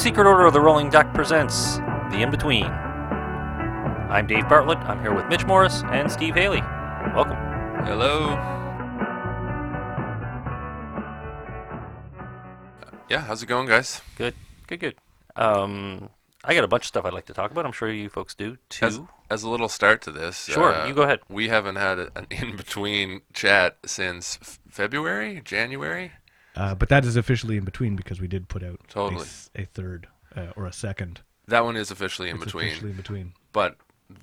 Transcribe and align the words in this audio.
Secret 0.00 0.26
Order 0.26 0.46
of 0.46 0.54
the 0.54 0.60
Rolling 0.60 0.88
Duck 0.88 1.12
presents 1.12 1.76
The 2.10 2.20
In 2.22 2.30
Between. 2.30 2.64
I'm 2.64 4.26
Dave 4.26 4.48
Bartlett. 4.48 4.78
I'm 4.78 4.98
here 5.02 5.12
with 5.12 5.26
Mitch 5.26 5.44
Morris 5.44 5.82
and 5.92 6.10
Steve 6.10 6.34
Haley. 6.34 6.62
Welcome. 7.14 7.36
Hello. 7.84 8.30
Yeah, 13.10 13.20
how's 13.20 13.42
it 13.42 13.46
going, 13.46 13.66
guys? 13.66 14.00
Good, 14.16 14.34
good, 14.68 14.80
good. 14.80 14.94
Um, 15.36 16.08
I 16.44 16.54
got 16.54 16.64
a 16.64 16.68
bunch 16.68 16.84
of 16.84 16.88
stuff 16.88 17.04
I'd 17.04 17.12
like 17.12 17.26
to 17.26 17.34
talk 17.34 17.50
about. 17.50 17.66
I'm 17.66 17.72
sure 17.72 17.90
you 17.92 18.08
folks 18.08 18.34
do 18.34 18.56
too. 18.70 18.86
As, 18.86 19.00
as 19.28 19.42
a 19.42 19.50
little 19.50 19.68
start 19.68 20.00
to 20.02 20.10
this, 20.12 20.46
Sure, 20.46 20.72
uh, 20.74 20.86
you 20.86 20.94
go 20.94 21.02
ahead. 21.02 21.20
We 21.28 21.48
haven't 21.48 21.76
had 21.76 21.98
a- 21.98 22.10
an 22.16 22.26
in-between 22.30 23.20
chat 23.34 23.76
since 23.84 24.58
February, 24.66 25.42
January. 25.44 26.12
Uh, 26.60 26.74
but 26.74 26.88
that 26.90 27.04
is 27.04 27.16
officially 27.16 27.56
in 27.56 27.64
between 27.64 27.96
because 27.96 28.20
we 28.20 28.28
did 28.28 28.48
put 28.48 28.62
out 28.62 28.78
a 28.84 28.92
Totally. 28.92 29.22
s- 29.22 29.50
a, 29.54 29.64
third 29.64 30.08
uh, 30.36 30.48
or 30.56 30.66
a 30.66 30.72
second. 30.72 31.20
That 31.48 31.64
one 31.64 31.76
is 31.76 31.90
officially 31.90 32.28
in 32.28 32.36
It's 32.36 32.44
between. 32.44 32.66
officially 32.68 32.90
in 32.90 32.96
between. 32.96 33.32
But 33.52 33.76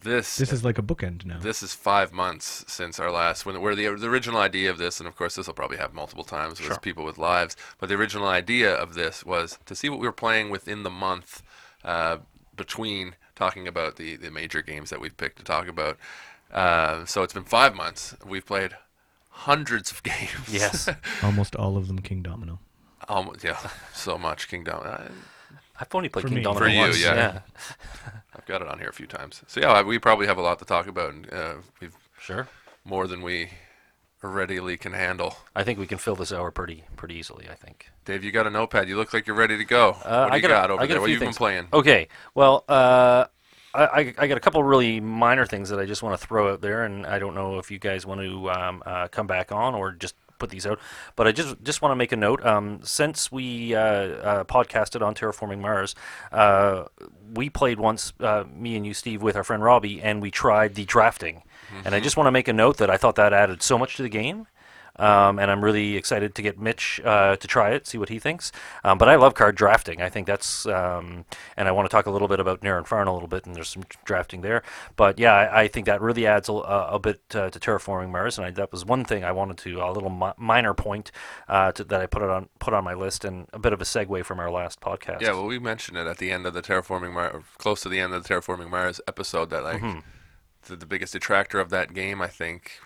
this 0.04 0.36
This 0.38 0.54
is 0.54 0.64
like 0.64 0.78
a 0.78 0.82
bookend 0.84 1.26
now. 1.26 1.40
this 1.40 1.64
is 1.64 1.74
five 1.74 2.12
months 2.14 2.64
since 2.68 3.00
our 3.00 3.10
last 3.12 3.46
when 3.46 3.60
where 3.62 3.74
the, 3.76 3.88
the 3.96 4.08
original 4.08 4.40
idea 4.40 4.70
of 4.70 4.78
this 4.78 5.00
and 5.00 5.08
of 5.08 5.16
course 5.16 5.36
this 5.36 5.48
will 5.48 5.54
probably 5.62 5.78
have 5.78 5.94
multiple 5.94 6.26
times 6.26 6.60
with 6.60 6.68
Sure. 6.68 6.78
people 6.80 7.06
with 7.06 7.18
lives 7.18 7.56
but 7.80 7.88
the 7.90 7.96
original 7.96 8.28
idea 8.28 8.72
of 8.74 8.94
this 8.96 9.26
was 9.26 9.58
to 9.66 9.74
see 9.76 9.90
what 9.90 10.00
we 10.00 10.06
were 10.06 10.12
playing 10.26 10.50
within 10.50 10.84
the 10.84 10.90
month 11.08 11.42
uh, 11.86 12.18
between 12.56 13.16
talking 13.36 13.66
about 13.68 13.96
the, 13.96 14.18
the 14.18 14.30
major 14.30 14.62
games 14.62 14.90
that 14.90 15.00
we've 15.02 15.16
picked 15.16 15.38
to 15.38 15.44
talk 15.44 15.68
about 15.70 15.98
uh, 16.52 17.06
so 17.06 17.24
it's 17.24 17.34
been 17.34 17.44
five 17.46 17.74
months 17.74 18.14
we've 18.26 18.46
played 18.46 18.76
hundreds 19.46 19.92
of 19.92 20.04
games 20.12 20.48
Yes. 20.50 20.90
Almost 21.24 21.56
all 21.56 21.78
of 21.78 21.88
them 21.88 22.00
Kingdomino. 22.02 22.60
Almost, 23.08 23.44
yeah 23.44 23.58
so 23.94 24.18
much 24.18 24.50
Kingdomino. 24.50 25.12
I've 25.80 25.94
only 25.94 26.10
played 26.10 26.24
For 26.24 26.28
King 26.30 26.38
me. 26.38 26.44
Domino 26.44 26.66
For 26.66 26.70
you, 26.72 26.80
once. 26.80 27.02
yeah. 27.02 27.40
i've 28.36 28.46
got 28.46 28.62
it 28.62 28.68
on 28.68 28.80
here 28.80 28.90
a 28.90 28.94
few 28.94 29.08
times 29.08 29.42
so 29.48 29.60
yeah 29.60 29.82
we 29.84 30.00
probably 30.00 30.28
have 30.28 30.38
a 30.38 30.42
lot 30.42 30.60
to 30.60 30.66
talk 30.66 30.88
about 30.88 31.14
and 31.14 31.32
uh, 31.34 31.54
we've 31.80 31.96
Sure. 32.20 32.48
more 32.84 33.06
than 33.08 33.22
we 33.22 33.50
readily 34.24 34.76
can 34.78 34.94
handle 34.94 35.38
I 35.56 35.64
think 35.64 35.78
we 35.80 35.86
can 35.88 35.98
fill 36.00 36.16
this 36.16 36.32
hour 36.34 36.50
pretty 36.52 36.84
pretty 36.98 37.16
easily. 37.16 37.48
I 37.50 37.54
think. 37.54 37.90
Dave, 38.06 38.24
you 38.24 38.32
got 38.32 38.48
a 38.48 38.50
notepad. 38.50 38.90
You 38.90 38.98
look 38.98 39.14
like 39.14 39.28
you're 39.28 39.36
ready 39.36 39.58
to 39.58 39.64
go. 39.66 39.90
Uh, 40.04 40.26
what 40.26 40.28
do 40.30 40.34
I 40.34 40.36
you 40.38 40.42
got 40.42 40.48
a- 40.48 40.54
got 40.54 40.72
over 40.72 40.82
I 40.82 40.88
got 40.88 40.94
there? 40.94 41.02
What 41.02 41.06
few 41.08 41.16
have 41.16 41.22
you 41.22 41.28
been 41.28 41.36
playing? 41.36 41.68
Okay. 41.72 42.08
Well, 42.34 42.66
uh, 42.68 43.26
I, 43.78 44.14
I, 44.18 44.28
got 44.28 44.38
a 44.38 44.42
couple 44.42 44.64
really 44.64 45.00
minor 45.00 45.46
things 45.46 45.70
that 45.70 45.80
I 45.80 45.86
just 45.86 46.02
want 46.02 46.20
to 46.20 46.28
throw 46.28 46.54
out 46.54 46.62
there, 46.62 46.84
and 46.84 47.06
I 47.06 47.20
don't 47.20 47.36
know 47.36 47.60
if 47.60 47.70
you 47.70 47.80
guys 47.80 48.06
want 48.06 48.22
to 48.22 48.50
um, 48.50 48.84
uh, 48.86 49.08
come 49.08 49.28
back 49.28 49.52
on 49.52 49.76
or 49.76 49.92
just 49.92 50.16
put 50.40 50.50
these 50.50 50.66
out. 50.66 50.80
But 51.16 51.28
I 51.28 51.32
just 51.32 51.62
just 51.64 51.82
want 51.82 51.92
to 51.92 51.96
make 51.96 52.12
a 52.12 52.16
note. 52.16 52.46
Um, 52.46 52.80
since 52.84 53.32
we 53.32 53.76
uh, 53.76 53.82
uh, 53.82 54.44
podcasted 54.46 55.06
on 55.06 55.16
terraforming 55.16 55.60
Mars, 55.60 55.96
uh, 56.32 56.86
we 57.34 57.50
played 57.50 57.80
once, 57.80 58.14
uh, 58.20 58.46
me 58.52 58.76
and 58.76 58.86
you, 58.86 58.94
Steve, 58.94 59.22
with 59.22 59.36
our 59.36 59.44
friend 59.44 59.64
Robbie, 59.64 60.02
and 60.02 60.22
we 60.22 60.32
tried 60.32 60.76
the 60.76 60.86
drafting. 60.86 61.44
And 61.84 61.94
I 61.94 62.00
just 62.00 62.16
want 62.16 62.28
to 62.28 62.32
make 62.32 62.48
a 62.48 62.54
note 62.54 62.78
that 62.78 62.90
I 62.90 62.96
thought 62.96 63.16
that 63.16 63.34
added 63.34 63.62
so 63.62 63.78
much 63.78 63.98
to 63.98 64.04
the 64.04 64.10
game. 64.10 64.48
Um, 65.00 65.40
and 65.40 65.52
I'm 65.52 65.64
really 65.64 65.96
excited 65.96 66.34
to 66.36 66.42
get 66.42 66.60
Mitch 66.60 67.00
uh, 67.04 67.36
to 67.36 67.48
try 67.48 67.72
it, 67.72 67.86
see 67.88 67.98
what 67.98 68.10
he 68.10 68.20
thinks. 68.20 68.52
Um, 68.84 68.98
but 68.98 69.08
I 69.10 69.16
love 69.16 69.34
card 69.34 69.56
drafting. 69.56 70.02
I 70.02 70.10
think 70.10 70.28
that's, 70.28 70.66
um, 70.66 71.26
and 71.56 71.68
I 71.68 71.72
want 71.72 71.88
to 71.90 71.92
talk 71.92 72.06
a 72.06 72.12
little 72.12 72.28
bit 72.28 72.40
about 72.40 72.64
Near 72.64 72.78
and 72.78 72.88
Far 72.88 73.04
a 73.04 73.14
little 73.14 73.28
bit, 73.28 73.46
and 73.46 73.56
there's 73.56 73.70
some 73.70 73.84
drafting 74.06 74.42
there. 74.42 74.64
But 74.96 75.20
yeah, 75.20 75.34
I, 75.34 75.62
I 75.64 75.68
think 75.68 75.86
that 75.86 76.02
really 76.02 76.26
adds 76.26 76.50
a, 76.50 76.54
a 76.54 76.88
a 76.94 77.00
bit 77.00 77.22
uh, 77.36 77.50
to 77.50 77.60
terraforming 77.60 78.10
Mars, 78.12 78.38
and 78.38 78.48
I, 78.48 78.52
that 78.52 78.72
was 78.72 78.86
one 78.86 79.06
thing 79.06 79.24
I 79.24 79.32
wanted 79.32 79.58
to 79.60 79.82
a 79.82 79.92
little 79.92 80.10
mi- 80.10 80.34
minor 80.38 80.74
point 80.74 81.12
uh, 81.48 81.72
to, 81.74 81.84
that 81.84 82.02
I 82.02 82.06
put 82.08 82.22
it 82.24 82.30
on 82.30 82.50
put 82.60 82.74
on 82.74 82.84
my 82.84 82.94
list, 82.96 83.24
and 83.24 83.48
a 83.54 83.60
bit 83.60 83.74
of 83.74 83.82
a 83.82 83.86
segue 83.86 84.26
from 84.26 84.40
our 84.40 84.50
last 84.50 84.82
podcast. 84.82 85.22
Yeah, 85.22 85.34
well, 85.34 85.46
we 85.46 85.60
mentioned 85.60 85.98
it 85.98 86.08
at 86.08 86.18
the 86.18 86.32
end 86.32 86.46
of 86.48 86.54
the 86.54 86.62
terraforming 86.62 87.14
Mars, 87.14 87.44
close 87.58 87.82
to 87.82 87.90
the 87.90 88.00
end 88.00 88.14
of 88.14 88.24
the 88.24 88.34
terraforming 88.34 88.70
Mars 88.70 89.00
episode. 89.08 89.50
That 89.52 89.64
like 89.64 89.82
Mm-hmm. 89.82 90.00
the, 90.68 90.76
the 90.76 90.86
biggest 90.88 91.14
detractor 91.14 91.60
of 91.60 91.70
that 91.70 91.94
game, 91.94 92.22
I 92.22 92.28
think. 92.28 92.80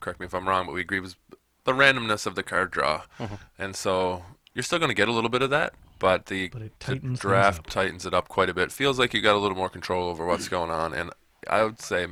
Correct 0.00 0.18
me 0.18 0.26
if 0.26 0.34
I'm 0.34 0.48
wrong, 0.48 0.66
but 0.66 0.74
we 0.74 0.80
agree 0.80 0.98
was 1.00 1.16
the 1.64 1.72
randomness 1.72 2.26
of 2.26 2.34
the 2.34 2.42
card 2.42 2.70
draw, 2.70 3.02
Mm-hmm. 3.18 3.34
and 3.58 3.74
so 3.76 4.22
you're 4.54 4.62
still 4.62 4.78
going 4.78 4.88
to 4.90 4.94
get 4.94 5.08
a 5.08 5.12
little 5.12 5.30
bit 5.30 5.42
of 5.42 5.50
that, 5.50 5.74
but 5.98 6.26
the, 6.26 6.48
But 6.48 6.62
it 6.62 6.78
the 6.80 6.96
draft 6.96 7.68
tightens 7.70 8.06
it 8.06 8.14
up 8.14 8.28
quite 8.28 8.48
a 8.48 8.54
bit. 8.54 8.70
Feels 8.72 8.98
like 8.98 9.12
you 9.14 9.20
got 9.20 9.34
a 9.34 9.38
little 9.38 9.56
more 9.56 9.68
control 9.68 10.08
over 10.08 10.24
what's 10.26 10.48
going 10.48 10.70
on, 10.70 10.94
and 10.94 11.10
I 11.48 11.64
would 11.64 11.80
say 11.80 12.06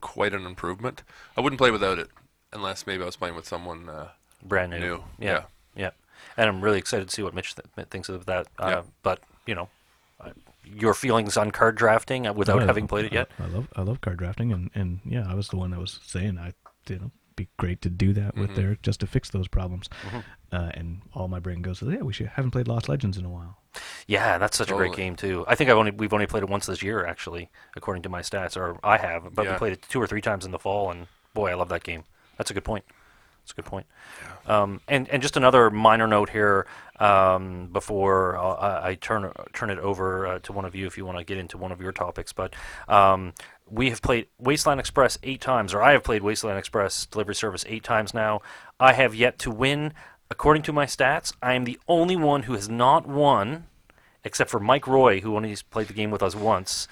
quite 0.00 0.32
an 0.34 0.46
improvement. 0.46 1.02
I 1.36 1.40
wouldn't 1.40 1.58
play 1.58 1.70
without 1.70 1.98
it 1.98 2.08
unless 2.52 2.86
maybe 2.86 3.02
I 3.02 3.06
was 3.06 3.16
playing 3.16 3.34
with 3.34 3.46
someone. 3.46 3.88
Uh, 3.88 4.08
brand 4.42 4.70
new. 4.70 4.78
New, 4.78 5.04
Yeah, 5.18 5.26
yeah. 5.32 5.42
yeah. 5.76 5.90
And 6.36 6.48
I'm 6.48 6.60
really 6.60 6.78
excited 6.78 7.08
to 7.08 7.14
see 7.14 7.22
what 7.22 7.34
Mitch 7.34 7.54
th- 7.56 7.88
thinks 7.88 8.08
of 8.08 8.26
that. 8.26 8.46
Uh, 8.58 8.66
Yeah. 8.68 8.82
But 9.02 9.20
you 9.46 9.54
know, 9.54 9.68
uh, 10.20 10.30
your 10.64 10.94
feelings 10.94 11.36
on 11.36 11.50
card 11.50 11.74
drafting 11.76 12.26
uh, 12.26 12.32
without 12.32 12.62
Oh, 12.62 12.66
having 12.66 12.86
played 12.86 13.06
it 13.06 13.12
I- 13.12 13.16
yet. 13.16 13.30
I, 13.38 13.46
love 13.46 13.68
I 13.76 13.82
love 13.82 14.00
card 14.00 14.18
drafting 14.18 14.52
and, 14.52 14.70
and 14.74 15.00
yeah, 15.04 15.26
I 15.28 15.34
was 15.34 15.48
the 15.48 15.56
one 15.56 15.70
that 15.72 15.80
was 15.80 15.98
saying 16.06 16.38
I 16.38 16.52
you 16.88 16.98
know 16.98 17.10
be 17.38 17.48
great 17.56 17.80
to 17.82 17.90
do 17.90 18.12
that 18.12 18.28
Mm-hmm. 18.34 18.40
with 18.40 18.54
there 18.56 18.76
just 18.82 19.00
to 19.00 19.06
fix 19.06 19.30
those 19.30 19.48
problems. 19.48 19.88
Uh, 20.52 20.70
and 20.74 21.00
all 21.14 21.28
my 21.28 21.38
brain 21.38 21.62
goes, 21.62 21.82
yeah, 21.82 22.02
we 22.02 22.12
should 22.12 22.26
haven't 22.26 22.50
played 22.50 22.68
Lost 22.68 22.88
Legends 22.88 23.16
in 23.16 23.24
a 23.24 23.30
while. 23.30 23.56
Yeah, 24.06 24.38
that's 24.38 24.56
such 24.58 24.70
a 24.70 24.74
great 24.74 24.94
game 24.94 25.14
too. 25.16 25.44
I 25.46 25.54
think 25.54 25.70
I've 25.70 25.76
only 25.76 25.92
we've 25.92 26.12
only 26.12 26.26
played 26.26 26.42
it 26.42 26.48
once 26.48 26.66
this 26.66 26.82
year, 26.82 27.06
actually, 27.06 27.50
according 27.76 28.02
to 28.04 28.08
my 28.08 28.20
stats, 28.22 28.56
or 28.56 28.78
I 28.82 28.96
have. 28.98 29.34
But 29.34 29.46
we 29.46 29.52
played 29.54 29.72
it 29.74 29.82
two 29.88 30.00
or 30.00 30.06
three 30.06 30.20
times 30.22 30.44
in 30.44 30.50
the 30.50 30.58
fall, 30.58 30.90
and 30.90 31.06
boy, 31.34 31.50
I 31.50 31.54
love 31.54 31.68
that 31.68 31.84
game. 31.84 32.04
That's 32.36 32.50
a 32.50 32.54
good 32.54 32.64
point. 32.64 32.84
That's 33.42 33.52
a 33.52 33.54
good 33.56 33.66
point. 33.66 33.86
Um, 34.46 34.80
and 34.88 35.08
and 35.08 35.22
just 35.22 35.36
another 35.36 35.70
minor 35.70 36.06
note 36.06 36.30
here 36.30 36.66
um, 36.98 37.68
before 37.72 38.36
uh, 38.36 38.54
I 38.54 38.88
I 38.90 38.94
turn 38.96 39.32
turn 39.52 39.70
it 39.70 39.78
over 39.78 40.26
uh, 40.26 40.38
to 40.40 40.52
one 40.52 40.64
of 40.64 40.74
you 40.74 40.86
if 40.86 40.96
you 40.98 41.04
want 41.06 41.18
to 41.18 41.24
get 41.24 41.38
into 41.38 41.56
one 41.58 41.70
of 41.72 41.80
your 41.80 41.92
topics. 41.92 42.32
But 42.32 42.54
um, 42.88 43.32
we 43.70 43.90
have 43.90 44.02
played 44.02 44.26
Wasteland 44.38 44.80
Express 44.80 45.18
eight 45.22 45.40
times, 45.40 45.74
or 45.74 45.82
I 45.82 45.92
have 45.92 46.04
played 46.04 46.22
Wasteland 46.22 46.58
Express 46.58 47.06
delivery 47.06 47.34
service 47.34 47.64
eight 47.68 47.84
times 47.84 48.14
now. 48.14 48.40
I 48.80 48.92
have 48.92 49.14
yet 49.14 49.38
to 49.40 49.50
win. 49.50 49.92
According 50.30 50.62
to 50.64 50.72
my 50.72 50.84
stats, 50.86 51.32
I 51.42 51.54
am 51.54 51.64
the 51.64 51.78
only 51.88 52.16
one 52.16 52.42
who 52.42 52.52
has 52.54 52.68
not 52.68 53.06
won 53.06 53.64
except 54.24 54.50
for 54.50 54.60
Mike 54.60 54.86
Roy, 54.86 55.20
who 55.20 55.36
only 55.36 55.56
played 55.70 55.88
the 55.88 55.94
game 55.94 56.10
with 56.10 56.22
us 56.22 56.34
once 56.34 56.86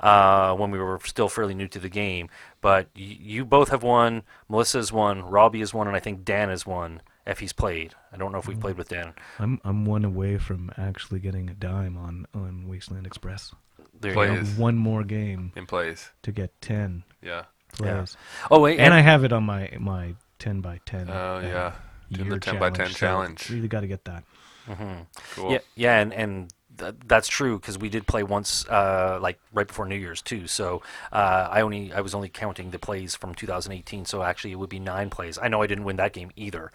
uh, 0.00 0.54
when 0.54 0.70
we 0.70 0.78
were 0.78 0.98
still 1.04 1.28
fairly 1.28 1.54
new 1.54 1.68
to 1.68 1.78
the 1.78 1.88
game. 1.88 2.28
But 2.60 2.88
y- 2.94 3.16
you 3.18 3.44
both 3.44 3.70
have 3.70 3.82
won. 3.82 4.22
Melissa's 4.48 4.92
won. 4.92 5.22
Robbie 5.22 5.60
has 5.60 5.72
won, 5.72 5.86
and 5.86 5.96
I 5.96 6.00
think 6.00 6.24
Dan 6.24 6.48
has 6.48 6.66
won. 6.66 7.00
If 7.24 7.38
he's 7.38 7.52
played, 7.52 7.94
I 8.12 8.16
don't 8.16 8.32
know 8.32 8.38
if 8.38 8.48
we've 8.48 8.58
played 8.58 8.76
with 8.76 8.88
Dan. 8.88 9.14
I'm 9.38 9.60
I'm 9.64 9.84
one 9.84 10.04
away 10.04 10.38
from 10.38 10.72
actually 10.76 11.20
getting 11.20 11.48
a 11.48 11.54
dime 11.54 11.96
on 11.96 12.26
on 12.34 12.66
Wasteland 12.66 13.06
Express. 13.06 13.54
There 14.02 14.10
you 14.10 14.14
Play 14.14 14.28
One 14.56 14.76
more 14.76 15.04
game 15.04 15.52
in 15.56 15.64
plays. 15.66 16.10
to 16.22 16.32
get 16.32 16.50
ten 16.60 17.04
Yeah. 17.22 17.44
plays. 17.72 18.16
Oh 18.50 18.60
wait, 18.60 18.78
And 18.78 18.92
I 18.92 19.00
have 19.00 19.24
it 19.24 19.32
on 19.32 19.44
my 19.44 19.70
my 19.78 20.14
ten 20.38 20.60
by 20.60 20.80
ten. 20.84 21.08
Oh, 21.08 21.36
uh, 21.36 21.40
yeah. 21.40 21.72
Doing 22.12 22.28
the 22.28 22.38
10 22.40 22.58
by 22.58 22.68
10 22.68 22.88
so 22.88 22.92
challenge. 22.92 23.48
Really 23.48 23.68
got 23.68 23.80
to 23.80 23.86
get 23.86 24.04
that. 24.04 24.24
Cool. 25.34 25.52
Yeah, 25.52 25.58
yeah, 25.74 25.98
and 26.00 26.12
and 26.12 26.52
th- 26.78 26.94
that's 27.06 27.26
true 27.26 27.58
because 27.58 27.78
we 27.78 27.88
did 27.88 28.06
play 28.06 28.22
once, 28.22 28.66
uh, 28.68 29.18
like 29.20 29.38
right 29.52 29.66
before 29.66 29.86
New 29.86 29.96
Year's 29.96 30.20
too. 30.20 30.46
So 30.46 30.82
uh, 31.10 31.48
I 31.50 31.62
only 31.62 31.90
I 31.92 32.00
was 32.02 32.14
only 32.14 32.28
counting 32.28 32.70
the 32.70 32.78
plays 32.78 33.14
from 33.16 33.34
2018. 33.34 34.04
So 34.04 34.22
actually, 34.22 34.52
it 34.52 34.58
would 34.58 34.68
be 34.68 34.78
nine 34.78 35.08
plays. 35.10 35.38
I 35.40 35.48
know 35.48 35.62
I 35.62 35.66
didn't 35.66 35.84
win 35.84 35.96
that 35.96 36.12
game 36.12 36.30
either, 36.36 36.70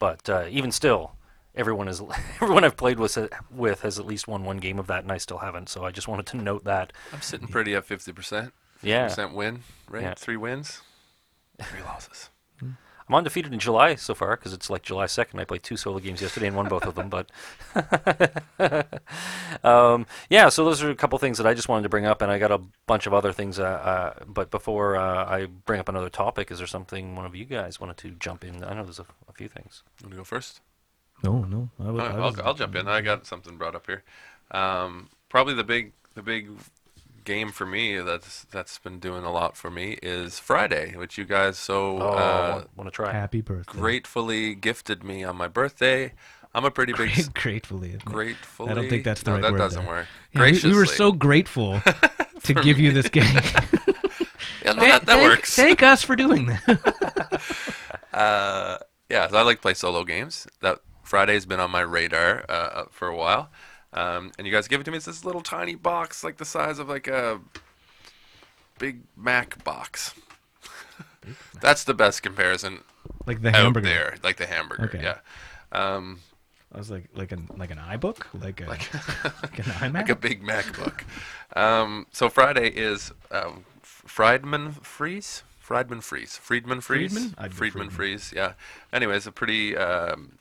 but 0.00 0.28
uh, 0.28 0.46
even 0.50 0.72
still, 0.72 1.12
everyone 1.54 1.88
is 1.88 2.02
everyone 2.40 2.64
I've 2.64 2.76
played 2.76 2.98
with 2.98 3.18
with 3.50 3.82
has 3.82 3.98
at 3.98 4.06
least 4.06 4.28
won 4.28 4.44
one 4.44 4.58
game 4.58 4.78
of 4.78 4.86
that, 4.88 5.02
and 5.02 5.12
I 5.12 5.18
still 5.18 5.38
haven't. 5.38 5.68
So 5.68 5.84
I 5.84 5.90
just 5.90 6.08
wanted 6.08 6.26
to 6.26 6.36
note 6.36 6.64
that. 6.64 6.92
I'm 7.12 7.22
sitting 7.22 7.48
pretty 7.48 7.74
at 7.74 7.86
50%. 7.86 8.52
Yeah, 8.82 9.08
Percent 9.08 9.34
win 9.34 9.60
rate. 9.88 10.02
Yeah. 10.02 10.14
Three 10.14 10.36
wins, 10.36 10.80
three 11.60 11.82
losses. 11.82 12.30
I'm 12.62 13.16
undefeated 13.16 13.52
in 13.52 13.58
July 13.58 13.96
so 13.96 14.14
far 14.14 14.36
because 14.36 14.52
it's 14.52 14.70
like 14.70 14.82
July 14.82 15.06
2nd. 15.06 15.40
I 15.40 15.44
played 15.44 15.64
two 15.64 15.76
solo 15.76 15.98
games 15.98 16.22
yesterday 16.22 16.46
and 16.46 16.54
won 16.54 16.68
both 16.68 16.86
of 16.86 16.94
them. 16.94 17.10
But 17.10 17.28
um, 19.64 20.06
yeah, 20.28 20.48
so 20.48 20.64
those 20.64 20.80
are 20.80 20.90
a 20.90 20.94
couple 20.94 21.18
things 21.18 21.36
that 21.38 21.46
I 21.46 21.52
just 21.52 21.68
wanted 21.68 21.82
to 21.82 21.88
bring 21.88 22.06
up, 22.06 22.22
and 22.22 22.30
I 22.30 22.38
got 22.38 22.52
a 22.52 22.60
bunch 22.86 23.08
of 23.08 23.12
other 23.12 23.32
things. 23.32 23.58
Uh, 23.58 23.64
uh, 23.64 24.24
but 24.28 24.52
before 24.52 24.94
uh, 24.94 25.24
I 25.28 25.46
bring 25.46 25.80
up 25.80 25.88
another 25.88 26.08
topic, 26.08 26.52
is 26.52 26.58
there 26.58 26.68
something 26.68 27.16
one 27.16 27.26
of 27.26 27.34
you 27.34 27.46
guys 27.46 27.80
wanted 27.80 27.96
to 27.96 28.10
jump 28.12 28.44
in? 28.44 28.62
I 28.62 28.74
know 28.74 28.84
there's 28.84 29.00
a, 29.00 29.06
a 29.28 29.32
few 29.32 29.48
things. 29.48 29.82
You 30.00 30.06
want 30.06 30.12
to 30.12 30.18
go 30.18 30.24
first? 30.24 30.60
No, 31.22 31.44
no. 31.44 31.68
I 31.78 31.90
was, 31.90 32.00
I 32.02 32.06
I'll, 32.16 32.20
was- 32.30 32.40
I'll 32.40 32.54
jump 32.54 32.74
in. 32.76 32.88
I 32.88 33.00
got 33.00 33.26
something 33.26 33.56
brought 33.56 33.74
up 33.74 33.86
here. 33.86 34.02
Um, 34.50 35.08
probably 35.28 35.54
the 35.54 35.64
big 35.64 35.92
the 36.14 36.22
big 36.22 36.48
game 37.24 37.52
for 37.52 37.66
me 37.66 37.98
that's 37.98 38.44
that's 38.50 38.78
been 38.78 38.98
doing 38.98 39.24
a 39.24 39.30
lot 39.30 39.56
for 39.56 39.70
me 39.70 39.98
is 40.02 40.38
Friday, 40.38 40.94
which 40.96 41.18
you 41.18 41.24
guys 41.24 41.58
so 41.58 41.98
Oh, 41.98 42.08
uh, 42.08 42.64
want 42.76 42.88
to 42.88 42.90
try? 42.90 43.12
Happy 43.12 43.40
birthday. 43.42 43.78
gratefully 43.78 44.54
gifted 44.54 45.04
me 45.04 45.22
on 45.22 45.36
my 45.36 45.46
birthday. 45.48 46.12
I'm 46.52 46.64
a 46.64 46.70
pretty 46.70 46.92
big 46.94 47.10
s- 47.10 47.28
Gratefully. 47.28 47.96
gratefully. 48.04 48.70
I 48.70 48.74
don't 48.74 48.88
think 48.88 49.04
that's 49.04 49.22
the 49.22 49.30
no, 49.30 49.34
right 49.36 49.42
that 49.42 49.52
word 49.52 49.58
doesn't 49.58 49.84
there. 49.84 49.94
work. 49.94 50.06
Yeah, 50.32 50.40
we, 50.40 50.46
Graciously. 50.46 50.70
we 50.70 50.76
were 50.76 50.86
so 50.86 51.12
grateful 51.12 51.80
to 52.42 52.54
give 52.54 52.80
you 52.80 52.90
this 52.90 53.08
game. 53.08 53.22
yeah, 54.64 54.72
no, 54.72 54.80
that, 54.80 55.02
that 55.02 55.06
Thank- 55.06 55.22
works. 55.22 55.54
Thank 55.54 55.82
us 55.84 56.02
for 56.02 56.16
doing 56.16 56.46
that. 56.46 57.40
Uh, 58.12 58.78
yeah, 59.08 59.28
so 59.28 59.36
I 59.36 59.42
like 59.42 59.58
to 59.58 59.62
play 59.62 59.74
solo 59.74 60.02
games. 60.04 60.46
That 60.62 60.80
Friday's 61.10 61.44
been 61.44 61.58
on 61.58 61.72
my 61.72 61.80
radar 61.80 62.44
uh, 62.48 62.84
for 62.92 63.08
a 63.08 63.16
while. 63.16 63.50
Um, 63.92 64.30
and 64.38 64.46
you 64.46 64.52
guys 64.52 64.68
give 64.68 64.80
it 64.80 64.84
to 64.84 64.92
me. 64.92 64.96
It's 64.96 65.06
this 65.06 65.24
little 65.24 65.40
tiny 65.40 65.74
box, 65.74 66.22
like 66.22 66.36
the 66.36 66.44
size 66.44 66.78
of 66.78 66.88
like 66.88 67.08
a 67.08 67.40
Big 68.78 69.00
Mac 69.16 69.64
box. 69.64 70.14
That's 71.60 71.82
the 71.82 71.94
best 71.94 72.22
comparison 72.22 72.84
Like 73.26 73.42
the 73.42 73.50
hamburger. 73.50 73.88
there, 73.88 74.14
like 74.22 74.36
the 74.36 74.46
hamburger. 74.46 74.84
Okay. 74.84 75.02
Yeah. 75.02 75.18
Um, 75.72 76.20
I 76.72 76.78
was 76.78 76.92
like 76.92 77.08
like 77.12 77.32
an 77.32 77.48
like 77.56 77.72
an 77.72 77.78
iBook, 77.78 78.26
like 78.40 78.60
a 78.60 78.66
like, 78.68 78.94
like 79.42 79.58
an 79.64 79.64
iMac. 79.64 79.94
like 79.94 80.08
a 80.10 80.14
Big 80.14 80.44
Mac 80.44 80.76
book. 80.76 81.04
Um, 81.56 82.06
so 82.12 82.28
Friday 82.28 82.68
is 82.68 83.10
um, 83.32 83.64
Friedemann 83.82 84.80
Friese. 84.84 85.42
Friedemann 85.60 86.02
Friese. 86.04 86.38
Friedemann 86.38 86.80
Friese. 86.80 87.12
Friedemann? 87.12 87.34
Friedemann 87.34 87.50
Friedemann. 87.72 87.90
Friese. 87.90 88.32
Yeah. 88.32 88.52
Anyways, 88.92 89.26
a 89.26 89.32
pretty 89.32 89.76
um, 89.76 90.38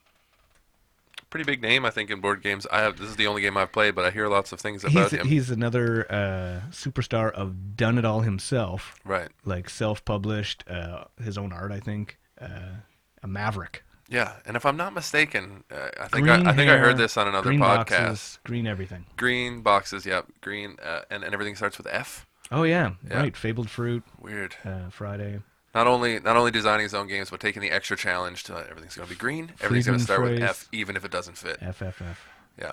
pretty 1.29 1.43
big 1.45 1.61
name, 1.61 1.85
I 1.85 1.89
think, 1.89 2.09
in 2.09 2.19
board 2.21 2.41
games. 2.41 2.65
I 2.71 2.79
have 2.81 2.97
this 2.97 3.09
is 3.09 3.15
the 3.15 3.27
only 3.27 3.41
game 3.41 3.57
I've 3.57 3.71
played, 3.71 3.95
but 3.95 4.05
I 4.05 4.11
hear 4.11 4.27
lots 4.27 4.51
of 4.51 4.59
things 4.59 4.83
about 4.83 5.11
he's 5.11 5.19
him. 5.19 5.27
he's 5.27 5.49
another 5.49 6.05
uh, 6.11 6.61
superstar 6.71 7.31
of 7.31 7.75
done 7.75 7.97
it 7.97 8.05
all 8.05 8.21
himself, 8.21 8.95
right. 9.05 9.29
like 9.45 9.69
self-published, 9.69 10.63
uh, 10.69 11.05
his 11.23 11.37
own 11.37 11.51
art. 11.53 11.71
I 11.71 11.79
think 11.79 12.17
uh, 12.39 12.81
a 13.23 13.27
maverick. 13.27 13.83
Yeah, 14.11 14.37
and 14.45 14.57
if 14.57 14.65
I'm 14.65 14.75
not 14.77 14.93
mistaken, 14.95 15.63
uh, 15.71 15.89
I 16.01 16.07
think 16.07 16.27
I, 16.27 16.49
I 16.49 16.53
think 16.53 16.71
I 16.71 16.77
heard 16.77 16.97
this 16.97 17.15
on 17.15 17.27
another 17.27 17.49
green 17.49 17.59
podcast. 17.59 17.89
boxes, 17.89 18.39
green 18.43 18.65
everything. 18.65 19.05
Green 19.17 19.61
boxes, 19.61 20.03
yep, 20.05 20.25
green, 20.41 20.77
uh, 20.83 21.01
and 21.11 21.23
and 21.23 21.31
everything 21.33 21.55
starts 21.55 21.77
with 21.77 21.85
F. 21.91 22.25
Oh 22.51 22.63
yeah, 22.63 22.93
Yeah. 23.07 23.19
right. 23.19 23.37
Fabled 23.37 23.69
fruit. 23.69 24.03
Weird. 24.19 24.55
Uh, 24.65 24.89
Friday. 24.89 25.41
Not 25.75 25.85
only 25.87 26.19
not 26.19 26.35
only 26.35 26.51
designing 26.51 26.83
his 26.83 26.93
own 26.93 27.07
games, 27.07 27.29
but 27.29 27.39
taking 27.39 27.61
the 27.61 27.69
extra 27.71 27.95
challenge 27.95 28.43
to 28.45 28.53
everything's 28.69 28.95
going 28.95 29.07
to 29.07 29.13
be 29.13 29.19
green. 29.19 29.51
Everything's 29.61 29.85
going 29.85 29.99
to 29.99 30.03
Friedemann 30.05 30.05
start 30.05 30.21
with. 30.21 30.41
F, 30.41 30.67
even 30.71 30.95
if 30.95 31.05
it 31.05 31.11
doesn't 31.11 31.37
fit. 31.37 31.59
FFF. 31.61 32.17
Yeah, 32.59 32.71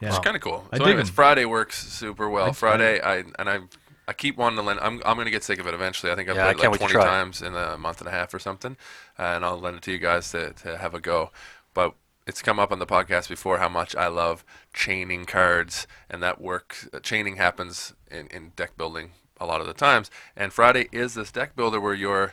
Yeah. 0.00 0.08
it's 0.08 0.18
kind 0.20 0.34
of 0.36 0.42
cool. 0.42 0.66
I 0.72 0.78
So, 0.78 0.84
dig 0.84 0.92
anyways, 0.92 1.08
'em. 1.08 1.14
Friday 1.14 1.44
works 1.44 1.76
super 1.86 2.28
well. 2.28 2.46
I- 2.48 2.52
Friday, 2.52 3.00
I 3.00 3.16
and 3.38 3.48
I 3.50 3.60
I 4.08 4.12
keep 4.14 4.36
wanting 4.36 4.56
to 4.56 4.62
lend. 4.62 4.80
I'm 4.80 5.00
I'm 5.04 5.14
going 5.16 5.26
to 5.26 5.30
get 5.30 5.44
sick 5.44 5.58
of 5.60 5.66
it 5.66 5.74
eventually. 5.74 6.10
I 6.10 6.16
think 6.16 6.28
I've 6.28 6.36
Yeah, 6.36 6.52
played 6.52 6.64
it 6.64 6.70
like 6.70 6.78
20 6.80 6.94
times 6.94 7.42
in 7.42 7.54
a 7.54 7.76
month 7.78 8.00
and 8.00 8.08
a 8.08 8.10
half 8.12 8.32
or 8.34 8.38
something, 8.38 8.76
uh, 9.18 9.22
and 9.22 9.44
I'll 9.44 9.58
lend 9.60 9.76
it 9.76 9.82
to 9.82 9.92
you 9.92 9.98
guys 9.98 10.30
to 10.32 10.52
to 10.54 10.78
have 10.78 10.94
a 10.94 11.00
go. 11.00 11.30
But 11.74 11.94
it's 12.26 12.40
come 12.40 12.58
up 12.58 12.72
on 12.72 12.78
the 12.78 12.86
podcast 12.86 13.28
before 13.28 13.58
how 13.58 13.68
much 13.68 13.94
I 13.94 14.06
love 14.08 14.44
chaining 14.72 15.24
cards, 15.26 15.86
and 16.08 16.22
that 16.22 16.40
work 16.40 16.76
uh, 16.94 16.98
chaining 17.00 17.36
happens 17.36 17.92
in, 18.10 18.26
in 18.28 18.52
deck 18.56 18.76
building 18.76 19.12
a 19.42 19.46
lot 19.46 19.60
of 19.60 19.66
the 19.66 19.74
times. 19.74 20.10
And 20.36 20.52
Friday 20.52 20.88
is 20.92 21.14
this 21.14 21.32
deck 21.32 21.56
builder 21.56 21.80
where 21.80 21.94
you're 21.94 22.32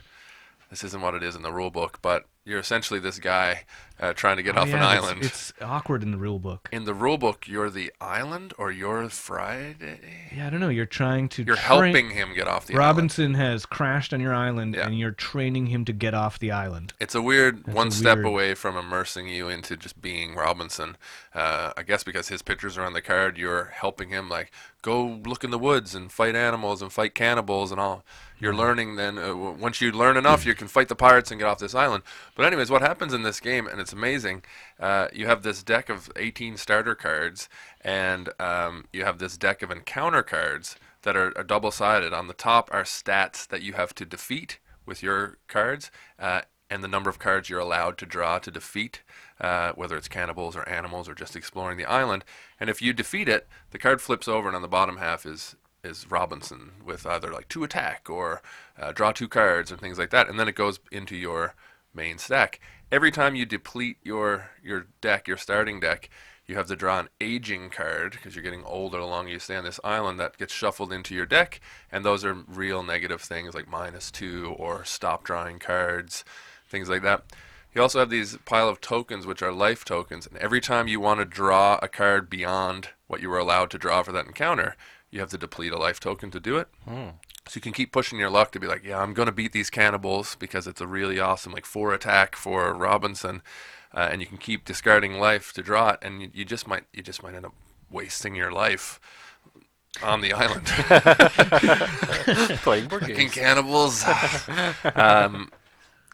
this 0.70 0.84
isn't 0.84 1.02
what 1.02 1.16
it 1.16 1.24
is 1.24 1.36
in 1.36 1.42
the 1.42 1.52
rule 1.52 1.72
book, 1.72 2.00
but 2.02 2.26
you're 2.50 2.60
essentially 2.60 3.00
this 3.00 3.20
guy 3.20 3.64
uh, 4.00 4.14
trying 4.14 4.38
to 4.38 4.44
get 4.44 4.58
Oh, 4.58 4.62
off 4.62 4.68
an 4.68 4.74
yeah, 4.76 4.92
it's- 4.94 5.04
island. 5.04 5.24
It's, 5.26 5.54
awkward 5.62 6.04
in 6.04 6.12
the 6.12 6.18
rule 6.18 6.40
book. 6.40 6.70
in 6.72 6.86
the 6.86 6.94
rule 6.94 7.18
book, 7.18 7.48
you're 7.48 7.70
the 7.70 7.92
island 8.02 8.54
or 8.58 8.72
you're 8.72 9.08
Friday. 9.10 10.00
Yeah, 10.36 10.48
I 10.48 10.50
don't 10.50 10.60
know. 10.60 10.70
You're 10.70 10.86
trying 10.86 11.30
to. 11.30 11.44
You're 11.44 11.56
train- 11.56 11.94
helping 11.94 12.10
him 12.12 12.34
get 12.34 12.48
off 12.48 12.66
the 12.66 12.74
island. 12.74 12.88
Robinson 12.88 13.34
has 13.36 13.66
crashed 13.66 14.14
on 14.14 14.20
your 14.22 14.34
island, 14.34 14.76
Yeah. 14.76 14.86
and 14.88 14.98
you're 14.98 15.12
training 15.12 15.68
him 15.68 15.86
to 15.86 15.94
get 15.94 16.14
off 16.14 16.40
the 16.40 16.52
island. 16.52 16.94
It's 17.00 17.14
a 17.16 17.22
weird 17.22 17.66
That's 17.66 17.76
one 17.76 17.88
a 17.90 17.92
step 17.92 18.18
weird- 18.18 18.28
away 18.28 18.54
from 18.56 18.78
immersing 18.78 19.28
you 19.28 19.50
into 19.50 19.76
just 19.78 20.02
being 20.02 20.36
Robinson. 20.36 20.98
Uh, 21.34 21.74
I 21.78 21.84
guess 21.84 22.04
because 22.04 22.30
his 22.30 22.42
pictures 22.42 22.78
are 22.78 22.84
on 22.84 22.94
the 22.94 23.02
card, 23.02 23.38
you're 23.38 23.66
helping 23.76 24.10
him 24.10 24.30
like 24.30 24.52
go 24.82 25.22
look 25.26 25.44
in 25.44 25.52
the 25.52 25.60
woods 25.60 25.94
and 25.94 26.12
fight 26.12 26.36
animals 26.36 26.82
and 26.82 26.92
fight 26.92 27.14
cannibals 27.14 27.72
and 27.72 27.80
all. 27.80 28.04
You're 28.40 28.56
learning 28.56 28.96
then. 28.96 29.18
Uh, 29.18 29.36
once 29.36 29.82
you 29.82 29.92
learn 29.92 30.16
enough, 30.16 30.46
you 30.46 30.56
can 30.56 30.68
fight 30.68 30.88
the 30.88 30.96
pirates 30.96 31.30
and 31.30 31.40
get 31.40 31.48
off 31.48 31.60
this 31.60 31.76
island. 31.76 32.04
But 32.36 32.46
anyways, 32.46 32.72
what 32.72 32.82
happens 32.82 33.14
in 33.14 33.24
this 33.24 33.42
game, 33.42 33.68
and 33.68 33.82
it's 33.82 33.92
amazing. 33.92 34.44
Uh, 34.80 35.10
you 35.14 35.28
have 35.28 35.44
this 35.44 35.62
deck 35.62 35.90
of 35.90 36.10
18 36.16 36.56
starter 36.56 36.96
cards, 36.96 37.50
and 37.82 38.30
um, 38.40 38.86
you 38.94 39.04
have 39.04 39.20
this 39.20 39.38
deck 39.38 39.62
of 39.62 39.72
encounter 39.72 40.24
cards 40.24 40.78
that 41.02 41.18
are, 41.18 41.38
are 41.38 41.44
double-sided. 41.44 42.14
On 42.14 42.28
the 42.28 42.34
top 42.34 42.70
are 42.74 42.84
stats 42.84 43.46
that 43.48 43.62
you 43.62 43.74
have 43.74 43.94
to 43.96 44.06
defeat 44.06 44.60
with 44.86 45.04
your 45.04 45.38
cards, 45.48 45.92
uh, 46.18 46.42
and 46.70 46.82
the 46.84 46.88
number 46.88 47.10
of 47.10 47.20
cards 47.20 47.50
you're 47.50 47.60
allowed 47.60 47.98
to 47.98 48.06
draw 48.06 48.40
to 48.40 48.52
defeat, 48.52 49.02
uh, 49.42 49.74
whether 49.74 49.98
it's 49.98 50.08
cannibals 50.08 50.56
or 50.56 50.68
animals 50.70 51.10
or 51.10 51.16
just 51.16 51.36
exploring 51.36 51.78
the 51.78 51.86
island. 51.86 52.24
And 52.60 52.70
if 52.70 52.82
you 52.82 52.94
defeat 52.94 53.28
it, 53.28 53.48
the 53.72 53.80
card 53.80 54.02
flips 54.02 54.28
over, 54.28 54.48
and 54.48 54.56
on 54.56 54.62
the 54.62 54.68
bottom 54.68 54.98
half 54.98 55.26
is 55.26 55.56
is 55.84 56.10
Robinson 56.10 56.72
with 56.86 57.06
either 57.06 57.32
like 57.32 57.48
two 57.48 57.64
attack 57.64 58.10
or 58.10 58.42
uh, 58.80 58.92
draw 58.92 59.12
two 59.12 59.28
cards 59.28 59.72
and 59.72 59.80
things 59.80 59.98
like 59.98 60.10
that, 60.12 60.30
and 60.30 60.40
then 60.40 60.48
it 60.48 60.56
goes 60.56 60.80
into 60.92 61.16
your 61.16 61.56
main 61.94 62.18
stack. 62.18 62.60
Every 62.92 63.12
time 63.12 63.36
you 63.36 63.46
deplete 63.46 63.98
your 64.04 64.50
your 64.64 64.88
deck, 65.02 65.28
your 65.28 65.38
starting 65.38 65.80
deck, 65.80 66.10
you 66.46 66.56
have 66.56 66.68
to 66.68 66.76
draw 66.76 67.00
an 67.00 67.10
aging 67.22 67.70
card 67.70 68.14
because 68.14 68.36
you're 68.36 68.44
getting 68.44 68.64
older 68.64 68.98
the 68.98 69.06
longer 69.06 69.32
you 69.32 69.40
stay 69.40 69.56
on 69.56 69.64
this 69.64 69.80
island. 69.84 70.20
That 70.20 70.38
gets 70.38 70.54
shuffled 70.54 70.92
into 70.92 71.14
your 71.14 71.28
deck, 71.28 71.62
and 71.92 72.04
those 72.04 72.26
are 72.26 72.34
real 72.34 72.82
negative 72.82 73.22
things 73.22 73.54
like 73.54 73.70
minus 73.70 74.10
two 74.10 74.56
or 74.58 74.84
stop 74.84 75.24
drawing 75.24 75.60
cards, 75.60 76.26
things 76.68 76.90
like 76.90 77.04
that. 77.04 77.24
You 77.74 77.84
also 77.84 78.00
have 78.00 78.10
these 78.10 78.36
pile 78.46 78.68
of 78.68 78.82
tokens, 78.82 79.28
which 79.28 79.44
are 79.44 79.52
life 79.52 79.86
tokens, 79.86 80.26
and 80.26 80.38
every 80.38 80.60
time 80.60 80.88
you 80.88 81.00
want 81.00 81.20
to 81.20 81.26
draw 81.26 81.78
a 81.84 81.88
card 81.88 82.28
beyond 82.28 82.90
what 83.06 83.22
you 83.22 83.30
were 83.30 83.38
allowed 83.38 83.70
to 83.72 83.78
draw 83.78 84.02
for 84.02 84.12
that 84.12 84.26
encounter, 84.26 84.76
you 85.12 85.20
have 85.20 85.30
to 85.30 85.38
deplete 85.38 85.72
a 85.72 85.78
life 85.78 86.00
token 86.00 86.32
to 86.32 86.40
do 86.40 86.58
it. 86.58 86.68
So 86.88 87.56
you 87.56 87.62
can 87.62 87.74
keep 87.74 87.92
pushing 87.92 88.20
your 88.20 88.30
luck 88.30 88.52
to 88.52 88.60
be 88.60 88.68
like, 88.68 88.84
yeah, 88.84 89.00
I'm 89.00 89.14
going 89.14 89.26
to 89.26 89.32
beat 89.32 89.54
these 89.54 89.70
cannibals 89.72 90.36
because 90.36 90.68
it's 90.68 90.82
a 90.82 90.88
really 90.88 91.20
awesome 91.20 91.52
like 91.52 91.66
four 91.66 91.94
attack 91.94 92.36
for 92.36 92.74
Robinson, 92.74 93.42
uh, 93.94 94.08
and 94.12 94.22
you 94.22 94.28
can 94.28 94.38
keep 94.38 94.66
discarding 94.66 95.14
life 95.20 95.52
to 95.54 95.64
draw 95.64 95.90
it, 95.92 96.00
and 96.04 96.22
you, 96.22 96.30
you 96.34 96.46
just 96.46 96.68
might 96.68 96.84
you 96.94 97.02
just 97.02 97.24
might 97.24 97.34
end 97.34 97.46
up 97.46 97.54
wasting 97.90 98.36
your 98.36 98.52
life 98.52 99.00
on 100.04 100.22
the 100.22 100.32
island. 100.34 100.68
Playing 102.64 102.88
board 102.88 103.02
Fucking 103.02 103.16
games. 103.16 103.34
cannibals. 103.34 104.06
um, 104.96 105.50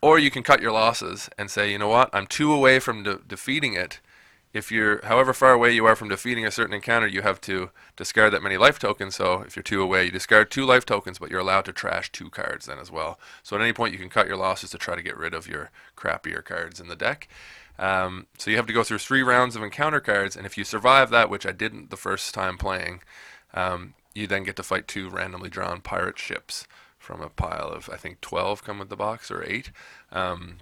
or 0.02 0.20
you 0.20 0.32
can 0.32 0.44
cut 0.44 0.62
your 0.62 0.72
losses 0.72 1.30
and 1.38 1.50
say, 1.52 1.72
you 1.72 1.78
know 1.78 1.90
what, 1.90 2.10
I'm 2.14 2.28
two 2.28 2.54
away 2.54 2.80
from 2.80 3.04
de- 3.04 3.20
defeating 3.28 3.74
it. 3.74 4.00
If 4.56 4.72
you're, 4.72 5.06
however 5.06 5.34
far 5.34 5.52
away 5.52 5.74
you 5.74 5.86
are 5.86 5.98
from 5.98 6.08
defeating 6.08 6.46
a 6.46 6.50
certain 6.50 6.74
encounter, 6.74 7.08
you 7.08 7.24
have 7.24 7.42
to 7.42 7.72
discard 7.98 8.32
that 8.32 8.42
many 8.42 8.56
life 8.56 8.80
tokens. 8.80 9.14
So 9.18 9.42
if 9.42 9.58
you're 9.58 9.64
two 9.64 9.82
away, 9.82 10.06
you 10.06 10.12
discard 10.12 10.50
two 10.50 10.66
life 10.66 10.86
tokens, 10.86 11.20
but 11.20 11.30
you're 11.30 11.42
allowed 11.42 11.66
to 11.66 11.74
trash 11.74 12.10
two 12.10 12.30
cards 12.30 12.66
then 12.66 12.80
as 12.80 12.90
well. 12.90 13.20
So 13.44 13.58
at 13.58 13.62
any 13.62 13.74
point, 13.74 13.92
you 13.92 14.00
can 14.00 14.08
cut 14.08 14.28
your 14.28 14.38
losses 14.38 14.70
to 14.70 14.78
try 14.78 14.96
to 14.96 15.02
get 15.02 15.18
rid 15.18 15.34
of 15.34 15.46
your 15.46 15.72
crappier 15.98 16.42
cards 16.42 16.80
in 16.80 16.88
the 16.88 16.96
deck. 16.96 17.28
Um, 17.78 18.28
so 18.38 18.50
you 18.50 18.56
have 18.56 18.66
to 18.68 18.72
go 18.72 18.86
through 18.86 19.00
three 19.00 19.24
rounds 19.24 19.58
of 19.58 19.62
encounter 19.62 20.00
cards, 20.00 20.38
and 20.38 20.46
if 20.46 20.58
you 20.58 20.64
survive 20.64 21.10
that, 21.10 21.30
which 21.30 21.46
I 21.46 21.52
didn't 21.52 21.90
the 21.90 21.98
first 21.98 22.34
time 22.34 22.58
playing, 22.58 23.02
um, 23.54 23.94
you 24.14 24.26
then 24.26 24.44
get 24.44 24.56
to 24.56 24.64
fight 24.64 24.88
two 24.88 25.10
randomly 25.10 25.50
drawn 25.50 25.82
pirate 25.82 26.18
ships 26.18 26.66
from 26.98 27.20
a 27.20 27.28
pile 27.28 27.68
of 27.68 27.90
I 27.92 27.98
think 27.98 28.22
12 28.22 28.64
come 28.64 28.80
with 28.80 28.88
the 28.88 28.96
box 28.96 29.30
or 29.30 29.44
eight. 29.44 29.72
Um, 30.14 30.60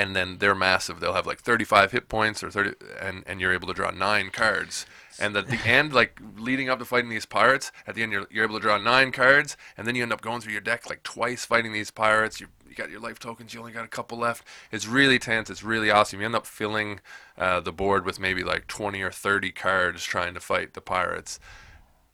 and 0.00 0.16
then 0.16 0.38
they're 0.38 0.54
massive. 0.54 0.98
They'll 0.98 1.12
have 1.12 1.26
like 1.26 1.40
35 1.40 1.92
hit 1.92 2.08
points 2.08 2.42
or 2.42 2.50
30, 2.50 2.72
and, 3.00 3.22
and 3.26 3.38
you're 3.38 3.52
able 3.52 3.68
to 3.68 3.74
draw 3.74 3.90
nine 3.90 4.30
cards. 4.30 4.86
And 5.18 5.36
at 5.36 5.48
the 5.48 5.60
end, 5.66 5.92
like 5.92 6.18
leading 6.38 6.70
up 6.70 6.78
to 6.78 6.86
fighting 6.86 7.10
these 7.10 7.26
pirates, 7.26 7.70
at 7.86 7.94
the 7.94 8.02
end 8.02 8.12
you're, 8.12 8.26
you're 8.30 8.44
able 8.44 8.54
to 8.54 8.62
draw 8.62 8.78
nine 8.78 9.12
cards, 9.12 9.58
and 9.76 9.86
then 9.86 9.94
you 9.94 10.02
end 10.02 10.12
up 10.12 10.22
going 10.22 10.40
through 10.40 10.52
your 10.52 10.62
deck 10.62 10.88
like 10.88 11.02
twice 11.02 11.44
fighting 11.44 11.72
these 11.72 11.90
pirates. 11.90 12.40
You 12.40 12.48
you 12.66 12.76
got 12.76 12.88
your 12.88 13.00
life 13.00 13.18
tokens. 13.18 13.52
You 13.52 13.58
only 13.58 13.72
got 13.72 13.84
a 13.84 13.88
couple 13.88 14.16
left. 14.16 14.46
It's 14.70 14.86
really 14.86 15.18
tense. 15.18 15.50
It's 15.50 15.64
really 15.64 15.90
awesome. 15.90 16.20
You 16.20 16.26
end 16.26 16.36
up 16.36 16.46
filling 16.46 17.00
uh, 17.36 17.58
the 17.58 17.72
board 17.72 18.06
with 18.06 18.20
maybe 18.20 18.44
like 18.44 18.68
20 18.68 19.02
or 19.02 19.10
30 19.10 19.50
cards 19.50 20.04
trying 20.04 20.34
to 20.34 20.40
fight 20.40 20.74
the 20.74 20.80
pirates. 20.80 21.40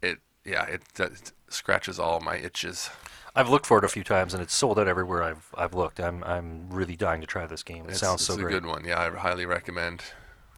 It 0.01 0.21
yeah, 0.47 0.65
it, 0.65 0.83
it 0.99 1.33
scratches 1.51 1.99
all 1.99 2.21
my 2.21 2.39
itches. 2.39 2.89
I've 3.37 3.49
looked 3.51 3.67
for 3.67 3.79
it 3.79 3.85
a 3.85 3.89
few 3.89 4.03
times 4.03 4.33
and 4.35 4.43
it's 4.43 4.55
sold 4.55 4.79
out 4.79 4.89
everywhere 4.89 5.23
I've 5.23 5.47
I've 5.57 5.75
looked. 5.75 6.01
I'm 6.01 6.25
I'm 6.25 6.69
really 6.71 6.97
dying 6.97 7.21
to 7.21 7.27
try 7.27 7.47
this 7.47 7.63
game. 7.63 7.85
It 7.85 7.91
It's, 7.91 8.01
sounds 8.01 8.23
it's 8.23 8.27
so 8.27 8.35
a 8.47 8.49
good 8.51 8.67
one. 8.67 8.85
Yeah, 8.85 9.01
I 9.01 9.11
highly 9.11 9.47
recommend. 9.47 10.03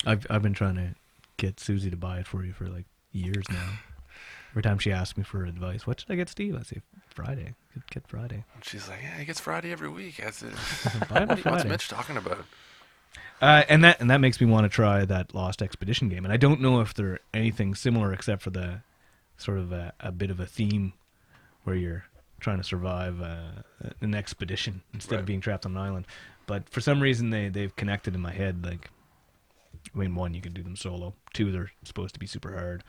I've 0.06 0.26
I've 0.30 0.42
been 0.42 0.54
trying 0.54 0.76
to 0.76 0.94
get 1.36 1.58
Susie 1.60 1.90
to 1.90 1.96
buy 1.96 2.18
it 2.20 2.26
for 2.26 2.44
you 2.44 2.52
for 2.52 2.68
like 2.68 2.86
years 3.12 3.44
now. 3.50 3.68
Every 4.52 4.62
time 4.62 4.78
she 4.78 4.92
asks 4.92 5.18
me 5.18 5.24
for 5.24 5.44
advice, 5.44 5.86
what 5.86 6.00
should 6.00 6.10
I 6.10 6.14
get 6.16 6.28
Steve? 6.28 6.56
I 6.56 6.62
say 6.62 6.80
Friday. 7.08 7.54
Get, 7.74 7.86
get 7.90 8.08
Friday. 8.08 8.44
And 8.54 8.64
she's 8.64 8.88
like, 8.88 9.00
yeah, 9.02 9.18
he 9.18 9.24
gets 9.26 9.38
Friday 9.40 9.72
every 9.72 9.88
week. 9.90 10.16
That's 10.22 10.42
it. 10.42 10.52
Buy 11.08 11.22
it 11.22 11.28
What- 11.28 11.44
What's 11.44 11.64
Mitch 11.64 11.88
talking 11.88 12.16
about? 12.16 12.44
Uh, 13.40 13.62
and 13.68 13.84
that 13.84 14.00
and 14.00 14.10
that 14.10 14.18
makes 14.20 14.40
me 14.40 14.46
want 14.46 14.64
to 14.64 14.68
try 14.68 15.04
that 15.04 15.34
Lost 15.34 15.62
Expedition 15.62 16.08
game. 16.08 16.24
And 16.24 16.32
I 16.32 16.36
don't 16.36 16.60
know 16.60 16.80
if 16.80 16.94
they're 16.94 17.20
anything 17.34 17.74
similar 17.74 18.12
except 18.12 18.42
for 18.42 18.50
the 18.50 18.80
sort 19.36 19.58
of 19.58 19.70
a, 19.72 19.92
a 20.00 20.10
bit 20.10 20.30
of 20.30 20.40
a 20.40 20.46
theme 20.46 20.92
where 21.64 21.76
you're 21.76 22.04
trying 22.40 22.58
to 22.58 22.64
survive 22.64 23.20
uh, 23.20 23.62
an 24.00 24.14
expedition 24.14 24.82
instead 24.94 25.16
Right. 25.16 25.20
of 25.20 25.26
being 25.26 25.40
trapped 25.40 25.66
on 25.66 25.72
an 25.72 25.78
island. 25.78 26.06
But 26.46 26.68
for 26.68 26.80
some 26.80 27.00
reason 27.00 27.30
they 27.30 27.48
they've 27.48 27.74
connected 27.76 28.14
in 28.14 28.20
my 28.20 28.32
head. 28.32 28.64
Like, 28.64 28.90
I 29.94 29.98
mean, 29.98 30.14
one 30.14 30.34
you 30.34 30.40
can 30.40 30.52
do 30.52 30.62
them 30.62 30.76
solo. 30.76 31.14
Two 31.32 31.50
they're 31.52 31.70
supposed 31.84 32.14
to 32.14 32.20
be 32.20 32.26
super 32.26 32.52
hard, 32.52 32.84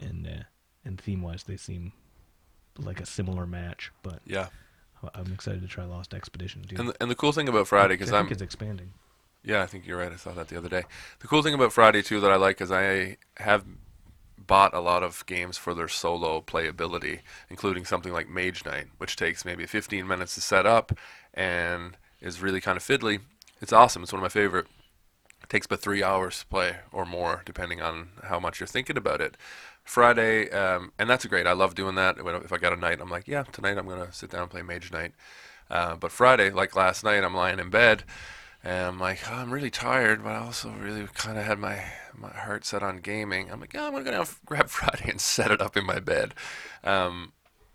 and 0.00 0.26
uh, 0.26 0.42
and 0.84 1.00
theme 1.00 1.22
wise 1.22 1.44
they 1.44 1.56
seem 1.56 1.92
like 2.78 3.00
a 3.00 3.06
similar 3.06 3.46
match. 3.46 3.90
But 4.02 4.20
Yeah. 4.26 4.48
I'm 5.14 5.32
excited 5.34 5.60
to 5.60 5.68
try 5.68 5.84
Lost 5.84 6.14
Expedition 6.14 6.62
too. 6.62 6.76
And 6.78 6.88
the, 6.88 6.94
and 6.98 7.10
the 7.10 7.14
cool 7.14 7.32
thing 7.32 7.46
about 7.46 7.68
Friday, 7.68 7.92
because 7.94 8.10
I 8.10 8.18
I'm 8.18 8.24
think 8.24 8.32
it's 8.32 8.42
expanding. 8.42 8.94
yeah, 9.42 9.62
I 9.62 9.66
think 9.66 9.86
you're 9.86 9.98
right. 9.98 10.10
I 10.10 10.16
saw 10.16 10.32
that 10.32 10.48
the 10.48 10.56
other 10.56 10.70
day. 10.70 10.84
The 11.20 11.26
cool 11.28 11.42
thing 11.42 11.52
about 11.52 11.74
Friday 11.74 12.00
too 12.00 12.20
that 12.20 12.30
I 12.30 12.36
like 12.36 12.60
is 12.62 12.72
I 12.72 13.18
have 13.36 13.64
bought 14.38 14.74
a 14.74 14.80
lot 14.80 15.02
of 15.02 15.24
games 15.26 15.56
for 15.56 15.74
their 15.74 15.88
solo 15.88 16.40
playability, 16.40 17.20
including 17.48 17.84
something 17.84 18.12
like 18.12 18.28
Mage 18.28 18.64
Knight, 18.64 18.88
which 18.98 19.16
takes 19.16 19.44
maybe 19.44 19.66
15 19.66 20.06
minutes 20.06 20.34
to 20.34 20.40
set 20.40 20.66
up 20.66 20.92
and 21.32 21.96
is 22.20 22.42
really 22.42 22.60
kind 22.60 22.76
of 22.76 22.82
fiddly. 22.82 23.20
It's 23.60 23.72
awesome. 23.72 24.02
It's 24.02 24.12
one 24.12 24.20
of 24.20 24.24
my 24.24 24.28
favorite. 24.28 24.66
It 25.42 25.48
takes 25.48 25.66
but 25.66 25.80
three 25.80 26.02
hours 26.02 26.40
to 26.40 26.46
play 26.46 26.76
or 26.92 27.04
more, 27.04 27.42
depending 27.44 27.80
on 27.80 28.08
how 28.24 28.40
much 28.40 28.60
you're 28.60 28.66
thinking 28.66 28.96
about 28.96 29.20
it. 29.20 29.36
Friday, 29.84 30.50
um, 30.50 30.92
and 30.98 31.08
that's 31.10 31.26
great. 31.26 31.46
I 31.46 31.52
love 31.52 31.74
doing 31.74 31.94
that. 31.96 32.16
If 32.18 32.52
I 32.52 32.56
got 32.56 32.72
a 32.72 32.76
night, 32.76 33.00
I'm 33.00 33.10
like, 33.10 33.28
yeah, 33.28 33.42
tonight 33.42 33.76
I'm 33.76 33.86
gonna 33.86 34.12
sit 34.12 34.30
down 34.30 34.42
and 34.42 34.50
play 34.50 34.62
Mage 34.62 34.90
Knight. 34.90 35.12
Uh, 35.70 35.96
but 35.96 36.10
Friday, 36.12 36.50
like 36.50 36.74
last 36.74 37.04
night, 37.04 37.22
I'm 37.22 37.34
lying 37.34 37.58
in 37.58 37.68
bed 37.68 38.04
and 38.64 38.86
I'm 38.86 38.98
like, 38.98 39.20
oh, 39.30 39.34
I'm 39.34 39.50
really 39.52 39.70
tired, 39.70 40.24
but 40.24 40.30
I 40.30 40.38
also 40.38 40.70
really 40.70 41.06
kind 41.14 41.38
of 41.38 41.44
had 41.44 41.58
my 41.58 41.84
my 42.16 42.30
heart 42.32 42.64
set 42.64 42.82
on 42.82 42.98
gaming. 42.98 43.50
I'm 43.50 43.60
like, 43.60 43.74
yeah, 43.74 43.86
I'm 43.86 43.92
gonna 44.04 44.20
f- 44.20 44.40
grab 44.46 44.68
Friday 44.68 45.10
and 45.10 45.20
set 45.20 45.50
it 45.50 45.60
up 45.60 45.76
in 45.76 45.84
my 45.84 45.98
bed, 46.00 46.32
um, 46.84 47.32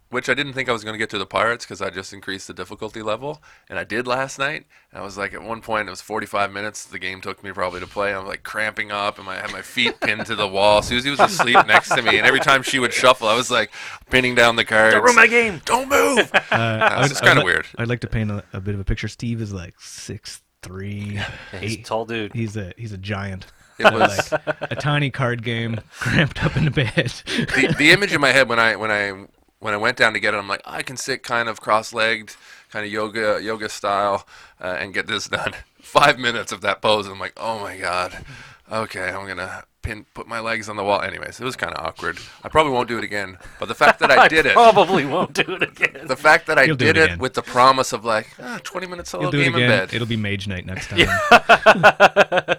which 0.09 0.27
I 0.29 0.33
didn't 0.33 0.53
think 0.53 0.69
I 0.69 0.71
was 0.71 0.83
gonna 0.83 0.97
get 0.97 1.09
to 1.11 1.17
the 1.19 1.25
pirates 1.25 1.65
because 1.65 1.81
I 1.81 1.89
just 1.89 2.13
increased 2.13 2.47
the 2.47 2.53
difficulty 2.53 3.01
level, 3.03 3.43
and 3.69 3.77
I 3.77 3.83
did 3.83 4.07
last 4.07 4.39
night. 4.39 4.65
I 4.93 5.01
was 5.01 5.17
like, 5.17 5.33
at 5.35 5.43
one 5.43 5.61
point, 5.61 5.87
it 5.87 5.91
was 5.91 6.01
45 6.01 6.51
minutes. 6.51 6.85
The 6.85 6.97
game 6.97 7.21
took 7.21 7.43
me 7.43 7.51
probably 7.51 7.79
to 7.81 7.85
play. 7.87 8.13
I'm 8.15 8.25
like 8.25 8.41
cramping 8.43 8.91
up, 8.91 9.19
and 9.19 9.27
I 9.27 9.35
had 9.35 9.51
my 9.51 9.61
feet 9.61 9.99
pinned 9.99 10.25
to 10.27 10.35
the 10.35 10.47
wall. 10.47 10.81
Susie 10.81 11.11
was 11.11 11.19
asleep 11.19 11.57
next 11.67 11.89
to 11.89 12.01
me, 12.01 12.17
and 12.17 12.25
every 12.25 12.39
time 12.39 12.63
she 12.63 12.79
would 12.79 12.93
shuffle, 12.93 13.27
I 13.27 13.35
was 13.35 13.51
like 13.51 13.71
pinning 14.09 14.33
down 14.35 14.55
the 14.55 14.65
cards. 14.65 14.95
Don't 14.95 15.03
ruin 15.03 15.15
my 15.15 15.27
game. 15.27 15.61
Don't 15.65 15.89
move. 15.89 16.31
Uh, 16.33 16.55
Uh, 16.55 17.07
it's 17.11 17.21
kind 17.21 17.37
of 17.37 17.43
weird. 17.45 17.67
I'd 17.77 17.89
like 17.89 17.99
to 17.99 18.07
paint 18.07 18.31
a, 18.31 18.43
a 18.53 18.61
bit 18.61 18.73
of 18.73 18.79
a 18.79 18.85
picture. 18.85 19.07
Steve 19.09 19.41
is 19.41 19.53
like 19.53 19.75
six 19.79 20.41
three, 20.61 21.15
Yeah, 21.15 21.31
he's 21.59 21.75
a 21.75 21.79
eight. 21.79 21.85
tall 21.85 22.05
dude. 22.05 22.33
He's 22.33 22.55
a 22.57 22.73
he's 22.77 22.91
a 22.93 22.97
giant. 22.97 23.45
It 23.77 23.93
was 23.93 24.31
like 24.33 24.41
a 24.61 24.75
tiny 24.75 25.09
card 25.09 25.41
game, 25.43 25.79
cramped 25.99 26.43
up 26.43 26.57
in 26.57 26.65
the 26.65 26.71
bed. 26.71 27.13
the, 27.25 27.73
the 27.77 27.91
image 27.91 28.11
in 28.13 28.19
my 28.19 28.31
head 28.33 28.49
when 28.49 28.59
I 28.59 28.75
when 28.75 28.91
I 28.91 29.25
when 29.59 29.73
I 29.73 29.77
went 29.77 29.97
down 29.97 30.13
to 30.13 30.19
get 30.19 30.33
it, 30.33 30.37
I'm 30.37 30.47
like, 30.47 30.61
I 30.65 30.81
can 30.81 30.97
sit 30.97 31.23
kind 31.23 31.47
of 31.49 31.59
cross-legged, 31.61 32.35
kind 32.71 32.85
of 32.85 32.91
yoga 32.91 33.39
yoga 33.41 33.69
style, 33.69 34.27
uh, 34.61 34.75
and 34.79 34.93
get 34.93 35.07
this 35.07 35.27
done. 35.29 35.53
Five 35.81 36.19
minutes 36.19 36.51
of 36.51 36.59
that 36.61 36.81
pose, 36.81 37.05
and 37.05 37.13
I'm 37.15 37.19
like, 37.19 37.33
oh 37.37 37.59
my 37.59 37.77
god, 37.77 38.23
okay, 38.71 39.09
I'm 39.09 39.27
gonna 39.27 39.63
pin 39.81 40.05
put 40.13 40.27
my 40.27 40.39
legs 40.41 40.67
on 40.69 40.75
the 40.75 40.83
wall. 40.83 41.01
Anyways, 41.01 41.39
it 41.39 41.43
was 41.45 41.55
kind 41.55 41.73
of 41.73 41.85
awkward. 41.85 42.17
I 42.43 42.49
probably 42.49 42.73
won't 42.73 42.87
do 42.89 42.97
it 42.97 43.03
again. 43.03 43.37
But 43.59 43.67
the 43.69 43.75
fact 43.75 43.99
that 43.99 44.11
I 44.11 44.27
did 44.27 44.45
it, 44.45 44.53
Probably 44.53 45.05
won't 45.05 45.33
do 45.33 45.53
it 45.55 45.63
again. 45.63 46.05
the 46.07 46.15
fact 46.17 46.47
that 46.47 46.59
I 46.59 46.63
You'll 46.63 46.75
do 46.75 46.85
did 46.85 46.97
it 46.97 47.01
it, 47.01 47.05
again. 47.05 47.19
with 47.19 47.33
the 47.33 47.41
promise 47.41 47.93
of 47.93 48.03
like 48.05 48.27
ah, 48.41 48.59
20 48.63 48.87
minutes 48.87 49.09
solo 49.11 49.23
You'll 49.23 49.31
do 49.31 49.39
it 49.39 49.43
game 49.45 49.55
in 49.55 49.63
again. 49.63 49.69
bed. 49.87 49.93
It'll 49.93 50.07
be 50.07 50.17
Mage 50.17 50.47
Knight 50.47 50.65
next 50.65 50.87
time. 50.89 50.99
yeah. 50.99 52.55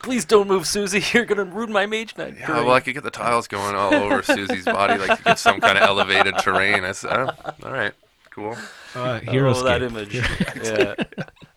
Please 0.00 0.24
don't 0.24 0.48
move, 0.48 0.66
Susie. 0.66 1.02
You're 1.12 1.24
gonna 1.26 1.44
ruin 1.44 1.70
my 1.72 1.86
Mage 1.86 2.16
Knight. 2.16 2.36
Yeah, 2.38 2.46
parade. 2.46 2.64
well, 2.66 2.74
I 2.74 2.80
could 2.80 2.94
get 2.94 3.04
the 3.04 3.10
tiles 3.10 3.46
going 3.48 3.74
all 3.76 3.94
over 3.94 4.22
Susie's 4.22 4.64
body, 4.64 4.98
like 4.98 5.18
to 5.18 5.24
get 5.24 5.38
some 5.38 5.60
kind 5.60 5.76
of 5.78 5.84
elevated 5.84 6.36
terrain. 6.38 6.84
I 6.84 6.92
said, 6.92 7.12
oh, 7.12 7.30
all 7.64 7.72
right, 7.72 7.92
cool. 8.30 8.56
Uh, 8.94 9.20
Hero 9.20 9.54
oh, 9.54 9.62
that 9.62 9.82
image. 9.82 10.14
yeah. 10.14 10.94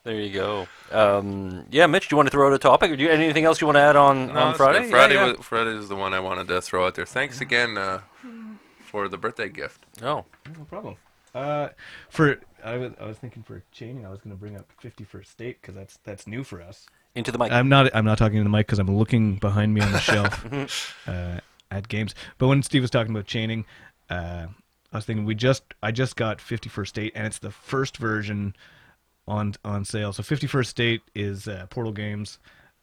There 0.03 0.19
you 0.19 0.33
go. 0.33 0.67
Um, 0.91 1.65
yeah, 1.71 1.87
Mitch, 1.87 2.09
do 2.09 2.13
you 2.13 2.17
want 2.17 2.27
to 2.27 2.31
throw 2.31 2.47
out 2.47 2.53
a 2.53 2.57
topic, 2.59 2.91
or 2.91 2.97
do 2.97 3.03
you 3.03 3.09
anything 3.09 3.45
else 3.45 3.61
you 3.61 3.67
want 3.67 3.77
to 3.77 3.81
add 3.81 3.95
on, 3.95 4.27
No, 4.27 4.33
on 4.33 4.55
Friday? 4.55 4.89
Friday, 4.89 5.15
yeah, 5.15 5.27
yeah. 5.27 5.31
Was, 5.37 5.45
Friday 5.45 5.71
is 5.77 5.87
the 5.87 5.95
one 5.95 6.13
I 6.13 6.19
wanted 6.19 6.49
to 6.49 6.61
throw 6.61 6.85
out 6.85 6.95
there. 6.95 7.05
Thanks 7.05 7.39
again 7.39 7.77
uh, 7.77 8.01
for 8.85 9.07
the 9.07 9.17
birthday 9.17 9.47
gift. 9.47 9.85
Oh, 10.01 10.25
No 10.57 10.65
problem. 10.65 10.97
Uh, 11.33 11.69
for 12.09 12.39
I 12.63 12.77
was 12.77 12.91
I 12.99 13.05
was 13.05 13.17
thinking 13.17 13.43
for 13.43 13.63
chaining, 13.71 14.05
I 14.05 14.09
was 14.09 14.19
going 14.19 14.35
to 14.35 14.39
bring 14.39 14.55
up 14.55 14.71
51st 14.83 15.25
State 15.25 15.61
because 15.61 15.73
that's 15.73 15.97
that's 16.03 16.27
new 16.27 16.43
for 16.43 16.61
us. 16.61 16.85
into 17.15 17.31
the 17.31 17.37
mic. 17.39 17.51
I'm 17.51 17.69
not 17.69 17.89
I'm 17.95 18.05
not 18.05 18.17
talking 18.17 18.37
to 18.37 18.43
the 18.43 18.49
mic 18.49 18.67
because 18.67 18.77
I'm 18.79 18.95
looking 18.95 19.37
behind 19.37 19.73
me 19.73 19.81
on 19.81 19.91
the 19.93 19.99
shelf 19.99 20.95
uh, 21.07 21.39
at 21.71 21.87
games. 21.87 22.13
But 22.37 22.49
when 22.49 22.61
Steve 22.61 22.83
was 22.83 22.91
talking 22.91 23.11
about 23.15 23.25
chaining, 23.25 23.65
uh, 24.11 24.47
I 24.91 24.97
was 24.97 25.05
thinking 25.05 25.25
we 25.25 25.33
just 25.33 25.63
I 25.81 25.91
just 25.91 26.17
got 26.17 26.37
51st 26.37 26.87
State 26.87 27.13
and 27.15 27.25
it's 27.25 27.39
the 27.39 27.51
first 27.51 27.97
version 27.97 28.53
on 29.27 29.53
on 29.63 29.85
sale. 29.85 30.13
So 30.13 30.23
51st 30.23 30.65
State 30.67 31.01
is 31.15 31.47
uh, 31.47 31.65
Portal 31.69 31.93
Games. 31.93 32.39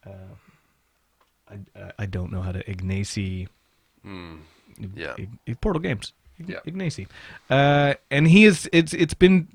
Uh, 0.06 0.34
I, 1.76 1.92
I- 1.98 2.06
don't 2.06 2.30
know 2.32 2.42
how 2.42 2.52
to 2.52 2.62
Ignacy. 2.64 3.48
Hmm. 4.02 4.36
Yeah. 4.94 5.14
Ig- 5.18 5.38
Ig- 5.46 5.60
Portal 5.60 5.80
Games. 5.80 6.12
Ig- 6.38 6.48
Yeah. 6.48 6.58
Ignacy. 6.66 7.06
Uh, 7.50 7.94
and 8.10 8.26
he 8.28 8.44
is 8.44 8.68
it's 8.72 8.94
it's 8.94 9.14
been 9.14 9.48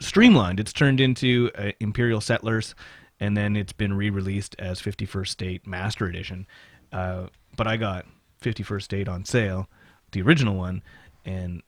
streamlined. 0.00 0.60
It's 0.60 0.72
turned 0.72 1.00
into 1.00 1.50
uh, 1.56 1.72
Imperial 1.80 2.20
Settlers, 2.20 2.74
and 3.20 3.36
then 3.36 3.56
it's 3.56 3.72
been 3.72 3.94
re-released 3.94 4.56
as 4.58 4.80
51st 4.80 5.28
State 5.28 5.66
Master 5.66 6.06
Edition. 6.06 6.46
Uh, 6.92 7.26
but 7.56 7.66
I 7.66 7.76
got 7.76 8.06
51st 8.42 8.82
State 8.82 9.08
on 9.08 9.24
sale, 9.24 9.68
the 10.12 10.22
original 10.22 10.54
one, 10.56 10.82
and 11.24 11.62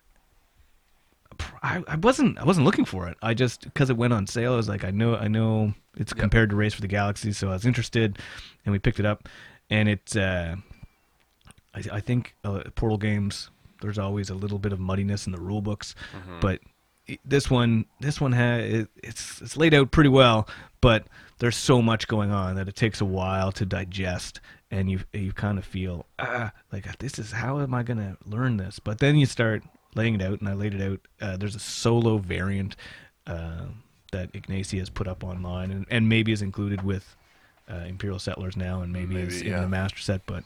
I, 1.63 1.83
I 1.89 1.97
wasn't 1.97 2.39
I 2.39 2.45
wasn't 2.45 2.65
looking 2.67 2.85
for 2.85 3.09
it. 3.09 3.17
I 3.23 3.35
just 3.35 3.63
because 3.63 3.91
it 3.91 3.97
went 3.97 4.13
on 4.13 4.27
sale, 4.27 4.53
I 4.55 4.57
was 4.57 4.69
like, 4.69 4.85
I 4.85 4.91
know 4.91 5.17
I 5.17 5.29
know 5.29 5.75
it's 5.97 6.13
Yep. 6.13 6.21
compared 6.21 6.51
to 6.51 6.57
Race 6.57 6.75
for 6.75 6.81
the 6.83 6.89
Galaxy, 6.89 7.33
so 7.33 7.49
I 7.49 7.53
was 7.53 7.65
interested, 7.67 8.19
and 8.65 8.73
we 8.73 8.79
picked 8.79 9.01
it 9.01 9.07
up, 9.07 9.29
and 9.71 9.89
it's 9.89 10.15
uh, 10.17 10.57
I, 11.75 11.83
I 11.93 12.01
think 12.01 12.35
uh, 12.45 12.63
Portal 12.75 12.99
games. 12.99 13.51
There's 13.83 13.99
always 13.99 14.31
a 14.31 14.35
little 14.35 14.59
bit 14.59 14.73
of 14.73 14.81
muddiness 14.81 15.27
in 15.27 15.33
the 15.33 15.41
rule 15.41 15.61
books, 15.61 15.95
but 16.41 16.61
this 17.25 17.51
one 17.51 17.85
this 18.01 18.21
one 18.21 18.33
has 18.33 18.65
it, 18.73 18.89
it's 19.03 19.41
it's 19.43 19.57
laid 19.57 19.75
out 19.75 19.91
pretty 19.91 20.09
well, 20.09 20.49
but 20.81 21.07
there's 21.39 21.57
so 21.57 21.83
much 21.83 22.09
going 22.09 22.31
on 22.33 22.57
that 22.57 22.69
it 22.69 22.75
takes 22.75 23.01
a 23.03 23.05
while 23.05 23.53
to 23.53 23.67
digest, 23.67 24.41
and 24.71 24.91
you 24.91 25.01
you 25.13 25.33
kind 25.33 25.59
of 25.59 25.65
feel 25.67 26.07
ah 26.19 26.53
like 26.73 26.97
this 26.99 27.19
is 27.19 27.33
how 27.33 27.61
am 27.61 27.75
I 27.75 27.83
gonna 27.83 28.17
learn 28.25 28.57
this? 28.57 28.79
But 28.79 28.99
then 28.99 29.17
you 29.17 29.27
start 29.27 29.63
laying 29.97 30.15
it 30.15 30.23
out, 30.23 30.41
and 30.41 30.49
I 30.49 30.55
laid 30.55 30.75
it 30.75 30.83
out. 30.83 31.01
Uh, 31.21 31.37
there's 31.37 31.55
a 31.55 31.61
solo 31.61 32.19
variant 32.19 32.77
uh, 33.27 33.67
that 34.13 34.33
Ignacy 34.33 34.79
has 34.79 34.91
put 34.91 35.09
up 35.09 35.25
online, 35.25 35.71
and, 35.71 35.87
and 35.91 36.09
maybe 36.09 36.33
is 36.33 36.43
included 36.43 36.83
with 36.83 37.17
uh, 37.71 37.85
Imperial 37.87 38.19
Settlers 38.19 38.57
now, 38.57 38.83
and 38.83 38.93
maybe, 38.93 39.17
is 39.17 39.43
Maybe, 39.43 39.55
in 39.55 39.61
the 39.63 39.69
master 39.69 39.99
set, 39.99 40.23
but 40.27 40.45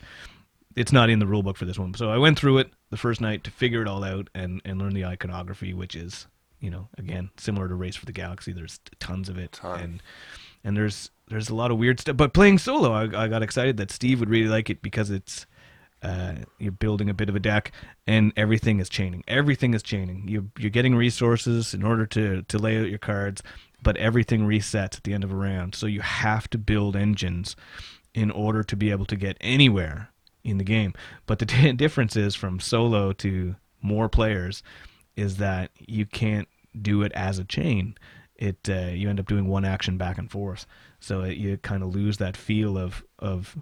it's 0.76 0.92
not 0.92 1.10
in 1.10 1.18
the 1.18 1.26
rule 1.26 1.42
book 1.42 1.56
for 1.56 1.64
this 1.64 1.78
one. 1.78 1.94
So 1.94 2.10
I 2.10 2.18
went 2.18 2.38
through 2.38 2.58
it 2.58 2.70
the 2.90 2.96
first 2.96 3.20
night 3.20 3.44
to 3.44 3.50
figure 3.50 3.82
it 3.82 3.88
all 3.88 4.04
out 4.04 4.28
and 4.34 4.62
and 4.64 4.78
learn 4.78 4.94
the 4.94 5.04
iconography, 5.04 5.74
which 5.74 5.94
is 5.94 6.26
you 6.60 6.70
know 6.70 6.88
again 6.96 7.30
similar 7.36 7.68
to 7.68 7.74
Race 7.74 7.96
for 7.96 8.06
the 8.06 8.12
Galaxy. 8.12 8.52
There's 8.52 8.80
tons 8.98 9.28
of 9.28 9.36
it, 9.38 9.60
and 9.82 10.02
and 10.64 10.76
there's 10.76 11.10
there's 11.28 11.48
a 11.48 11.54
lot 11.54 11.70
of 11.70 11.78
weird 11.78 12.00
stuff. 12.00 12.16
But 12.16 12.32
playing 12.32 12.58
solo, 12.58 12.92
I, 12.92 13.24
I 13.24 13.28
got 13.28 13.42
excited 13.42 13.76
that 13.78 13.90
Steve 13.90 14.20
would 14.20 14.30
really 14.30 14.48
like 14.48 14.70
it 14.70 14.82
because 14.82 15.10
it's 15.10 15.46
uh, 16.02 16.34
you're 16.58 16.72
building 16.72 17.10
a 17.10 17.14
bit 17.14 17.28
of 17.28 17.36
a 17.36 17.40
deck, 17.40 17.72
and 18.06 18.32
everything 18.36 18.80
is 18.80 18.88
chaining. 18.88 19.22
Everything 19.28 19.74
is 19.74 19.82
chaining. 19.82 20.26
You 20.28 20.50
you're 20.58 20.70
getting 20.70 20.94
resources 20.94 21.74
in 21.74 21.82
order 21.82 22.06
to 22.06 22.42
to 22.42 22.58
lay 22.58 22.78
out 22.78 22.88
your 22.88 22.98
cards, 22.98 23.42
but 23.82 23.96
everything 23.96 24.46
resets 24.46 24.96
at 24.96 25.04
the 25.04 25.12
end 25.12 25.24
of 25.24 25.32
a 25.32 25.36
round. 25.36 25.74
So 25.74 25.86
you 25.86 26.00
have 26.00 26.48
to 26.50 26.58
build 26.58 26.96
engines 26.96 27.56
in 28.14 28.30
order 28.30 28.62
to 28.64 28.76
be 28.76 28.90
able 28.90 29.06
to 29.06 29.16
get 29.16 29.36
anywhere 29.40 30.10
in 30.42 30.58
the 30.58 30.64
game. 30.64 30.94
But 31.26 31.38
the 31.38 31.46
t- 31.46 31.72
difference 31.72 32.16
is 32.16 32.34
from 32.34 32.60
solo 32.60 33.12
to 33.14 33.56
more 33.82 34.08
players 34.08 34.62
is 35.16 35.36
that 35.36 35.70
you 35.78 36.06
can't 36.06 36.48
do 36.80 37.02
it 37.02 37.12
as 37.12 37.38
a 37.38 37.44
chain. 37.44 37.96
It 38.36 38.68
uh, 38.68 38.90
you 38.92 39.10
end 39.10 39.20
up 39.20 39.26
doing 39.26 39.48
one 39.48 39.66
action 39.66 39.98
back 39.98 40.16
and 40.16 40.30
forth, 40.30 40.64
so 40.98 41.20
it, 41.20 41.36
you 41.36 41.58
kind 41.58 41.82
of 41.82 41.94
lose 41.94 42.16
that 42.18 42.38
feel 42.38 42.78
of 42.78 43.04
of 43.18 43.54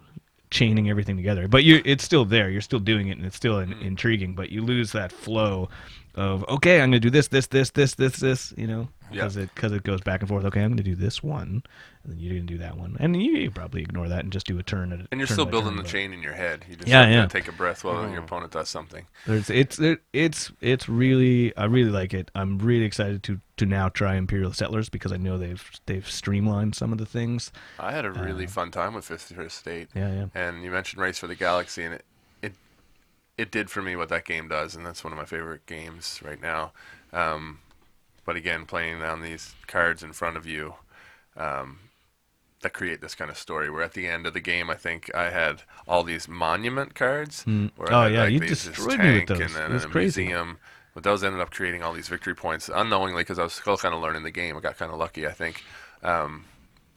chaining 0.51 0.91
everything 0.91 1.17
together. 1.17 1.49
But 1.49 1.65
you 1.65 1.83
it's 1.85 2.05
still 2.05 2.25
there. 2.25 2.51
You're 2.51 2.61
still 2.61 2.79
doing 2.79 3.09
it, 3.09 3.19
and 3.19 3.27
it's 3.27 3.37
still 3.37 3.59
in, 3.59 3.71
mm-hmm. 3.71 3.85
intriguing. 3.85 4.35
But 4.35 4.51
you 4.51 4.63
lose 4.63 4.93
that 4.93 5.13
flow 5.13 5.69
of 6.15 6.49
okay, 6.49 6.81
I'm 6.81 6.91
gonna 6.91 7.01
do 7.01 7.11
this, 7.11 7.29
this, 7.29 7.47
this, 7.47 7.71
this, 7.71 7.95
this, 7.95 8.17
this. 8.17 8.55
You 8.57 8.67
know, 8.67 8.89
Yeah. 9.11 9.23
because 9.23 9.37
it 9.37 9.55
because 9.55 9.73
it 9.73 9.83
goes 9.83 10.01
back 10.01 10.21
and 10.21 10.29
forth. 10.29 10.45
Okay, 10.45 10.63
I'm 10.63 10.71
gonna 10.71 10.83
do 10.83 10.95
this 10.95 11.23
one, 11.23 11.63
and 12.03 12.13
then 12.13 12.19
you're 12.19 12.35
gonna 12.35 12.47
do 12.47 12.59
that 12.59 12.77
one, 12.77 12.97
and 13.01 13.21
you, 13.21 13.33
you 13.33 13.51
probably 13.51 13.83
ignore 13.83 14.09
that 14.09 14.25
and 14.25 14.33
just 14.33 14.47
do 14.47 14.59
a 14.59 14.63
turn 14.63 14.93
at 14.93 15.07
And 15.11 15.21
you're 15.21 15.27
still 15.27 15.47
building 15.47 15.77
the 15.77 15.83
chain 15.83 16.13
in 16.13 16.23
your 16.23 16.35
head. 16.35 16.65
You 16.69 16.77
just 16.77 16.89
Yeah, 16.89 17.09
yeah. 17.09 17.23
to 17.23 17.29
take 17.29 17.49
a 17.49 17.53
breath 17.53 17.85
while 17.85 18.09
your 18.11 18.21
opponent 18.21 18.53
does 18.53 18.69
something. 18.69 19.07
There's 19.27 19.51
it's 19.51 19.79
it, 19.79 20.01
it's 20.13 20.53
it's 20.61 20.89
really 20.89 21.57
I 21.57 21.65
really 21.65 21.91
like 21.91 22.15
it. 22.15 22.31
I'm 22.35 22.59
really 22.59 22.85
excited 22.85 23.23
to 23.25 23.41
to 23.59 23.67
now 23.67 23.89
try 23.89 24.15
Imperial 24.15 24.53
Settlers 24.53 24.89
because 24.89 25.13
I 25.13 25.17
know 25.17 25.37
they've 25.37 25.71
they've 25.87 26.09
streamlined 26.09 26.75
some 26.75 26.93
of 26.93 26.99
the 26.99 27.07
things. 27.07 27.53
I 27.79 27.93
had 27.93 28.05
a 28.05 28.11
really 28.11 28.47
fun 28.47 28.71
time 28.71 28.95
with 28.95 29.05
Fifth 29.05 29.33
State. 29.53 29.89
Yeah, 29.95 30.13
yeah. 30.13 30.27
And 30.35 30.63
you 30.63 30.71
mentioned 30.71 31.03
Race 31.03 31.19
for 31.19 31.27
the 31.27 31.35
Galaxy, 31.35 31.83
and 31.85 31.95
it, 31.95 32.05
it 32.43 32.53
it 33.37 33.51
did 33.51 33.71
for 33.71 33.83
me 33.83 33.97
what 33.97 34.09
that 34.09 34.25
game 34.25 34.49
does, 34.49 34.75
and 34.75 34.87
that's 34.87 35.05
one 35.05 35.13
of 35.13 35.19
my 35.19 35.25
favorite 35.25 35.67
games 35.67 36.21
right 36.25 36.41
now. 36.41 36.73
Um, 37.13 37.61
but 38.29 38.37
again, 38.37 38.67
playing 38.67 39.03
on 39.03 39.23
these 39.23 39.55
cards 39.67 40.03
in 40.03 40.13
front 40.13 40.37
of 40.37 40.45
you, 40.47 40.75
um, 41.35 41.79
that 42.61 42.75
create 42.75 43.01
this 43.01 43.15
kind 43.15 43.31
of 43.31 43.39
story. 43.39 43.71
Where 43.71 43.83
at 43.83 43.95
the 43.95 44.07
end 44.07 44.27
of 44.27 44.35
the 44.35 44.41
game, 44.41 44.69
I 44.69 44.75
think 44.75 45.11
I 45.15 45.31
had 45.31 45.63
all 45.87 46.03
these 46.05 46.29
monument 46.29 46.95
cards. 46.95 47.45
Mm. 47.47 47.71
Oh, 47.79 48.03
had, 48.03 48.13
yeah, 48.13 48.23
like, 48.25 48.33
you 48.33 48.41
these- 48.41 48.67
destroyed 48.67 48.99
me 48.99 49.21
with 49.21 49.29
those. 49.29 49.41
And 49.41 49.51
then 49.55 49.71
It 49.71 49.75
was 49.75 49.87
crazy. 49.87 50.25
museum. 50.27 50.59
But 50.93 51.05
those 51.05 51.25
ended 51.25 51.41
up 51.41 51.51
creating 51.51 51.83
all 51.83 51.95
these 51.95 52.09
victory 52.09 52.35
points 52.35 52.69
unknowingly 52.69 53.23
because 53.23 53.39
I 53.39 53.45
was 53.45 53.55
still 53.55 53.79
kind 53.79 53.95
of 53.95 54.03
learning 54.03 54.25
the 54.25 54.31
game. 54.31 54.57
I 54.59 54.61
got 54.61 54.77
kind 54.77 54.93
of 54.93 54.99
lucky, 54.99 55.27
I 55.27 55.31
think. 55.33 55.65
Um, 56.03 56.45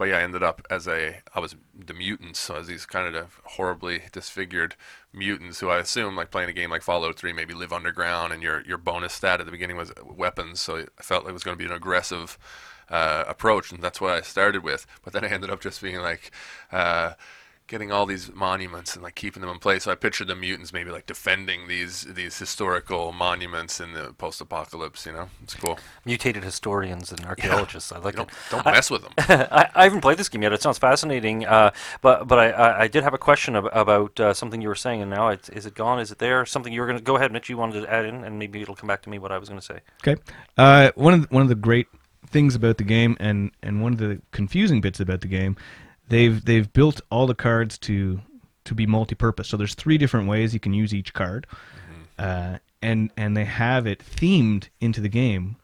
but 0.02 0.10
yeah, 0.10 0.18
I 0.18 0.24
ended 0.24 0.42
up 0.42 0.66
as 0.72 0.88
a 0.88 1.18
I 1.36 1.40
was 1.40 1.56
the 1.78 1.94
mutants, 1.94 2.40
so 2.40 2.56
as 2.56 2.66
these 2.66 2.88
kind 2.88 3.16
of 3.16 3.40
horribly 3.44 4.02
disfigured 4.12 4.76
mutants 5.14 5.60
who 5.60 5.70
I 5.70 5.78
assume 5.78 6.16
like 6.16 6.32
playing 6.32 6.50
a 6.50 6.54
game 6.54 6.72
like 6.72 6.82
Fallout 6.82 7.18
3 7.18 7.34
maybe 7.34 7.54
live 7.54 7.72
underground, 7.72 8.34
and 8.34 8.42
your 8.42 8.64
your 8.64 8.80
bonus 8.80 9.14
stat 9.14 9.40
at 9.40 9.46
the 9.46 9.52
beginning 9.52 9.78
was 9.78 9.94
weapons, 10.04 10.60
so 10.60 10.78
I 10.78 11.04
felt 11.04 11.24
like 11.24 11.30
it 11.30 11.34
was 11.34 11.44
going 11.44 11.56
to 11.56 11.64
be 11.64 11.70
an 11.70 11.78
aggressive 11.78 12.40
uh, 12.90 13.26
approach, 13.28 13.72
and 13.72 13.80
that's 13.80 14.02
what 14.02 14.10
I 14.10 14.22
started 14.22 14.64
with. 14.64 14.88
But 15.04 15.14
then 15.14 15.24
I 15.24 15.28
ended 15.28 15.52
up 15.52 15.62
just 15.62 15.80
being 15.80 16.00
like. 16.00 16.32
Uh, 16.72 17.14
getting 17.68 17.92
all 17.92 18.06
these 18.06 18.30
monuments 18.34 18.96
and 18.96 19.04
like 19.04 19.16
keeping 19.16 19.42
them 19.42 19.50
in 19.50 19.58
place. 19.58 19.84
So 19.84 19.92
I 19.92 19.96
pictured 19.96 20.28
the 20.28 20.36
mutants 20.36 20.74
maybe 20.74 20.92
like 20.92 21.06
defending 21.06 21.68
these 21.68 22.02
these 22.02 22.38
historical 22.38 23.12
monuments 23.14 23.80
in 23.80 23.94
the 23.94 24.14
post-apocalypse. 24.18 25.06
You 25.06 25.14
know, 25.14 25.30
it's 25.42 25.56
cool. 25.56 25.80
Mutated 26.06 26.44
historians 26.44 27.12
and 27.12 27.26
archaeologists. 27.26 27.92
I 27.92 28.00
like 28.00 28.16
Don't, 28.16 28.30
it. 28.30 28.36
don't 28.50 28.66
mess 28.66 28.92
with 28.92 29.04
them. 29.04 29.14
I, 29.52 29.70
I 29.74 29.84
haven't 29.86 30.02
played 30.02 30.18
this 30.18 30.30
game 30.30 30.42
yet. 30.44 30.54
It 30.54 30.62
sounds 30.62 30.78
fascinating, 30.78 31.46
uh, 31.46 31.72
but 32.02 32.28
but 32.28 32.40
I, 32.40 32.50
I, 32.50 32.82
I 32.82 32.88
did 32.88 33.04
have 33.04 33.14
a 33.14 33.18
question 33.18 33.56
ab- 33.56 33.70
about 33.72 34.20
uh, 34.20 34.34
something 34.34 34.62
you 34.62 34.68
were 34.68 34.76
saying, 34.76 35.02
and 35.02 35.10
now 35.10 35.30
it's, 35.30 35.50
is 35.50 35.66
it 35.66 35.74
gone? 35.74 36.00
Is 36.00 36.12
it 36.12 36.20
there? 36.20 36.46
Something 36.46 36.74
you 36.74 36.82
were 36.82 36.88
going 36.88 37.00
to 37.00 37.04
go 37.04 37.16
ahead, 37.16 37.32
Mitch. 37.32 37.50
You 37.50 37.58
wanted 37.58 37.82
to 37.82 37.92
add 37.94 38.06
in, 38.06 38.24
and 38.24 38.38
maybe 38.38 38.62
it'll 38.62 38.76
come 38.76 38.88
back 38.88 39.02
to 39.04 39.10
me 39.10 39.20
what 39.20 39.32
I 39.32 39.38
was 39.38 39.50
going 39.50 39.60
to 39.60 39.66
say. 39.66 39.80
Okay. 40.06 40.22
Uh, 40.58 40.92
one 40.96 41.14
of 41.14 41.22
the, 41.22 41.28
one 41.34 41.44
of 41.44 41.50
the 41.50 41.56
great 41.56 41.88
things 42.28 42.56
about 42.56 42.78
the 42.78 42.84
game, 42.84 43.16
and 43.20 43.52
and 43.64 43.82
one 43.82 43.94
of 43.94 44.00
the 44.00 44.22
confusing 44.32 44.82
bits 44.82 45.00
about 45.00 45.22
the 45.22 45.28
game, 45.28 45.56
they've 46.12 46.44
they've 46.46 46.72
built 46.72 47.02
all 47.10 47.26
the 47.26 47.36
cards 47.36 47.78
to 47.80 48.22
to 48.66 48.76
be 48.76 48.86
multi-purpose. 48.86 49.48
So 49.48 49.58
there's 49.58 49.74
three 49.74 49.98
different 49.98 50.28
ways 50.28 50.54
you 50.54 50.60
can 50.60 50.74
use 50.74 50.94
each 50.94 51.14
card, 51.14 51.48
uh, 52.20 52.58
and 52.82 53.12
and 53.18 53.36
they 53.36 53.46
have 53.46 53.88
it 53.88 54.00
themed 54.00 54.70
into 54.80 55.02
the 55.02 55.10
game, 55.10 55.56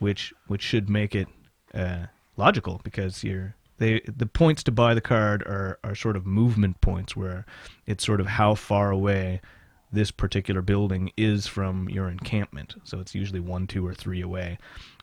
which 0.00 0.34
which 0.48 0.62
should 0.62 0.90
make 0.90 1.14
it 1.14 1.28
uh, 1.72 2.06
logical 2.36 2.80
because 2.84 3.24
you're 3.24 3.54
they 3.78 4.00
the 4.00 4.26
points 4.26 4.62
to 4.64 4.72
buy 4.72 4.92
the 4.92 5.00
card 5.00 5.42
are 5.44 5.78
are 5.82 5.94
sort 5.94 6.16
of 6.16 6.26
movement 6.26 6.80
points 6.80 7.16
where 7.16 7.46
it's 7.86 8.04
sort 8.04 8.20
of 8.20 8.26
how 8.26 8.54
far 8.54 8.90
away 8.90 9.40
this 9.92 10.10
particular 10.10 10.62
building 10.62 11.12
is 11.16 11.46
from 11.46 11.88
your 11.88 12.08
encampment. 12.08 12.74
So 12.82 12.98
it's 12.98 13.14
usually 13.14 13.40
one, 13.40 13.66
two, 13.66 13.86
or 13.86 13.94
three 13.94 14.22
away. 14.22 14.58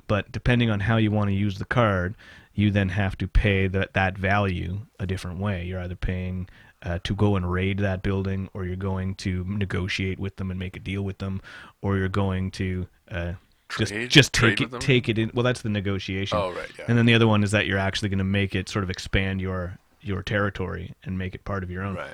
But 0.08 0.32
depending 0.32 0.72
on 0.72 0.79
how 0.79 0.98
you 0.98 1.12
want 1.12 1.29
to 1.29 1.36
use 1.36 1.60
the 1.60 1.65
card, 1.65 2.15
you 2.53 2.72
then 2.72 2.89
have 2.89 3.18
to 3.20 3.27
pay 3.27 3.68
that 3.68 3.94
that 3.94 4.18
value 4.18 4.79
a 5.00 5.06
different 5.08 5.39
way. 5.39 5.65
You're 5.65 5.79
either 5.82 5.96
paying 5.96 6.50
uh, 6.84 7.00
to 7.03 7.13
go 7.15 7.36
and 7.36 7.50
raid 7.51 7.79
that 7.79 8.01
building, 8.03 8.50
or 8.53 8.65
you're 8.65 8.75
going 8.75 9.15
to 9.15 9.44
negotiate 9.48 10.20
with 10.20 10.36
them 10.38 10.50
and 10.50 10.60
make 10.60 10.75
a 10.75 10.79
deal 10.79 11.01
with 11.01 11.18
them, 11.20 11.41
or 11.82 11.98
you're 11.98 12.08
going 12.10 12.51
to 12.51 12.88
uh, 13.12 13.34
just 13.77 13.91
Trade? 13.91 14.10
just 14.10 14.34
take 14.34 14.62
it 14.62 14.79
take 14.79 15.10
it 15.10 15.18
in. 15.18 15.32
Well, 15.34 15.44
that's 15.44 15.62
the 15.62 15.70
negotiation. 15.70 16.38
Oh, 16.38 16.51
right, 16.51 16.70
yeah. 16.77 16.86
And 16.88 16.98
then 16.98 17.06
the 17.06 17.13
other 17.13 17.27
one 17.27 17.44
is 17.44 17.51
that 17.51 17.65
you're 17.68 17.77
actually 17.77 18.10
going 18.10 18.20
to 18.20 18.24
make 18.24 18.56
it 18.56 18.70
sort 18.70 18.84
of 18.84 18.89
expand 18.89 19.41
your 19.41 19.77
your 20.01 20.24
territory 20.24 20.94
and 21.03 21.18
make 21.18 21.36
it 21.36 21.44
part 21.44 21.63
of 21.63 21.70
your 21.70 21.84
own 21.84 21.96
Right. 21.96 22.13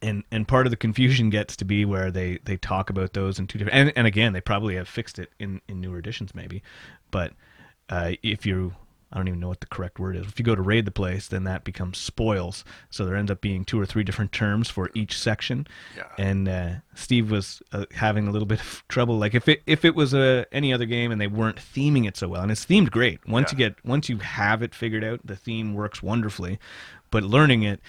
and 0.00 0.24
and 0.32 0.48
part 0.48 0.66
of 0.66 0.70
the 0.70 0.76
confusion 0.76 1.28
gets 1.38 1.54
to 1.56 1.64
be 1.66 1.84
where 1.84 2.10
they 2.10 2.38
they 2.44 2.56
talk 2.56 2.88
about 2.88 3.12
those 3.12 3.38
in 3.38 3.46
two 3.46 3.58
different 3.58 3.76
and, 3.76 3.92
and 3.94 4.06
again 4.06 4.32
they 4.32 4.40
probably 4.40 4.74
have 4.76 4.88
fixed 4.88 5.18
it 5.18 5.30
in 5.38 5.60
in 5.68 5.82
newer 5.82 5.98
editions 5.98 6.34
maybe 6.34 6.62
but 7.10 7.34
uh, 7.90 8.12
if 8.22 8.46
you 8.46 8.74
I 9.12 9.16
don't 9.16 9.28
even 9.28 9.40
know 9.40 9.48
what 9.48 9.60
the 9.60 9.66
correct 9.66 9.98
word 9.98 10.16
is. 10.16 10.26
If 10.26 10.38
you 10.38 10.44
go 10.44 10.54
to 10.54 10.60
raid 10.60 10.84
the 10.84 10.90
place, 10.90 11.28
then 11.28 11.44
that 11.44 11.64
becomes 11.64 11.96
spoils. 11.96 12.62
So 12.90 13.06
there 13.06 13.16
ends 13.16 13.30
up 13.30 13.40
being 13.40 13.64
two 13.64 13.80
or 13.80 13.86
three 13.86 14.04
different 14.04 14.32
terms 14.32 14.68
for 14.68 14.90
each 14.94 15.18
section. 15.18 15.66
Yeah. 15.96 16.04
And 16.18 16.46
uh, 16.48 16.70
Steve 16.94 17.30
was 17.30 17.62
uh, 17.72 17.86
having 17.94 18.28
a 18.28 18.30
little 18.30 18.44
bit 18.46 18.60
of 18.60 18.84
trouble. 18.88 19.16
Like 19.18 19.34
if 19.34 19.48
it 19.48 19.62
if 19.66 19.84
it 19.86 19.94
was 19.94 20.12
a 20.12 20.44
any 20.52 20.72
other 20.74 20.84
game 20.84 21.10
and 21.10 21.18
they 21.20 21.26
weren't 21.26 21.56
theming 21.56 22.06
it 22.06 22.16
so 22.18 22.28
well, 22.28 22.42
and 22.42 22.52
it's 22.52 22.66
themed 22.66 22.90
great. 22.90 23.26
Once 23.26 23.50
Yeah. 23.52 23.58
you 23.58 23.70
get 23.70 23.84
once 23.86 24.08
you 24.10 24.18
have 24.18 24.62
it 24.62 24.74
figured 24.74 25.04
out, 25.04 25.20
the 25.24 25.36
theme 25.36 25.72
works 25.74 26.02
wonderfully. 26.02 26.58
But 27.10 27.22
learning 27.24 27.62
it, 27.62 27.80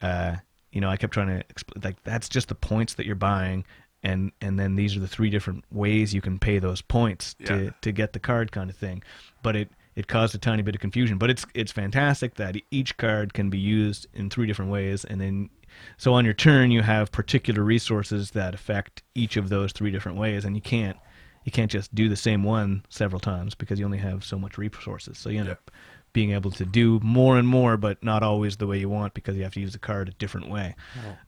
uh, 0.00 0.36
you 0.70 0.80
know, 0.80 0.88
I 0.90 0.96
kept 0.96 1.12
trying 1.12 1.28
to 1.28 1.44
explain 1.50 1.82
like 1.82 2.02
that's 2.04 2.28
just 2.28 2.46
the 2.48 2.54
points 2.54 2.94
that 2.94 3.06
you're 3.06 3.16
buying. 3.16 3.64
And, 4.04 4.30
and 4.40 4.56
then 4.60 4.76
these 4.76 4.96
are 4.96 5.00
the 5.00 5.08
three 5.08 5.28
different 5.28 5.64
ways 5.72 6.14
you 6.14 6.20
can 6.20 6.38
pay 6.38 6.60
those 6.60 6.80
points 6.80 7.34
to, 7.46 7.64
Yeah. 7.64 7.70
to 7.80 7.90
get 7.90 8.12
the 8.12 8.20
card 8.20 8.52
kind 8.52 8.70
of 8.70 8.76
thing. 8.76 9.02
But 9.42 9.56
it, 9.56 9.70
it 9.98 10.06
caused 10.06 10.32
a 10.32 10.38
tiny 10.38 10.62
bit 10.62 10.76
of 10.76 10.80
confusion. 10.80 11.18
But 11.18 11.28
it's 11.28 11.44
it's 11.54 11.72
fantastic 11.72 12.36
that 12.36 12.56
each 12.70 12.96
card 12.98 13.34
can 13.34 13.50
be 13.50 13.58
used 13.58 14.06
in 14.14 14.30
three 14.30 14.46
different 14.46 14.70
ways, 14.70 15.04
and 15.04 15.20
then 15.20 15.50
so 15.96 16.14
on 16.14 16.24
your 16.24 16.34
turn 16.34 16.70
you 16.70 16.82
have 16.82 17.10
particular 17.10 17.64
resources 17.64 18.30
that 18.30 18.54
affect 18.54 19.02
each 19.16 19.36
of 19.36 19.48
those 19.48 19.72
three 19.72 19.90
different 19.90 20.16
ways, 20.16 20.44
and 20.44 20.54
you 20.54 20.62
can't 20.62 20.96
you 21.44 21.50
can't 21.50 21.70
just 21.70 21.92
do 21.96 22.08
the 22.08 22.16
same 22.16 22.44
one 22.44 22.84
several 22.88 23.18
times 23.18 23.56
because 23.56 23.80
you 23.80 23.84
only 23.84 23.98
have 23.98 24.22
so 24.22 24.38
much 24.38 24.56
resources. 24.56 25.18
So 25.18 25.30
you 25.30 25.40
end 25.40 25.46
Yeah. 25.48 25.52
up 25.54 25.70
being 26.18 26.32
able 26.32 26.50
to 26.50 26.64
do 26.64 26.98
more 27.00 27.38
and 27.38 27.46
more, 27.46 27.76
but 27.76 28.02
not 28.02 28.24
always 28.24 28.56
the 28.56 28.66
way 28.66 28.76
you 28.76 28.88
want 28.88 29.14
because 29.14 29.36
you 29.36 29.44
have 29.44 29.54
to 29.54 29.60
use 29.60 29.72
the 29.72 29.78
card 29.78 30.08
a 30.08 30.10
different 30.10 30.50
way. 30.50 30.74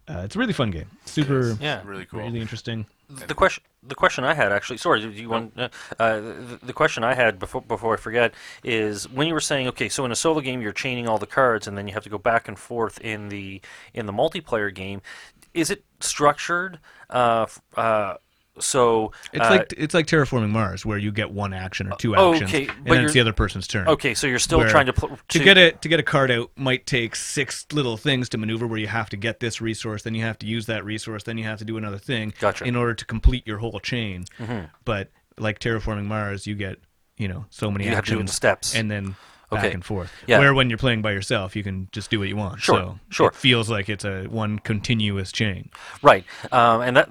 Uh, 0.09 0.22
it's 0.24 0.35
a 0.35 0.38
really 0.40 0.53
fun 0.53 0.72
game. 0.72 0.90
Super, 1.05 1.57
Yeah. 1.61 1.81
Really 1.85 2.07
cool. 2.07 2.18
really 2.18 2.40
interesting. 2.40 2.87
The 3.09 3.37
question, 3.37 3.62
the 3.85 3.94
question 3.94 4.24
I 4.24 4.35
had 4.35 4.50
actually, 4.50 4.79
sorry, 4.79 5.00
do 5.00 5.11
you 5.11 5.29
want? 5.29 5.57
Uh, 5.57 5.68
uh, 6.00 6.20
the, 6.20 6.59
the 6.62 6.72
question 6.72 7.05
I 7.05 7.14
had 7.14 7.38
before 7.38 7.62
before 7.62 7.94
I 7.94 7.98
forget 7.98 8.35
is 8.64 9.09
when 9.09 9.29
you 9.29 9.35
were 9.35 9.40
saying, 9.40 9.68
okay, 9.68 9.88
so 9.88 10.05
in 10.05 10.11
a 10.11 10.16
solo 10.16 10.40
game 10.40 10.61
you're 10.61 10.72
chaining 10.72 11.07
all 11.09 11.18
the 11.18 11.26
cards, 11.26 11.68
and 11.68 11.79
then 11.79 11.87
you 11.87 11.94
have 11.94 12.03
to 12.05 12.11
go 12.11 12.18
back 12.18 12.48
and 12.48 12.59
forth 12.59 13.00
in 13.00 13.29
the 13.29 13.61
in 13.94 14.07
the 14.07 14.12
multiplayer 14.12 14.74
game. 14.74 15.03
Is 15.55 15.70
it 15.70 15.85
structured? 16.00 16.81
Uh, 17.09 17.46
uh, 17.76 18.14
so 18.61 19.12
It's 19.33 19.44
uh, 19.44 19.51
like 19.51 19.75
it's 19.77 19.94
like 19.94 20.07
terraforming 20.07 20.51
Mars, 20.51 20.85
where 20.87 20.99
you 20.99 21.11
get 21.12 21.31
one 21.33 21.53
action 21.53 21.92
or 21.92 21.96
two 21.96 22.14
actions, 22.14 22.51
okay, 22.51 22.68
and 22.68 22.87
then 22.87 23.05
it's 23.05 23.12
the 23.12 23.20
other 23.20 23.33
person's 23.33 23.66
turn. 23.66 23.88
okay, 23.88 24.14
so 24.14 24.27
you're 24.27 24.38
still 24.38 24.66
trying 24.68 24.87
to 24.87 24.92
pl- 24.92 25.18
to 25.29 25.38
get 25.38 25.59
a 25.59 25.73
to 25.73 25.88
get 25.88 25.99
a 26.01 26.03
card 26.03 26.31
out 26.31 26.51
might 26.57 26.87
take 26.87 27.16
six 27.16 27.66
little 27.73 27.96
things 27.96 28.29
to 28.31 28.38
maneuver 28.38 28.66
where 28.66 28.79
you 28.79 28.87
have 28.87 29.09
to 29.11 29.16
get 29.16 29.40
this 29.40 29.61
resource 29.61 30.03
then 30.03 30.14
you 30.14 30.23
have 30.23 30.38
to 30.38 30.46
use 30.46 30.66
that 30.66 30.85
resource 30.85 31.23
then 31.25 31.37
you 31.38 31.44
have 31.44 31.59
to 31.59 31.64
do 31.64 31.77
another 31.77 31.99
thing 31.99 32.33
Gotcha. 32.38 32.64
in 32.64 32.77
order 32.77 32.94
to 32.94 33.05
complete 33.05 33.46
your 33.46 33.59
whole 33.59 33.81
chain 33.81 34.25
Mm-hmm. 34.38 34.66
but 34.85 35.11
like 35.38 35.59
terraforming 35.59 36.05
mars 36.07 36.46
you 36.46 36.55
get 36.55 36.79
you 37.16 37.29
know 37.29 37.46
so 37.51 37.70
many 37.70 37.85
You 37.85 37.94
have 37.94 38.05
to 38.05 38.11
do 38.12 38.16
it 38.18 38.20
actions 38.23 38.35
steps. 38.35 38.75
and 38.75 38.90
then 38.90 39.14
back 39.50 39.64
Okay. 39.64 39.74
and 39.74 39.84
forth 39.84 40.12
Yeah. 40.26 40.38
where 40.38 40.54
when 40.54 40.70
you're 40.70 40.78
playing 40.78 41.02
by 41.02 41.12
yourself 41.12 41.54
you 41.56 41.62
can 41.62 41.88
just 41.92 42.10
do 42.10 42.18
what 42.18 42.28
you 42.28 42.36
want 42.36 42.60
Sure, 42.60 42.76
so 42.76 42.98
sure. 43.08 43.28
it 43.28 43.34
feels 43.34 43.68
like 43.68 43.88
it's 43.88 44.04
a 44.04 44.24
one 44.24 44.58
continuous 44.60 45.32
chain 45.32 45.70
Right, 46.02 46.24
um, 46.52 46.80
and 46.82 46.96
that, 46.96 47.08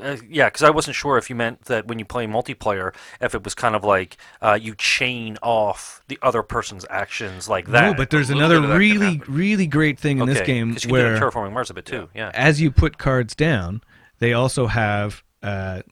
uh, 0.00 0.16
yeah, 0.28 0.46
because 0.46 0.62
I 0.62 0.70
wasn't 0.70 0.96
sure 0.96 1.18
if 1.18 1.28
you 1.28 1.36
meant 1.36 1.64
that 1.66 1.86
when 1.86 1.98
you 1.98 2.04
play 2.04 2.26
multiplayer, 2.26 2.94
if 3.20 3.34
it 3.34 3.42
was 3.44 3.54
kind 3.54 3.74
of 3.74 3.84
like 3.84 4.16
uh, 4.40 4.58
you 4.60 4.74
chain 4.76 5.36
off 5.42 6.00
the 6.08 6.18
other 6.22 6.42
person's 6.42 6.86
actions 6.90 7.48
like 7.48 7.66
that. 7.68 7.82
no 7.90 7.94
but 7.94 8.10
there's 8.10 8.30
another 8.30 8.56
bit 8.60 8.64
of 8.64 8.68
that 8.70 8.74
can 8.74 8.78
really 8.78 9.22
really 9.28 9.66
great 9.66 9.98
thing 9.98 10.18
in 10.18 10.26
this 10.26 10.40
game 10.42 10.68
you 10.70 10.74
can 10.76 10.88
do 10.88 10.92
where 10.92 11.16
it 11.16 11.20
Terraforming 11.20 11.52
Mars 11.52 11.70
a 11.70 11.74
bit 11.74 11.86
too. 11.86 12.08
Yeah. 12.14 12.30
as 12.34 12.60
you 12.60 12.70
put 12.70 12.98
cards 12.98 13.34
down, 13.34 13.82
they 14.20 14.32
also 14.32 14.66
have 14.68 15.22
uh, 15.42 15.82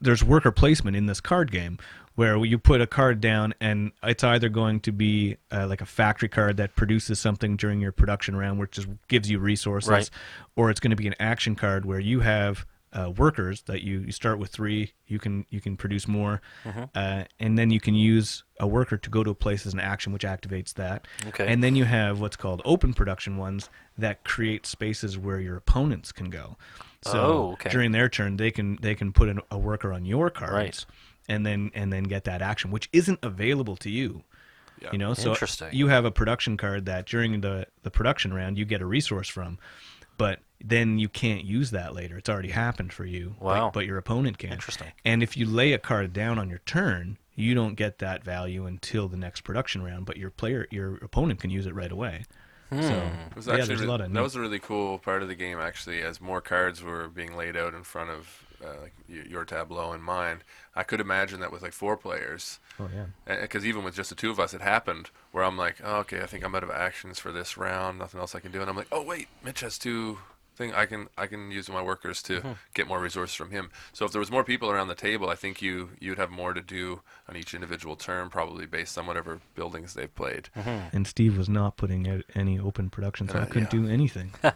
there's 0.00 0.22
worker 0.22 0.52
placement 0.52 0.96
in 0.96 1.06
this 1.06 1.20
card 1.20 1.50
game 1.50 1.78
where 2.18 2.36
you 2.44 2.58
put 2.58 2.80
a 2.80 2.86
card 2.86 3.20
down 3.20 3.54
and 3.60 3.92
it's 4.02 4.24
either 4.24 4.48
going 4.48 4.80
to 4.80 4.90
be 4.90 5.36
uh, 5.52 5.68
like 5.68 5.80
a 5.80 5.86
factory 5.86 6.28
card 6.28 6.56
that 6.56 6.74
produces 6.74 7.20
something 7.20 7.56
during 7.56 7.80
your 7.80 7.92
production 7.92 8.34
round, 8.34 8.58
which 8.58 8.72
just 8.72 8.88
gives 9.06 9.30
you 9.30 9.38
resources, 9.38 9.88
Right. 9.88 10.10
or 10.56 10.68
it's 10.68 10.80
going 10.80 10.90
to 10.90 10.96
be 10.96 11.06
an 11.06 11.14
action 11.20 11.54
card 11.54 11.84
where 11.84 12.00
you 12.00 12.18
have 12.18 12.66
uh, 12.92 13.12
workers 13.16 13.62
that 13.66 13.82
you, 13.82 14.00
you 14.00 14.10
start 14.10 14.40
with 14.40 14.50
three. 14.50 14.94
You 15.06 15.20
can 15.20 15.46
you 15.50 15.60
can 15.60 15.76
produce 15.76 16.08
more, 16.08 16.40
Mm-hmm. 16.64 16.84
uh, 16.92 17.22
and 17.38 17.56
then 17.56 17.70
you 17.70 17.78
can 17.78 17.94
use 17.94 18.42
a 18.58 18.66
worker 18.66 18.96
to 18.96 19.10
go 19.10 19.22
to 19.22 19.30
a 19.30 19.34
place 19.34 19.64
as 19.64 19.72
an 19.72 19.78
action, 19.78 20.12
which 20.12 20.24
activates 20.24 20.74
that. 20.74 21.06
Okay. 21.28 21.46
And 21.46 21.62
then 21.62 21.76
you 21.76 21.84
have 21.84 22.20
what's 22.20 22.34
called 22.36 22.62
open 22.64 22.94
production 22.94 23.36
ones 23.36 23.70
that 23.96 24.24
create 24.24 24.66
spaces 24.66 25.16
where 25.16 25.38
your 25.38 25.56
opponents 25.56 26.10
can 26.10 26.30
go. 26.30 26.56
So 27.02 27.20
Oh, 27.20 27.52
okay. 27.52 27.70
during 27.70 27.92
their 27.92 28.08
turn, 28.08 28.38
they 28.38 28.50
can 28.50 28.76
they 28.82 28.96
can 28.96 29.12
put 29.12 29.28
an, 29.28 29.40
a 29.52 29.58
worker 29.58 29.92
on 29.92 30.04
your 30.04 30.30
cards, 30.30 30.52
Right. 30.52 30.84
And 31.28 31.44
then 31.46 31.70
and 31.74 31.92
then 31.92 32.04
get 32.04 32.24
that 32.24 32.42
action, 32.42 32.70
which 32.70 32.88
isn't 32.92 33.18
available 33.22 33.76
to 33.76 33.90
you. 33.90 34.22
Yeah. 34.80 34.90
You 34.92 34.98
know, 34.98 35.14
so 35.14 35.30
Interesting. 35.30 35.70
you 35.72 35.88
have 35.88 36.04
a 36.04 36.10
production 36.10 36.56
card 36.56 36.86
that 36.86 37.06
during 37.06 37.40
the 37.40 37.66
the 37.82 37.90
production 37.90 38.32
round 38.32 38.58
you 38.58 38.64
get 38.64 38.80
a 38.80 38.86
resource 38.86 39.28
from, 39.28 39.58
but 40.16 40.40
then 40.62 40.98
you 40.98 41.08
can't 41.08 41.44
use 41.44 41.70
that 41.72 41.94
later. 41.94 42.16
It's 42.18 42.28
already 42.28 42.50
happened 42.50 42.92
for 42.92 43.04
you. 43.04 43.34
but- 43.38 43.44
Wow. 43.44 43.70
But, 43.72 43.86
your 43.86 43.96
opponent 43.98 44.38
can. 44.38 44.52
Interesting. 44.52 44.88
And 45.04 45.22
if 45.22 45.36
you 45.36 45.46
lay 45.46 45.72
a 45.72 45.78
card 45.78 46.12
down 46.12 46.38
on 46.38 46.48
your 46.48 46.58
turn, 46.60 47.18
you 47.36 47.54
don't 47.54 47.74
get 47.74 47.98
that 47.98 48.24
value 48.24 48.66
until 48.66 49.06
the 49.08 49.16
next 49.16 49.42
production 49.42 49.82
round. 49.82 50.06
But 50.06 50.16
your 50.16 50.30
player, 50.30 50.66
your 50.70 50.96
opponent, 50.96 51.40
can 51.40 51.50
use 51.50 51.66
it 51.66 51.74
right 51.74 51.92
away. 51.92 52.24
Hmm. 52.70 52.82
So 52.82 53.10
was 53.36 53.46
yeah, 53.46 53.54
actually 53.54 53.66
there's 53.68 53.80
a 53.80 53.86
lot 53.86 54.00
of 54.00 54.12
that 54.12 54.22
was 54.22 54.34
a 54.36 54.40
really 54.40 54.58
cool 54.58 54.98
part 54.98 55.22
of 55.22 55.28
the 55.28 55.34
game 55.34 55.58
actually. 55.58 56.02
As 56.02 56.20
more 56.20 56.40
cards 56.40 56.82
were 56.82 57.08
being 57.08 57.36
laid 57.36 57.56
out 57.56 57.72
in 57.72 57.82
front 57.82 58.10
of 58.10 58.44
uh, 58.64 58.80
like 58.82 58.92
your 59.08 59.44
tableau 59.44 59.92
and 59.92 60.02
mine, 60.02 60.42
I 60.74 60.82
could 60.82 61.00
imagine 61.00 61.40
that 61.40 61.52
with 61.52 61.62
like 61.62 61.72
four 61.72 61.96
players, 61.96 62.58
Oh 62.80 62.88
yeah. 62.94 63.40
because 63.42 63.66
even 63.66 63.84
with 63.84 63.94
just 63.94 64.10
the 64.10 64.16
two 64.16 64.30
of 64.30 64.38
us, 64.40 64.54
it 64.54 64.60
happened 64.60 65.10
where 65.32 65.44
I'm 65.44 65.56
like, 65.56 65.76
oh, 65.84 65.96
okay, 65.98 66.20
I 66.22 66.26
think 66.26 66.44
I'm 66.44 66.54
out 66.54 66.62
of 66.64 66.70
actions 66.70 67.18
for 67.18 67.32
this 67.32 67.56
round. 67.56 67.98
Nothing 67.98 68.20
else 68.20 68.34
I 68.34 68.40
can 68.40 68.52
do, 68.52 68.60
and 68.60 68.68
I'm 68.70 68.76
like, 68.76 68.88
oh 68.92 69.02
wait, 69.02 69.28
Mitch 69.44 69.60
has 69.60 69.78
two 69.78 70.18
thing. 70.58 70.74
I 70.74 70.84
can 70.86 71.08
I 71.16 71.26
can 71.26 71.50
use 71.50 71.68
my 71.70 71.80
workers 71.82 72.22
to 72.24 72.38
Mm-hmm. 72.38 72.52
get 72.74 72.86
more 72.86 73.00
resources 73.00 73.34
from 73.34 73.50
him. 73.50 73.70
So 73.92 74.04
if 74.04 74.12
there 74.12 74.20
was 74.20 74.30
more 74.30 74.44
people 74.44 74.70
around 74.70 74.88
the 74.88 74.94
table, 74.94 75.30
I 75.30 75.34
think 75.36 75.62
you 75.62 75.90
you'd 76.00 76.18
have 76.18 76.30
more 76.30 76.52
to 76.52 76.60
do 76.60 77.00
on 77.28 77.36
each 77.36 77.54
individual 77.54 77.96
turn, 77.96 78.28
probably 78.28 78.66
based 78.66 78.98
on 78.98 79.06
whatever 79.06 79.40
buildings 79.54 79.94
they've 79.94 80.14
played. 80.14 80.50
Mm-hmm. 80.56 80.94
And 80.96 81.06
Steve 81.06 81.38
was 81.38 81.48
not 81.48 81.76
putting 81.78 82.06
out 82.08 82.24
any 82.34 82.58
open 82.58 82.90
production, 82.90 83.28
so 83.28 83.38
Uh, 83.38 83.42
I 83.42 83.46
couldn't 83.46 83.72
yeah. 83.72 83.80
do 83.80 83.88
anything. 83.88 84.32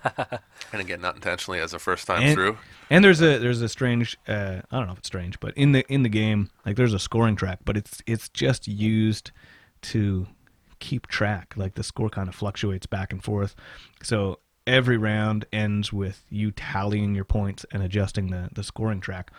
And 0.72 0.80
again, 0.80 1.00
not 1.02 1.14
intentionally 1.16 1.60
as 1.60 1.74
a 1.74 1.78
first 1.78 2.06
time 2.06 2.22
and, 2.22 2.34
through. 2.34 2.56
and 2.88 3.04
there's 3.04 3.20
a 3.20 3.38
there's 3.38 3.60
a 3.62 3.68
strange 3.68 4.16
uh, 4.26 4.62
I 4.70 4.78
don't 4.78 4.86
know 4.86 4.92
if 4.92 4.98
it's 4.98 5.08
strange, 5.08 5.38
but 5.40 5.54
in 5.56 5.72
the 5.72 5.84
in 5.92 6.02
the 6.02 6.08
game, 6.08 6.50
like 6.64 6.76
there's 6.76 6.94
a 6.94 6.98
scoring 6.98 7.36
track, 7.36 7.58
but 7.64 7.76
it's 7.76 8.02
it's 8.06 8.28
just 8.30 8.66
used 8.68 9.30
to 9.92 10.26
keep 10.78 11.06
track. 11.08 11.54
Like 11.56 11.74
the 11.74 11.82
score 11.84 12.08
kind 12.08 12.28
of 12.28 12.34
fluctuates 12.34 12.86
back 12.86 13.12
and 13.12 13.22
forth. 13.22 13.54
So 14.02 14.38
every 14.66 14.96
round 14.96 15.44
ends 15.52 15.92
with 15.92 16.24
you 16.30 16.50
tallying 16.50 17.14
your 17.14 17.24
points 17.24 17.64
and 17.72 17.82
adjusting 17.82 18.28
the 18.28 18.48
the 18.52 18.62
scoring 18.62 19.00
track. 19.00 19.30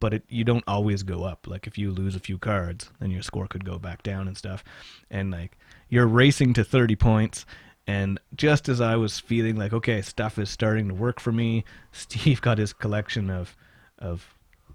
But 0.00 0.14
it, 0.14 0.22
you 0.28 0.44
don't 0.44 0.64
always 0.68 1.02
go 1.02 1.24
up. 1.24 1.48
Like 1.48 1.66
if 1.66 1.76
you 1.76 1.90
lose 1.90 2.14
a 2.14 2.20
few 2.20 2.38
cards, 2.38 2.90
then 3.00 3.10
your 3.10 3.22
score 3.22 3.48
could 3.48 3.64
go 3.64 3.78
back 3.78 4.04
down 4.04 4.28
and 4.28 4.36
stuff. 4.36 4.62
And 5.10 5.32
like 5.32 5.58
you're 5.88 6.06
racing 6.06 6.54
to 6.54 6.64
30 6.64 6.94
points 6.94 7.46
and 7.88 8.20
just 8.36 8.68
as 8.68 8.82
I 8.82 8.96
was 8.96 9.18
feeling 9.18 9.56
like, 9.56 9.72
okay, 9.72 10.02
stuff 10.02 10.38
is 10.38 10.50
starting 10.50 10.88
to 10.88 10.94
work 10.94 11.18
for 11.18 11.32
me, 11.32 11.64
Steve 11.90 12.40
got 12.42 12.58
his 12.58 12.72
collection 12.72 13.30
of 13.30 13.56
of 13.98 14.34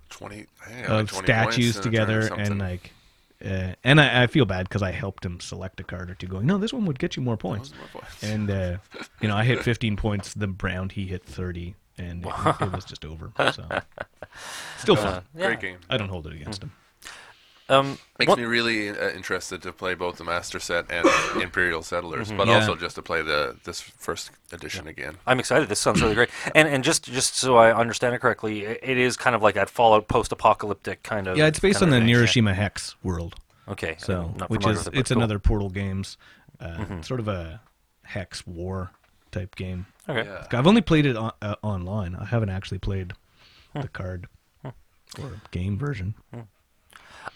Twenty 0.09 0.47
I 0.61 0.69
think 0.69 0.89
I 0.89 0.91
had 0.91 0.91
of 0.91 1.13
like 1.13 1.25
20 1.25 1.25
statues 1.25 1.57
in 1.57 1.69
a 1.69 1.73
turn 1.73 1.79
or 1.79 1.83
together, 1.83 2.35
and 2.35 2.59
like, 2.59 2.91
uh, 3.43 3.73
and 3.83 3.99
I, 3.99 4.23
I 4.23 4.27
feel 4.27 4.45
bad 4.45 4.67
because 4.69 4.81
I 4.81 4.91
helped 4.91 5.25
him 5.25 5.39
select 5.39 5.79
a 5.79 5.83
card 5.83 6.09
or 6.09 6.15
two, 6.15 6.27
going, 6.27 6.45
no, 6.45 6.57
this 6.57 6.73
one 6.73 6.85
would 6.85 6.99
get 6.99 7.15
you 7.15 7.21
more 7.21 7.37
points. 7.37 7.69
Those 7.69 7.77
are 7.77 7.81
my 7.81 7.87
points. 7.99 8.23
And 8.23 8.51
uh, 8.51 8.77
you 9.21 9.27
know, 9.27 9.35
I 9.35 9.43
hit 9.43 9.59
15 9.63 9.95
points. 9.97 10.33
The 10.33 10.53
round 10.61 10.93
he 10.93 11.05
hit 11.05 11.23
30, 11.25 11.75
and 11.97 12.25
it, 12.25 12.31
it 12.61 12.71
was 12.73 12.85
just 12.85 13.05
over. 13.05 13.31
So 13.51 13.67
still 14.77 14.95
fun. 14.95 15.07
Uh, 15.07 15.21
yeah. 15.35 15.45
Great 15.47 15.59
game. 15.59 15.77
I 15.89 15.97
don't 15.97 16.09
hold 16.09 16.27
it 16.27 16.33
against 16.33 16.63
him. 16.63 16.71
Um, 17.73 17.97
Makes 18.19 18.29
what- 18.29 18.37
me 18.39 18.45
really 18.45 18.89
uh, 18.89 19.09
interested 19.11 19.61
to 19.63 19.73
play 19.73 19.95
both 19.95 20.17
the 20.17 20.23
Master 20.23 20.59
Set 20.59 20.85
and 20.91 21.07
Imperial 21.41 21.81
Settlers, 21.83 22.31
but 22.31 22.47
Yeah. 22.47 22.55
also 22.55 22.75
just 22.75 22.95
to 22.95 23.01
play 23.01 23.21
the 23.21 23.55
this 23.63 23.81
first 23.81 24.31
edition 24.51 24.87
again. 24.87 25.17
I'm 25.25 25.39
excited. 25.39 25.67
This 25.69 25.79
sounds 25.79 26.01
really 26.01 26.15
great. 26.15 26.29
And 26.55 26.67
and 26.67 26.83
just 26.83 27.03
just 27.05 27.35
so 27.35 27.57
I 27.57 27.73
understand 27.73 28.13
it 28.15 28.19
correctly, 28.19 28.67
i- 28.67 28.79
it 28.81 28.97
is 28.97 29.17
kind 29.17 29.35
of 29.35 29.41
like 29.41 29.55
that 29.55 29.69
Fallout 29.69 30.07
post-apocalyptic 30.07 31.03
kind 31.03 31.27
of. 31.27 31.37
Yeah, 31.37 31.47
it's 31.47 31.59
based 31.59 31.81
on 31.81 31.89
the 31.89 31.97
of 31.97 32.03
adventure. 32.03 32.53
Hex 32.53 32.95
world. 33.03 33.35
Okay, 33.67 33.95
So, 33.97 34.33
not 34.37 34.49
which 34.49 34.67
is 34.67 34.87
it, 34.87 34.93
it's 34.93 35.09
cool. 35.09 35.17
another 35.19 35.39
Portal 35.39 35.69
Games, 35.69 36.17
uh, 36.59 36.65
Mm-hmm. 36.67 37.01
sort 37.01 37.19
of 37.21 37.27
a 37.29 37.61
hex 38.03 38.45
war 38.45 38.91
type 39.31 39.55
game. 39.55 39.85
Okay. 40.07 40.27
Yeah. 40.29 40.45
I've 40.59 40.67
only 40.67 40.81
played 40.81 41.05
it 41.05 41.15
on, 41.15 41.31
uh, 41.41 41.55
online. 41.61 42.13
I 42.15 42.25
haven't 42.25 42.49
actually 42.49 42.79
played 42.79 43.13
Hmm. 43.73 43.81
the 43.81 43.87
card 43.87 44.27
or 45.19 45.39
game 45.51 45.77
version. 45.77 46.15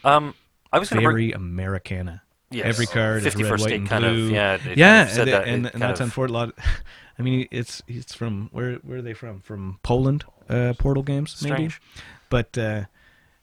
Um, 0.03 0.33
I 0.71 0.79
was 0.79 0.89
going 0.89 1.01
to 1.01 1.05
bring. 1.07 1.15
Very 1.15 1.31
Americana. 1.33 2.23
Yes. 2.49 2.65
Every 2.65 2.85
card 2.85 3.25
is 3.25 3.35
red, 3.35 3.59
white, 3.59 3.73
and 3.73 3.89
kind 3.89 4.05
of- 4.05 4.13
blue. 4.13 4.29
yeah, 4.29 4.57
kind 4.57 4.77
yeah, 4.77 5.03
of 5.03 5.09
said 5.09 5.27
and, 5.27 5.33
that, 5.33 5.47
and, 5.47 5.65
it 5.65 5.73
and 5.73 5.81
that's 5.81 5.99
of- 5.99 6.05
unfortunate. 6.05 6.55
I 7.19 7.21
mean, 7.21 7.47
it's 7.51 7.81
he's 7.87 8.13
from 8.13 8.49
where? 8.53 8.75
Where 8.75 8.99
are 8.99 9.01
they 9.01 9.13
from? 9.13 9.41
From 9.41 9.79
Poland, 9.83 10.23
uh, 10.49 10.73
Portal 10.77 11.03
Games, 11.03 11.41
maybe. 11.41 11.55
Strange. 11.55 11.81
But 12.29 12.57
uh, 12.57 12.83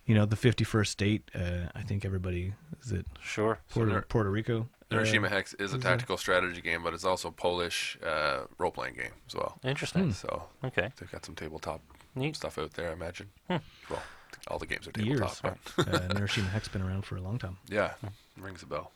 you 0.07 0.15
know, 0.15 0.25
the 0.27 0.37
fifty-first 0.37 0.93
state. 0.93 1.31
Uh, 1.35 1.69
I 1.75 1.83
think 1.83 2.05
everybody 2.05 2.55
is 2.83 2.93
it 2.93 3.07
Sure. 3.21 3.59
Puerto, 3.71 3.93
Nar- 3.93 4.03
Puerto 4.03 4.31
Rico. 4.31 4.69
Neuroshima 4.91 5.29
Hex 5.29 5.55
is 5.55 5.73
a 5.73 5.77
is 5.77 5.83
tactical 5.83 6.17
strategy 6.17 6.61
game, 6.61 6.83
but 6.85 6.95
it's 6.95 7.05
also 7.05 7.29
a 7.29 7.33
Polish 7.33 7.99
uh, 8.07 8.43
role 8.59 8.71
playing 8.71 8.95
game 8.95 9.13
as 9.27 9.35
well. 9.35 9.59
Interesting. 9.65 10.13
So 10.13 10.45
Okay. 10.63 10.91
they've 11.01 11.11
got 11.11 11.25
some 11.27 11.35
tabletop 11.35 11.81
Neat. 12.15 12.37
stuff 12.37 12.59
out 12.59 12.75
there, 12.75 12.91
I 12.91 12.93
imagine. 12.93 13.29
Hmm. 13.49 13.57
Well, 13.91 14.03
all 14.49 14.59
the 14.59 14.67
games 14.67 14.89
are 14.89 15.01
years. 15.01 15.21
tabletop, 15.21 15.59
but 15.77 15.89
uh, 15.89 15.99
Neuroshima 16.15 16.51
Hex 16.51 16.69
been 16.69 16.83
around 16.83 17.05
for 17.05 17.17
a 17.17 17.21
long 17.21 17.39
time. 17.39 17.59
yeah, 17.69 17.93
rings 18.39 18.63
a 18.63 18.67
bell. 18.67 18.91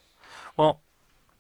Well, 0.57 0.81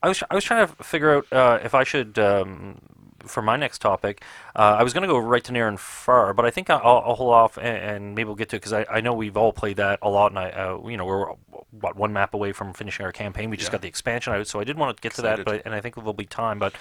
I 0.02 0.08
was 0.08 0.22
I 0.30 0.34
was 0.34 0.44
trying 0.44 0.66
to 0.66 0.74
figure 0.82 1.16
out 1.16 1.32
uh, 1.32 1.58
if 1.62 1.74
I 1.74 1.84
should 1.84 2.18
um, 2.18 2.80
for 3.26 3.42
my 3.42 3.56
next 3.56 3.80
topic. 3.80 4.22
Uh, 4.54 4.76
I 4.78 4.82
was 4.82 4.92
going 4.92 5.02
to 5.02 5.08
go 5.08 5.18
right 5.18 5.42
to 5.44 5.52
near 5.52 5.68
and 5.68 5.78
far, 5.78 6.32
but 6.34 6.44
I 6.44 6.50
think 6.50 6.70
I'll, 6.70 6.80
I'll 6.80 7.14
hold 7.14 7.32
off 7.32 7.56
and, 7.56 7.66
and 7.66 8.14
maybe 8.14 8.26
we'll 8.26 8.36
get 8.36 8.48
to 8.50 8.56
it 8.56 8.60
because 8.60 8.72
I, 8.72 8.86
I 8.90 9.00
know 9.00 9.12
we've 9.12 9.36
all 9.36 9.52
played 9.52 9.76
that 9.76 9.98
a 10.02 10.08
lot, 10.08 10.30
and 10.30 10.38
I 10.38 10.50
uh, 10.50 10.88
you 10.88 10.96
know 10.96 11.04
we're 11.04 11.32
what 11.70 11.96
one 11.96 12.12
map 12.12 12.34
away 12.34 12.52
from 12.52 12.72
finishing 12.72 13.04
our 13.04 13.12
campaign. 13.12 13.50
We 13.50 13.56
just 13.56 13.68
Yeah. 13.68 13.72
got 13.72 13.82
the 13.82 13.88
expansion 13.88 14.32
out, 14.32 14.46
so 14.46 14.60
I 14.60 14.64
did 14.64 14.78
want 14.78 14.96
to 14.96 15.00
get 15.00 15.14
to 15.14 15.22
that, 15.22 15.44
but 15.44 15.62
and 15.64 15.74
I 15.74 15.80
think 15.80 15.94
there'll 15.96 16.12
be 16.12 16.24
time. 16.24 16.58
But 16.58 16.74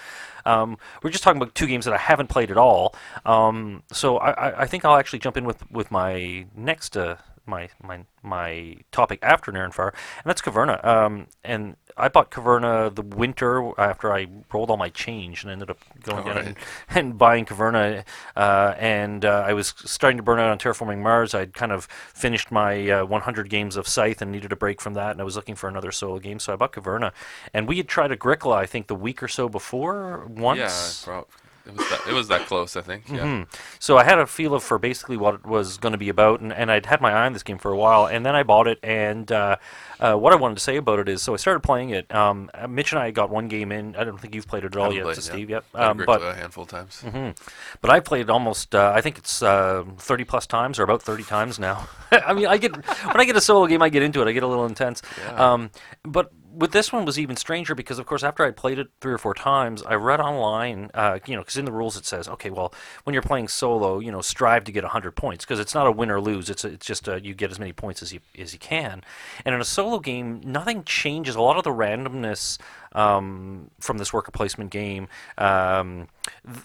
um, 0.46 0.78
we're 1.04 1.10
just 1.10 1.24
talking 1.24 1.42
about 1.42 1.56
two 1.56 1.68
games 1.68 1.86
that 1.86 1.94
I 1.94 1.98
haven't 1.98 2.28
played 2.28 2.52
at 2.52 2.58
all. 2.58 2.96
Um, 3.26 3.84
so 3.92 4.18
I, 4.18 4.32
I, 4.32 4.62
I 4.62 4.66
think 4.68 4.86
I'll 4.86 4.96
actually 4.98 5.20
jump 5.20 5.38
in 5.38 5.46
with 5.46 5.70
with 5.72 5.92
my 5.92 6.46
next. 6.56 6.96
Uh, 6.96 7.18
my 7.50 7.70
my 7.82 8.02
my 8.24 8.76
topic 8.92 9.20
after 9.22 9.52
Near 9.52 9.64
and 9.64 9.74
Far, 9.74 9.90
and 9.90 10.26
that's 10.26 10.42
Caverna. 10.42 10.84
Um, 10.86 11.28
and 11.44 11.78
I 11.98 12.08
bought 12.10 12.32
Caverna 12.32 12.94
the 12.94 13.02
winter 13.02 13.72
after 13.80 14.14
I 14.14 14.28
rolled 14.54 14.70
all 14.70 14.78
my 14.78 14.90
change 14.90 15.44
and 15.44 15.52
ended 15.52 15.70
up 15.70 15.80
going 16.04 16.20
All 16.20 16.24
down 16.26 16.36
right. 16.36 16.46
and, 16.48 16.56
and 16.90 17.18
buying 17.18 17.46
Caverna. 17.46 18.04
Uh, 18.36 18.76
and 18.78 19.26
uh, 19.26 19.44
I 19.48 19.54
was 19.54 19.74
starting 19.78 20.18
to 20.18 20.24
burn 20.24 20.40
out 20.40 20.50
on 20.50 20.60
Terraforming 20.60 21.02
Mars. 21.02 21.34
I'd 21.34 21.54
kind 21.54 21.72
of 21.72 21.86
finished 21.86 22.52
my 22.52 22.90
uh, 22.90 23.06
100 23.06 23.50
games 23.50 23.76
of 23.76 23.88
Scythe 23.88 24.22
and 24.22 24.32
needed 24.32 24.52
a 24.52 24.56
break 24.56 24.80
from 24.82 24.94
that, 24.94 25.12
and 25.12 25.22
I 25.22 25.24
was 25.24 25.36
looking 25.36 25.56
for 25.56 25.68
another 25.68 25.92
solo 25.92 26.20
game, 26.20 26.40
so 26.40 26.54
I 26.54 26.56
bought 26.56 26.74
Caverna. 26.74 27.12
And 27.54 27.68
we 27.68 27.78
had 27.78 27.88
tried 27.88 28.12
Agricola, 28.12 28.56
I 28.58 28.66
think, 28.66 28.88
the 28.88 28.96
week 28.96 29.24
or 29.24 29.28
so 29.28 29.50
before 29.50 30.26
once. 30.28 30.60
Yeah, 30.60 31.14
prob- 31.14 31.28
it 31.68 31.76
was 31.78 31.90
that, 31.90 32.08
it 32.08 32.14
was 32.14 32.28
that 32.30 32.46
close, 32.48 32.76
I 32.76 32.82
think. 32.82 33.10
Yeah. 33.10 33.18
Mhm. 33.20 33.48
So 33.80 33.98
I 33.98 34.04
had 34.04 34.18
a 34.20 34.26
feel 34.26 34.54
of 34.54 34.64
for 34.64 34.80
basically 34.80 35.18
what 35.18 35.36
it 35.36 35.46
was 35.46 35.78
going 35.78 35.92
to 35.92 35.98
be 35.98 36.10
about, 36.10 36.40
and, 36.40 36.52
and 36.54 36.72
I'd 36.72 36.86
had 36.86 37.02
my 37.02 37.12
eye 37.12 37.26
on 37.26 37.34
this 37.34 37.44
game 37.44 37.58
for 37.58 37.72
a 37.72 37.78
while, 37.78 38.06
and 38.08 38.26
then 38.26 38.36
I 38.36 38.44
bought 38.44 38.68
it. 38.68 38.80
And 38.84 39.32
uh, 39.32 39.58
uh, 40.00 40.16
what 40.16 40.34
I 40.34 40.36
wanted 40.38 40.56
to 40.56 40.62
say 40.64 40.78
about 40.78 41.00
it 41.00 41.10
is, 41.10 41.22
so 41.22 41.34
I 41.34 41.38
started 41.38 41.60
playing 41.62 41.90
it. 41.92 42.14
Um, 42.14 42.50
Mitch 42.70 42.92
and 42.94 43.00
I 43.00 43.12
got 43.12 43.30
one 43.30 43.48
game 43.48 43.72
in. 43.72 43.96
I 43.96 44.04
don't 44.04 44.20
think 44.20 44.34
you've 44.36 44.48
played 44.48 44.64
it 44.64 44.76
at 44.76 44.78
all 44.78 44.94
yet, 44.94 45.04
played, 45.04 45.16
to 45.16 45.22
yeah. 45.22 45.32
Steve. 45.32 45.50
Yep. 45.50 45.66
Played 45.72 45.84
Um, 45.84 46.04
but 46.06 46.22
a 46.22 46.34
handful 46.34 46.64
of 46.64 46.70
times. 46.70 47.04
Mhm. 47.06 47.38
But 47.82 47.92
I 47.92 48.00
played 48.00 48.30
almost, 48.30 48.74
uh, 48.74 48.92
I 48.96 49.02
think 49.02 49.18
it's 49.18 49.42
uh, 49.42 49.84
30 49.98 50.24
plus 50.24 50.48
times 50.48 50.80
or 50.80 50.84
about 50.84 51.02
30 51.02 51.24
times 51.24 51.60
now. 51.60 51.88
I 52.12 52.34
mean, 52.34 52.48
I 52.48 52.58
get 52.58 52.76
when 52.76 53.20
I 53.20 53.26
get 53.26 53.36
a 53.36 53.42
solo 53.42 53.68
game, 53.68 53.82
I 53.82 53.90
get 53.90 54.04
into 54.04 54.22
it. 54.22 54.28
I 54.28 54.32
get 54.32 54.44
a 54.44 54.48
little 54.48 54.66
intense. 54.66 55.02
Yeah. 55.26 55.54
Um, 55.54 55.72
but 56.04 56.32
with 56.58 56.72
this 56.72 56.92
one 56.92 57.06
was 57.06 57.20
even 57.20 57.36
stranger 57.36 57.76
because, 57.76 58.00
of 58.00 58.06
course, 58.06 58.24
after 58.24 58.44
I 58.44 58.52
played 58.52 58.80
it 58.80 58.88
three 59.00 59.14
or 59.14 59.18
four 59.18 59.34
times, 59.36 59.84
I 59.84 59.94
read 59.94 60.20
online, 60.20 60.90
uh, 60.94 61.20
you 61.28 61.36
know, 61.36 61.42
because 61.42 61.58
in 61.58 61.66
the 61.66 61.72
rules 61.72 61.96
it 61.98 62.06
says, 62.06 62.28
okay, 62.28 62.50
well, 62.50 62.74
when 63.04 63.14
you're 63.14 63.22
playing 63.22 63.48
solo, 63.48 64.00
you 64.00 64.12
know, 64.12 64.22
strive 64.22 64.64
to 64.64 64.72
get 64.72 64.84
100 64.84 65.12
points 65.12 65.46
because 65.46 65.60
it's 65.60 65.76
not 65.76 65.86
a 65.86 65.92
win 65.92 66.10
or 66.10 66.20
lose. 66.20 66.50
It's 66.50 66.66
a, 66.66 66.70
it's 66.70 66.86
just 66.86 67.08
a, 67.08 67.24
you 67.24 67.36
get 67.36 67.52
as 67.52 67.60
many 67.60 67.74
points 67.74 68.02
as 68.02 68.12
you 68.12 68.22
as 68.38 68.54
you 68.54 68.60
can. 68.60 69.04
And 69.46 69.54
in 69.54 69.62
a 69.62 69.66
solo 69.66 70.00
game, 70.00 70.42
nothing 70.44 70.84
changes. 70.84 71.36
A 71.36 71.42
lot 71.42 71.58
of 71.58 71.64
the 71.64 71.70
randomness 71.70 72.58
um, 72.94 73.70
from 73.80 73.98
this 73.98 74.14
worker 74.14 74.32
placement 74.32 74.72
game 74.72 75.08
um, 75.38 76.08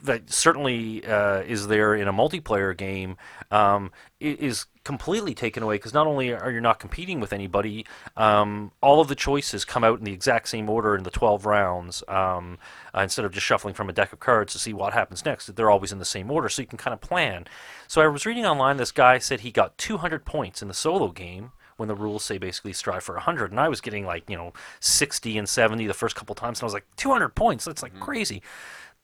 that 0.02 0.30
certainly 0.30 1.04
uh, 1.06 1.40
is 1.40 1.68
there 1.68 1.94
in 1.94 2.08
a 2.08 2.12
multiplayer 2.12 2.76
game 2.76 3.16
um, 3.50 3.90
is 4.20 4.66
completely 4.84 5.34
taken 5.34 5.62
away 5.62 5.76
because 5.76 5.94
not 5.94 6.06
only 6.06 6.32
are 6.32 6.50
you 6.50 6.60
not 6.60 6.80
competing 6.80 7.20
with 7.20 7.32
anybody, 7.32 7.86
um, 8.16 8.72
all 8.80 9.00
of 9.00 9.08
the 9.08 9.14
choices 9.14 9.64
come 9.64 9.84
out 9.84 9.98
in 9.98 10.04
the 10.04 10.12
exact 10.12 10.48
same 10.48 10.68
order 10.68 10.96
in 10.96 11.04
the 11.04 11.10
12 11.10 11.46
rounds 11.46 12.02
um, 12.08 12.58
uh, 12.94 13.00
instead 13.00 13.24
of 13.24 13.32
just 13.32 13.46
shuffling 13.46 13.74
from 13.74 13.88
a 13.88 13.92
deck 13.92 14.12
of 14.12 14.20
cards 14.20 14.52
to 14.52 14.58
see 14.58 14.72
what 14.72 14.92
happens 14.92 15.24
next. 15.24 15.54
They're 15.54 15.70
always 15.70 15.92
in 15.92 15.98
the 15.98 16.04
same 16.04 16.30
order, 16.30 16.48
so 16.48 16.62
you 16.62 16.68
can 16.68 16.78
kind 16.78 16.94
of 16.94 17.00
plan. 17.00 17.46
So 17.86 18.00
I 18.00 18.06
was 18.08 18.26
reading 18.26 18.46
online, 18.46 18.76
this 18.76 18.92
guy 18.92 19.18
said 19.18 19.40
he 19.40 19.50
got 19.50 19.78
200 19.78 20.24
points 20.24 20.62
in 20.62 20.68
the 20.68 20.74
solo 20.74 21.08
game 21.08 21.52
when 21.76 21.88
the 21.88 21.94
rules 21.94 22.24
say 22.24 22.38
basically 22.38 22.72
strive 22.72 23.02
for 23.02 23.14
100 23.14 23.50
and 23.50 23.60
i 23.60 23.68
was 23.68 23.80
getting 23.80 24.04
like 24.04 24.28
you 24.28 24.36
know 24.36 24.52
60 24.80 25.38
and 25.38 25.48
70 25.48 25.86
the 25.86 25.94
first 25.94 26.16
couple 26.16 26.34
times 26.34 26.58
and 26.58 26.64
i 26.64 26.66
was 26.66 26.74
like 26.74 26.86
200 26.96 27.34
points? 27.34 27.64
That's 27.64 27.82
like 27.82 27.98
crazy. 28.00 28.42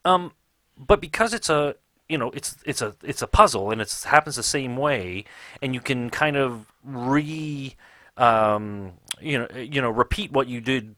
Um, 0.05 0.33
but 0.77 1.01
because 1.01 1.35
it's 1.35 1.51
a 1.51 1.75
you 2.09 2.17
know 2.17 2.31
it's 2.31 2.57
it's 2.65 2.81
a 2.81 2.95
it's 3.03 3.23
a 3.23 3.27
puzzle 3.27 3.71
and 3.71 3.81
it 3.81 4.05
happens 4.07 4.37
the 4.37 4.43
same 4.43 4.77
way 4.77 5.25
and 5.61 5.75
you 5.75 5.81
can 5.81 6.09
kind 6.09 6.37
of 6.37 6.67
re 6.85 7.75
um, 8.17 8.93
you 9.21 9.39
know 9.39 9.49
you 9.57 9.83
know 9.83 9.91
repeat 9.91 10.33
what 10.33 10.49
you 10.49 10.61
did 10.61 10.95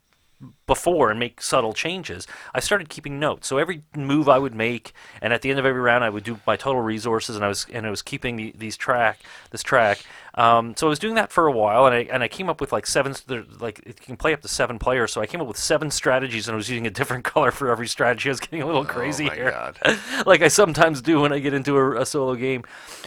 before 0.70 1.10
and 1.10 1.18
make 1.18 1.42
subtle 1.42 1.72
changes. 1.72 2.28
I 2.54 2.60
started 2.60 2.88
keeping 2.88 3.18
notes. 3.18 3.48
So 3.48 3.58
every 3.58 3.82
move 3.96 4.28
I 4.28 4.38
would 4.38 4.54
make, 4.54 4.92
and 5.20 5.32
at 5.32 5.42
the 5.42 5.50
end 5.50 5.58
of 5.58 5.66
every 5.66 5.80
round, 5.80 6.04
I 6.04 6.10
would 6.10 6.22
do 6.22 6.38
my 6.46 6.54
total 6.54 6.80
resources, 6.80 7.34
and 7.34 7.44
I 7.44 7.48
was 7.48 7.66
and 7.72 7.84
I 7.84 7.90
was 7.90 8.02
keeping 8.02 8.36
the, 8.36 8.54
these 8.56 8.76
track 8.76 9.18
this 9.50 9.64
track. 9.64 9.98
Um, 10.34 10.76
so 10.76 10.86
I 10.86 10.90
was 10.90 11.00
doing 11.00 11.16
that 11.16 11.32
for 11.32 11.46
a 11.46 11.52
while, 11.52 11.86
and 11.86 11.94
I 11.94 11.98
and 12.02 12.22
I 12.22 12.28
came 12.28 12.48
up 12.48 12.60
with 12.60 12.70
like 12.72 12.86
seven. 12.86 13.14
Like 13.58 13.80
it 13.84 14.00
can 14.00 14.16
play 14.16 14.32
up 14.32 14.42
to 14.42 14.48
seven 14.48 14.78
players. 14.78 15.12
So 15.12 15.20
I 15.20 15.26
came 15.26 15.40
up 15.40 15.48
with 15.48 15.56
seven 15.56 15.90
strategies, 15.90 16.46
and 16.46 16.54
I 16.54 16.56
was 16.56 16.68
using 16.70 16.86
a 16.86 16.90
different 16.90 17.24
color 17.32 17.50
for 17.50 17.70
every 17.70 17.88
strategy. 17.88 18.28
I 18.28 18.32
was 18.32 18.40
getting 18.40 18.62
a 18.62 18.66
little 18.66 18.84
crazy 18.84 19.24
oh 19.24 19.28
my 19.28 19.34
here 19.34 19.50
god. 19.50 19.78
like 20.26 20.42
I 20.42 20.48
sometimes 20.48 21.02
do 21.02 21.20
when 21.20 21.32
I 21.32 21.40
get 21.40 21.52
into 21.52 21.76
a, 21.76 22.02
a 22.02 22.06
solo 22.06 22.36
game. 22.36 22.64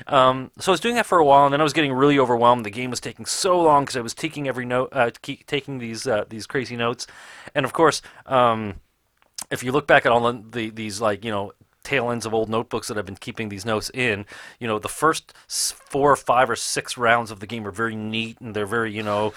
Um, 0.07 0.51
so 0.59 0.71
I 0.71 0.73
was 0.73 0.81
doing 0.81 0.95
that 0.95 1.05
for 1.05 1.17
a 1.17 1.25
while, 1.25 1.45
and 1.45 1.53
then 1.53 1.61
I 1.61 1.63
was 1.63 1.73
getting 1.73 1.93
really 1.93 2.19
overwhelmed. 2.19 2.65
The 2.65 2.69
game 2.69 2.89
was 2.89 2.99
taking 2.99 3.25
so 3.25 3.59
long 3.61 3.83
because 3.83 3.95
I 3.95 4.01
was 4.01 4.13
taking 4.13 4.47
every 4.47 4.65
note, 4.65 4.89
uh, 4.91 5.11
taking 5.21 5.77
these 5.77 6.05
uh, 6.05 6.25
these 6.27 6.45
crazy 6.45 6.75
notes, 6.75 7.07
and 7.55 7.65
of 7.65 7.73
course, 7.73 8.01
um, 8.25 8.75
if 9.51 9.63
you 9.63 9.71
look 9.71 9.87
back 9.87 10.05
at 10.05 10.11
all 10.11 10.31
the, 10.31 10.43
the 10.51 10.69
these 10.69 11.01
like 11.01 11.23
you 11.23 11.31
know 11.31 11.53
tail 11.83 12.09
ends 12.11 12.25
of 12.25 12.33
old 12.33 12.49
notebooks 12.49 12.87
that 12.87 12.97
I've 12.97 13.05
been 13.05 13.15
keeping 13.15 13.49
these 13.49 13.65
notes 13.65 13.91
in. 13.93 14.25
You 14.59 14.67
know, 14.67 14.79
the 14.79 14.89
first 14.89 15.33
four 15.47 16.11
or 16.11 16.15
five 16.15 16.49
or 16.49 16.55
six 16.55 16.97
rounds 16.97 17.29
of 17.29 17.39
the 17.39 17.47
game 17.47 17.67
are 17.67 17.71
very 17.71 17.95
neat 17.95 18.39
and 18.39 18.55
they're 18.55 18.65
very, 18.65 18.93
you 18.93 19.03
know, 19.03 19.33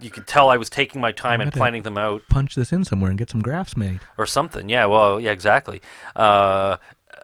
you 0.00 0.10
could 0.10 0.26
tell 0.26 0.48
I 0.48 0.56
was 0.56 0.70
taking 0.70 1.00
my 1.00 1.12
time 1.12 1.40
and 1.40 1.52
planning 1.52 1.82
them 1.82 1.98
out 1.98 2.22
Punch 2.28 2.54
this 2.54 2.72
in 2.72 2.84
somewhere 2.84 3.10
and 3.10 3.18
get 3.18 3.30
some 3.30 3.42
graphs 3.42 3.76
made. 3.76 4.00
or 4.16 4.26
something. 4.26 4.68
Yeah, 4.68 4.86
well, 4.86 5.20
yeah, 5.20 5.30
exactly. 5.30 5.82
Uh, 6.16 6.78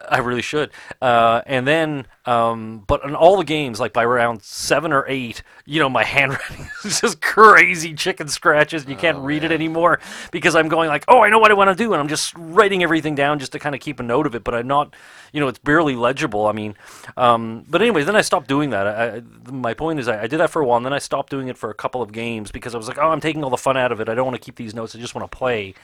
I 0.09 0.19
really 0.19 0.41
should. 0.41 0.71
Uh, 1.01 1.41
and 1.45 1.67
then, 1.67 2.07
um, 2.25 2.83
but 2.87 3.03
in 3.03 3.15
all 3.15 3.37
the 3.37 3.43
games, 3.43 3.79
like 3.79 3.93
by 3.93 4.05
round 4.05 4.43
seven 4.43 4.93
or 4.93 5.05
eight, 5.07 5.43
you 5.65 5.79
know, 5.79 5.89
my 5.89 6.03
handwriting 6.05 6.69
is 6.83 7.01
just 7.01 7.21
crazy 7.21 7.93
chicken 7.93 8.27
scratches. 8.27 8.83
And 8.83 8.91
you 8.91 8.97
can't 8.97 9.17
read 9.19 9.43
it 9.43 9.51
anymore 9.51 9.99
because 10.31 10.55
I'm 10.55 10.67
going 10.67 10.89
like, 10.89 11.05
oh, 11.07 11.21
I 11.21 11.29
know 11.29 11.39
what 11.39 11.51
I 11.51 11.53
want 11.53 11.69
to 11.69 11.75
do, 11.75 11.93
and 11.93 12.01
I'm 12.01 12.07
just 12.07 12.33
writing 12.37 12.83
everything 12.83 13.15
down 13.15 13.39
just 13.39 13.51
to 13.51 13.59
kind 13.59 13.75
of 13.75 13.81
keep 13.81 13.99
a 13.99 14.03
note 14.03 14.25
of 14.25 14.35
it. 14.35 14.43
But 14.43 14.55
I'm 14.55 14.67
not, 14.67 14.93
you 15.33 15.39
know, 15.39 15.47
it's 15.47 15.59
barely 15.59 15.95
legible. 15.95 16.47
I 16.47 16.51
mean, 16.53 16.75
um, 17.17 17.65
but 17.69 17.81
anyways, 17.81 18.05
then 18.05 18.15
I 18.15 18.21
stopped 18.21 18.47
doing 18.47 18.69
that. 18.71 18.87
I, 18.87 19.17
I, 19.17 19.51
my 19.51 19.73
point 19.73 19.99
is, 19.99 20.07
I, 20.07 20.23
I 20.23 20.27
did 20.27 20.39
that 20.39 20.49
for 20.49 20.61
a 20.61 20.65
while, 20.65 20.77
and 20.77 20.85
then 20.85 20.93
I 20.93 20.99
stopped 20.99 21.29
doing 21.29 21.47
it 21.47 21.57
for 21.57 21.69
a 21.69 21.75
couple 21.75 22.01
of 22.01 22.11
games 22.11 22.51
because 22.51 22.73
I 22.73 22.77
was 22.77 22.87
like, 22.87 22.97
oh, 22.97 23.09
I'm 23.09 23.21
taking 23.21 23.43
all 23.43 23.49
the 23.49 23.57
fun 23.57 23.77
out 23.77 23.91
of 23.91 23.99
it. 23.99 24.09
I 24.09 24.15
don't 24.15 24.25
want 24.25 24.35
to 24.35 24.43
keep 24.43 24.55
these 24.55 24.73
notes. 24.73 24.95
I 24.95 24.99
just 24.99 25.15
want 25.15 25.29
to 25.29 25.37
play 25.37 25.75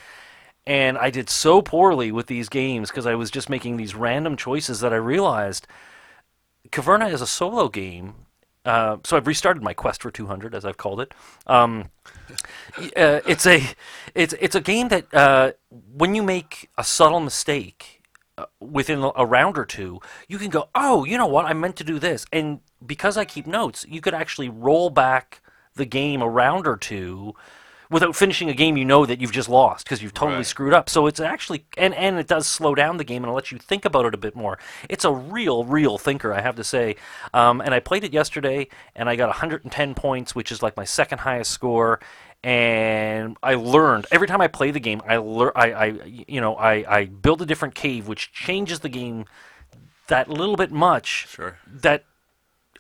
and 0.66 0.98
I 0.98 1.10
did 1.10 1.30
so 1.30 1.62
poorly 1.62 2.12
with 2.12 2.28
these 2.28 2.50
games 2.50 2.90
because 2.90 3.06
I 3.06 3.16
was 3.16 3.30
just 3.32 3.50
making 3.50 3.78
these 3.78 3.96
random 3.96 4.38
choices 4.38 4.80
that 4.80 4.94
I 4.94 4.98
realized 4.98 5.68
Caverna 6.72 7.12
is 7.12 7.22
a 7.22 7.28
solo 7.28 7.68
game. 7.70 8.16
Uh, 8.66 8.98
so 9.04 9.18
I've 9.18 9.28
restarted 9.28 9.62
my 9.62 9.74
quest 9.74 10.02
for 10.02 10.10
200, 10.10 10.56
as 10.56 10.64
I've 10.64 10.78
called 10.78 11.02
it. 11.02 11.14
Um, 11.46 11.90
uh, 12.96 13.20
it's 13.28 13.46
a 13.46 13.62
it's 14.16 14.34
it's 14.40 14.56
a 14.56 14.62
game 14.62 14.88
that 14.88 15.14
uh, 15.14 15.52
when 15.70 16.16
you 16.16 16.24
make 16.24 16.70
a 16.78 16.84
subtle 16.84 17.20
mistake 17.20 18.02
uh, 18.38 18.46
within 18.62 19.00
a- 19.00 19.12
a 19.18 19.26
round 19.26 19.58
or 19.58 19.66
two, 19.66 20.00
you 20.30 20.38
can 20.38 20.50
go, 20.50 20.70
oh, 20.74 21.04
you 21.04 21.18
know 21.18 21.28
what, 21.28 21.44
I 21.44 21.52
meant 21.52 21.76
to 21.76 21.84
do 21.84 22.00
this, 22.00 22.26
and 22.32 22.62
because 22.86 23.18
I 23.18 23.26
keep 23.26 23.46
notes, 23.48 23.86
you 23.90 24.00
could 24.00 24.14
actually 24.14 24.48
roll 24.48 24.90
back 24.90 25.42
the 25.76 25.86
game 25.86 26.22
a 26.22 26.30
round 26.30 26.66
or 26.66 26.78
two 26.78 27.36
without 27.94 28.16
finishing 28.16 28.50
a 28.50 28.54
game 28.54 28.76
you 28.76 28.84
know 28.86 29.06
that 29.06 29.22
you've 29.22 29.32
just 29.32 29.48
lost 29.48 29.86
because 29.86 30.02
you've 30.04 30.14
totally 30.14 30.38
Right. 30.38 30.46
screwed 30.46 30.74
up. 30.74 30.90
So 30.90 31.08
it's 31.08 31.20
actually 31.20 31.66
and 31.78 31.94
and 31.94 32.18
it 32.20 32.28
does 32.28 32.46
slow 32.48 32.76
down 32.76 32.98
the 32.98 33.04
game 33.06 33.24
and 33.24 33.32
it 33.32 33.34
lets 33.34 33.52
you 33.52 33.58
think 33.58 33.86
about 33.86 34.06
it 34.06 34.14
a 34.14 34.18
bit 34.18 34.36
more. 34.36 34.58
It's 34.90 35.06
a 35.06 35.12
real 35.12 35.64
real 35.64 35.98
thinker, 35.98 36.34
I 36.34 36.42
have 36.42 36.56
to 36.58 36.64
say. 36.64 36.96
Um, 37.34 37.62
and 37.62 37.74
I 37.74 37.80
played 37.80 38.04
it 38.04 38.12
yesterday 38.12 38.68
and 38.96 39.08
I 39.10 39.16
got 39.16 39.30
110 39.30 39.94
points, 39.96 40.36
which 40.36 40.52
is 40.52 40.62
like 40.62 40.76
my 40.76 40.84
second 40.86 41.20
highest 41.20 41.52
score. 41.52 42.00
And 42.44 43.38
I 43.42 43.54
learned 43.56 44.06
every 44.12 44.28
time 44.28 44.42
I 44.42 44.48
play 44.48 44.72
the 44.72 44.80
game. 44.82 45.02
I 45.08 45.18
learn. 45.18 45.52
I, 45.56 45.72
I 45.72 45.86
you 46.28 46.42
know 46.42 46.56
I 46.56 46.74
I 47.00 47.06
build 47.06 47.42
a 47.42 47.46
different 47.46 47.74
cave, 47.74 48.08
which 48.08 48.34
changes 48.34 48.82
the 48.82 48.90
game 48.90 49.26
that 50.08 50.28
little 50.28 50.58
bit 50.58 50.70
much 50.72 51.28
Sure. 51.30 51.58
that 51.66 52.04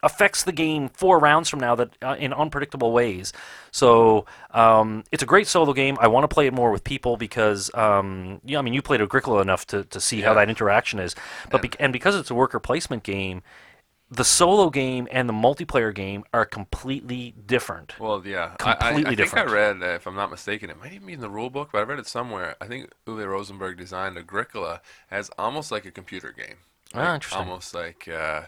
affects 0.04 0.44
the 0.44 0.52
game 0.52 0.90
four 0.90 1.18
rounds 1.18 1.50
from 1.50 1.60
now 1.60 1.74
that 1.76 1.90
uh, 2.02 2.16
in 2.20 2.34
unpredictable 2.34 2.92
ways. 2.92 3.34
So 3.72 4.26
um, 4.52 5.04
it's 5.12 5.24
a 5.24 5.26
great 5.26 5.48
solo 5.48 5.74
game. 5.74 5.98
I 6.00 6.08
want 6.08 6.24
to 6.24 6.28
play 6.28 6.46
it 6.46 6.54
more 6.54 6.72
with 6.72 6.84
people 6.84 7.18
because 7.18 7.72
um, 7.74 8.42
yeah, 8.46 8.60
I 8.60 8.62
mean 8.62 8.74
you 8.74 8.82
played 8.82 9.02
Agricola 9.02 9.42
enough 9.42 9.66
to, 9.68 9.84
to 9.86 10.00
see 10.00 10.22
how 10.22 10.34
that 10.36 10.50
interaction 10.50 11.00
is. 11.00 11.16
But 11.50 11.62
bec 11.64 11.76
and 11.80 11.92
because 11.92 12.16
it's 12.16 12.30
a 12.30 12.36
worker 12.36 12.60
placement 12.60 13.04
game, 13.04 13.42
the 14.12 14.24
solo 14.24 14.70
game 14.70 15.08
and 15.12 15.28
the 15.28 15.34
multiplayer 15.34 15.94
game 15.94 16.24
are 16.34 16.46
completely 16.46 17.34
different. 17.48 18.00
Well, 18.00 18.22
yeah. 18.26 18.56
I- 18.60 18.72
I, 18.72 18.72
I, 18.72 18.94
Completely 18.94 19.26
think. 19.26 19.38
I 19.38 19.44
read, 19.46 19.82
uh, 19.82 19.86
if 19.96 20.06
I'm 20.06 20.16
not 20.16 20.30
mistaken, 20.30 20.70
it 20.70 20.80
might 20.80 20.94
even 20.94 21.08
be 21.08 21.14
in 21.14 21.22
the 21.22 21.30
rule 21.30 21.50
book, 21.50 21.70
but 21.72 21.80
I 21.80 21.82
read 21.82 21.98
it 21.98 22.06
somewhere. 22.08 22.56
I 22.62 22.68
think 22.68 22.92
Uwe 23.08 23.26
Rosenberg 23.28 23.78
designed 23.78 24.18
Agricola 24.18 24.82
as 25.10 25.32
almost 25.40 25.72
like 25.72 25.86
a 25.86 25.92
computer 25.92 26.32
game. 26.32 26.58
Ah, 26.94 27.16
interesting. 27.16 27.40
Almost 27.42 27.74
like 27.74 28.08
uh, 28.08 28.44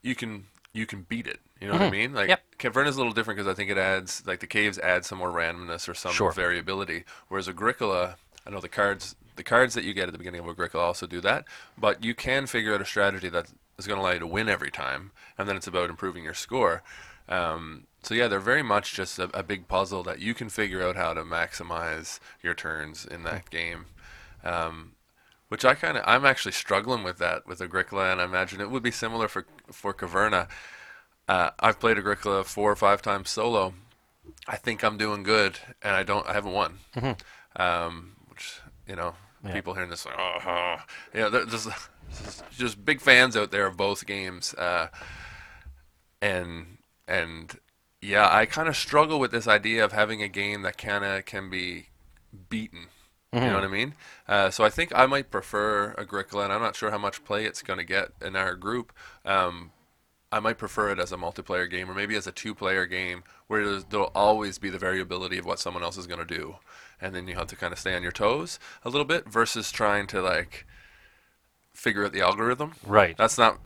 you 0.00 0.14
can 0.14 0.46
you 0.78 0.86
can 0.86 1.02
beat 1.02 1.26
it. 1.26 1.40
You 1.60 1.66
know 1.68 1.74
what 1.74 1.82
I 1.82 1.90
mean? 1.90 2.12
Like 2.14 2.24
Mm-hmm. 2.24 2.30
Yep. 2.30 2.42
Caverna's 2.58 2.96
a 2.96 2.98
little 2.98 3.12
different 3.12 3.36
because 3.38 3.50
I 3.50 3.54
think 3.54 3.70
it 3.70 3.78
adds 3.78 4.22
like 4.26 4.40
the 4.40 4.46
caves 4.46 4.78
add 4.78 5.04
some 5.04 5.18
more 5.18 5.30
randomness 5.30 5.88
or 5.88 5.94
some 5.94 6.12
Sure. 6.12 6.32
variability. 6.32 7.04
Whereas 7.28 7.48
Agricola, 7.48 8.16
I 8.46 8.50
know 8.50 8.60
the 8.60 8.68
cards 8.68 9.16
the 9.36 9.44
cards 9.44 9.74
that 9.74 9.84
you 9.84 9.94
get 9.94 10.08
at 10.08 10.12
the 10.12 10.18
beginning 10.18 10.40
of 10.40 10.48
Agricola 10.48 10.82
also 10.84 11.06
do 11.06 11.20
that, 11.20 11.44
but 11.76 12.02
you 12.02 12.14
can 12.14 12.46
figure 12.46 12.74
out 12.74 12.80
a 12.80 12.84
strategy 12.84 13.28
that 13.28 13.52
is 13.78 13.86
going 13.86 13.96
to 13.98 14.02
allow 14.02 14.12
you 14.12 14.18
to 14.18 14.26
win 14.26 14.48
every 14.48 14.70
time, 14.70 15.12
and 15.36 15.48
then 15.48 15.56
it's 15.56 15.68
about 15.68 15.90
improving 15.90 16.24
your 16.24 16.34
score. 16.34 16.82
Um, 17.28 17.84
so 18.02 18.14
yeah, 18.14 18.26
they're 18.26 18.40
very 18.40 18.62
much 18.64 18.94
just 18.94 19.18
a, 19.20 19.30
a 19.38 19.44
big 19.44 19.68
puzzle 19.68 20.02
that 20.04 20.18
you 20.18 20.34
can 20.34 20.48
figure 20.48 20.82
out 20.82 20.96
how 20.96 21.14
to 21.14 21.22
maximize 21.22 22.18
your 22.42 22.54
turns 22.54 23.04
in 23.06 23.22
that 23.24 23.48
game. 23.50 23.86
Um, 24.42 24.92
which 25.48 25.64
I 25.64 25.74
kind 25.74 25.96
of 25.96 26.04
I'm 26.06 26.24
actually 26.24 26.52
struggling 26.52 27.02
with 27.02 27.18
that 27.18 27.46
with 27.46 27.60
Agricola, 27.60 28.10
and 28.12 28.20
I 28.20 28.24
imagine 28.24 28.60
it 28.60 28.70
would 28.70 28.82
be 28.82 28.90
similar 28.90 29.28
for 29.28 29.46
for 29.72 29.92
Caverna. 29.94 30.48
Uh, 31.28 31.50
I've 31.60 31.78
played 31.80 31.98
Agricola 31.98 32.44
four 32.44 32.70
or 32.72 32.76
five 32.76 33.02
times 33.02 33.30
solo. 33.30 33.74
I 34.46 34.56
think 34.56 34.82
I'm 34.82 34.96
doing 34.98 35.22
good, 35.22 35.58
and 35.82 35.94
I 35.94 36.02
don't. 36.02 36.26
I 36.26 36.32
haven't 36.34 36.52
won. 36.52 36.78
Um, 37.56 38.12
which 38.28 38.60
you 38.86 38.94
know, 38.96 39.14
Yeah. 39.44 39.52
people 39.52 39.74
hearing 39.74 39.90
this 39.90 40.06
like, 40.06 40.14
oh, 40.18 40.38
oh. 40.46 40.76
yeah, 41.14 41.28
there- 41.28 41.44
there's 41.44 41.66
just, 41.66 42.44
just 42.50 42.84
big 42.84 43.00
fans 43.00 43.36
out 43.36 43.50
there 43.50 43.66
of 43.66 43.76
both 43.76 44.06
games, 44.06 44.54
uh, 44.54 44.88
and 46.22 46.78
and 47.06 47.58
yeah, 48.00 48.28
I 48.32 48.46
kind 48.46 48.68
of 48.68 48.76
struggle 48.76 49.18
with 49.18 49.30
this 49.32 49.48
idea 49.48 49.84
of 49.84 49.92
having 49.92 50.22
a 50.22 50.28
game 50.28 50.62
that 50.62 50.78
kind 50.78 51.04
of 51.04 51.24
can 51.24 51.50
be 51.50 51.88
beaten. 52.48 52.86
You 53.32 53.40
know 53.40 53.54
what 53.54 53.64
I 53.64 53.68
mean? 53.68 53.94
Uh, 54.26 54.50
so 54.50 54.64
I 54.64 54.70
think 54.70 54.90
I 54.94 55.04
might 55.04 55.30
prefer 55.30 55.94
Agricola, 55.98 56.44
and 56.44 56.52
I'm 56.52 56.62
not 56.62 56.76
sure 56.76 56.90
how 56.90 56.96
much 56.96 57.24
play 57.24 57.44
it's 57.44 57.60
going 57.60 57.78
to 57.78 57.84
get 57.84 58.12
in 58.24 58.36
our 58.36 58.54
group. 58.54 58.90
Um, 59.24 59.72
I 60.32 60.40
might 60.40 60.56
prefer 60.56 60.90
it 60.90 60.98
as 60.98 61.12
a 61.12 61.16
multiplayer 61.16 61.70
game, 61.70 61.90
or 61.90 61.94
maybe 61.94 62.16
as 62.16 62.26
a 62.26 62.32
two-player 62.32 62.86
game, 62.86 63.24
where 63.46 63.80
there'll 63.80 64.12
always 64.14 64.58
be 64.58 64.70
the 64.70 64.78
variability 64.78 65.36
of 65.36 65.44
what 65.44 65.58
someone 65.58 65.82
else 65.82 65.98
is 65.98 66.06
going 66.06 66.26
to 66.26 66.34
do, 66.34 66.56
and 67.02 67.14
then 67.14 67.28
you 67.28 67.34
have 67.34 67.48
to 67.48 67.56
kind 67.56 67.72
of 67.72 67.78
stay 67.78 67.94
on 67.94 68.02
your 68.02 68.12
toes 68.12 68.58
a 68.82 68.88
little 68.88 69.04
bit, 69.04 69.28
versus 69.28 69.70
trying 69.70 70.06
to 70.06 70.22
like 70.22 70.66
figure 71.74 72.06
out 72.06 72.12
the 72.12 72.22
algorithm. 72.22 72.72
Right. 72.86 73.16
That's 73.16 73.36
not 73.36 73.60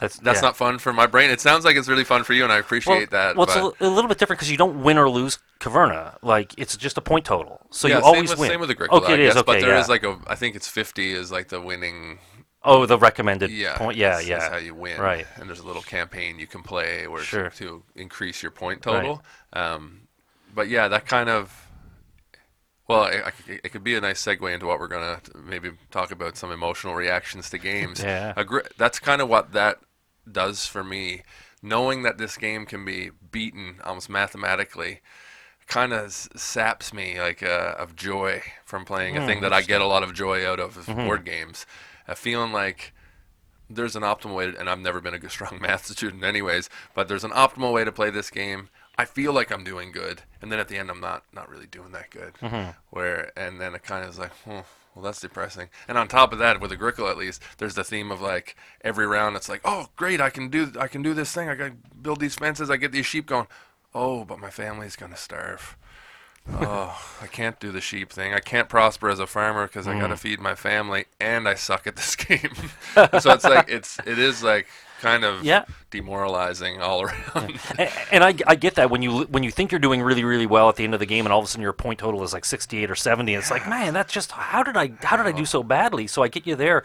That's 0.00 0.16
that's 0.18 0.38
yeah. 0.38 0.48
not 0.48 0.56
fun 0.56 0.78
for 0.78 0.92
my 0.92 1.06
brain. 1.06 1.30
It 1.30 1.40
sounds 1.40 1.64
like 1.64 1.76
it's 1.76 1.88
really 1.88 2.04
fun 2.04 2.24
for 2.24 2.32
you, 2.32 2.42
and 2.42 2.52
I 2.52 2.56
appreciate 2.56 3.10
that. 3.10 3.36
Well, 3.36 3.44
it's 3.44 3.54
a, 3.54 3.86
a 3.86 3.88
little 3.88 4.08
bit 4.08 4.18
different 4.18 4.38
because 4.38 4.50
you 4.50 4.56
don't 4.56 4.82
win 4.82 4.96
or 4.96 5.10
lose 5.10 5.38
Caverna. 5.60 6.16
Like 6.22 6.54
it's 6.56 6.76
just 6.76 6.96
a 6.96 7.02
point 7.02 7.26
total, 7.26 7.60
so 7.70 7.86
yeah, 7.86 7.98
you 7.98 8.04
always 8.04 8.30
with, 8.30 8.38
win. 8.38 8.50
Same 8.50 8.60
with 8.60 8.70
Agricola, 8.70 9.02
okay, 9.02 9.12
I 9.12 9.16
guess, 9.18 9.36
Okay, 9.36 9.42
but 9.44 9.60
there 9.60 9.74
yeah. 9.74 9.80
is 9.80 9.88
like 9.88 10.02
a, 10.02 10.18
I 10.26 10.34
think 10.36 10.56
it's 10.56 10.66
50 10.66 11.12
is 11.12 11.30
like 11.30 11.48
the 11.48 11.60
winning 11.60 12.18
oh, 12.62 12.86
the 12.86 12.98
recommended 12.98 13.50
yeah, 13.50 13.76
point. 13.76 13.96
Yeah, 13.96 14.18
is 14.18 14.28
yeah. 14.28 14.50
how 14.50 14.56
you 14.56 14.74
win. 14.74 15.00
Right. 15.00 15.26
And 15.36 15.48
there's 15.48 15.60
a 15.60 15.66
little 15.66 15.82
campaign 15.82 16.38
you 16.38 16.46
can 16.46 16.62
play 16.62 17.06
where 17.06 17.22
Sure. 17.22 17.50
to, 17.50 17.82
increase 17.94 18.42
your 18.42 18.52
point 18.52 18.82
total. 18.82 19.22
Right. 19.54 19.72
Um, 19.72 20.08
but 20.54 20.68
yeah, 20.68 20.88
that 20.88 21.06
kind 21.06 21.28
of. 21.28 21.66
Well, 22.88 23.02
I, 23.02 23.22
I 23.26 23.30
c- 23.30 23.60
it 23.62 23.70
could 23.70 23.84
be 23.84 23.94
a 23.94 24.00
nice 24.00 24.24
segue 24.24 24.52
into 24.52 24.66
what 24.66 24.80
we're 24.80 24.88
gonna 24.88 25.20
maybe 25.44 25.70
talk 25.92 26.10
about 26.10 26.36
some 26.36 26.50
emotional 26.50 26.94
reactions 26.94 27.48
to 27.50 27.58
games. 27.58 28.02
Yeah. 28.04 28.32
Agri- 28.36 28.62
that's 28.78 28.98
kind 28.98 29.22
of 29.22 29.28
what 29.28 29.52
that 29.52 29.78
does 30.30 30.66
for 30.66 30.82
me. 30.84 31.22
Knowing 31.62 32.02
that 32.02 32.18
this 32.18 32.36
game 32.36 32.64
can 32.64 32.84
be 32.84 33.10
beaten 33.30 33.76
almost 33.84 34.08
mathematically, 34.08 35.00
kind 35.66 35.92
of 35.92 36.12
saps 36.12 36.92
me 36.92 37.20
like 37.20 37.42
uh, 37.42 37.74
of 37.78 37.94
joy 37.94 38.42
from 38.64 38.84
playing 38.84 39.16
a 39.16 39.26
thing 39.26 39.40
that 39.42 39.52
I 39.52 39.62
get 39.62 39.80
a 39.80 39.86
lot 39.86 40.02
of 40.02 40.14
joy 40.14 40.46
out 40.46 40.58
of, 40.58 40.76
of 40.76 40.86
board 40.96 41.24
games. 41.24 41.66
Uh, 42.08 42.14
feeling 42.14 42.52
like 42.52 42.92
there's 43.68 43.94
an 43.94 44.02
optimal 44.02 44.34
way, 44.34 44.50
to, 44.50 44.58
and 44.58 44.68
I've 44.68 44.80
never 44.80 45.00
been 45.00 45.14
a 45.14 45.18
good, 45.18 45.30
strong 45.38 45.58
math 45.60 45.86
student, 45.86 46.24
anyways. 46.24 46.68
But 46.94 47.08
there's 47.08 47.24
an 47.24 47.30
optimal 47.30 47.72
way 47.72 47.84
to 47.84 47.92
play 47.92 48.10
this 48.10 48.30
game. 48.30 48.68
I 48.98 49.04
feel 49.04 49.32
like 49.32 49.50
I'm 49.50 49.64
doing 49.64 49.92
good, 49.92 50.22
and 50.42 50.50
then 50.50 50.58
at 50.58 50.68
the 50.68 50.76
end, 50.76 50.90
I'm 50.90 51.00
not 51.00 51.22
not 51.32 51.48
really 51.48 51.66
doing 51.66 51.92
that 51.92 52.10
good. 52.10 52.34
Where 52.90 53.32
and 53.38 53.60
then 53.60 53.74
it 53.74 53.82
kind 53.82 54.04
of 54.04 54.10
is 54.10 54.18
like, 54.18 54.32
hmm, 54.38 54.60
well, 54.94 55.04
that's 55.04 55.20
depressing. 55.20 55.68
And 55.88 55.96
on 55.96 56.08
top 56.08 56.32
of 56.32 56.38
that, 56.40 56.60
with 56.60 56.72
Agricola 56.72 57.10
at 57.10 57.16
least, 57.18 57.42
there's 57.58 57.74
the 57.74 57.84
theme 57.84 58.10
of 58.10 58.20
like 58.20 58.56
every 58.82 59.06
round, 59.06 59.36
it's 59.36 59.48
like, 59.48 59.60
oh, 59.64 59.88
great, 59.96 60.20
I 60.20 60.30
can 60.30 60.48
do 60.48 60.72
I 60.78 60.88
can 60.88 61.02
do 61.02 61.14
this 61.14 61.32
thing. 61.32 61.48
I 61.48 61.54
can 61.54 61.82
build 62.02 62.20
these 62.20 62.34
fences. 62.34 62.70
I 62.70 62.76
get 62.76 62.92
these 62.92 63.06
sheep 63.06 63.26
going. 63.26 63.46
Oh, 63.94 64.24
but 64.24 64.38
my 64.38 64.50
family's 64.50 64.96
gonna 64.96 65.16
starve. 65.16 65.76
oh, 66.52 66.98
I 67.20 67.26
can't 67.26 67.60
do 67.60 67.70
the 67.70 67.80
sheep 67.80 68.10
thing. 68.12 68.32
I 68.34 68.40
can't 68.40 68.68
prosper 68.68 69.08
as 69.10 69.18
a 69.20 69.26
farmer 69.26 69.66
because 69.66 69.86
I 69.86 69.94
Mm. 69.94 70.00
gotta 70.00 70.16
feed 70.16 70.40
my 70.40 70.54
family, 70.54 71.04
and 71.20 71.46
I 71.48 71.54
suck 71.54 71.86
at 71.86 71.96
this 71.96 72.16
game. 72.28 72.50
so 73.20 73.32
it's 73.32 73.44
like 73.44 73.68
it's 73.68 73.98
it 74.06 74.18
is 74.18 74.42
like 74.42 74.66
kind 75.00 75.24
of 75.24 75.42
Yeah. 75.44 75.64
demoralizing 75.90 76.80
all 76.80 77.02
around. 77.04 77.58
and, 77.78 77.90
and 78.12 78.24
I, 78.24 78.34
I 78.46 78.54
get 78.54 78.74
that 78.76 78.90
when 78.90 79.02
you 79.02 79.22
when 79.24 79.42
you 79.42 79.50
think 79.50 79.72
you're 79.72 79.78
doing 79.80 80.02
really 80.02 80.24
really 80.24 80.46
well 80.46 80.68
at 80.68 80.76
the 80.76 80.84
end 80.84 80.94
of 80.94 81.00
the 81.00 81.06
game 81.06 81.26
and 81.26 81.32
all 81.32 81.38
of 81.40 81.44
a 81.44 81.48
sudden 81.48 81.62
your 81.62 81.72
point 81.72 81.98
total 81.98 82.22
is 82.22 82.32
like 82.32 82.44
68 82.44 82.90
or 82.90 82.94
70 82.94 83.34
it's 83.34 83.50
like 83.50 83.68
man 83.68 83.92
that's 83.94 84.12
just 84.12 84.32
how 84.32 84.62
did 84.62 84.76
I 84.76 84.92
how 85.02 85.16
did 85.16 85.26
I 85.26 85.32
do 85.32 85.44
so 85.44 85.62
badly? 85.62 86.06
So 86.06 86.22
I 86.22 86.28
get 86.28 86.46
you 86.46 86.56
there. 86.56 86.82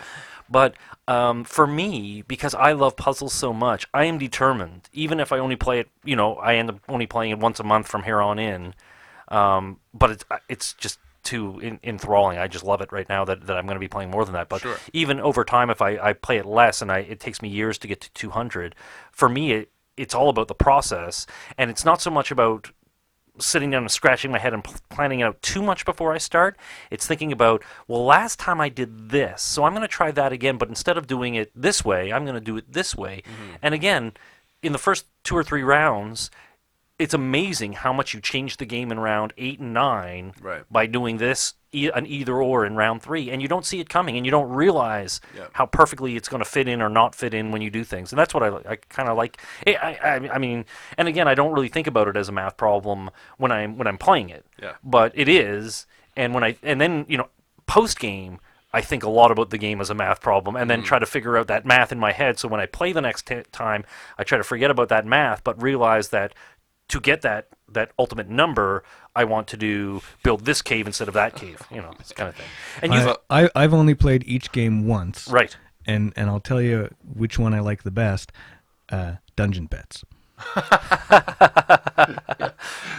But 0.50 0.76
um, 1.08 1.44
for 1.44 1.66
me 1.68 2.24
because 2.28 2.54
I 2.56 2.72
love 2.74 2.96
puzzles 2.96 3.34
so 3.34 3.52
much 3.54 3.88
I 3.94 4.06
am 4.06 4.18
determined. 4.18 4.90
Even 4.94 5.20
if 5.20 5.32
I 5.32 5.40
only 5.40 5.56
play 5.56 5.80
it 5.80 5.90
you 6.04 6.16
know 6.16 6.36
I 6.36 6.56
end 6.56 6.70
up 6.70 6.80
only 6.88 7.08
playing 7.08 7.32
it 7.32 7.40
once 7.40 7.60
a 7.60 7.64
month 7.64 7.88
from 7.88 8.04
here 8.04 8.22
on 8.22 8.40
in. 8.40 8.74
Um, 9.30 9.80
but 9.94 10.12
it's 10.12 10.26
it's 10.50 10.74
just 10.74 11.00
too 11.26 11.60
en- 11.62 11.80
enthralling. 11.84 12.38
I 12.38 12.48
just 12.48 12.64
love 12.64 12.80
it 12.82 12.92
right 12.92 13.08
now 13.10 13.26
that, 13.26 13.46
that 13.48 13.58
I'm 13.58 13.66
going 13.66 13.76
to 13.76 13.80
be 13.80 13.88
playing 13.90 14.12
more 14.12 14.24
than 14.24 14.34
that. 14.34 14.48
But 14.48 14.62
Sure. 14.62 14.78
even 14.94 15.20
over 15.20 15.44
time, 15.44 15.70
if 15.70 15.82
I, 15.82 15.98
I 15.98 16.14
play 16.14 16.38
it 16.38 16.46
less 16.46 16.82
and 16.82 16.92
I 16.92 17.00
it 17.00 17.20
takes 17.20 17.42
me 17.42 17.50
years 17.50 17.78
to 17.80 17.88
get 17.88 18.00
to 18.02 18.10
200, 18.14 18.76
for 19.12 19.28
me 19.28 19.52
it, 19.52 19.72
it's 19.98 20.16
all 20.16 20.30
about 20.30 20.48
the 20.48 20.56
process, 20.56 21.26
and 21.58 21.70
it's 21.70 21.86
not 21.86 22.02
so 22.02 22.10
much 22.12 22.32
about 22.32 22.72
sitting 23.38 23.70
down 23.70 23.84
and 23.84 23.92
scratching 23.92 24.32
my 24.32 24.40
head 24.40 24.54
and 24.54 24.64
pl- 24.64 24.76
planning 24.90 25.22
out 25.22 25.42
too 25.42 25.62
much 25.62 25.84
before 25.86 26.14
I 26.14 26.18
start. 26.18 26.58
It's 26.90 27.06
thinking 27.06 27.32
about, 27.34 27.64
well, 27.88 28.06
last 28.06 28.40
time 28.40 28.62
I 28.62 28.70
did 28.70 29.10
this, 29.10 29.42
so 29.42 29.64
I'm 29.66 29.74
going 29.74 29.82
to 29.82 29.88
try 29.90 30.12
that 30.12 30.32
again, 30.32 30.58
but 30.58 30.70
instead 30.70 30.98
of 30.98 31.08
doing 31.08 31.36
it 31.36 31.52
this 31.54 31.84
way, 31.84 32.14
I'm 32.14 32.24
going 32.24 32.36
to 32.36 32.42
do 32.42 32.56
it 32.58 32.72
this 32.72 32.96
way. 32.96 33.24
Mm-hmm. 33.26 33.56
And 33.62 33.74
again, 33.74 34.14
in 34.62 34.72
the 34.72 34.78
first 34.78 35.06
two 35.24 35.36
or 35.36 35.44
three 35.44 35.64
rounds, 35.64 36.32
it's 36.98 37.14
amazing 37.14 37.74
how 37.74 37.92
much 37.92 38.14
you 38.14 38.22
change 38.22 38.58
the 38.58 38.66
game 38.66 38.92
in 38.92 39.00
round 39.00 39.34
eight 39.38 39.60
and 39.60 39.74
nine 39.74 40.34
Right. 40.42 40.64
by 40.72 40.86
doing 40.86 41.18
this 41.18 41.56
e- 41.74 41.90
an 41.94 42.06
either 42.08 42.42
or 42.42 42.66
in 42.66 42.78
round 42.78 43.02
three, 43.02 43.30
and 43.30 43.42
you 43.42 43.50
don't 43.50 43.66
see 43.66 43.82
it 43.82 43.90
coming, 43.90 44.16
and 44.16 44.26
you 44.26 44.32
don't 44.32 44.50
realize 44.50 45.20
Yeah. 45.36 45.48
how 45.54 45.66
perfectly 45.66 46.16
it's 46.16 46.30
going 46.30 46.42
to 46.42 46.50
fit 46.50 46.70
in 46.70 46.82
or 46.82 46.88
not 46.88 47.14
fit 47.14 47.34
in 47.34 47.52
when 47.52 47.62
you 47.62 47.70
do 47.70 47.84
things, 47.84 48.14
and 48.14 48.20
that's 48.20 48.34
what 48.34 48.44
I, 48.44 48.72
I 48.72 48.76
kind 48.78 49.10
of 49.10 49.18
like. 49.18 49.42
I, 49.68 49.74
I, 50.02 50.30
I 50.36 50.38
mean, 50.38 50.64
and 50.98 51.08
again, 51.10 51.28
I 51.28 51.36
don't 51.36 51.52
really 51.52 51.68
think 51.68 51.86
about 51.88 52.08
it 52.08 52.16
as 52.16 52.30
a 52.30 52.32
math 52.32 52.56
problem 52.56 53.10
when 53.38 53.52
I'm 53.52 53.78
when 53.78 53.88
I'm 53.88 53.98
playing 53.98 54.30
it, 54.30 54.46
Yeah. 54.62 54.74
but 54.84 55.12
it 55.16 55.28
is, 55.28 55.86
and 56.16 56.34
when 56.34 56.46
I 56.46 56.56
and 56.64 56.80
then 56.80 57.06
you 57.10 57.18
know 57.18 57.28
post 57.68 58.00
game. 58.00 58.40
I 58.74 58.82
think 58.82 59.04
a 59.04 59.10
lot 59.10 59.32
about 59.32 59.52
the 59.52 59.58
game 59.58 59.80
as 59.80 59.90
a 59.90 59.94
math 59.94 60.20
problem, 60.20 60.58
and 60.58 60.70
then 60.70 60.82
mm. 60.82 60.84
try 60.86 61.00
to 61.00 61.06
figure 61.06 61.38
out 61.38 61.48
that 61.48 61.66
math 61.66 61.94
in 61.94 61.98
my 62.00 62.12
head. 62.12 62.38
So 62.38 62.50
when 62.50 62.60
I 62.60 62.66
play 62.66 62.92
the 62.92 63.00
next 63.00 63.26
t- 63.26 63.42
time, 63.54 63.86
I 64.18 64.26
try 64.26 64.38
to 64.38 64.44
forget 64.44 64.70
about 64.70 64.90
that 64.90 65.06
math, 65.06 65.46
but 65.46 65.62
realize 65.64 66.10
that 66.10 66.34
to 66.90 67.00
get 67.00 67.22
that 67.22 67.48
that 67.72 67.92
ultimate 67.98 68.30
number, 68.30 68.84
I 69.16 69.24
want 69.26 69.48
to 69.48 69.58
do 69.58 70.02
build 70.24 70.46
this 70.46 70.62
cave 70.62 70.86
instead 70.88 71.08
of 71.08 71.14
that 71.16 71.36
cave, 71.36 71.62
you 71.72 71.82
know, 71.82 71.92
this 71.98 72.12
kind 72.12 72.30
of 72.30 72.36
thing. 72.36 72.46
And 72.82 72.94
you, 72.94 73.16
I, 73.30 73.44
I 73.46 73.50
I've 73.56 73.74
only 73.74 73.96
played 73.96 74.24
each 74.28 74.52
game 74.52 74.86
once, 74.88 75.28
right? 75.28 75.56
And 75.86 76.14
and 76.16 76.30
I'll 76.30 76.40
tell 76.40 76.62
you 76.62 76.90
which 77.14 77.38
one 77.40 77.54
I 77.54 77.60
like 77.60 77.84
the 77.84 77.92
best. 77.92 78.32
Uh, 78.90 79.16
Dungeon 79.36 79.68
Petz. 79.68 80.04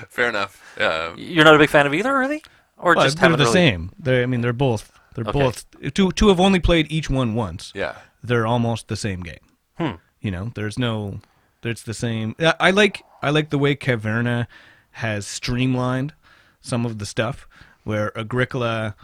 Fair 0.09 0.29
enough. 0.29 0.62
Uh, 0.81 1.12
You're 1.16 1.44
not 1.44 1.55
a 1.55 1.59
big 1.59 1.68
fan 1.68 1.87
of 1.87 1.94
either, 1.94 2.16
really, 2.18 2.42
or 2.79 2.94
Well, 2.94 3.05
just 3.05 3.16
they're 3.18 3.22
haven't 3.22 3.38
the 3.38 3.44
really- 3.44 3.53
same. 3.53 3.92
They 3.99 4.22
I 4.22 4.27
mean 4.27 4.40
they're 4.40 4.53
both 4.53 4.92
they're 5.14 5.27
Okay. 5.27 5.38
both 5.38 5.64
to 5.94 6.11
to 6.12 6.29
have 6.29 6.40
only 6.40 6.61
played 6.61 6.90
each 6.90 7.09
one 7.11 7.35
once. 7.35 7.72
yeah. 7.75 7.96
They're 8.22 8.46
almost 8.46 8.88
the 8.88 8.96
same 8.96 9.20
game. 9.22 9.38
Hmm. 9.79 9.92
You 10.20 10.31
know, 10.33 10.51
there's 10.55 10.79
no 10.79 11.20
there's 11.62 11.83
the 11.85 11.94
same. 11.94 12.35
I 12.40 12.55
I 12.61 12.70
like 12.70 13.03
I 13.26 13.30
like 13.30 13.50
the 13.50 13.58
way 13.58 13.74
Caverna 13.74 14.46
has 14.92 15.26
streamlined 15.26 16.14
some 16.60 16.86
of 16.86 16.98
the 16.98 17.06
stuff 17.06 17.48
where 17.82 18.16
Agricola 18.16 18.94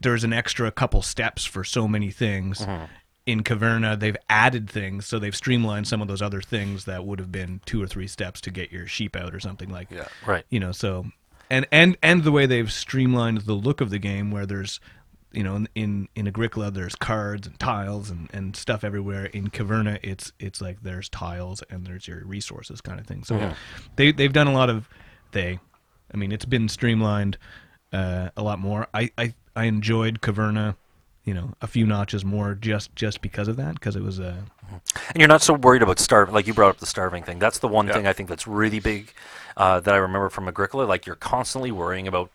there's 0.00 0.22
an 0.22 0.32
extra 0.32 0.70
couple 0.70 1.02
steps 1.02 1.44
for 1.44 1.64
so 1.64 1.88
many 1.88 2.10
things. 2.10 2.60
Mm-hmm. 2.60 2.84
In 3.26 3.42
Caverna, 3.42 3.98
they've 3.98 4.16
added 4.28 4.68
things, 4.70 5.06
so 5.06 5.18
they've 5.18 5.34
streamlined 5.34 5.88
some 5.88 6.02
of 6.02 6.08
those 6.08 6.20
other 6.20 6.42
things 6.42 6.84
that 6.84 7.06
would 7.06 7.18
have 7.18 7.32
been 7.32 7.60
two 7.64 7.82
or 7.82 7.86
three 7.86 8.06
steps 8.06 8.40
to 8.42 8.50
get 8.50 8.70
your 8.70 8.86
sheep 8.86 9.16
out 9.16 9.34
or 9.34 9.40
something 9.40 9.70
like 9.70 9.90
Yeah. 9.90 10.08
Right. 10.26 10.44
you 10.50 10.60
know 10.60 10.72
so 10.72 11.06
and 11.50 11.66
and 11.72 11.96
and 12.02 12.22
the 12.22 12.32
way 12.32 12.46
they've 12.46 12.72
streamlined 12.72 13.42
the 13.42 13.54
look 13.54 13.80
of 13.80 13.90
the 13.90 13.98
game 13.98 14.30
where 14.30 14.46
there's 14.46 14.78
you 15.34 15.42
know 15.42 15.56
in 15.56 15.68
in, 15.74 16.08
in 16.14 16.26
agricola 16.28 16.70
there's 16.70 16.94
cards 16.94 17.46
and 17.46 17.58
tiles 17.58 18.10
and, 18.10 18.28
and 18.32 18.56
stuff 18.56 18.84
everywhere 18.84 19.26
in 19.26 19.48
caverna 19.48 19.98
it's 20.02 20.32
it's 20.38 20.60
like 20.60 20.82
there's 20.82 21.08
tiles 21.08 21.62
and 21.70 21.86
there's 21.86 22.06
your 22.08 22.24
resources 22.24 22.80
kind 22.80 23.00
of 23.00 23.06
thing 23.06 23.24
so 23.24 23.52
they 23.96 24.12
they've 24.12 24.32
done 24.32 24.46
a 24.46 24.52
lot 24.52 24.70
of 24.70 24.88
they 25.32 25.58
i 26.12 26.16
mean 26.16 26.32
it's 26.32 26.44
been 26.44 26.68
streamlined 26.68 27.36
uh, 27.92 28.28
a 28.36 28.42
lot 28.42 28.58
more 28.58 28.86
i 28.94 29.10
i 29.18 29.34
i 29.56 29.64
enjoyed 29.64 30.20
caverna 30.20 30.76
you 31.24 31.32
know 31.34 31.52
a 31.62 31.66
few 31.66 31.86
notches 31.86 32.24
more 32.24 32.54
just 32.54 32.94
just 32.94 33.20
because 33.20 33.48
of 33.48 33.56
that 33.56 33.74
because 33.74 33.96
it 33.96 34.02
was 34.02 34.18
a 34.18 34.44
And 35.10 35.16
you're 35.20 35.28
not 35.28 35.42
so 35.42 35.54
worried 35.54 35.82
about 35.82 35.98
starving, 35.98 36.34
like 36.34 36.46
you 36.46 36.54
brought 36.54 36.70
up 36.70 36.78
the 36.78 36.86
starving 36.86 37.22
thing. 37.22 37.38
That's 37.38 37.58
the 37.58 37.68
one 37.68 37.86
Yeah. 37.86 37.92
thing 37.94 38.06
I 38.06 38.12
think 38.12 38.28
that's 38.28 38.46
really 38.46 38.80
big 38.80 39.12
uh, 39.56 39.78
that 39.80 39.94
I 39.94 39.98
remember 39.98 40.30
from 40.30 40.48
Agricola. 40.48 40.84
Like 40.84 41.06
you're 41.06 41.16
constantly 41.16 41.70
worrying 41.70 42.08
about 42.08 42.30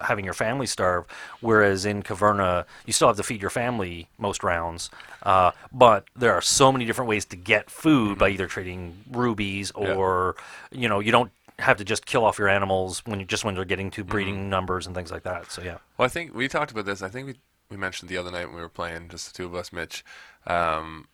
having 0.00 0.24
your 0.24 0.34
family 0.34 0.66
starve, 0.66 1.04
whereas 1.40 1.84
in 1.84 2.02
Caverna 2.02 2.64
you 2.86 2.92
still 2.92 3.08
have 3.08 3.16
to 3.16 3.22
feed 3.22 3.40
your 3.40 3.50
family 3.50 4.08
most 4.18 4.42
rounds. 4.42 4.90
Uh, 5.22 5.50
but 5.72 6.04
there 6.16 6.32
are 6.32 6.40
so 6.40 6.70
many 6.72 6.84
different 6.84 7.08
ways 7.08 7.24
to 7.26 7.36
get 7.36 7.70
food 7.70 8.18
by 8.18 8.28
either 8.30 8.46
trading 8.46 9.04
rubies 9.10 9.72
Yeah. 9.78 9.94
or 9.94 10.36
you 10.70 10.88
know 10.88 11.00
you 11.00 11.12
don't 11.12 11.30
have 11.58 11.76
to 11.78 11.84
just 11.84 12.06
kill 12.06 12.24
off 12.24 12.38
your 12.38 12.48
animals 12.48 13.02
when 13.04 13.18
you 13.18 13.26
just 13.26 13.44
when 13.44 13.54
they're 13.56 13.64
getting 13.64 13.90
to 13.90 14.04
breeding 14.04 14.48
numbers 14.48 14.86
and 14.86 14.94
things 14.94 15.10
like 15.10 15.24
that. 15.24 15.50
So 15.50 15.62
yeah. 15.62 15.78
Well, 15.96 16.06
I 16.06 16.08
think 16.08 16.34
we 16.34 16.46
talked 16.48 16.70
about 16.70 16.84
this. 16.86 17.02
I 17.02 17.08
think 17.08 17.26
we 17.26 17.34
we 17.70 17.76
mentioned 17.76 18.08
the 18.08 18.16
other 18.16 18.30
night 18.30 18.46
when 18.46 18.54
we 18.56 18.62
were 18.62 18.68
playing, 18.68 19.08
just 19.08 19.26
the 19.32 19.36
two 19.36 19.44
of 19.46 19.54
us, 19.54 19.72
Mitch, 19.72 20.02
um, 20.46 21.06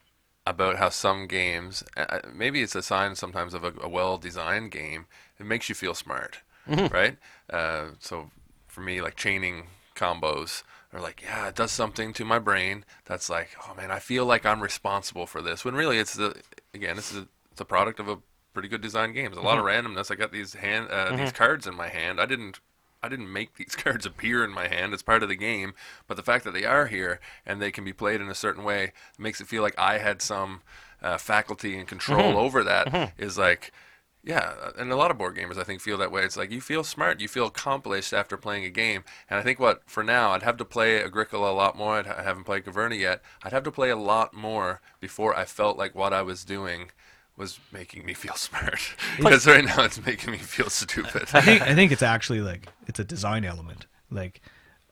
about 0.47 0.77
how 0.77 0.89
some 0.91 1.27
games, 1.27 1.83
uh, 1.97 2.21
maybe 2.33 2.63
it's 2.63 2.75
a 2.77 2.83
sign 2.83 3.15
sometimes 3.17 3.55
of 3.55 3.65
a, 3.65 3.73
a 3.81 3.89
well-designed 3.89 4.71
game. 4.71 5.07
It 5.41 5.47
makes 5.47 5.69
you 5.69 5.75
feel 5.75 5.95
smart, 5.95 6.41
right? 6.69 7.17
Uh, 7.51 7.87
so 7.99 8.31
for 8.75 8.81
me, 8.81 9.01
like 9.01 9.17
chaining 9.17 9.69
combos 9.95 10.65
are 10.93 11.01
like, 11.01 11.23
yeah, 11.23 11.49
it 11.49 11.55
does 11.55 11.73
something 11.73 12.13
to 12.13 12.25
my 12.25 12.39
brain. 12.39 12.85
That's 13.05 13.31
like, 13.31 13.51
oh 13.67 13.75
man, 13.75 13.91
I 13.91 14.01
feel 14.01 14.27
like 14.27 14.45
I'm 14.45 14.63
responsible 14.63 15.27
for 15.27 15.41
this. 15.41 15.65
When 15.65 15.75
really, 15.75 15.99
it's 15.99 16.15
the 16.15 16.37
again, 16.75 16.97
this 16.97 17.11
is 17.13 17.19
a, 17.19 17.29
it's 17.53 17.61
a 17.61 17.65
product 17.65 18.01
of 18.01 18.09
a 18.09 18.19
pretty 18.53 18.69
good 18.69 18.81
design 18.81 19.13
game. 19.13 19.27
There's 19.27 19.43
a 19.43 19.47
lot 19.47 19.59
of 19.59 19.65
randomness. 19.65 20.11
I 20.11 20.17
got 20.17 20.33
these 20.33 20.55
hand 20.55 20.89
uh, 20.91 21.17
these 21.17 21.33
cards 21.33 21.67
in 21.67 21.75
my 21.75 21.89
hand. 21.89 22.21
I 22.21 22.27
didn't 22.27 22.61
I 23.03 23.09
didn't 23.09 23.33
make 23.33 23.55
these 23.57 23.77
cards 23.77 24.07
appear 24.07 24.45
in 24.45 24.51
my 24.51 24.69
hand. 24.69 24.93
It's 24.93 25.03
part 25.03 25.23
of 25.23 25.29
the 25.29 25.37
game. 25.37 25.75
But 26.07 26.17
the 26.17 26.23
fact 26.23 26.45
that 26.45 26.55
they 26.55 26.65
are 26.65 26.87
here 26.87 27.21
and 27.47 27.63
they 27.63 27.71
can 27.71 27.85
be 27.85 27.93
played 27.93 28.21
in 28.21 28.29
a 28.29 28.35
certain 28.35 28.65
way 28.65 28.93
makes 29.19 29.41
it 29.41 29.47
feel 29.47 29.63
like 29.63 29.79
I 29.79 29.99
had 29.99 30.21
some 30.21 30.63
uh, 31.03 31.19
faculty 31.19 31.77
and 31.77 31.87
control 31.87 32.37
over 32.39 32.65
that. 32.65 33.13
Is 33.19 33.39
like, 33.39 33.73
yeah, 34.25 34.55
uh, 34.63 34.73
and 34.79 34.91
a 34.91 34.97
lot 34.97 35.11
of 35.11 35.19
board 35.19 35.37
gamers 35.37 35.59
I 35.59 35.65
think 35.65 35.81
feel 35.81 35.99
that 35.99 36.11
way. 36.11 36.23
It's 36.23 36.37
like 36.37 36.51
you 36.51 36.61
feel 36.61 36.83
smart, 36.83 37.21
you 37.21 37.29
feel 37.29 37.47
accomplished 37.47 38.13
after 38.13 38.37
playing 38.37 38.65
a 38.65 38.71
game. 38.71 39.05
And 39.29 39.39
I 39.39 39.43
think 39.43 39.61
what 39.61 39.83
for 39.87 40.03
now 40.03 40.31
I'd 40.31 40.43
have 40.43 40.57
to 40.57 40.65
play 40.65 41.03
Agricola 41.03 41.51
a 41.51 41.53
lot 41.53 41.77
more. 41.77 41.95
I'd, 41.99 42.07
I 42.07 42.23
haven't 42.23 42.45
played 42.45 42.65
Caverna 42.65 42.99
yet. 42.99 43.23
I'd 43.43 43.53
have 43.53 43.65
to 43.65 43.71
play 43.71 43.91
a 43.91 43.97
lot 43.97 44.33
more 44.33 44.81
before 44.99 45.37
I 45.37 45.45
felt 45.45 45.77
like 45.77 45.95
what 45.95 46.13
I 46.13 46.23
was 46.23 46.45
doing 46.45 46.91
was 47.37 47.59
making 47.73 48.07
me 48.07 48.15
feel 48.15 48.35
smart. 48.37 48.95
because 49.19 49.47
right 49.47 49.65
now 49.65 49.85
it's 49.85 50.05
making 50.05 50.31
me 50.33 50.39
feel 50.39 50.71
stupid. 50.71 51.29
I 51.35 51.41
think 51.43 51.63
I 51.71 51.75
think 51.75 51.93
it's 51.93 52.03
actually 52.03 52.41
like 52.41 52.69
it's 52.87 52.99
a 52.99 53.05
design 53.05 53.45
element. 53.45 53.87
Like 54.11 54.41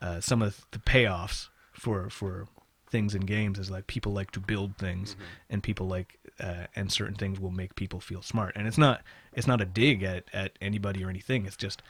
uh, 0.02 0.20
some 0.20 0.42
of 0.42 0.66
the 0.72 0.78
payoffs 0.78 1.48
for 1.72 2.10
for 2.10 2.48
things 2.90 3.14
in 3.14 3.22
games 3.22 3.58
is 3.58 3.70
like 3.70 3.86
people 3.86 4.12
like 4.12 4.30
to 4.32 4.40
build 4.40 4.76
things, 4.76 5.16
and 5.48 5.62
people 5.62 5.88
like 5.88 6.18
uh, 6.38 6.66
and 6.76 6.92
certain 6.92 7.14
things 7.14 7.40
will 7.40 7.50
make 7.50 7.74
people 7.76 8.00
feel 8.00 8.20
smart. 8.20 8.54
And 8.56 8.66
it's 8.66 8.78
not 8.78 9.02
it's 9.34 9.46
not 9.46 9.60
a 9.60 9.64
dig 9.64 10.02
at 10.02 10.24
at 10.32 10.58
anybody 10.60 11.04
or 11.04 11.10
anything. 11.10 11.46
It's 11.46 11.56
just 11.56 11.82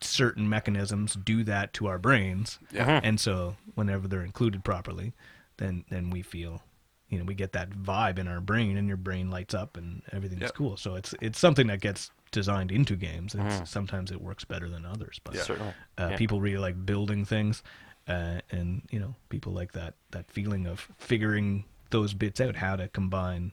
certain 0.00 0.48
mechanisms 0.48 1.14
do 1.14 1.42
that 1.44 1.72
to 1.74 1.86
our 1.86 1.98
brains, 1.98 2.58
Yeah. 2.70 3.00
and 3.02 3.18
so 3.18 3.56
whenever 3.74 4.06
they're 4.08 4.24
included 4.24 4.64
properly, 4.64 5.12
then 5.56 5.84
then 5.90 6.10
we 6.10 6.22
feel. 6.22 6.62
You 7.10 7.18
know, 7.18 7.24
we 7.26 7.34
get 7.34 7.52
that 7.52 7.70
vibe 7.70 8.18
in 8.18 8.26
our 8.26 8.40
brain, 8.40 8.76
and 8.76 8.88
your 8.88 8.96
brain 8.96 9.30
lights 9.30 9.54
up, 9.54 9.76
and 9.76 10.02
everything's 10.10 10.40
Yep. 10.42 10.54
cool. 10.54 10.76
So 10.76 10.96
it's 10.96 11.14
it's 11.20 11.38
something 11.38 11.68
that 11.68 11.80
gets 11.80 12.10
designed 12.32 12.72
into 12.72 12.96
games. 12.96 13.36
It's, 13.38 13.70
Sometimes 13.70 14.10
it 14.10 14.20
works 14.20 14.44
better 14.44 14.68
than 14.68 14.84
others, 14.84 15.20
but 15.22 15.36
Certainly. 15.36 15.74
uh, 15.98 16.08
Yeah. 16.10 16.16
people 16.16 16.40
really 16.40 16.58
like 16.58 16.84
building 16.84 17.24
things, 17.24 17.62
uh, 18.08 18.40
and 18.50 18.82
you 18.90 18.98
know, 18.98 19.14
people 19.28 19.52
like 19.52 19.72
that 19.72 19.94
that 20.10 20.28
feeling 20.30 20.66
of 20.66 20.88
figuring 20.98 21.64
those 21.90 22.14
bits 22.14 22.40
out, 22.40 22.56
how 22.56 22.74
to 22.74 22.88
combine 22.88 23.52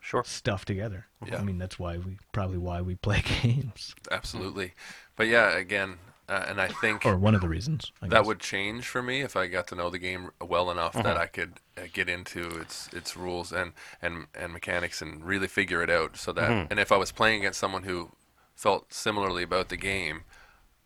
Sure. 0.00 0.22
stuff 0.24 0.64
together. 0.64 1.06
Yeah. 1.26 1.38
I 1.38 1.42
mean, 1.42 1.58
that's 1.58 1.78
why 1.78 1.98
we 1.98 2.18
probably 2.32 2.58
why 2.58 2.80
we 2.80 2.94
play 2.94 3.22
games, 3.42 3.94
Absolutely. 4.10 4.72
But 5.16 5.26
yeah, 5.26 5.56
again, 5.56 5.98
uh, 6.28 6.44
and 6.48 6.60
I 6.60 6.68
think 6.68 7.06
or 7.06 7.16
one 7.16 7.34
of 7.34 7.40
the 7.40 7.48
reasons. 7.48 7.90
I 8.02 8.08
that 8.08 8.18
guess. 8.18 8.26
would 8.26 8.38
change 8.40 8.86
for 8.86 9.02
me 9.02 9.22
if 9.22 9.34
I 9.34 9.46
got 9.46 9.66
to 9.68 9.74
know 9.74 9.88
the 9.90 9.98
game 9.98 10.30
well 10.40 10.70
enough 10.70 10.92
that 10.92 11.16
I 11.16 11.26
could 11.26 11.54
uh, 11.76 11.82
get 11.92 12.08
into 12.08 12.46
its 12.60 12.88
its 12.92 13.16
rules 13.16 13.50
and, 13.50 13.72
and 14.02 14.26
and 14.34 14.52
mechanics 14.52 15.00
and 15.00 15.24
really 15.24 15.48
figure 15.48 15.82
it 15.82 15.90
out. 15.90 16.16
So 16.16 16.32
that 16.32 16.68
and 16.70 16.78
if 16.78 16.92
I 16.92 16.96
was 16.96 17.12
playing 17.12 17.40
against 17.40 17.58
someone 17.58 17.84
who 17.84 18.10
felt 18.54 18.92
similarly 18.92 19.42
about 19.42 19.68
the 19.70 19.76
game, 19.76 20.24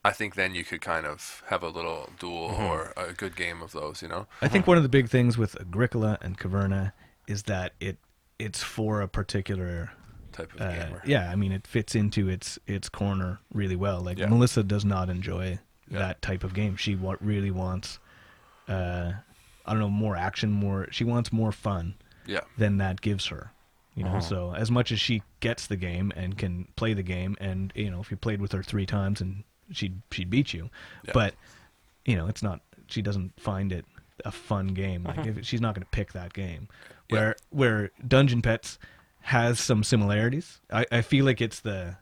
I 0.05 0.13
think 0.13 0.35
then 0.37 0.55
you 0.55 0.65
could 0.65 0.81
kind 0.81 1.07
of 1.07 1.43
have 1.49 1.63
a 1.63 1.69
little 1.69 2.11
duel 2.19 2.55
or 2.59 2.93
a 2.97 3.13
good 3.13 3.35
game 3.35 3.63
of 3.63 3.73
those. 3.73 4.01
You 4.01 4.09
know? 4.09 4.27
I 4.41 4.49
think 4.49 4.67
one 4.67 4.77
of 4.77 4.83
the 4.85 4.89
big 4.89 5.09
things 5.09 5.37
with 5.37 5.61
Agricola 5.61 6.19
and 6.23 6.39
Caverna 6.39 6.93
is 7.27 7.45
that 7.45 7.73
it 7.81 7.99
it's 8.43 8.63
for 8.63 9.01
a 9.01 9.09
particular 9.09 9.91
Type 10.33 10.53
of 10.55 10.61
uh, 10.63 10.73
gamer. 10.73 11.03
yeah, 11.05 11.31
I 11.31 11.37
mean, 11.37 11.53
it 11.53 11.67
fits 11.67 11.95
into 11.95 12.29
its 12.29 12.59
its 12.67 12.89
corner 12.89 13.39
really 13.53 13.77
well. 13.77 14.01
Like 14.01 14.19
Yeah. 14.19 14.27
Melissa 14.29 14.63
does 14.63 14.85
not 14.85 15.09
enjoy 15.11 15.59
Yeah. 15.91 15.99
that 15.99 16.23
type 16.23 16.43
of 16.45 16.55
game. 16.55 16.77
She 16.77 16.95
wa- 16.95 17.17
really 17.21 17.51
wants, 17.51 17.99
uh, 18.69 19.13
I 19.67 19.71
don't 19.73 19.81
know, 19.81 19.91
more 19.91 20.17
action, 20.17 20.51
more. 20.51 20.89
She 20.91 21.05
wants 21.05 21.33
more 21.33 21.53
fun 21.53 21.95
Yeah. 22.27 22.41
than 22.57 22.79
that 22.79 23.01
gives 23.01 23.27
her. 23.27 23.51
You 23.95 24.05
know, 24.05 24.21
so 24.21 24.55
as 24.55 24.71
much 24.71 24.91
as 24.91 24.99
she 25.01 25.23
gets 25.41 25.67
the 25.67 25.77
game 25.77 26.13
and 26.17 26.39
can 26.39 26.67
play 26.77 26.95
the 26.95 27.03
game, 27.03 27.37
and 27.41 27.71
you 27.75 27.91
know, 27.91 28.01
if 28.01 28.11
you 28.11 28.17
played 28.17 28.41
with 28.41 28.53
her 28.53 28.63
three 28.63 28.87
times 28.87 29.21
and 29.21 29.45
she'd 29.71 30.01
she'd 30.11 30.31
beat 30.31 30.55
you, 30.55 30.71
Yeah. 31.05 31.11
but 31.13 31.35
you 32.07 32.17
know, 32.17 32.27
it's 32.27 32.43
not. 32.43 32.61
She 32.87 33.03
doesn't 33.03 33.39
find 33.39 33.71
it 33.71 33.85
a 34.25 34.31
fun 34.33 34.69
game. 34.69 35.05
Like 35.05 35.27
if, 35.27 35.45
she's 35.45 35.61
not 35.61 35.75
going 35.75 35.83
to 35.85 35.91
pick 35.91 36.13
that 36.15 36.33
game. 36.33 36.69
Where 37.13 37.37
where 37.51 37.91
Dungeon 38.07 38.43
Petz 38.43 38.79
has 39.23 39.61
some 39.61 39.85
similarities. 39.85 40.61
I, 40.73 40.85
I 40.91 41.03
feel 41.03 41.25
like 41.25 41.41
it's 41.41 41.61
the 41.61 41.97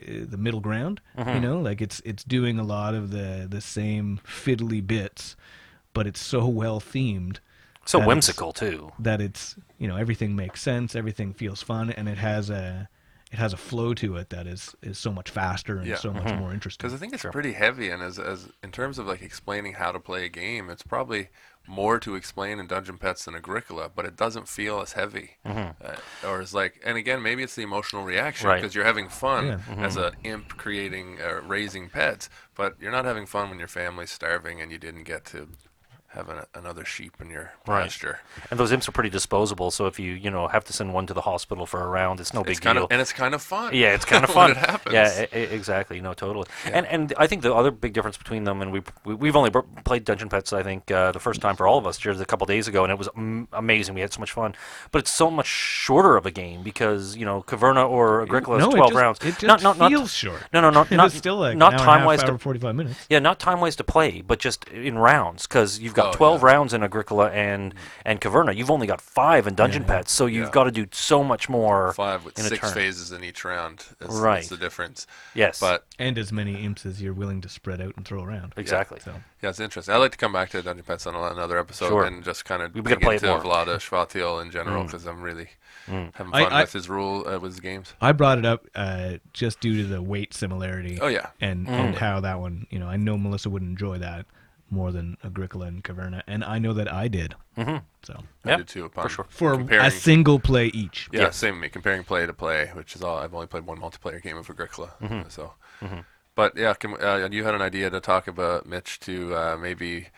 uh, 0.00 0.04
the 0.28 0.36
middle 0.36 0.60
ground. 0.60 1.00
You 1.16 1.40
know, 1.40 1.60
like 1.60 1.80
it's 1.80 2.00
it's 2.04 2.24
doing 2.24 2.58
a 2.58 2.64
lot 2.64 2.94
of 2.94 3.10
the 3.10 3.46
the 3.48 3.60
same 3.60 4.20
fiddly 4.26 4.84
bits, 4.86 5.36
but 5.92 6.06
it's 6.06 6.20
so 6.20 6.46
well 6.46 6.80
themed 6.80 7.38
So 7.84 8.04
whimsical 8.04 8.52
too. 8.52 8.92
that 8.98 9.20
it's 9.20 9.56
you 9.78 9.86
know 9.88 9.96
everything 9.96 10.34
makes 10.36 10.60
sense, 10.62 10.94
everything 10.96 11.32
feels 11.32 11.62
fun, 11.62 11.90
and 11.90 12.08
it 12.08 12.18
has 12.18 12.50
a 12.50 12.88
it 13.32 13.38
has 13.38 13.52
a 13.52 13.56
flow 13.56 13.92
to 13.94 14.16
it 14.16 14.30
that 14.30 14.46
is 14.46 14.74
is 14.82 14.98
so 14.98 15.10
much 15.12 15.30
faster 15.30 15.78
and 15.78 15.86
Yeah. 15.86 15.96
so 15.96 16.12
much 16.12 16.32
more 16.38 16.52
interesting. 16.52 16.86
Because 16.86 16.94
I 16.94 16.98
think 17.00 17.12
it's 17.12 17.24
pretty 17.24 17.52
heavy, 17.52 17.90
and 17.90 18.02
as, 18.02 18.18
as 18.18 18.48
in 18.62 18.70
terms 18.72 18.98
of 18.98 19.06
like 19.06 19.20
explaining 19.22 19.74
how 19.74 19.90
to 19.92 19.98
play 19.98 20.24
a 20.24 20.28
game, 20.28 20.70
it's 20.70 20.82
probably 20.84 21.28
more 21.68 21.98
to 21.98 22.14
explain 22.14 22.60
in 22.60 22.68
Dungeon 22.68 22.96
Petz 22.96 23.24
than 23.24 23.34
Agricola, 23.34 23.88
but 23.92 24.04
it 24.04 24.16
doesn't 24.16 24.46
feel 24.48 24.80
as 24.80 24.92
heavy, 24.92 25.32
uh, 25.44 25.72
or 26.24 26.40
as 26.40 26.54
like. 26.54 26.80
And 26.84 26.96
again, 26.96 27.20
maybe 27.20 27.42
it's 27.42 27.56
the 27.56 27.62
emotional 27.64 28.04
reaction 28.04 28.46
Right. 28.48 28.60
because 28.62 28.76
you're 28.76 28.84
having 28.84 29.08
fun 29.08 29.46
Yeah. 29.46 29.58
as 29.84 29.96
an 29.96 30.12
imp 30.22 30.56
creating, 30.56 31.18
uh, 31.20 31.40
raising 31.42 31.88
pets, 31.90 32.30
but 32.54 32.76
you're 32.80 32.92
not 32.92 33.04
having 33.04 33.26
fun 33.26 33.50
when 33.50 33.58
your 33.58 33.66
family's 33.66 34.12
starving 34.12 34.60
and 34.60 34.70
you 34.70 34.78
didn't 34.78 35.02
get 35.02 35.24
to 35.26 35.48
have 36.16 36.28
an, 36.28 36.38
another 36.54 36.84
sheep 36.84 37.12
in 37.20 37.30
your 37.30 37.52
Right. 37.66 37.82
pasture. 37.84 38.20
And 38.50 38.58
those 38.58 38.72
imps 38.72 38.88
are 38.88 38.92
pretty 38.92 39.10
disposable. 39.10 39.70
So 39.70 39.86
if 39.86 39.98
you 40.00 40.12
you 40.12 40.30
know 40.30 40.48
have 40.48 40.64
to 40.64 40.72
send 40.72 40.92
one 40.92 41.06
to 41.06 41.14
the 41.14 41.20
hospital 41.22 41.66
for 41.66 41.82
a 41.82 41.86
round, 41.88 42.18
it's 42.20 42.32
no 42.34 42.40
It's 42.40 42.48
big 42.50 42.60
kind 42.62 42.76
deal. 42.76 42.84
of 42.84 42.92
and 42.92 43.00
it's 43.00 43.12
kind 43.12 43.34
of 43.34 43.42
fun. 43.42 43.74
Yeah, 43.74 43.94
it's 43.94 44.04
kind 44.04 44.24
of 44.24 44.30
fun. 44.38 44.50
it 44.52 44.56
happens. 44.56 44.92
Yeah, 44.94 45.22
e- 45.34 45.38
exactly. 45.54 46.00
No, 46.00 46.14
totally. 46.14 46.46
And 46.64 46.86
and 46.86 47.14
I 47.18 47.26
think 47.26 47.42
the 47.42 47.54
other 47.54 47.70
big 47.70 47.92
difference 47.92 48.16
between 48.16 48.44
them 48.44 48.62
and 48.62 48.72
we, 48.72 48.82
we 49.04 49.14
we've 49.14 49.36
only 49.36 49.50
br- 49.50 49.60
played 49.84 50.04
Dungeon 50.04 50.28
Petz. 50.28 50.52
I 50.52 50.62
think 50.62 50.90
uh, 50.90 51.12
the 51.12 51.20
first 51.20 51.40
time 51.40 51.54
for 51.56 51.66
all 51.68 51.78
of 51.78 51.86
us 51.86 51.98
just 51.98 52.20
a 52.20 52.24
couple 52.24 52.46
days 52.46 52.66
ago, 52.68 52.82
and 52.84 52.90
it 52.92 52.98
was 52.98 53.08
am- 53.16 53.48
amazing. 53.52 53.94
We 53.94 54.00
had 54.00 54.12
so 54.12 54.20
much 54.20 54.32
fun. 54.32 54.54
But 54.90 55.00
it's 55.00 55.10
so 55.10 55.30
much 55.30 55.46
shorter 55.46 56.16
of 56.16 56.26
a 56.26 56.30
game 56.30 56.62
because 56.62 57.16
you 57.16 57.24
know 57.26 57.42
Caverna 57.42 57.88
or 57.88 58.22
Agricola 58.22 58.58
no, 58.58 58.68
is 58.68 58.74
it 58.74 58.76
twelve 58.76 58.90
just, 58.92 59.00
rounds. 59.00 59.18
It 59.20 59.32
just 59.38 59.42
not, 59.46 59.62
not, 59.62 59.78
not- 59.78 59.90
feels 59.90 60.12
short. 60.12 60.42
No, 60.52 60.60
no, 60.60 60.70
not 60.70 60.90
not 60.90 61.12
still 61.12 61.36
like 61.36 61.56
not 61.56 61.74
an 61.74 61.80
hour 61.80 61.82
and 61.82 61.90
a 61.90 61.96
time 61.98 62.04
wise 62.06 62.22
to 62.24 62.38
forty 62.38 62.58
five 62.60 62.74
minutes. 62.74 62.96
yeah, 63.10 63.18
not 63.18 63.38
time 63.38 63.60
wise 63.60 63.76
to 63.76 63.84
play, 63.84 64.22
but 64.22 64.38
just 64.38 64.66
in 64.68 64.96
rounds 64.98 65.46
because 65.46 65.78
you've 65.80 65.94
got 65.94 66.05
Oh, 66.08 66.12
12 66.12 66.40
yeah. 66.40 66.46
rounds 66.46 66.72
in 66.74 66.82
Agricola 66.82 67.30
and 67.30 67.74
and 68.04 68.20
Caverna. 68.20 68.54
You've 68.56 68.70
only 68.70 68.86
got 68.86 69.00
five 69.00 69.46
in 69.46 69.54
Dungeon 69.54 69.82
Yeah, 69.82 69.92
yeah. 69.94 70.00
Petz, 70.02 70.08
so 70.08 70.26
you've 70.26 70.46
Yeah. 70.46 70.50
got 70.52 70.64
to 70.64 70.70
do 70.70 70.86
so 70.92 71.22
much 71.24 71.48
more. 71.48 71.92
Five 71.92 72.24
with 72.24 72.38
in 72.38 72.44
a 72.46 72.48
six 72.48 72.60
turn. 72.60 72.72
phases 72.74 73.12
in 73.12 73.22
each 73.24 73.44
round. 73.44 73.84
Is, 74.00 74.08
is 74.14 74.20
Right. 74.20 74.44
the 74.44 74.56
difference. 74.56 75.06
Yes, 75.34 75.60
But 75.60 75.84
And 75.98 76.18
as 76.18 76.32
many 76.32 76.64
imps 76.64 76.84
as 76.86 77.00
you're 77.02 77.12
willing 77.14 77.40
to 77.42 77.48
spread 77.48 77.80
out 77.80 77.94
and 77.96 78.04
throw 78.06 78.22
around. 78.22 78.52
exactly. 78.56 79.00
So 79.00 79.14
Yeah, 79.42 79.50
it's 79.50 79.60
interesting. 79.60 79.94
I'd 79.94 79.98
like 79.98 80.12
to 80.12 80.18
come 80.18 80.32
back 80.32 80.50
to 80.50 80.62
Dungeon 80.62 80.84
Petz 80.84 81.06
on 81.06 81.14
another 81.14 81.58
episode 81.58 81.88
Sure. 81.88 82.04
and 82.04 82.24
just 82.24 82.44
kind 82.44 82.62
of 82.62 82.74
We 82.74 82.80
dig 82.80 82.88
gotta 82.90 83.00
play 83.00 83.16
it 83.16 83.22
into 83.22 83.34
more. 83.34 83.42
Vlaada 83.42 83.76
Chvátil 83.76 84.42
in 84.42 84.50
general 84.50 84.82
Mm. 84.82 84.86
because 84.86 85.06
I'm 85.06 85.20
really 85.22 85.50
Mm. 85.88 86.12
having 86.14 86.34
I- 86.34 86.42
fun 86.44 86.52
I- 86.52 86.60
with 86.62 86.72
his 86.72 86.88
rule 86.88 87.28
uh, 87.28 87.38
with 87.38 87.52
his 87.52 87.60
games. 87.60 87.94
I 88.00 88.12
brought 88.12 88.38
it 88.38 88.44
up 88.46 88.66
uh, 88.74 89.14
just 89.32 89.60
due 89.60 89.82
to 89.82 89.88
the 89.88 90.02
weight 90.02 90.34
similarity. 90.34 90.98
Oh 91.00 91.06
yeah, 91.06 91.26
and 91.40 91.66
Mm. 91.66 91.70
and 91.70 91.94
how 91.96 92.20
that 92.20 92.40
one, 92.40 92.66
you 92.70 92.78
know, 92.78 92.88
I 92.88 92.96
know 92.96 93.16
Melissa 93.16 93.50
would 93.50 93.62
enjoy 93.62 93.98
that 93.98 94.26
more 94.70 94.90
than 94.92 95.16
Agricola 95.24 95.66
and 95.66 95.82
Caverna, 95.84 96.22
and 96.26 96.42
I 96.44 96.58
know 96.58 96.72
that 96.72 96.92
I 96.92 97.08
did. 97.08 97.34
hmm 97.56 97.76
So 98.02 98.24
I 98.44 98.50
Yeah, 98.50 98.56
did 98.58 98.68
too. 98.68 98.84
Upon 98.84 99.08
sure. 99.08 99.26
for 99.28 99.56
comparing, 99.56 99.86
a 99.86 99.90
single 99.90 100.40
play 100.40 100.66
each. 100.68 101.08
yeah, 101.12 101.22
Yeah. 101.22 101.30
same 101.30 101.60
me. 101.60 101.68
Comparing 101.68 102.04
play 102.04 102.26
to 102.26 102.32
play, 102.32 102.70
which 102.74 102.96
is 102.96 103.02
all. 103.02 103.18
I've 103.18 103.34
only 103.34 103.46
played 103.46 103.64
one 103.66 103.78
multiplayer 103.78 104.20
game 104.22 104.36
of 104.36 104.48
Agricola, 104.50 104.90
Mm-hmm. 105.00 105.28
so. 105.28 105.52
But 106.34 106.56
yeah, 106.56 106.74
can, 106.74 106.94
uh, 107.02 107.28
you 107.30 107.44
had 107.44 107.54
an 107.54 107.62
idea 107.62 107.88
to 107.90 108.00
talk 108.00 108.28
about 108.28 108.66
Mitch 108.66 109.00
to 109.00 109.34
uh, 109.34 109.56
maybe 109.56 110.08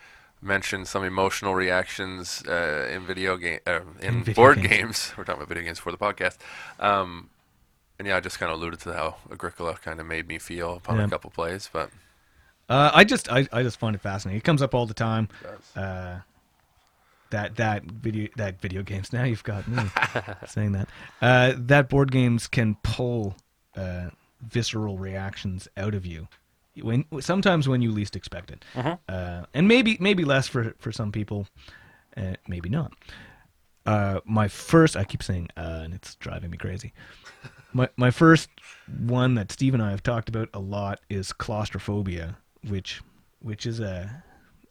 mention 0.41 0.83
some 0.85 1.03
emotional 1.03 1.53
reactions 1.55 2.43
uh, 2.47 2.89
in 2.91 3.05
video 3.05 3.37
game 3.37 3.59
uh, 3.67 3.81
in, 4.01 4.07
In 4.15 4.23
video 4.23 4.33
board 4.35 4.57
games. 4.57 4.69
games. 4.69 5.13
We're 5.17 5.23
talking 5.23 5.41
about 5.41 5.47
video 5.49 5.63
games 5.63 5.79
for 5.79 5.91
the 5.91 5.97
podcast. 5.97 6.37
Um, 6.79 7.29
and 7.97 8.07
yeah, 8.07 8.17
I 8.17 8.19
just 8.19 8.37
kind 8.39 8.51
of 8.51 8.57
alluded 8.57 8.79
to 8.81 8.93
how 8.93 9.15
Agricola 9.31 9.75
kind 9.75 9.99
of 9.99 10.05
made 10.07 10.27
me 10.27 10.39
feel 10.39 10.75
upon 10.75 10.97
Yeah. 10.97 11.05
a 11.05 11.09
couple 11.09 11.29
plays, 11.29 11.69
but 11.71 11.89
Uh, 12.69 12.91
I 12.93 13.03
just 13.03 13.31
I, 13.31 13.47
I 13.51 13.63
just 13.63 13.79
find 13.79 13.95
it 13.95 14.01
fascinating. 14.01 14.37
It 14.37 14.43
comes 14.43 14.61
up 14.61 14.75
all 14.75 14.85
the 14.85 14.93
time. 14.93 15.27
Uh, 15.75 16.19
that 17.31 17.55
that 17.57 17.83
video 17.83 18.29
that 18.37 18.61
video 18.61 18.83
games. 18.83 19.11
Now 19.13 19.23
you've 19.23 19.43
got 19.43 19.67
me 19.67 19.83
saying 20.47 20.73
that. 20.73 20.89
Uh, 21.21 21.53
that 21.57 21.89
board 21.89 22.11
games 22.11 22.47
can 22.47 22.75
pull 22.83 23.35
uh, 23.75 24.09
visceral 24.41 24.97
reactions 24.97 25.67
out 25.77 25.93
of 25.93 26.05
you 26.05 26.27
when 26.81 27.05
sometimes 27.19 27.67
when 27.67 27.81
you 27.81 27.91
least 27.91 28.15
expect 28.15 28.51
it, 28.51 28.65
uh, 29.09 29.43
and 29.53 29.67
maybe 29.67 29.97
maybe 29.99 30.23
less 30.23 30.47
for 30.47 30.73
for 30.79 30.91
some 30.91 31.11
people, 31.11 31.47
uh, 32.17 32.33
maybe 32.47 32.69
not. 32.69 32.93
Uh, 33.85 34.19
my 34.25 34.47
first, 34.47 34.95
I 34.95 35.03
keep 35.03 35.23
saying, 35.23 35.49
uh, 35.57 35.81
and 35.83 35.93
it's 35.93 36.15
driving 36.15 36.51
me 36.51 36.57
crazy. 36.57 36.93
My 37.73 37.87
my 37.97 38.09
first 38.09 38.49
one 38.87 39.35
that 39.35 39.51
Steve 39.51 39.75
and 39.75 39.83
I 39.83 39.91
have 39.91 40.01
talked 40.01 40.27
about 40.27 40.49
a 40.55 40.59
lot 40.59 41.01
is 41.07 41.31
claustrophobia, 41.31 42.35
which 42.67 43.01
which 43.41 43.65
is 43.65 43.79
a 43.79 44.23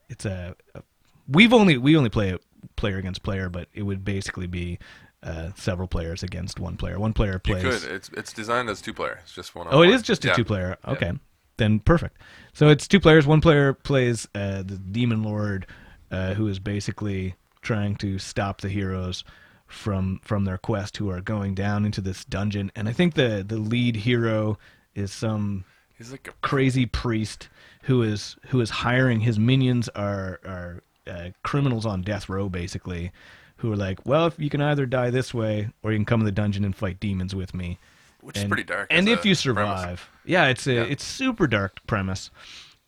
it's 0.08 0.24
a, 0.24 0.54
a 0.74 0.82
we've 1.28 1.52
only 1.52 1.78
we 1.78 1.96
only 1.96 2.10
play 2.10 2.30
it 2.30 2.42
player 2.76 2.98
against 2.98 3.22
player, 3.22 3.48
but 3.48 3.68
it 3.72 3.82
would 3.82 4.04
basically 4.04 4.46
be 4.46 4.78
uh, 5.22 5.50
several 5.56 5.88
players 5.88 6.22
against 6.22 6.60
one 6.60 6.76
player. 6.76 6.98
One 6.98 7.12
player 7.12 7.38
plays. 7.38 7.62
you 7.62 7.70
could. 7.70 7.90
It's 7.90 8.10
it's 8.10 8.32
designed 8.32 8.68
as 8.68 8.80
two 8.80 8.94
player. 8.94 9.20
It's 9.22 9.34
just 9.34 9.54
one. 9.54 9.66
Oh, 9.70 9.82
it 9.82 9.90
is 9.90 10.02
just 10.02 10.24
a 10.24 10.28
yeah. 10.28 10.34
two 10.34 10.44
player. 10.44 10.76
Yeah. 10.84 10.90
Okay. 10.92 11.12
Then 11.56 11.80
perfect. 11.80 12.18
So 12.52 12.68
it's 12.68 12.86
two 12.86 13.00
players. 13.00 13.26
One 13.26 13.40
player 13.40 13.74
plays 13.74 14.28
uh, 14.34 14.58
the 14.58 14.78
demon 14.78 15.22
lord, 15.24 15.66
uh, 16.10 16.34
who 16.34 16.46
is 16.46 16.60
basically 16.60 17.34
trying 17.62 17.96
to 17.96 18.18
stop 18.18 18.60
the 18.60 18.68
heroes 18.68 19.24
from 19.66 20.20
from 20.22 20.44
their 20.44 20.58
quest, 20.58 20.96
who 20.96 21.10
are 21.10 21.20
going 21.20 21.54
down 21.54 21.84
into 21.84 22.00
this 22.00 22.24
dungeon. 22.24 22.70
And 22.76 22.88
I 22.88 22.92
think 22.92 23.14
the 23.14 23.44
the 23.46 23.58
lead 23.58 23.96
hero 23.96 24.58
is 24.94 25.12
some 25.12 25.64
He's 25.98 26.12
like 26.12 26.28
a 26.28 26.32
crazy 26.46 26.86
priest 26.86 27.48
who 27.82 28.02
is 28.02 28.36
who 28.46 28.60
is 28.60 28.70
hiring 28.70 29.20
his 29.20 29.38
minions 29.38 29.88
are 29.90 30.40
are 30.44 30.82
uh, 31.06 31.30
criminals 31.42 31.84
on 31.86 32.02
death 32.02 32.28
row 32.28 32.48
basically 32.48 33.10
who 33.56 33.72
are 33.72 33.76
like 33.76 34.04
well 34.06 34.26
if 34.26 34.38
you 34.38 34.48
can 34.50 34.60
either 34.60 34.86
die 34.86 35.10
this 35.10 35.34
way 35.34 35.70
or 35.82 35.90
you 35.90 35.98
can 35.98 36.04
come 36.04 36.20
in 36.20 36.26
the 36.26 36.32
dungeon 36.32 36.64
and 36.64 36.76
fight 36.76 37.00
demons 37.00 37.34
with 37.34 37.54
me 37.54 37.78
which 38.20 38.36
is 38.36 38.44
pretty 38.44 38.62
dark. 38.62 38.86
and 38.90 39.08
if 39.08 39.24
you 39.24 39.34
premise. 39.34 39.40
survive 39.40 40.10
yeah 40.24 40.46
it's 40.48 40.66
a 40.66 40.74
Yeah. 40.74 40.82
it's 40.82 41.02
super 41.04 41.46
dark 41.46 41.78
premise 41.86 42.30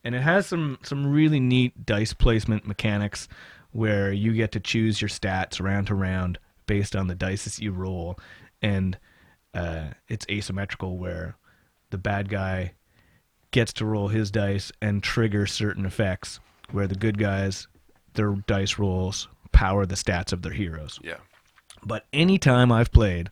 and 0.05 0.15
it 0.15 0.21
has 0.23 0.47
some 0.47 0.79
some 0.83 1.11
really 1.11 1.41
neat 1.41 1.87
dice 1.87 2.13
placement 2.13 2.67
mechanics 2.67 3.27
where 3.73 4.13
you 4.13 4.35
get 4.35 4.53
to 4.53 4.61
choose 4.61 5.01
your 5.01 5.09
stats 5.09 5.61
round 5.63 5.87
to 5.87 5.95
round 5.95 6.39
based 6.67 6.95
on 6.95 7.07
the 7.07 7.15
dice 7.15 7.45
that 7.45 7.59
you 7.59 7.73
roll 7.73 8.19
and 8.61 8.99
uh, 9.55 9.87
it's 10.09 10.27
asymmetrical 10.31 10.99
where 10.99 11.37
the 11.91 11.99
bad 11.99 12.29
guy 12.29 12.73
gets 13.51 13.73
to 13.75 13.85
roll 13.85 14.09
his 14.09 14.31
dice 14.31 14.71
and 14.81 15.03
trigger 15.03 15.47
certain 15.47 15.85
effects 15.87 16.41
where 16.71 16.87
the 16.87 16.95
good 16.95 17.19
guys 17.19 17.67
their 18.15 18.33
dice 18.47 18.79
rolls 18.79 19.29
power 19.53 19.87
the 19.87 19.95
stats 19.95 20.33
of 20.33 20.43
their 20.43 20.53
heroes 20.53 20.99
Yeah. 21.03 21.17
but 21.85 22.07
anytime 22.13 22.71
I've 22.73 22.93
played, 22.93 23.31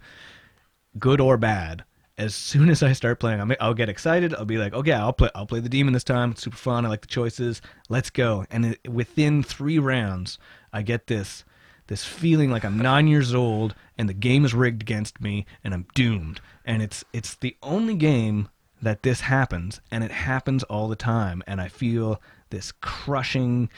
good 0.98 1.20
or 1.20 1.36
bad, 1.36 1.84
as 2.16 2.34
soon 2.34 2.68
as 2.70 2.82
I 2.82 2.92
start 2.92 3.20
playing, 3.20 3.40
I'm, 3.40 3.52
I'll 3.60 3.74
get 3.74 3.88
excited. 3.88 4.34
I'll 4.34 4.44
be 4.44 4.58
like, 4.58 4.72
"Okay, 4.74 4.92
I'll 4.92 5.12
play. 5.12 5.30
I'll 5.36 5.46
play 5.46 5.60
the 5.60 5.68
demon 5.68 5.92
this 5.94 6.02
time. 6.04 6.32
It's 6.32 6.42
super 6.42 6.56
fun. 6.56 6.84
I 6.84 6.88
like 6.88 7.02
the 7.02 7.06
choices. 7.06 7.62
Let's 7.88 8.10
go!" 8.10 8.44
And 8.50 8.66
it, 8.66 8.80
within 8.90 9.42
three 9.44 9.78
rounds, 9.78 10.38
I 10.72 10.82
get 10.82 11.06
this 11.06 11.44
this 11.86 12.04
feeling 12.04 12.50
like 12.50 12.64
I'm 12.64 12.76
nine 12.78 13.06
years 13.06 13.32
old 13.34 13.74
and 13.96 14.08
the 14.08 14.14
game 14.14 14.44
is 14.44 14.52
rigged 14.52 14.82
against 14.82 15.20
me 15.22 15.46
and 15.64 15.72
I'm 15.72 15.86
doomed. 15.94 16.40
And 16.64 16.82
it's 16.82 17.04
it's 17.12 17.36
the 17.36 17.56
only 17.62 17.94
game 17.94 18.48
that 18.82 19.02
this 19.02 19.22
happens, 19.22 19.80
and 19.90 20.04
it 20.04 20.10
happens 20.10 20.62
all 20.64 20.88
the 20.88 20.96
time. 20.96 21.42
And 21.46 21.60
I 21.60 21.68
feel 21.68 22.20
this 22.50 22.72
crushing 22.72 23.68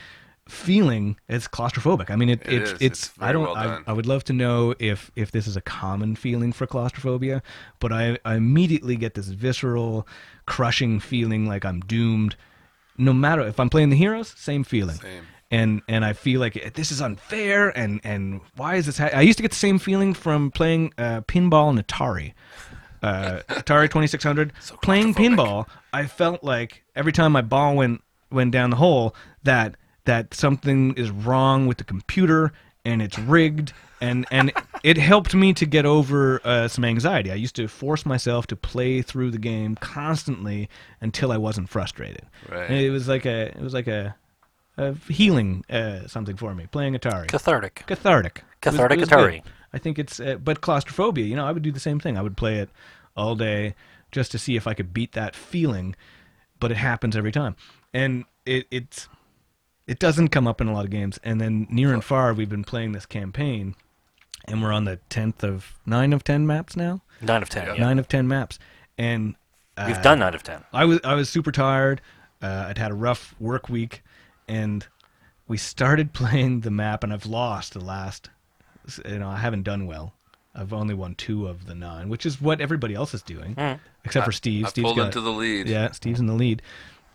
feeling. 0.48 1.16
It's 1.28 1.46
claustrophobic. 1.48 2.10
I 2.10 2.16
mean, 2.16 2.28
it, 2.28 2.42
It 2.46 2.52
it's 2.62 2.70
it's. 2.72 2.82
It's 2.82 3.12
I 3.20 3.32
don't. 3.32 3.44
well 3.44 3.56
I. 3.56 3.80
I 3.86 3.92
would 3.92 4.06
love 4.06 4.24
to 4.24 4.32
know 4.32 4.74
if 4.78 5.10
if 5.16 5.30
this 5.30 5.46
is 5.46 5.56
a 5.56 5.60
common 5.60 6.16
feeling 6.16 6.52
for 6.52 6.66
claustrophobia, 6.66 7.42
but 7.78 7.92
I, 7.92 8.18
I 8.24 8.34
immediately 8.36 8.96
get 8.96 9.14
this 9.14 9.28
visceral, 9.28 10.06
crushing 10.46 11.00
feeling 11.00 11.46
like 11.46 11.64
I'm 11.64 11.80
doomed. 11.80 12.36
No 12.98 13.12
matter 13.12 13.42
if 13.46 13.58
I'm 13.58 13.70
playing 13.70 13.90
the 13.90 13.96
heroes, 13.96 14.34
same 14.36 14.64
feeling. 14.64 14.96
Same. 14.96 15.24
And 15.52 15.82
and 15.88 16.04
I 16.04 16.12
feel 16.12 16.38
like 16.38 16.74
this 16.74 16.92
is 16.92 17.00
unfair. 17.00 17.76
And 17.76 18.00
and 18.04 18.40
why 18.56 18.76
is 18.76 18.86
this? 18.86 18.98
Ha- 18.98 19.10
I 19.12 19.22
used 19.22 19.38
to 19.38 19.42
get 19.42 19.50
the 19.52 19.56
same 19.56 19.78
feeling 19.78 20.14
from 20.14 20.50
playing 20.50 20.92
uh, 20.98 21.22
pinball 21.22 21.70
and 21.70 21.84
Atari. 21.84 22.34
Uh, 23.02 23.40
Atari 23.48 23.86
2600. 23.86 24.52
playing 24.82 25.14
pinball, 25.14 25.66
I 25.92 26.06
felt 26.06 26.44
like 26.44 26.82
every 26.94 27.12
time 27.12 27.32
my 27.32 27.42
ball 27.42 27.76
went 27.76 28.02
went 28.30 28.52
down 28.52 28.70
the 28.70 28.76
hole 28.76 29.14
that 29.42 29.76
that 30.04 30.34
something 30.34 30.94
is 30.94 31.10
wrong 31.10 31.66
with 31.66 31.78
the 31.78 31.84
computer 31.84 32.52
and 32.84 33.02
it's 33.02 33.18
rigged 33.18 33.72
and 34.00 34.26
and 34.30 34.52
it 34.82 34.96
helped 34.96 35.34
me 35.34 35.52
to 35.54 35.66
get 35.66 35.84
over 35.84 36.40
uh, 36.44 36.68
some 36.68 36.84
anxiety. 36.84 37.30
I 37.30 37.34
used 37.34 37.56
to 37.56 37.68
force 37.68 38.06
myself 38.06 38.46
to 38.48 38.56
play 38.56 39.02
through 39.02 39.30
the 39.30 39.38
game 39.38 39.76
constantly 39.76 40.68
until 41.00 41.32
I 41.32 41.36
wasn't 41.36 41.68
frustrated. 41.68 42.22
Right. 42.48 42.70
And 42.70 42.78
it 42.80 42.90
was 42.90 43.08
like 43.08 43.24
a 43.26 43.48
it 43.48 43.60
was 43.60 43.74
like 43.74 43.86
a, 43.88 44.14
a 44.78 44.94
healing 45.10 45.64
uh, 45.70 46.06
something 46.06 46.36
for 46.36 46.54
me 46.54 46.66
playing 46.70 46.94
Atari. 46.94 47.28
Cathartic. 47.28 47.84
Cathartic. 47.86 48.38
It 48.38 48.44
was- 48.44 48.74
Cathartic 48.74 48.98
it 48.98 49.00
was 49.00 49.08
Atari. 49.10 49.42
good. 49.42 49.52
I 49.72 49.78
think 49.78 49.98
it's 49.98 50.20
uh, 50.20 50.36
but 50.36 50.60
claustrophobia. 50.60 51.24
You 51.24 51.36
know, 51.36 51.46
I 51.46 51.52
would 51.52 51.62
do 51.62 51.72
the 51.72 51.80
same 51.80 52.00
thing. 52.00 52.16
I 52.16 52.22
would 52.22 52.36
play 52.36 52.56
it 52.56 52.70
all 53.16 53.34
day 53.36 53.74
just 54.10 54.32
to 54.32 54.38
see 54.38 54.56
if 54.56 54.66
I 54.66 54.74
could 54.74 54.92
beat 54.92 55.12
that 55.12 55.36
feeling, 55.36 55.94
but 56.58 56.70
it 56.70 56.76
happens 56.76 57.16
every 57.16 57.32
time, 57.32 57.56
and 57.94 58.24
it 58.46 58.66
it's 58.70 59.08
it 59.86 59.98
doesn't 59.98 60.28
come 60.28 60.46
up 60.46 60.60
in 60.60 60.68
a 60.68 60.72
lot 60.72 60.84
of 60.84 60.90
games. 60.90 61.18
And 61.22 61.40
then 61.40 61.66
near 61.70 61.92
and 61.92 62.02
far, 62.04 62.32
we've 62.32 62.48
been 62.48 62.64
playing 62.64 62.92
this 62.92 63.06
campaign, 63.06 63.74
and 64.46 64.62
we're 64.62 64.72
on 64.72 64.84
the 64.84 64.96
tenth 65.08 65.44
of 65.44 65.74
nine 65.86 66.12
of 66.12 66.24
ten 66.24 66.46
maps 66.46 66.76
now. 66.76 67.02
Nine 67.20 67.42
of 67.42 67.48
ten. 67.48 67.66
Yeah. 67.66 67.74
Yeah. 67.74 67.80
Nine 67.80 67.98
of 67.98 68.08
ten 68.08 68.26
maps, 68.26 68.58
and 68.98 69.34
uh, 69.76 69.84
We've 69.86 70.02
done 70.02 70.18
nine 70.18 70.34
of 70.34 70.42
ten. 70.42 70.64
I 70.72 70.84
was 70.84 71.00
I 71.04 71.14
was 71.14 71.28
super 71.28 71.52
tired. 71.52 72.00
Uh, 72.42 72.66
I'd 72.68 72.78
had 72.78 72.90
a 72.90 72.94
rough 72.94 73.34
work 73.38 73.68
week, 73.68 74.02
and 74.48 74.86
we 75.46 75.56
started 75.56 76.12
playing 76.14 76.60
the 76.60 76.70
map, 76.70 77.04
and 77.04 77.12
I've 77.12 77.26
lost 77.26 77.74
the 77.74 77.80
last. 77.80 78.30
You 79.06 79.18
know, 79.18 79.28
I 79.28 79.36
haven't 79.36 79.62
done 79.62 79.86
well. 79.86 80.14
I've 80.54 80.72
only 80.72 80.94
won 80.94 81.14
two 81.14 81.46
of 81.46 81.66
the 81.66 81.74
nine, 81.74 82.08
which 82.08 82.26
is 82.26 82.40
what 82.40 82.60
everybody 82.60 82.94
else 82.94 83.14
is 83.14 83.22
doing, 83.22 83.54
hmm. 83.54 83.74
except 84.04 84.26
for 84.26 84.32
Steve. 84.32 84.66
I 84.66 84.68
Steve's 84.70 84.84
pulled 84.84 84.96
got, 84.96 85.06
into 85.06 85.20
the 85.20 85.30
lead. 85.30 85.68
yeah, 85.68 85.92
Steve's 85.92 86.18
in 86.18 86.26
the 86.26 86.34
lead. 86.34 86.62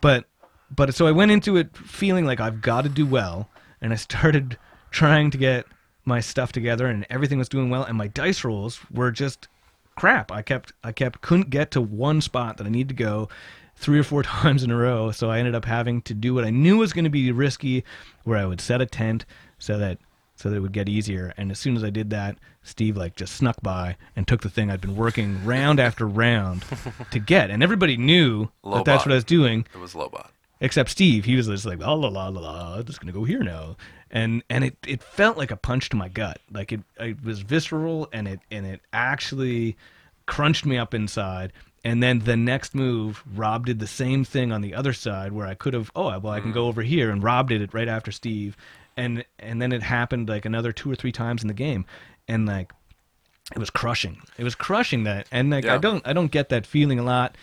But 0.00 0.24
but 0.70 0.94
so 0.94 1.06
I 1.06 1.12
went 1.12 1.30
into 1.30 1.56
it 1.56 1.76
feeling 1.76 2.24
like 2.24 2.40
I've 2.40 2.62
got 2.62 2.82
to 2.82 2.88
do 2.88 3.06
well, 3.06 3.48
and 3.80 3.92
I 3.92 3.96
started 3.96 4.58
trying 4.90 5.30
to 5.32 5.38
get 5.38 5.66
my 6.04 6.20
stuff 6.20 6.52
together, 6.52 6.86
and 6.86 7.06
everything 7.10 7.38
was 7.38 7.48
doing 7.48 7.68
well, 7.68 7.84
and 7.84 7.98
my 7.98 8.06
dice 8.08 8.44
rolls 8.44 8.80
were 8.90 9.10
just 9.10 9.48
crap. 9.96 10.32
I 10.32 10.42
kept 10.42 10.72
I 10.82 10.92
kept 10.92 11.20
couldn't 11.20 11.50
get 11.50 11.70
to 11.72 11.80
one 11.80 12.20
spot 12.20 12.56
that 12.56 12.66
I 12.66 12.70
need 12.70 12.88
to 12.88 12.94
go 12.94 13.28
three 13.74 13.98
or 13.98 14.04
four 14.04 14.22
times 14.22 14.62
in 14.62 14.70
a 14.70 14.76
row, 14.76 15.10
so 15.10 15.30
I 15.30 15.38
ended 15.38 15.54
up 15.54 15.66
having 15.66 16.00
to 16.02 16.14
do 16.14 16.32
what 16.32 16.44
I 16.44 16.50
knew 16.50 16.78
was 16.78 16.94
going 16.94 17.04
to 17.04 17.10
be 17.10 17.30
risky, 17.32 17.84
where 18.24 18.38
I 18.38 18.46
would 18.46 18.60
set 18.60 18.80
a 18.80 18.86
tent 18.86 19.26
so 19.58 19.78
that 19.78 19.98
so 20.36 20.50
that 20.50 20.56
it 20.56 20.60
would 20.60 20.72
get 20.72 20.88
easier. 20.88 21.32
And 21.36 21.50
as 21.50 21.58
soon 21.58 21.76
as 21.76 21.82
I 21.82 21.90
did 21.90 22.10
that, 22.10 22.36
Steve 22.62 22.96
like 22.96 23.16
just 23.16 23.34
snuck 23.34 23.56
by 23.62 23.96
and 24.14 24.28
took 24.28 24.42
the 24.42 24.50
thing 24.50 24.70
I'd 24.70 24.80
been 24.80 24.96
working 24.96 25.44
round 25.44 25.80
after 25.80 26.06
round 26.06 26.64
to 27.10 27.18
get, 27.18 27.50
and 27.50 27.62
everybody 27.62 27.96
knew 27.96 28.50
that 28.62 28.84
that's 28.84 29.04
what 29.04 29.12
I 29.12 29.16
was 29.16 29.24
doing 29.24 29.66
It 29.74 29.78
was 29.78 29.94
Lobot. 29.94 30.28
except 30.60 30.90
Steve. 30.90 31.24
He 31.24 31.34
was 31.34 31.48
just 31.48 31.66
like, 31.66 31.80
la 31.80 31.92
la 31.94 32.08
la 32.08 32.28
la 32.28 32.40
la, 32.40 32.74
I'm 32.76 32.84
just 32.84 33.00
gonna 33.00 33.12
go 33.12 33.24
here 33.24 33.42
now, 33.42 33.76
and 34.10 34.42
and 34.50 34.62
it, 34.62 34.76
it 34.86 35.02
felt 35.02 35.38
like 35.38 35.50
a 35.50 35.56
punch 35.56 35.88
to 35.90 35.96
my 35.96 36.08
gut. 36.08 36.38
Like 36.52 36.70
it, 36.72 36.80
it 37.00 37.24
was 37.24 37.40
visceral, 37.40 38.08
and 38.12 38.28
it 38.28 38.40
and 38.50 38.66
it 38.66 38.82
actually 38.92 39.76
crunched 40.26 40.66
me 40.66 40.76
up 40.76 40.92
inside. 40.92 41.52
And 41.84 42.02
then 42.02 42.18
the 42.18 42.36
next 42.36 42.74
move, 42.74 43.22
Rob 43.32 43.64
did 43.66 43.78
the 43.78 43.86
same 43.86 44.24
thing 44.24 44.50
on 44.50 44.60
the 44.60 44.74
other 44.74 44.92
side, 44.92 45.30
where 45.30 45.46
I 45.46 45.54
could 45.54 45.72
have, 45.72 45.92
oh 45.94 46.18
well, 46.18 46.32
I 46.32 46.40
can 46.40 46.50
go 46.50 46.64
mm. 46.64 46.68
over 46.68 46.82
here, 46.82 47.10
and 47.10 47.22
Rob 47.22 47.48
did 47.48 47.62
it 47.62 47.72
right 47.72 47.86
after 47.86 48.10
Steve, 48.10 48.56
and 48.96 49.24
and 49.38 49.60
then 49.60 49.72
it 49.72 49.82
happened 49.82 50.28
like 50.28 50.44
another 50.44 50.72
two 50.72 50.90
or 50.90 50.94
three 50.96 51.12
times 51.12 51.42
in 51.42 51.48
the 51.48 51.54
game, 51.54 51.84
and 52.28 52.46
like 52.46 52.72
it 53.54 53.58
was 53.58 53.70
crushing. 53.70 54.20
It 54.38 54.44
was 54.44 54.54
crushing 54.54 55.04
that, 55.04 55.26
and 55.30 55.50
like 55.50 55.64
I 55.66 55.78
don't 55.78 56.06
I 56.06 56.12
don't 56.12 56.30
get 56.30 56.48
that 56.48 56.66
feeling 56.66 56.98
a 56.98 57.02
lot 57.04 57.36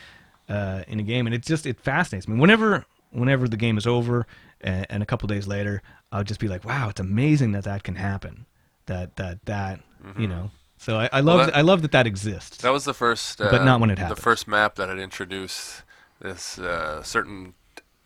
uh, 0.49 0.83
in 0.87 0.99
a 0.99 1.03
game, 1.03 1.25
and 1.27 1.33
it 1.33 1.43
just 1.43 1.65
it 1.65 1.79
fascinates 1.79 2.27
me. 2.27 2.37
Whenever 2.39 2.85
whenever 3.11 3.47
the 3.47 3.57
game 3.57 3.77
is 3.77 3.85
over, 3.87 4.25
and, 4.61 4.85
and 4.89 5.03
a 5.03 5.05
couple 5.05 5.27
days 5.27 5.47
later, 5.47 5.81
I'll 6.11 6.23
just 6.23 6.39
be 6.39 6.47
like, 6.47 6.65
wow, 6.65 6.89
it's 6.89 6.99
amazing 6.99 7.51
that 7.53 7.63
that 7.65 7.83
can 7.83 7.95
happen. 7.95 8.45
That 8.87 9.15
that 9.17 9.45
that 9.45 9.79
you 10.17 10.27
know. 10.27 10.51
So 10.77 10.97
I, 10.99 11.09
I 11.13 11.19
love 11.21 11.39
Mm-hmm. 11.39 11.45
that- 11.51 11.55
I 11.57 11.61
love 11.61 11.81
that 11.83 11.91
that 11.93 12.05
exists. 12.07 12.57
That 12.57 12.73
was 12.73 12.83
the 12.83 12.93
first. 12.93 13.39
Uh, 13.39 13.49
But 13.49 13.63
not 13.63 13.79
when 13.79 13.89
it 13.89 13.97
happened. 13.99 14.17
The 14.17 14.21
first 14.21 14.47
map 14.49 14.75
that 14.75 14.89
had 14.89 14.99
introduced 14.99 15.83
this 16.19 16.59
uh, 16.59 17.01
certain 17.03 17.53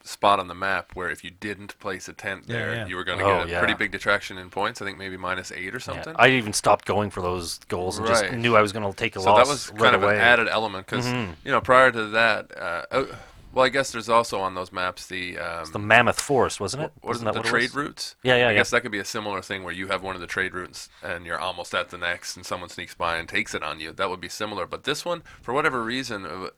spot 0.08 0.40
on 0.40 0.48
the 0.48 0.56
map 0.56 0.92
where 0.96 1.10
if 1.10 1.24
you 1.24 1.30
didn't 1.30 1.78
place 1.80 2.08
a 2.08 2.14
tent 2.14 2.46
Yeah, 2.48 2.54
there, 2.58 2.74
yeah. 2.76 2.88
you 2.88 2.96
were 2.96 3.04
going 3.04 3.20
to 3.20 3.26
Oh, 3.26 3.38
get 3.40 3.48
a 3.48 3.52
yeah. 3.52 3.60
pretty 3.60 3.74
big 3.76 3.92
detraction 3.92 4.38
in 4.38 4.50
points. 4.50 4.82
I 4.82 4.86
think 4.86 4.98
maybe 4.98 5.18
minus 5.18 5.52
eight 5.52 5.74
or 5.74 5.78
Yeah. 5.78 5.84
something. 5.84 6.16
I 6.18 6.30
even 6.30 6.54
stopped 6.54 6.86
going 6.86 7.10
for 7.10 7.22
those 7.22 7.60
goals 7.68 7.98
and 8.00 8.08
just 8.08 8.32
knew 8.32 8.56
I 8.56 8.62
was 8.62 8.72
going 8.72 8.90
to 8.90 8.96
take 8.96 9.16
a 9.16 9.20
so 9.20 9.34
loss 9.34 9.46
that 9.46 9.52
was 9.52 9.70
right 9.72 9.80
kind 9.92 9.96
of 9.96 10.04
away. 10.04 10.16
an 10.16 10.22
added 10.22 10.48
element 10.48 10.88
because 10.88 11.06
Mhm. 11.06 11.36
you 11.44 11.52
know 11.52 11.62
prior 11.62 11.92
to 11.92 12.06
that, 12.08 12.58
uh, 12.58 12.84
oh, 12.92 13.08
well, 13.54 13.66
I 13.66 13.70
guess 13.70 13.92
there's 13.92 14.10
also 14.10 14.40
on 14.40 14.54
those 14.54 14.72
maps 14.72 15.08
the 15.08 15.40
um, 15.40 15.72
the 15.72 15.80
Mammoth 15.80 16.20
Forest, 16.22 16.60
wasn't 16.60 16.84
it? 16.84 16.92
what 17.02 17.12
is 17.16 17.24
Wasn't 17.24 17.30
it, 17.30 17.34
that 17.34 17.44
the 17.44 17.48
what 17.48 17.50
trade 17.50 17.70
was? 17.74 17.76
routes? 17.76 18.16
Yeah, 18.22 18.36
yeah, 18.36 18.48
I 18.48 18.52
yeah. 18.52 18.58
guess 18.58 18.70
that 18.70 18.82
could 18.82 18.92
be 18.92 19.00
a 19.00 19.06
similar 19.06 19.42
thing 19.42 19.64
where 19.64 19.74
you 19.74 19.88
have 19.88 20.04
one 20.04 20.14
of 20.16 20.22
the 20.22 20.28
trade 20.28 20.54
routes 20.54 20.90
and 21.02 21.26
you're 21.26 21.40
almost 21.40 21.74
at 21.74 21.90
the 21.90 21.98
next, 21.98 22.36
and 22.36 22.46
someone 22.46 22.70
sneaks 22.70 22.94
by 22.94 23.18
and 23.18 23.28
takes 23.28 23.56
it 23.56 23.64
on 23.64 23.80
you. 23.80 23.92
That 23.94 24.10
would 24.10 24.22
be 24.22 24.30
similar. 24.30 24.68
But 24.68 24.84
this 24.84 25.04
one, 25.06 25.24
for 25.42 25.54
whatever 25.54 25.82
reason, 25.82 26.26
uh, 26.26 26.50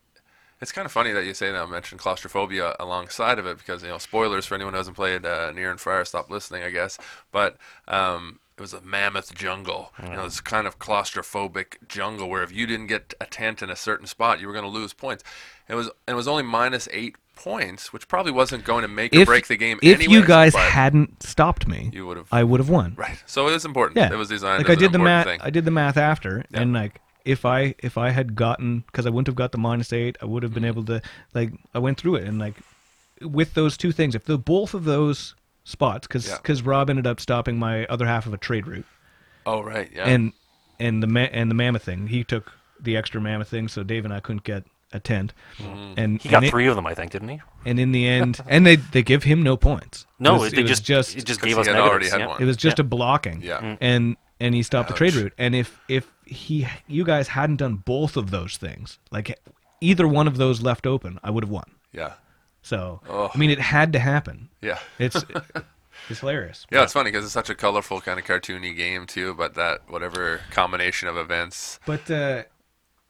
it's 0.61 0.71
kind 0.71 0.85
of 0.85 0.91
funny 0.91 1.11
that 1.11 1.25
you 1.25 1.33
say 1.33 1.51
that. 1.51 1.61
I 1.61 1.65
mentioned 1.65 2.01
claustrophobia 2.01 2.75
alongside 2.79 3.39
of 3.39 3.45
it 3.45 3.57
because 3.57 3.81
you 3.83 3.89
know 3.89 3.97
spoilers 3.97 4.45
for 4.45 4.55
anyone 4.55 4.73
who 4.73 4.77
hasn't 4.77 4.95
played 4.95 5.25
uh, 5.25 5.51
Near 5.51 5.71
and 5.71 5.79
Far. 5.79 6.03
Stop 6.05 6.29
listening, 6.29 6.63
I 6.63 6.69
guess. 6.69 6.97
But 7.31 7.57
um, 7.87 8.39
it 8.57 8.61
was 8.61 8.73
a 8.73 8.81
mammoth 8.81 9.33
jungle. 9.33 9.93
You 10.03 10.09
know, 10.09 10.23
this 10.25 10.41
kind 10.41 10.67
of 10.67 10.79
claustrophobic 10.79 11.87
jungle 11.87 12.29
where 12.29 12.43
if 12.43 12.51
you 12.51 12.67
didn't 12.67 12.87
get 12.87 13.13
a 13.21 13.25
tent 13.25 13.61
in 13.61 13.69
a 13.69 13.75
certain 13.75 14.05
spot, 14.07 14.39
you 14.39 14.47
were 14.47 14.53
going 14.53 14.65
to 14.65 14.69
lose 14.69 14.93
points. 14.93 15.23
It 15.67 15.75
was 15.75 15.87
and 16.07 16.13
it 16.13 16.15
was 16.15 16.27
only 16.27 16.43
minus 16.43 16.87
eight 16.91 17.15
points, 17.35 17.93
which 17.93 18.07
probably 18.09 18.33
wasn't 18.33 18.65
going 18.65 18.81
to 18.81 18.89
make 18.89 19.15
or 19.15 19.23
break 19.25 19.47
the 19.47 19.55
game. 19.55 19.79
if 19.81 20.05
you 20.05 20.25
guys 20.25 20.53
hadn't 20.53 21.23
stopped 21.23 21.67
me, 21.67 21.89
you 21.93 22.05
would 22.05 22.17
have 22.17 22.27
I 22.33 22.43
would 22.43 22.59
have 22.59 22.69
won. 22.69 22.95
right. 22.97 23.23
So 23.25 23.47
it 23.47 23.51
was 23.53 23.63
important. 23.63 23.97
Yeah, 23.97 24.11
It 24.11 24.17
was 24.17 24.27
designed 24.27 24.63
like 24.67 24.69
I 24.69 24.75
did 24.79 24.91
the 24.91 24.99
math. 24.99 25.25
thing. 25.25 25.39
I 25.41 25.49
did 25.49 25.63
the 25.63 25.71
math 25.71 25.95
after, 25.95 26.43
Yeah. 26.51 26.59
and 26.61 26.73
like 26.73 26.99
if 27.25 27.45
I 27.45 27.75
if 27.79 27.97
I 27.97 28.09
had 28.09 28.35
gotten 28.35 28.79
because 28.87 29.05
I 29.05 29.09
wouldn't 29.09 29.27
have 29.27 29.35
got 29.35 29.51
the 29.51 29.57
minus 29.57 29.91
eight, 29.93 30.17
I 30.21 30.25
would 30.25 30.43
have 30.43 30.51
Mm-hmm. 30.51 30.55
been 30.61 30.65
able 30.65 30.83
to 30.85 31.01
like 31.33 31.51
I 31.73 31.79
went 31.79 31.97
through 31.99 32.15
it 32.15 32.23
and 32.25 32.39
like 32.39 32.55
with 33.21 33.53
those 33.53 33.75
two 33.77 33.91
things, 33.91 34.15
if 34.15 34.23
the 34.25 34.37
both 34.37 34.73
of 34.73 34.85
those 34.85 35.35
spots 35.65 36.07
because 36.07 36.27
Yeah. 36.27 36.61
Rob 36.63 36.89
ended 36.89 37.05
up 37.05 37.19
stopping 37.19 37.59
my 37.59 37.85
other 37.85 38.05
half 38.07 38.25
of 38.25 38.33
a 38.33 38.37
trade 38.37 38.65
route 38.67 38.85
oh 39.45 39.61
right, 39.61 39.89
yeah. 39.93 40.05
and 40.07 40.33
and 40.79 41.03
the 41.03 41.07
ma- 41.07 41.27
and 41.31 41.51
the 41.51 41.55
mammoth 41.55 41.83
thing, 41.83 42.07
he 42.07 42.23
took 42.23 42.53
the 42.79 42.95
extra 42.95 43.19
mammoth 43.19 43.49
thing, 43.49 43.67
so 43.67 43.83
Dave 43.83 44.05
and 44.05 44.13
I 44.13 44.21
couldn't 44.21 44.43
get 44.43 44.63
a 44.93 44.99
tent, 44.99 45.33
Mm-hmm. 45.57 45.93
and 45.97 46.21
He 46.21 46.29
got 46.29 46.37
and 46.37 46.45
it- 46.45 46.49
three 46.49 46.65
of 46.67 46.75
them, 46.75 46.87
I 46.87 46.93
think, 46.95 47.11
didn't 47.11 47.27
he? 47.29 47.41
and 47.65 47.77
in 47.79 47.91
the 47.91 48.07
end, 48.07 48.39
and 48.47 48.65
they 48.65 48.77
they 48.77 49.03
give 49.03 49.23
him 49.23 49.43
no 49.43 49.57
points. 49.57 50.05
No, 50.17 50.35
it 50.35 50.39
was, 50.39 50.51
they 50.53 50.59
it 50.59 50.61
was 50.61 50.69
just 50.79 50.85
just 50.85 51.17
it 51.17 51.25
just 51.25 51.41
'Cause 51.41 51.49
gave 51.49 51.57
us 51.57 51.67
had 51.67 51.73
negatives. 51.73 51.91
already 51.91 52.09
had 52.09 52.19
yeah. 52.21 52.27
one. 52.27 52.41
it 52.41 52.45
was 52.45 52.55
just 52.57 52.79
Yeah. 52.79 52.85
a 52.85 52.87
blocking. 52.87 53.41
Yeah. 53.41 53.59
Mm. 53.59 53.77
And 53.81 54.17
and 54.39 54.55
he 54.55 54.63
stopped 54.63 54.89
the 54.89 54.95
trade 54.95 55.13
route. 55.15 55.33
And 55.37 55.53
if 55.55 55.79
if 55.87 56.11
he 56.25 56.67
you 56.87 57.03
guys 57.03 57.29
hadn't 57.29 57.57
done 57.57 57.75
both 57.77 58.17
of 58.17 58.31
those 58.31 58.57
things, 58.57 58.99
like 59.11 59.39
either 59.81 60.07
one 60.07 60.27
of 60.27 60.37
those 60.37 60.61
left 60.61 60.85
open, 60.87 61.19
I 61.23 61.29
would 61.31 61.43
have 61.43 61.51
won. 61.51 61.69
yeah, 61.93 62.13
So 62.61 63.01
Oh. 63.09 63.31
I 63.33 63.37
mean, 63.37 63.49
it 63.49 63.59
had 63.59 63.93
to 63.93 63.99
happen. 63.99 64.49
yeah. 64.61 64.79
It's 64.97 65.23
it's 66.09 66.19
hilarious. 66.19 66.65
Yeah, 66.71 66.83
it's 66.83 66.93
funny 66.93 67.11
because 67.11 67.25
it's 67.25 67.33
such 67.33 67.49
a 67.49 67.55
colorful 67.55 68.01
kind 68.01 68.19
of 68.19 68.25
cartoony 68.25 68.75
game 68.75 69.05
too. 69.05 69.33
But 69.33 69.55
that 69.55 69.89
whatever 69.89 70.41
combination 70.51 71.07
of 71.09 71.17
events, 71.17 71.79
But 71.85 72.09
uh, 72.11 72.43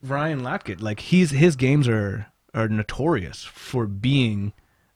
Ryan 0.01 0.41
Laukat, 0.41 0.81
like 0.81 0.99
he's 0.99 1.31
his 1.31 1.55
games 1.55 1.87
are 1.87 2.27
are 2.53 2.67
notorious 2.67 3.43
for 3.43 3.85
being 3.85 4.53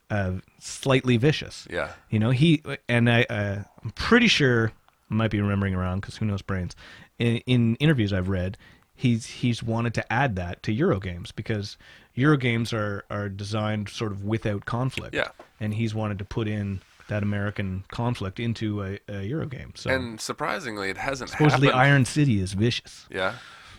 uh, 0.09 0.33
slightly 0.59 1.17
vicious. 1.17 1.67
yeah, 1.69 1.91
You 2.09 2.19
know, 2.19 2.29
he 2.31 2.61
and 2.89 3.09
I. 3.09 3.23
Uh, 3.23 3.63
I'm 3.83 3.91
pretty 3.91 4.27
sure 4.27 4.71
might 5.13 5.31
be 5.31 5.41
remembering 5.41 5.75
wrong 5.75 5.99
because 5.99 6.17
who 6.17 6.25
knows 6.25 6.41
brains. 6.41 6.75
In, 7.19 7.37
in 7.45 7.75
interviews 7.75 8.11
I've 8.13 8.29
read, 8.29 8.57
he's 8.95 9.25
he's 9.25 9.63
wanted 9.63 9.93
to 9.95 10.13
add 10.13 10.35
that 10.35 10.63
to 10.63 10.71
Euro 10.73 10.99
games 10.99 11.31
because 11.31 11.77
Euro 12.15 12.37
games 12.37 12.73
are 12.73 13.05
are 13.09 13.29
designed 13.29 13.89
sort 13.89 14.11
of 14.11 14.23
without 14.23 14.65
conflict. 14.65 15.15
Yeah. 15.15 15.29
and 15.59 15.73
he's 15.73 15.95
wanted 15.95 16.19
to 16.19 16.25
put 16.25 16.47
in 16.47 16.81
that 17.09 17.23
American 17.23 17.83
conflict 17.89 18.39
into 18.39 18.81
a, 18.83 18.99
a 19.07 19.23
Euro 19.23 19.45
game. 19.45 19.73
So 19.75 19.89
and 19.89 20.19
surprisingly, 20.19 20.89
it 20.89 20.97
hasn't 20.97 21.29
supposedly 21.31 21.67
happened. 21.67 21.81
Iron 21.81 22.05
City 22.05 22.39
is 22.39 22.53
vicious. 22.53 23.05
Yeah, 23.09 23.35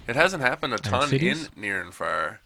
it 0.06 0.16
hasn't 0.16 0.42
happened 0.42 0.74
a 0.74 0.78
ton 0.78 1.12
in? 1.12 1.38
Near 1.56 1.80
and 1.80 1.94
Far. 1.94 2.40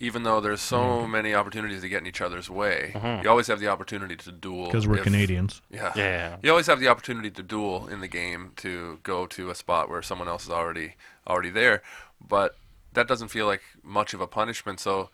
Even 0.00 0.24
though 0.24 0.40
there's 0.40 0.60
so 0.60 0.78
Mm-hmm. 0.80 1.10
many 1.12 1.34
opportunities 1.34 1.80
to 1.82 1.88
get 1.88 2.00
in 2.00 2.06
each 2.06 2.20
other's 2.20 2.50
way, 2.50 2.92
you 3.22 3.30
always 3.30 3.46
have 3.46 3.60
the 3.60 3.68
opportunity 3.68 4.16
to 4.16 4.32
duel. 4.32 4.66
Because 4.66 4.86
we're 4.88 4.98
if- 4.98 5.04
Canadians. 5.04 5.62
Yeah. 5.70 5.92
Yeah. 5.96 6.36
You 6.42 6.50
always 6.50 6.66
have 6.66 6.80
the 6.80 6.88
opportunity 6.88 7.30
to 7.30 7.42
duel 7.42 7.86
in 7.86 8.00
the 8.00 8.08
game 8.08 8.52
to 8.56 8.98
go 9.02 9.26
to 9.28 9.50
a 9.50 9.54
spot 9.54 9.88
where 9.88 10.02
someone 10.02 10.28
else 10.28 10.44
is 10.44 10.50
already 10.50 10.94
already 11.26 11.50
there, 11.50 11.82
but 12.20 12.56
that 12.92 13.06
doesn't 13.08 13.28
feel 13.28 13.46
like 13.46 13.62
much 13.82 14.14
of 14.14 14.20
a 14.20 14.26
punishment. 14.26 14.78
So 14.80 15.10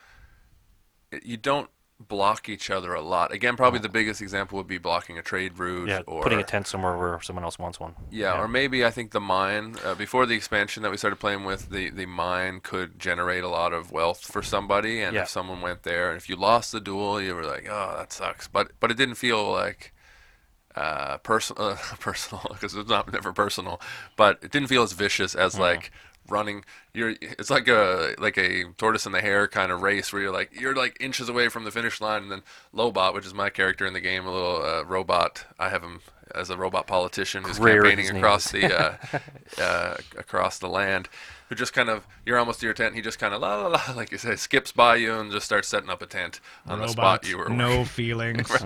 it, 1.12 1.24
you 1.24 1.36
don't 1.36 1.68
block 2.08 2.48
each 2.48 2.70
other 2.70 2.94
a 2.94 3.00
lot. 3.02 3.30
Again, 3.32 3.56
probably 3.56 3.78
the 3.78 3.88
biggest 3.90 4.22
example 4.22 4.56
would 4.56 4.66
be 4.66 4.78
blocking 4.78 5.18
a 5.18 5.22
trade 5.22 5.58
route 5.58 5.88
Yeah, 5.88 6.00
or 6.06 6.22
putting 6.22 6.40
a 6.40 6.42
tent 6.42 6.66
somewhere 6.66 6.96
where 6.96 7.20
someone 7.20 7.44
else 7.44 7.58
wants 7.58 7.78
one. 7.78 7.94
yeah, 8.10 8.38
or 8.40 8.48
maybe 8.48 8.84
I 8.84 8.90
think 8.90 9.10
the 9.12 9.20
mine 9.20 9.76
uh, 9.84 9.94
before 9.94 10.24
the 10.26 10.34
expansion 10.34 10.82
that 10.82 10.90
we 10.90 10.96
started 10.96 11.16
playing 11.16 11.44
with, 11.44 11.68
the 11.68 11.90
the 11.90 12.06
mine 12.06 12.60
could 12.62 12.98
generate 12.98 13.44
a 13.44 13.48
lot 13.48 13.72
of 13.72 13.92
wealth 13.92 14.20
for 14.24 14.42
somebody, 14.42 15.02
and 15.02 15.14
Yeah. 15.14 15.22
if 15.22 15.28
someone 15.28 15.60
went 15.60 15.82
there, 15.82 16.08
and 16.10 16.16
if 16.16 16.28
you 16.28 16.36
lost 16.36 16.72
the 16.72 16.80
duel, 16.80 17.20
you 17.20 17.34
were 17.34 17.44
like, 17.44 17.66
oh, 17.70 17.94
that 17.98 18.12
sucks. 18.12 18.48
But 18.48 18.72
but 18.80 18.90
it 18.90 18.96
didn't 18.96 19.16
feel 19.16 19.52
like 19.52 19.92
uh, 20.74 21.18
personal, 21.32 21.62
uh, 21.70 21.76
personal 21.98 22.46
because 22.52 22.74
it's 22.74 22.88
not 22.88 23.12
never 23.12 23.32
personal, 23.32 23.80
but 24.16 24.38
it 24.42 24.50
didn't 24.50 24.68
feel 24.68 24.82
as 24.82 24.92
vicious 24.92 25.34
as 25.34 25.58
like 25.58 25.90
running. 26.30 26.64
You're 26.94 27.14
it's 27.20 27.50
like 27.50 27.68
a 27.68 28.14
like 28.18 28.36
a 28.38 28.64
tortoise 28.76 29.06
and 29.06 29.14
the 29.14 29.20
hare 29.20 29.48
kind 29.48 29.72
of 29.72 29.82
race 29.82 30.12
where 30.12 30.22
you're 30.22 30.32
like 30.32 30.58
you're 30.58 30.74
like 30.74 30.96
inches 31.00 31.28
away 31.28 31.48
from 31.48 31.64
the 31.64 31.70
finish 31.70 32.00
line, 32.00 32.22
and 32.22 32.32
then 32.32 32.42
Lobot, 32.74 33.14
which 33.14 33.26
is 33.26 33.34
my 33.34 33.50
character 33.50 33.86
in 33.86 33.92
the 33.92 34.00
game, 34.00 34.26
a 34.26 34.32
little 34.32 34.62
uh, 34.62 34.82
robot. 34.84 35.46
I 35.58 35.68
have 35.68 35.82
him 35.82 36.00
as 36.34 36.50
a 36.50 36.56
robot 36.56 36.86
politician 36.86 37.44
who's 37.44 37.58
Greer, 37.58 37.82
campaigning 37.82 38.16
across 38.16 38.50
the 38.50 38.74
uh, 38.78 38.96
uh, 39.62 39.96
across 40.16 40.58
the 40.58 40.68
land. 40.68 41.08
Who 41.50 41.56
just 41.56 41.72
kind 41.72 41.88
of 41.90 42.06
you're 42.24 42.38
almost 42.38 42.60
to 42.60 42.66
your 42.66 42.74
tent. 42.74 42.94
He 42.94 43.02
just 43.02 43.18
kind 43.18 43.34
of 43.34 43.42
la 43.42 43.56
la 43.62 43.66
la 43.68 43.80
like 43.94 44.10
you 44.12 44.18
say 44.18 44.36
skips 44.36 44.72
by 44.72 44.96
you 44.96 45.14
and 45.14 45.30
just 45.30 45.44
starts 45.44 45.68
setting 45.68 45.90
up 45.90 46.00
a 46.00 46.06
tent 46.06 46.40
on 46.66 46.78
the 46.78 46.88
spot 46.88 47.28
you 47.28 47.36
were 47.38 47.48
no 47.50 47.84
feelings. 47.84 48.48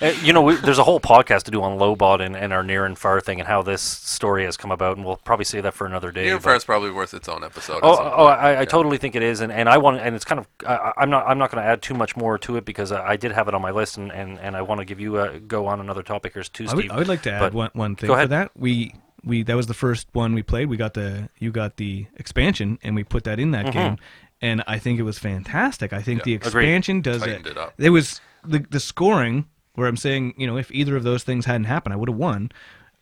Uh, 0.00 0.14
you 0.22 0.32
know, 0.32 0.40
we, 0.40 0.54
there's 0.54 0.78
a 0.78 0.84
whole 0.84 1.00
podcast 1.00 1.42
to 1.42 1.50
do 1.50 1.60
on 1.60 1.78
Lobot 1.78 2.24
and, 2.24 2.34
and 2.34 2.54
our 2.54 2.62
near 2.62 2.86
and 2.86 2.96
far 2.98 3.20
thing 3.20 3.38
and 3.38 3.46
how 3.46 3.60
this 3.60 3.82
story 3.82 4.44
has 4.44 4.56
come 4.56 4.70
about, 4.70 4.96
and 4.96 5.04
we'll 5.04 5.16
probably 5.16 5.44
save 5.44 5.64
that 5.64 5.74
for 5.74 5.86
another 5.86 6.10
day. 6.10 6.24
Near 6.24 6.36
but- 6.36 6.42
Fair 6.44 6.54
is 6.54 6.64
probably 6.64 6.90
worth 6.90 7.12
its 7.12 7.28
own 7.28 7.44
episode. 7.44 7.78
at 7.78 7.84
Oh, 7.84 7.90
oh, 7.98 8.26
point. 8.28 8.40
I, 8.40 8.60
I 8.60 8.64
totally 8.64 8.96
think 8.96 9.14
it 9.14 9.22
is, 9.22 9.40
and, 9.42 9.52
and 9.52 9.68
I 9.68 9.76
want, 9.76 10.00
and 10.00 10.16
it's 10.16 10.24
kind 10.24 10.38
of, 10.38 10.46
I, 10.66 10.92
I'm 10.96 11.10
not, 11.10 11.26
I'm 11.26 11.36
not 11.36 11.50
going 11.50 11.62
to 11.62 11.68
add 11.68 11.82
too 11.82 11.92
much 11.92 12.16
more 12.16 12.38
to 12.38 12.56
it 12.56 12.64
because 12.64 12.92
I, 12.92 13.08
I 13.10 13.16
did 13.16 13.32
have 13.32 13.46
it 13.48 13.52
on 13.54 13.60
my 13.60 13.72
list, 13.72 13.98
and, 13.98 14.10
and, 14.10 14.38
and 14.38 14.56
I 14.56 14.62
want 14.62 14.78
to 14.80 14.86
give 14.86 15.00
you 15.00 15.18
a 15.20 15.38
go 15.38 15.66
on 15.66 15.80
another 15.80 16.02
topic 16.02 16.32
here 16.32 16.42
too, 16.44 16.66
I 16.70 16.74
would, 16.74 16.90
I 16.90 16.96
would 16.96 17.08
like 17.08 17.22
to 17.22 17.32
add 17.32 17.40
but- 17.40 17.52
one, 17.52 17.70
one 17.74 17.96
thing 17.96 18.06
go 18.08 18.16
for 18.16 18.26
that. 18.28 18.52
We 18.56 18.94
we 19.24 19.42
that 19.44 19.56
was 19.56 19.66
the 19.66 19.74
first 19.74 20.08
one 20.12 20.34
we 20.34 20.42
played. 20.42 20.68
We 20.68 20.76
got 20.76 20.94
the 20.94 21.28
you 21.38 21.50
got 21.50 21.76
the 21.76 22.06
expansion 22.16 22.78
and 22.82 22.94
we 22.94 23.04
put 23.04 23.24
that 23.24 23.38
in 23.38 23.50
Mm-hmm. 23.50 23.64
that 23.66 23.72
game, 23.72 23.96
and 24.40 24.62
I 24.66 24.78
think 24.78 24.98
it 24.98 25.02
was 25.02 25.18
fantastic. 25.18 25.92
I 25.92 26.02
think 26.02 26.20
Yeah. 26.20 26.24
the 26.24 26.34
Agreed. 26.36 26.46
expansion 26.64 27.00
does 27.00 27.20
Tightened 27.22 27.46
it. 27.46 27.50
it 27.52 27.58
up. 27.58 27.74
It 27.78 27.90
was 27.90 28.20
the 28.44 28.64
the 28.70 28.80
scoring 28.80 29.46
where 29.74 29.86
I'm 29.88 29.96
saying 29.96 30.34
you 30.36 30.46
know 30.46 30.56
if 30.56 30.70
either 30.72 30.96
of 30.96 31.04
those 31.04 31.22
things 31.24 31.44
hadn't 31.46 31.64
happened, 31.64 31.92
I 31.92 31.96
would 31.96 32.08
have 32.08 32.18
won. 32.18 32.50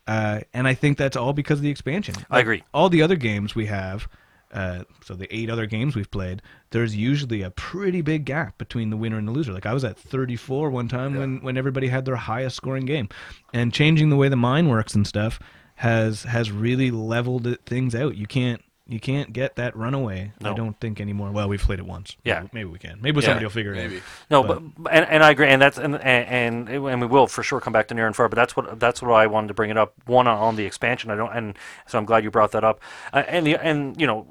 Uh, 0.07 0.41
and 0.55 0.67
I 0.67 0.73
think 0.73 0.97
that's 0.97 1.15
all 1.15 1.33
because 1.33 1.59
of 1.59 1.63
the 1.63 1.69
expansion. 1.69 2.15
I 2.31 2.39
agree. 2.39 2.63
All 2.73 2.89
the 2.89 3.03
other 3.03 3.15
games 3.15 3.53
we 3.53 3.67
have, 3.67 4.07
uh, 4.51 4.83
so 5.05 5.13
the 5.13 5.27
eight 5.35 5.51
other 5.51 5.67
games 5.67 5.95
we've 5.95 6.09
played, 6.09 6.41
there's 6.71 6.95
usually 6.95 7.43
a 7.43 7.51
pretty 7.51 8.01
big 8.01 8.25
gap 8.25 8.57
between 8.57 8.89
the 8.89 8.97
winner 8.97 9.19
and 9.19 9.27
the 9.27 9.31
loser. 9.31 9.53
Like 9.53 9.67
I 9.67 9.73
was 9.73 9.83
at 9.83 9.97
34 9.99 10.71
one 10.71 10.87
time 10.87 11.15
when 11.15 11.41
when 11.43 11.57
everybody 11.57 11.89
had 11.89 12.05
their 12.05 12.15
highest 12.15 12.55
scoring 12.55 12.85
game, 12.85 13.07
and 13.53 13.71
changing 13.71 14.09
the 14.09 14.15
way 14.15 14.29
the 14.29 14.35
mine 14.35 14.67
works 14.67 14.95
and 14.95 15.05
stuff 15.05 15.39
has 15.79 16.23
has 16.23 16.51
really 16.51 16.91
leveled 16.91 17.57
things 17.65 17.95
out. 17.95 18.17
You 18.17 18.27
can't 18.27 18.61
you 18.85 18.99
can't 18.99 19.31
get 19.31 19.55
that 19.55 19.77
runaway. 19.77 20.33
I 20.43 20.53
don't 20.53 20.77
think 20.79 20.99
anymore. 20.99 21.31
Well, 21.31 21.47
we've 21.47 21.61
played 21.61 21.77
it 21.77 21.85
once. 21.85 22.17
Yeah. 22.23 22.39
maybe, 22.39 22.49
maybe 22.53 22.69
we 22.71 22.79
can. 22.79 22.99
Maybe 23.01 23.21
Yeah, 23.21 23.27
somebody 23.27 23.45
will 23.45 23.51
figure 23.51 23.73
it 23.73 23.77
maybe. 23.77 23.97
out. 23.97 24.01
No, 24.31 24.43
but, 24.43 24.63
and, 24.91 25.05
and 25.05 25.23
I 25.23 25.29
agree, 25.29 25.47
and 25.47 25.61
that's 25.61 25.77
and, 25.77 25.95
and 25.95 26.67
and 26.67 26.87
and 26.87 26.99
we 26.99 27.05
will 27.05 27.27
for 27.27 27.43
sure 27.43 27.61
come 27.61 27.71
back 27.71 27.87
to 27.89 27.93
near 27.93 28.07
and 28.07 28.15
far. 28.15 28.27
But 28.27 28.35
that's 28.35 28.57
what 28.57 28.79
that's 28.79 29.01
what 29.01 29.11
I 29.11 29.27
wanted 29.27 29.49
to 29.49 29.53
bring 29.53 29.69
it 29.69 29.77
up. 29.77 29.93
One 30.07 30.27
on, 30.27 30.37
on 30.39 30.55
the 30.55 30.65
expansion. 30.65 31.11
I 31.11 31.15
don't, 31.15 31.31
and 31.31 31.55
so 31.85 31.97
I'm 31.99 32.05
glad 32.05 32.23
you 32.23 32.31
brought 32.31 32.51
that 32.53 32.63
up. 32.63 32.81
Uh, 33.13 33.23
and 33.27 33.45
the 33.45 33.55
and 33.63 33.95
you 34.01 34.07
know, 34.07 34.25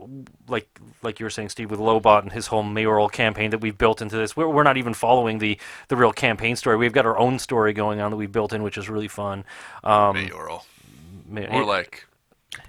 like 0.49 0.68
like 1.03 1.20
you 1.20 1.24
were 1.24 1.30
saying, 1.30 1.51
Steve, 1.51 1.70
with 1.70 1.78
Lobot 1.80 2.22
and 2.22 2.32
his 2.32 2.49
whole 2.49 2.64
mayoral 2.64 3.09
campaign 3.09 3.51
that 3.51 3.61
we've 3.61 3.78
built 3.78 4.03
into 4.03 4.16
this. 4.16 4.36
We're, 4.36 4.49
we're 4.49 4.64
not 4.64 4.76
even 4.76 4.92
following 4.92 5.38
the 5.38 5.57
the 5.86 5.94
real 5.96 6.12
campaign 6.12 6.57
story. 6.57 6.76
We've 6.76 6.92
got 6.92 7.07
our 7.07 7.16
own 7.16 7.38
story 7.38 7.72
going 7.72 8.01
on 8.01 8.11
that 8.11 8.16
we've 8.16 8.32
built 8.32 8.53
in, 8.53 8.64
which 8.64 8.76
is 8.76 8.88
really 8.88 9.09
fun. 9.09 9.44
Um, 9.84 10.14
mayoral, 10.14 10.57
ma- 10.57 10.62
more 11.28 11.62
it- 11.62 11.66
like 11.66 12.06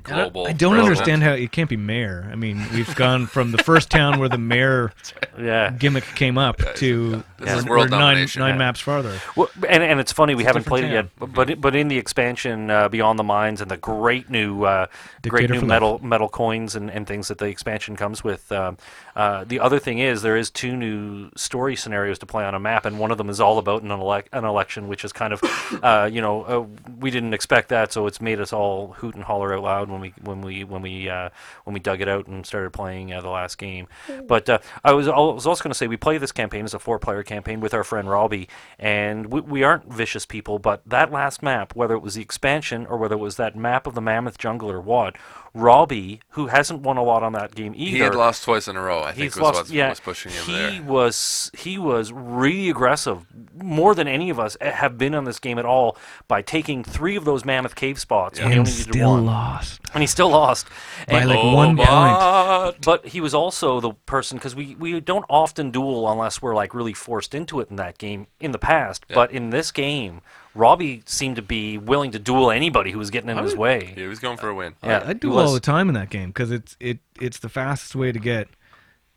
global. 0.04 0.48
I 0.48 0.54
don't 0.54 0.74
president. 0.76 0.80
understand 0.90 1.24
how 1.24 1.32
it 1.34 1.52
can't 1.52 1.70
be 1.70 1.78
mayor. 1.78 2.28
I 2.32 2.36
mean, 2.36 2.66
we've 2.74 2.94
gone 2.96 3.26
from 3.28 3.52
the 3.52 3.58
first 3.60 3.90
town 3.90 4.20
where 4.20 4.30
the 4.30 4.38
mayor 4.38 4.92
yeah. 5.40 5.72
gimmick 5.72 6.04
came 6.16 6.38
up 6.38 6.58
to 6.76 7.24
This 7.38 7.50
is 7.52 7.64
we're- 7.66 7.70
world 7.70 7.92
we're 7.92 7.98
nine, 8.00 8.28
nine 8.38 8.54
Yeah. 8.54 8.58
maps 8.58 8.80
farther. 8.80 9.20
Well, 9.36 9.50
and, 9.68 9.84
and 9.84 10.00
it's 10.00 10.12
funny 10.12 10.36
we 10.36 10.44
It's 10.44 10.48
a 10.48 10.50
haven't 10.50 10.66
played 10.66 10.84
it 10.86 10.92
yet, 10.92 11.08
but 11.18 11.60
but, 11.62 11.76
in 11.76 11.88
the 11.88 11.98
expansion 11.98 12.70
uh, 12.70 12.90
Beyond 12.90 13.20
the 13.20 13.24
Mines 13.24 13.62
and 13.62 13.70
the 13.72 13.78
great 13.78 14.30
new 14.30 14.64
uh, 14.64 14.88
great 15.28 15.50
new 15.50 15.60
for 15.60 15.66
metal 15.66 16.00
metal 16.04 16.30
coins 16.30 16.76
and, 16.76 16.90
and 16.92 17.06
things 17.08 17.28
that 17.28 17.38
the 17.38 17.46
expansion 17.46 17.96
comes 17.96 18.24
with. 18.24 18.52
Um, 18.52 18.78
uh, 19.16 19.44
the 19.44 19.60
other 19.60 19.80
thing 19.80 20.00
is 20.00 20.22
there 20.22 20.38
is 20.38 20.50
two 20.50 20.76
new 20.78 21.30
story 21.36 21.76
scenarios 21.76 22.20
to 22.20 22.26
play 22.26 22.46
on 22.46 22.56
a 22.56 22.60
map, 22.60 22.86
and 22.86 23.00
one 23.00 23.12
of 23.12 23.18
them 23.18 23.30
is 23.30 23.40
all 23.42 23.58
about 23.58 23.82
an, 23.84 23.90
elec 23.90 24.26
an 24.32 24.46
election, 24.46 24.88
which 24.88 25.04
is 25.04 25.12
kind 25.12 25.34
of 25.34 25.42
uh, 25.84 26.10
you 26.12 26.22
know 26.22 26.44
uh, 26.44 26.66
we 27.00 27.12
didn't 27.12 27.34
expect 27.34 27.70
that, 27.70 27.92
so 27.92 28.08
it's 28.08 28.22
made 28.22 28.40
us 28.40 28.54
all 28.54 28.94
hoot 28.98 29.16
and 29.16 29.24
holler 29.24 29.54
out 29.56 29.64
loud 29.64 29.89
when 29.90 30.02
we 30.02 30.14
when 30.22 30.42
we 30.42 30.64
when 30.64 30.82
we 30.82 31.10
uh, 31.10 31.30
when 31.64 31.74
we 31.74 31.80
dug 31.80 32.02
it 32.02 32.08
out 32.08 32.28
and 32.28 32.46
started 32.46 32.72
playing 32.72 33.14
uh, 33.14 33.22
the 33.22 33.30
last 33.30 33.58
game. 33.58 33.88
But 34.28 34.50
uh, 34.50 34.60
I 34.84 34.94
was 34.94 35.08
I 35.08 35.18
was 35.18 35.46
also 35.48 35.64
going 35.64 35.72
to 35.72 35.78
say 35.78 35.88
we 35.88 35.98
play 35.98 36.18
this 36.18 36.32
campaign 36.32 36.66
as 36.66 36.74
a 36.74 36.80
four 36.80 37.00
player 37.00 37.24
campaign 37.24 37.60
with 37.60 37.74
our 37.74 37.84
friend 37.84 38.10
Robbie, 38.10 38.48
and 38.78 39.28
we, 39.32 39.42
we 39.42 39.64
aren't 39.64 39.92
vicious 39.92 40.26
people, 40.26 40.60
but 40.60 40.82
that 40.86 41.12
last 41.12 41.42
map, 41.44 41.76
whether 41.76 41.94
it 41.96 42.00
was 42.02 42.16
the 42.16 42.22
expansion 42.22 42.86
or 42.86 42.98
whether 42.98 43.16
it 43.16 43.20
was 43.20 43.36
that 43.38 43.56
map 43.56 43.88
of 43.88 43.96
the 43.96 44.02
Mammoth 44.02 44.38
Jungle 44.38 44.72
or 44.72 44.80
what, 44.82 45.16
Robbie, 45.54 46.22
who 46.30 46.48
hasn't 46.48 46.82
won 46.82 46.98
a 46.98 47.04
lot 47.04 47.24
on 47.24 47.34
that 47.34 47.56
game 47.56 47.74
either, 47.76 47.98
He 47.98 48.00
had 48.00 48.16
lost 48.16 48.44
twice 48.44 48.68
in 48.68 48.76
a 48.76 48.82
row. 48.82 49.02
I 49.02 49.08
think 49.12 49.18
He's 49.24 49.36
was 49.36 49.42
lost. 49.42 49.58
what 49.62 49.70
yeah, 49.72 49.90
was 49.90 50.00
pushing 50.00 50.32
him 50.32 50.44
he 50.46 50.52
there. 50.54 50.84
was 50.84 51.50
he 51.58 51.78
was 51.80 52.12
really 52.12 52.70
aggressive, 52.70 53.26
more 53.56 53.96
than 53.96 54.08
any 54.08 54.30
of 54.30 54.40
us 54.40 54.56
eh, 54.62 54.72
have 54.72 54.98
been 54.98 55.16
on 55.16 55.24
this 55.26 55.40
game 55.40 55.58
at 55.58 55.66
all, 55.66 55.98
by 56.28 56.42
taking 56.42 56.84
three 56.84 57.16
of 57.16 57.26
those 57.26 57.44
mammoth 57.46 57.76
cave 57.76 58.00
spots. 58.00 58.40
when 58.40 58.48
he 58.52 58.58
And 58.58 58.60
only 58.60 58.72
still 58.72 59.12
one, 59.14 59.26
lost. 59.26 59.79
And 59.94 60.02
he 60.04 60.08
still 60.08 60.30
lost. 60.30 60.68
By, 61.08 61.20
And- 61.22 61.30
like, 61.30 61.44
one 61.44 61.78
point. 61.78 61.90
Robot. 61.90 62.76
but 62.84 63.08
he 63.08 63.22
was 63.22 63.34
also 63.34 63.80
the 63.80 63.92
person 64.06 64.38
because 64.38 64.56
we, 64.56 64.76
we 64.76 65.00
don't 65.00 65.26
often 65.30 65.72
duel 65.72 66.10
unless 66.12 66.42
we're 66.42 66.56
like 66.56 66.74
really 66.74 66.94
forced 66.94 67.34
into 67.34 67.60
it 67.60 67.70
in 67.70 67.76
that 67.78 67.98
game 67.98 68.28
in 68.40 68.52
the 68.52 68.60
past. 68.60 69.06
But 69.14 69.32
in 69.32 69.50
this 69.50 69.72
game, 69.72 70.22
Robbie 70.56 71.04
seemed 71.06 71.36
to 71.38 71.42
be 71.42 71.78
willing 71.78 72.12
to 72.12 72.20
duel 72.20 72.52
anybody 72.52 72.92
who 72.92 73.00
was 73.00 73.10
getting 73.10 73.30
in 73.30 73.38
his 73.38 73.56
way. 73.56 73.94
He 73.96 74.08
was 74.08 74.20
going 74.20 74.38
for 74.38 74.50
a 74.50 74.54
win. 74.56 74.76
Yeah, 74.84 75.00
I, 75.00 75.04
I 75.04 75.08
he 75.10 75.14
do 75.16 75.30
was. 75.30 75.48
all 75.48 75.54
the 75.54 75.60
time 75.60 75.90
in 75.90 75.96
that 75.96 76.10
game 76.10 76.30
because 76.30 76.52
it's 76.52 76.76
it 76.80 77.00
it's 77.20 77.40
the 77.40 77.50
fastest 77.50 77.96
way 77.96 78.12
to 78.12 78.20
get 78.20 78.48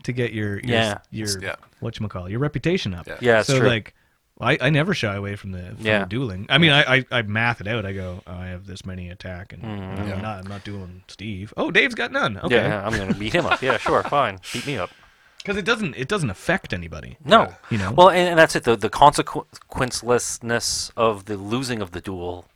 to 0.05 0.13
get 0.13 0.33
your, 0.33 0.55
your 0.61 0.63
Yeah. 0.65 0.99
your 1.11 1.41
Yeah. 1.41 1.55
what 1.81 1.99
you 1.99 2.07
call 2.09 2.29
your 2.29 2.41
reputation 2.41 2.93
up. 2.95 3.07
Yeah. 3.07 3.17
Yeah, 3.21 3.39
it's 3.41 3.49
so 3.49 3.59
true. 3.59 3.69
like. 3.69 3.95
I, 4.43 4.59
I 4.61 4.71
never 4.71 4.93
shy 4.95 5.15
away 5.15 5.37
from 5.37 5.53
the, 5.53 5.63
from 5.77 5.87
Yeah. 5.87 6.01
the 6.01 6.07
dueling. 6.07 6.47
I 6.49 6.59
mean, 6.59 6.73
I, 6.73 6.97
I, 6.97 7.05
I 7.11 7.23
math 7.23 7.61
it 7.61 7.69
out. 7.69 7.87
I 7.87 7.93
go, 7.93 8.23
oh, 8.27 8.33
I 8.33 8.47
have 8.49 8.67
this 8.67 8.85
many 8.85 9.09
attack, 9.09 9.53
and 9.53 9.63
Mm-hmm. 9.63 10.03
I'm 10.03 10.09
Yeah. 10.09 10.21
not 10.21 10.39
I'm 10.41 10.47
not 10.49 10.65
dueling 10.65 11.05
Steve. 11.09 11.55
Oh, 11.57 11.71
Dave's 11.71 11.95
got 11.95 12.11
none. 12.13 12.39
Okay, 12.39 12.57
Yeah, 12.57 12.85
I'm 12.85 12.93
gonna 12.97 13.15
beat 13.15 13.33
him 13.35 13.47
up. 13.47 13.63
Yeah, 13.63 13.79
sure, 13.79 14.03
fine, 14.05 14.39
beat 14.53 14.67
me 14.67 14.77
up. 14.77 14.91
because 15.39 15.57
it 15.57 15.65
doesn't 15.65 15.95
it 15.97 16.09
doesn't 16.09 16.31
affect 16.31 16.73
anybody. 16.73 17.17
No, 17.25 17.55
You 17.71 17.79
know? 17.79 17.93
Well, 17.93 18.11
and, 18.11 18.31
and 18.31 18.39
that's 18.39 18.57
it. 18.57 18.65
The 18.65 18.75
the 18.77 18.91
consequencelessness 18.91 20.91
of 20.97 21.25
the 21.27 21.37
losing 21.37 21.81
of 21.83 21.91
the 21.93 22.01
duel. 22.01 22.47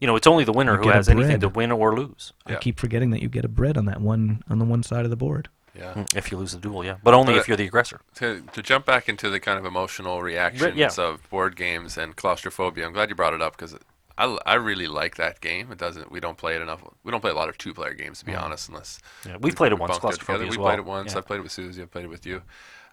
You 0.00 0.06
know, 0.06 0.16
it's 0.16 0.26
only 0.26 0.44
the 0.44 0.52
winner 0.52 0.76
You 0.76 0.84
who 0.84 0.88
has 0.90 1.10
anything 1.10 1.40
to 1.40 1.48
win 1.50 1.70
or 1.70 1.94
lose. 1.94 2.32
I 2.46 2.54
keep 2.54 2.78
forgetting 2.80 3.10
that 3.10 3.20
you 3.20 3.28
get 3.28 3.44
a 3.44 3.48
bread 3.48 3.76
on 3.76 3.84
that 3.84 4.00
one 4.00 4.42
on 4.48 4.58
the 4.58 4.64
one 4.64 4.82
side 4.82 5.04
of 5.04 5.10
the 5.10 5.16
board. 5.16 5.50
Yeah. 5.74 5.94
Mm, 5.94 6.16
If 6.16 6.30
you 6.32 6.38
lose 6.38 6.52
the 6.52 6.58
duel, 6.58 6.84
yeah, 6.84 6.96
but 7.02 7.14
only 7.14 7.34
But 7.34 7.40
if 7.40 7.48
you're 7.48 7.56
the 7.56 7.66
aggressor. 7.66 8.00
To, 8.16 8.42
to 8.52 8.62
jump 8.62 8.86
back 8.86 9.08
into 9.08 9.30
the 9.30 9.38
kind 9.40 9.58
of 9.58 9.64
emotional 9.64 10.20
reactions 10.22 10.76
yeah. 10.76 10.90
of 10.98 11.28
board 11.30 11.54
games 11.56 11.96
and 11.96 12.16
claustrophobia, 12.16 12.86
I'm 12.86 12.92
glad 12.92 13.08
you 13.08 13.14
brought 13.14 13.34
it 13.34 13.40
up 13.42 13.56
because 13.56 13.76
I, 14.18 14.24
l- 14.24 14.40
I 14.44 14.54
really 14.54 14.86
like 14.88 15.16
that 15.16 15.40
game. 15.40 15.70
It 15.72 15.78
doesn't. 15.78 16.10
We 16.10 16.18
don't 16.20 16.36
play 16.36 16.56
it 16.56 16.60
enough. 16.62 16.82
We 17.04 17.10
don't 17.12 17.20
play 17.20 17.30
a 17.30 17.34
lot 17.34 17.48
of 17.48 17.56
two-player 17.56 17.94
games, 17.94 18.18
to 18.18 18.24
be 18.24 18.34
honest, 18.34 18.68
unless 18.68 18.98
Yeah, 19.24 19.36
we've 19.40 19.54
played 19.56 19.72
it 19.72 19.78
once, 19.78 19.90
bunked 19.92 20.00
Claustrophobia 20.02 20.38
together. 20.38 20.52
as 20.52 20.56
We 20.58 20.62
well. 20.62 20.70
played 20.72 20.78
it 20.80 20.84
once. 20.84 21.12
Yeah. 21.12 21.18
I've 21.18 21.26
played 21.26 21.38
it 21.38 21.42
with 21.44 21.52
Susie. 21.52 21.82
I've 21.82 21.90
played 21.90 22.04
it 22.04 22.08
with 22.08 22.26
you. 22.26 22.42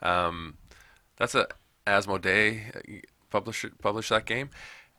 Um, 0.01 0.57
that's 1.17 1.33
a 1.35 1.47
Asmodee 1.85 2.75
uh, 2.75 2.99
publish 3.29 3.65
published 3.81 4.09
that 4.09 4.25
game, 4.25 4.49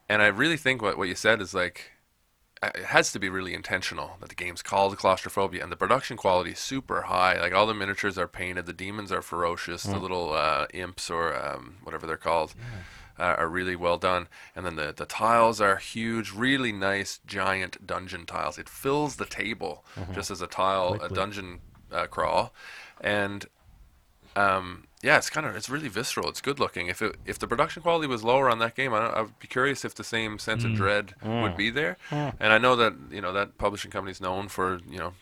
and 0.09 0.21
I 0.21 0.27
really 0.27 0.57
think 0.57 0.83
what 0.83 0.99
what 0.99 1.07
you 1.09 1.15
said 1.15 1.41
is 1.41 1.55
like 1.55 1.93
uh, 1.93 1.98
it 2.63 2.85
has 2.87 3.13
to 3.13 3.19
be 3.21 3.29
really 3.29 3.55
intentional 3.55 4.17
that 4.21 4.29
the 4.31 4.35
game's 4.35 4.63
called 4.63 4.97
claustrophobia 4.97 5.63
and 5.63 5.71
the 5.71 5.77
production 5.77 6.17
quality 6.17 6.51
is 6.53 6.59
super 6.59 7.03
high. 7.03 7.41
Like 7.41 7.55
all 7.55 7.67
the 7.67 7.75
miniatures 7.75 8.19
are 8.19 8.27
painted 8.29 8.67
the 8.67 8.73
demons 8.73 9.13
are 9.13 9.23
ferocious 9.23 9.87
Mm. 9.87 9.93
the 9.93 9.99
little 10.01 10.33
uh, 10.33 10.67
imps 10.75 11.09
or 11.11 11.35
um, 11.37 11.77
whatever 11.85 12.07
they're 12.07 12.17
called 12.17 12.55
uh, 13.19 13.23
are 13.39 13.49
really 13.49 13.77
well 13.77 13.97
done. 13.99 14.27
And 14.57 14.67
then 14.67 14.75
the, 14.77 14.93
the 14.97 15.07
tiles 15.07 15.61
are 15.61 15.77
huge 15.77 16.33
really 16.33 16.73
nice 16.73 17.21
giant 17.27 17.87
dungeon 17.87 18.27
tiles. 18.27 18.59
It 18.59 18.69
fills 18.69 19.17
the 19.17 19.27
table 19.27 19.85
Mm-hmm. 19.97 20.15
just 20.15 20.31
as 20.31 20.41
a 20.43 20.47
tile 20.49 20.95
a 21.01 21.09
dungeon 21.09 21.61
uh, 21.93 22.07
crawl. 22.07 22.53
And 23.01 23.47
um, 24.35 24.85
yeah, 25.03 25.17
it's 25.17 25.31
kind 25.31 25.47
of 25.47 25.55
it's 25.57 25.69
really 25.69 25.89
visceral. 25.89 26.29
It's 26.29 26.41
good 26.41 26.59
looking. 26.59 26.89
If 26.89 27.01
it 27.03 27.17
if 27.25 27.39
the 27.39 27.47
production 27.47 27.83
quality 27.83 28.07
was 28.09 28.25
lower 28.25 28.51
on 28.51 28.59
that 28.59 28.75
game, 28.75 28.93
I, 28.93 29.07
I 29.07 29.21
would 29.23 29.39
be 29.39 29.47
curious 29.47 29.85
if 29.85 29.95
the 29.95 30.05
same 30.05 30.39
sense 30.39 30.63
Mm. 30.63 30.67
of 30.67 30.75
dread 30.75 31.15
would 31.41 31.57
be 31.57 31.71
there. 31.71 31.97
And 32.11 32.53
I 32.53 32.59
know 32.59 32.75
that 32.77 32.95
you 33.11 33.21
know 33.21 33.33
that 33.33 33.59
publishing 33.59 33.91
company 33.91 34.11
is 34.13 34.21
known 34.21 34.49
for 34.49 34.81
you 34.89 34.99
know 34.99 35.13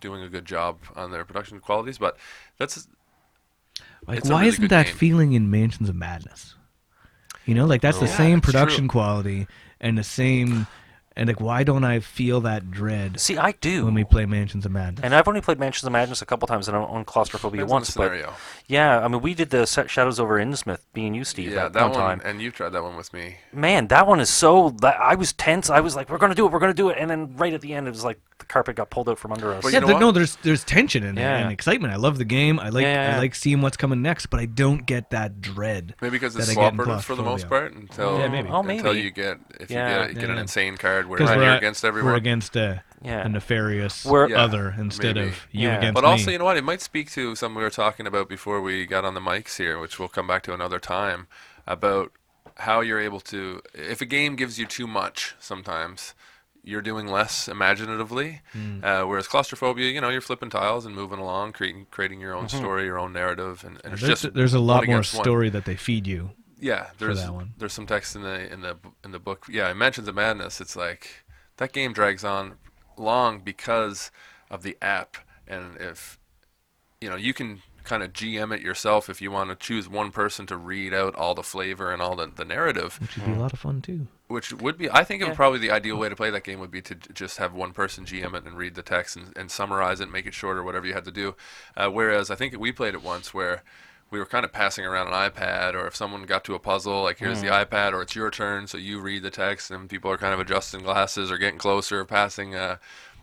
doing 0.00 0.22
a 0.22 0.28
good 0.28 0.46
job 0.46 0.78
on 0.96 1.10
their 1.10 1.24
production 1.24 1.60
qualities, 1.60 1.98
but 1.98 2.16
that's 2.58 2.88
Like, 4.06 4.24
why 4.24 4.40
really 4.40 4.48
isn't 4.48 4.68
that 4.68 4.86
game. 4.86 4.94
feeling 4.96 5.32
in 5.32 5.50
Mansions 5.50 5.88
of 5.88 5.94
Madness? 5.94 6.54
You 7.46 7.54
know, 7.54 7.66
like 7.66 7.80
that's 7.80 7.98
the 7.98 8.06
Yeah, 8.06 8.16
same 8.16 8.38
it's 8.38 8.46
true. 8.46 8.52
production 8.52 8.88
quality 8.88 9.46
and 9.80 9.98
the 9.98 10.04
same 10.04 10.66
And 11.20 11.28
like, 11.28 11.38
why 11.40 11.64
don't 11.64 11.84
I 11.84 12.00
feel 12.00 12.40
that 12.40 12.70
dread 12.70 13.20
See, 13.20 13.36
I 13.36 13.52
do. 13.52 13.84
when 13.84 13.92
we 13.92 14.04
play 14.04 14.24
Mansions 14.24 14.64
of 14.64 14.72
Madness? 14.72 15.04
and 15.04 15.14
I've 15.14 15.28
only 15.28 15.42
played 15.42 15.58
Mansions 15.58 15.84
of 15.86 15.92
Madness 15.92 16.22
a 16.22 16.26
couple 16.26 16.48
times 16.48 16.66
and 16.66 16.74
I 16.76 16.80
on 16.80 17.04
claustrophobia 17.04 17.58
Depends 17.66 17.72
on 17.72 18.04
the 18.04 18.08
once, 18.08 18.24
but 18.24 18.34
yeah, 18.66 18.98
I 18.98 19.06
mean, 19.06 19.20
we 19.20 19.34
did 19.34 19.50
the 19.50 19.66
Shadows 19.66 20.18
over 20.18 20.38
Innsmouth, 20.40 20.80
being 20.94 21.12
you, 21.14 21.24
Steve, 21.24 21.52
Yeah, 21.52 21.66
at 21.66 21.74
that 21.74 21.82
one 21.82 21.90
one, 21.90 22.00
time. 22.00 22.22
and 22.24 22.40
you 22.40 22.50
tried 22.50 22.70
that 22.70 22.82
one 22.82 22.96
with 22.96 23.12
me. 23.12 23.36
Man, 23.52 23.88
that 23.88 24.06
one 24.06 24.18
is 24.18 24.30
so. 24.30 24.70
That, 24.80 24.98
I 24.98 25.14
was 25.14 25.32
tense. 25.34 25.68
I 25.68 25.80
was 25.80 25.94
like, 25.94 26.08
"We're 26.08 26.16
gonna 26.18 26.34
do 26.34 26.46
it. 26.46 26.52
We're 26.52 26.58
gonna 26.58 26.72
do 26.72 26.88
it," 26.88 26.96
and 26.98 27.10
then 27.10 27.36
right 27.36 27.52
at 27.52 27.60
the 27.60 27.74
end, 27.74 27.86
it 27.86 27.90
was 27.90 28.02
like 28.04 28.18
the 28.38 28.46
carpet 28.46 28.76
got 28.76 28.88
pulled 28.88 29.08
out 29.10 29.18
from 29.18 29.32
under 29.32 29.52
us. 29.52 29.62
Well, 29.62 29.72
yeah, 29.72 29.80
you 29.80 29.82
know 29.82 29.86
th- 29.88 30.00
no, 30.00 30.12
there's 30.12 30.36
there's 30.36 30.64
tension 30.64 31.04
in 31.04 31.16
there 31.16 31.28
Yeah. 31.28 31.42
and 31.42 31.52
excitement. 31.52 31.92
I 31.92 31.96
love 31.96 32.16
the 32.16 32.24
game. 32.24 32.58
I 32.58 32.70
like 32.70 32.82
Yeah, 32.84 33.10
yeah, 33.10 33.16
I 33.16 33.18
like 33.18 33.34
seeing 33.34 33.60
what's 33.60 33.76
coming 33.76 34.00
next, 34.00 34.26
but 34.26 34.40
I 34.40 34.46
don't 34.46 34.86
get 34.86 35.10
that 35.10 35.40
dread. 35.42 35.94
Maybe 36.00 36.12
because 36.12 36.34
it's 36.36 36.46
that 36.46 36.52
I 36.52 36.54
get 36.54 36.72
in 36.72 36.76
cooperative 36.78 37.04
for 37.04 37.14
the 37.16 37.22
most 37.22 37.48
part 37.48 37.74
until 37.74 38.18
Yeah, 38.18 38.28
maybe. 38.28 38.48
Oh, 38.48 38.60
until 38.62 38.96
you 38.96 39.10
get 39.10 39.38
if 39.58 39.70
Yeah. 39.70 40.02
you 40.02 40.06
get, 40.08 40.14
get 40.20 40.28
Yeah. 40.28 40.32
an 40.34 40.38
insane 40.38 40.76
card 40.78 41.06
where 41.10 41.18
Because 41.18 41.34
you're 41.36 41.44
we're 41.44 41.56
against 41.56 41.82
We're 41.82 42.14
against 42.14 42.56
a, 42.56 42.82
Yeah. 43.02 43.26
a 43.26 43.28
nefarious 43.28 44.04
We're- 44.04 44.30
Yeah, 44.30 44.42
other 44.44 44.74
instead 44.78 45.16
maybe. 45.16 45.28
of 45.28 45.46
you 45.52 45.68
Yeah. 45.68 45.78
against 45.78 45.94
But 45.94 46.04
me. 46.04 46.10
also, 46.10 46.30
you 46.30 46.38
know 46.38 46.44
what? 46.44 46.56
It 46.56 46.64
might 46.64 46.80
speak 46.80 47.10
to 47.12 47.34
something 47.34 47.56
we 47.56 47.62
were 47.62 47.70
talking 47.70 48.06
about 48.06 48.28
before 48.28 48.60
we 48.62 48.86
got 48.86 49.04
on 49.04 49.14
the 49.14 49.20
mics 49.20 49.56
here, 49.58 49.78
which 49.78 49.98
we'll 49.98 50.08
come 50.08 50.26
back 50.26 50.42
to 50.44 50.54
another 50.54 50.78
time, 50.78 51.26
about 51.66 52.12
how 52.56 52.80
you're 52.80 53.00
able 53.00 53.20
to. 53.20 53.60
If 53.74 54.00
a 54.00 54.06
game 54.06 54.36
gives 54.36 54.58
you 54.58 54.66
too 54.66 54.86
much, 54.86 55.34
sometimes 55.38 56.14
you're 56.62 56.82
doing 56.82 57.06
less 57.06 57.48
imaginatively. 57.48 58.42
Hmm. 58.52 58.84
Uh, 58.84 59.06
whereas 59.06 59.26
claustrophobia, 59.26 59.90
you 59.90 60.00
know, 60.00 60.10
you're 60.10 60.20
flipping 60.20 60.50
tiles 60.50 60.84
and 60.84 60.94
moving 60.94 61.18
along, 61.18 61.52
creating 61.52 61.86
creating 61.90 62.20
your 62.20 62.34
own 62.34 62.48
story, 62.50 62.84
your 62.84 62.98
own 62.98 63.12
narrative, 63.14 63.64
and, 63.64 63.80
and 63.82 63.94
it's 63.94 64.02
there's, 64.02 64.20
just 64.22 64.34
there's 64.34 64.52
a 64.54 64.60
lot 64.60 64.84
more 64.86 64.96
against 64.96 65.14
one. 65.14 65.24
story 65.24 65.48
that 65.48 65.64
they 65.64 65.74
feed 65.76 66.06
you. 66.06 66.30
Yeah, 66.60 66.90
there's 66.98 67.22
that 67.24 67.32
one. 67.32 67.54
there's 67.58 67.72
some 67.72 67.86
text 67.86 68.14
in 68.14 68.22
the 68.22 68.52
in 68.52 68.60
the 68.60 68.76
in 69.04 69.12
the 69.12 69.18
book. 69.18 69.46
Yeah, 69.50 69.70
it 69.70 69.74
mentions 69.74 70.06
of 70.08 70.14
madness. 70.14 70.60
It's 70.60 70.76
like 70.76 71.24
that 71.56 71.72
game 71.72 71.92
drags 71.92 72.22
on 72.24 72.54
long 72.96 73.40
because 73.40 74.10
of 74.50 74.62
the 74.62 74.76
app, 74.82 75.16
and 75.48 75.76
if 75.78 76.18
you 77.00 77.08
know 77.08 77.16
you 77.16 77.32
can 77.34 77.62
kind 77.82 78.02
of 78.02 78.12
GM 78.12 78.54
it 78.54 78.60
yourself 78.60 79.08
if 79.08 79.22
you 79.22 79.30
want 79.30 79.48
to 79.48 79.56
choose 79.56 79.88
one 79.88 80.10
person 80.10 80.44
to 80.46 80.56
read 80.56 80.92
out 80.92 81.14
all 81.16 81.34
the 81.34 81.42
flavor 81.42 81.90
and 81.90 82.02
all 82.02 82.14
the, 82.14 82.26
the 82.26 82.44
narrative, 82.44 82.98
Which 83.00 83.16
would 83.16 83.26
be 83.26 83.32
a 83.32 83.36
lot 83.36 83.54
of 83.54 83.58
fun 83.58 83.80
too. 83.80 84.06
which 84.28 84.52
would 84.52 84.76
be 84.76 84.90
I 84.90 85.02
think 85.02 85.22
it 85.22 85.26
would 85.26 85.34
probably 85.34 85.58
the 85.60 85.70
ideal 85.70 85.96
way 85.96 86.10
to 86.10 86.14
play 86.14 86.28
that 86.30 86.44
game 86.44 86.60
would 86.60 86.70
be 86.70 86.82
to 86.82 86.94
just 86.94 87.38
have 87.38 87.54
one 87.54 87.72
person 87.72 88.04
GM 88.04 88.34
it 88.34 88.44
and 88.44 88.58
read 88.58 88.74
the 88.74 88.82
text 88.82 89.16
and, 89.16 89.32
and 89.34 89.50
summarize 89.50 89.98
it, 90.00 90.10
make 90.10 90.26
it 90.26 90.34
shorter, 90.34 90.62
whatever 90.62 90.86
you 90.86 90.92
had 90.92 91.06
to 91.06 91.10
do. 91.10 91.34
Uh, 91.74 91.88
whereas 91.88 92.30
I 92.30 92.34
think 92.34 92.56
we 92.58 92.70
played 92.70 92.92
it 92.92 93.02
once 93.02 93.32
where 93.32 93.62
we 94.10 94.18
were 94.18 94.26
kind 94.26 94.44
of 94.44 94.52
passing 94.52 94.84
around 94.84 95.06
an 95.08 95.12
iPad, 95.12 95.74
or 95.74 95.86
if 95.86 95.94
someone 95.94 96.22
got 96.24 96.44
to 96.44 96.54
a 96.54 96.58
puzzle, 96.58 97.02
like 97.04 97.18
here's 97.18 97.40
the 97.40 97.46
iPad, 97.48 97.92
or 97.92 98.02
it's 98.02 98.14
your 98.16 98.30
turn, 98.30 98.66
so 98.66 98.76
you 98.78 99.00
read 99.00 99.22
the 99.22 99.30
text, 99.30 99.70
and 99.70 99.88
people 99.88 100.10
are 100.10 100.18
kind 100.18 100.34
of 100.34 100.40
adjusting 100.40 100.82
glasses 100.82 101.30
or 101.30 101.38
getting 101.38 101.58
closer, 101.58 102.00
or 102.00 102.04
passing 102.04 102.54
a, 102.54 102.80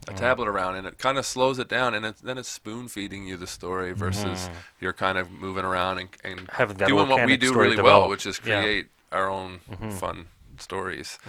a 0.08 0.14
tablet 0.14 0.48
around, 0.48 0.76
and 0.76 0.88
it 0.88 0.98
kind 0.98 1.18
of 1.18 1.26
slows 1.26 1.60
it 1.60 1.68
down, 1.68 1.94
and 1.94 2.06
it, 2.06 2.16
then 2.24 2.38
it's 2.38 2.48
spoon 2.50 2.88
feeding 2.88 3.28
you 3.28 3.36
the 3.38 3.48
story 3.48 3.92
versus 3.94 4.50
you're 4.80 4.94
kind 4.94 5.18
of 5.18 5.30
moving 5.32 5.66
around 5.66 5.98
and, 6.00 6.10
and 6.24 6.50
doing 6.88 7.10
what 7.10 7.26
we 7.26 7.38
do 7.38 7.48
really 7.62 7.76
well, 7.84 8.02
which 8.10 8.26
is 8.26 8.40
Yeah. 8.46 8.62
create 8.62 8.88
our 9.12 9.30
own 9.30 9.60
fun 9.92 10.28
stories. 10.58 11.20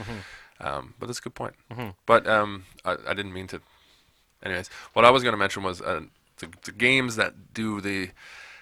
Um, 0.61 0.95
but 0.99 1.07
that's 1.07 1.19
a 1.19 1.23
good 1.23 1.35
point. 1.35 1.55
But 2.07 2.27
um, 2.27 2.65
I, 2.85 2.97
I 3.09 3.15
didn't 3.15 3.33
mean 3.33 3.47
to. 3.49 3.61
Anyways, 4.43 4.69
what 4.93 5.05
I 5.05 5.11
was 5.11 5.23
going 5.23 5.33
to 5.33 5.37
mention 5.39 5.63
was 5.65 5.81
uh, 5.81 6.03
the, 6.39 6.49
the 6.65 6.73
games 6.73 7.17
that 7.17 7.53
do 7.55 7.81
the 7.81 8.11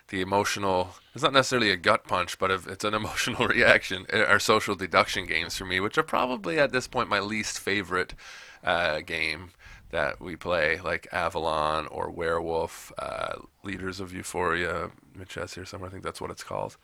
the 0.09 0.21
emotional. 0.21 0.91
It's 1.15 1.23
not 1.23 1.33
necessarily 1.33 1.71
a 1.71 1.77
gut 1.77 2.05
punch, 2.05 2.39
but 2.39 2.51
it's 2.51 2.85
an 2.85 2.95
emotional 3.03 3.47
reaction. 3.49 4.07
uh, 4.13 4.25
Are 4.25 4.39
social 4.39 4.75
deduction 4.75 5.27
games 5.27 5.57
for 5.57 5.65
me, 5.65 5.81
which 5.81 5.99
are 5.99 6.03
probably 6.03 6.59
at 6.59 6.73
this 6.73 6.87
point 6.87 7.09
my 7.09 7.21
least 7.21 7.59
favorite 7.59 8.15
uh, 8.63 9.01
game 9.01 9.51
that 9.91 10.21
we 10.21 10.37
play, 10.37 10.79
like 10.83 11.07
Avalon 11.13 11.87
or 11.87 12.11
Werewolf, 12.11 12.93
uh, 12.99 13.37
Leaders 13.63 14.01
of 14.01 14.13
Euphoria. 14.13 14.91
Has 15.35 15.55
here 15.55 15.65
somewhere. 15.65 15.89
I 15.89 15.93
think 15.93 16.03
that's 16.05 16.21
what 16.21 16.31
it's 16.31 16.45
called. 16.45 16.77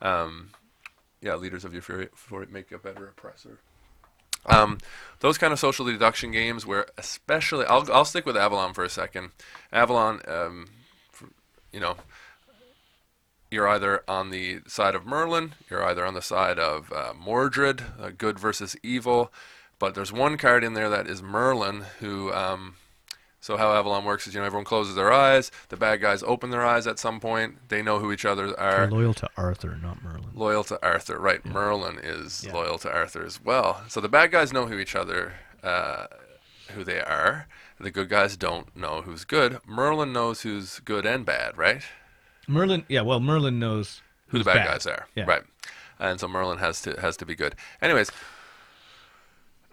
Um, 0.00 0.50
yeah, 1.20 1.34
Leaders 1.34 1.64
of 1.64 1.74
Euphoria, 1.74 2.08
make 2.50 2.70
a 2.70 2.78
better 2.78 3.08
oppressor. 3.08 3.58
Um, 4.46 4.78
those 5.20 5.38
kind 5.38 5.52
of 5.52 5.58
social 5.58 5.86
deduction 5.86 6.30
games 6.30 6.66
where 6.66 6.86
especially 6.98 7.64
I'll, 7.64 7.90
I'll 7.90 8.04
stick 8.04 8.26
with 8.26 8.36
Avalon 8.36 8.74
for 8.74 8.84
a 8.84 8.90
second. 8.90 9.30
Avalon, 9.72 10.20
um, 10.28 10.66
you 11.72 11.80
know, 11.80 11.96
you're 13.54 13.68
either 13.68 14.02
on 14.08 14.30
the 14.30 14.60
side 14.66 14.94
of 14.94 15.06
Merlin, 15.06 15.54
you're 15.70 15.84
either 15.84 16.04
on 16.04 16.14
the 16.14 16.22
side 16.22 16.58
of 16.58 16.92
uh, 16.92 17.12
Mordred, 17.18 17.82
uh, 18.00 18.10
good 18.16 18.38
versus 18.38 18.76
evil. 18.82 19.32
But 19.78 19.94
there's 19.94 20.12
one 20.12 20.36
card 20.36 20.62
in 20.64 20.74
there 20.74 20.90
that 20.90 21.06
is 21.06 21.22
Merlin, 21.22 21.84
who. 22.00 22.32
Um, 22.32 22.76
so 23.40 23.58
how 23.58 23.74
Avalon 23.74 24.06
works 24.06 24.26
is, 24.26 24.32
you 24.32 24.40
know, 24.40 24.46
everyone 24.46 24.64
closes 24.64 24.94
their 24.94 25.12
eyes. 25.12 25.50
The 25.68 25.76
bad 25.76 26.00
guys 26.00 26.22
open 26.22 26.48
their 26.48 26.64
eyes 26.64 26.86
at 26.86 26.98
some 26.98 27.20
point. 27.20 27.68
They 27.68 27.82
know 27.82 27.98
who 27.98 28.10
each 28.10 28.24
other 28.24 28.52
They're 28.52 28.90
loyal 28.90 29.12
to 29.14 29.28
Arthur, 29.36 29.76
not 29.82 30.02
Merlin. 30.02 30.30
Loyal 30.34 30.64
to 30.64 30.82
Arthur, 30.82 31.18
right? 31.18 31.44
Merlin 31.44 31.98
is 32.02 32.44
Yeah. 32.46 32.54
loyal 32.54 32.78
to 32.78 32.90
Arthur 32.90 33.22
as 33.22 33.42
well. 33.44 33.82
So 33.88 34.00
the 34.00 34.08
bad 34.08 34.30
guys 34.30 34.50
know 34.50 34.64
who 34.66 34.78
each 34.78 34.96
other, 34.96 35.34
uh, 35.62 36.06
who 36.70 36.84
they 36.84 37.00
are. 37.02 37.46
The 37.78 37.90
good 37.90 38.08
guys 38.08 38.38
don't 38.38 38.74
know 38.74 39.02
who's 39.02 39.26
good. 39.26 39.58
Merlin 39.66 40.10
knows 40.14 40.40
who's 40.40 40.78
good 40.80 41.04
and 41.04 41.26
bad, 41.26 41.58
right? 41.58 41.82
Merlin, 42.48 42.84
yeah. 42.88 43.00
Well, 43.02 43.20
Merlin 43.20 43.58
knows 43.58 44.02
Who 44.28 44.38
the 44.38 44.44
bad, 44.44 44.66
guys 44.66 44.86
are, 44.86 45.06
Yeah. 45.14 45.24
right? 45.26 45.42
And 45.98 46.18
so 46.20 46.26
Merlin 46.28 46.58
has 46.58 46.80
to 46.82 46.98
has 47.00 47.16
to 47.18 47.26
be 47.26 47.34
good. 47.34 47.54
Anyways, 47.80 48.10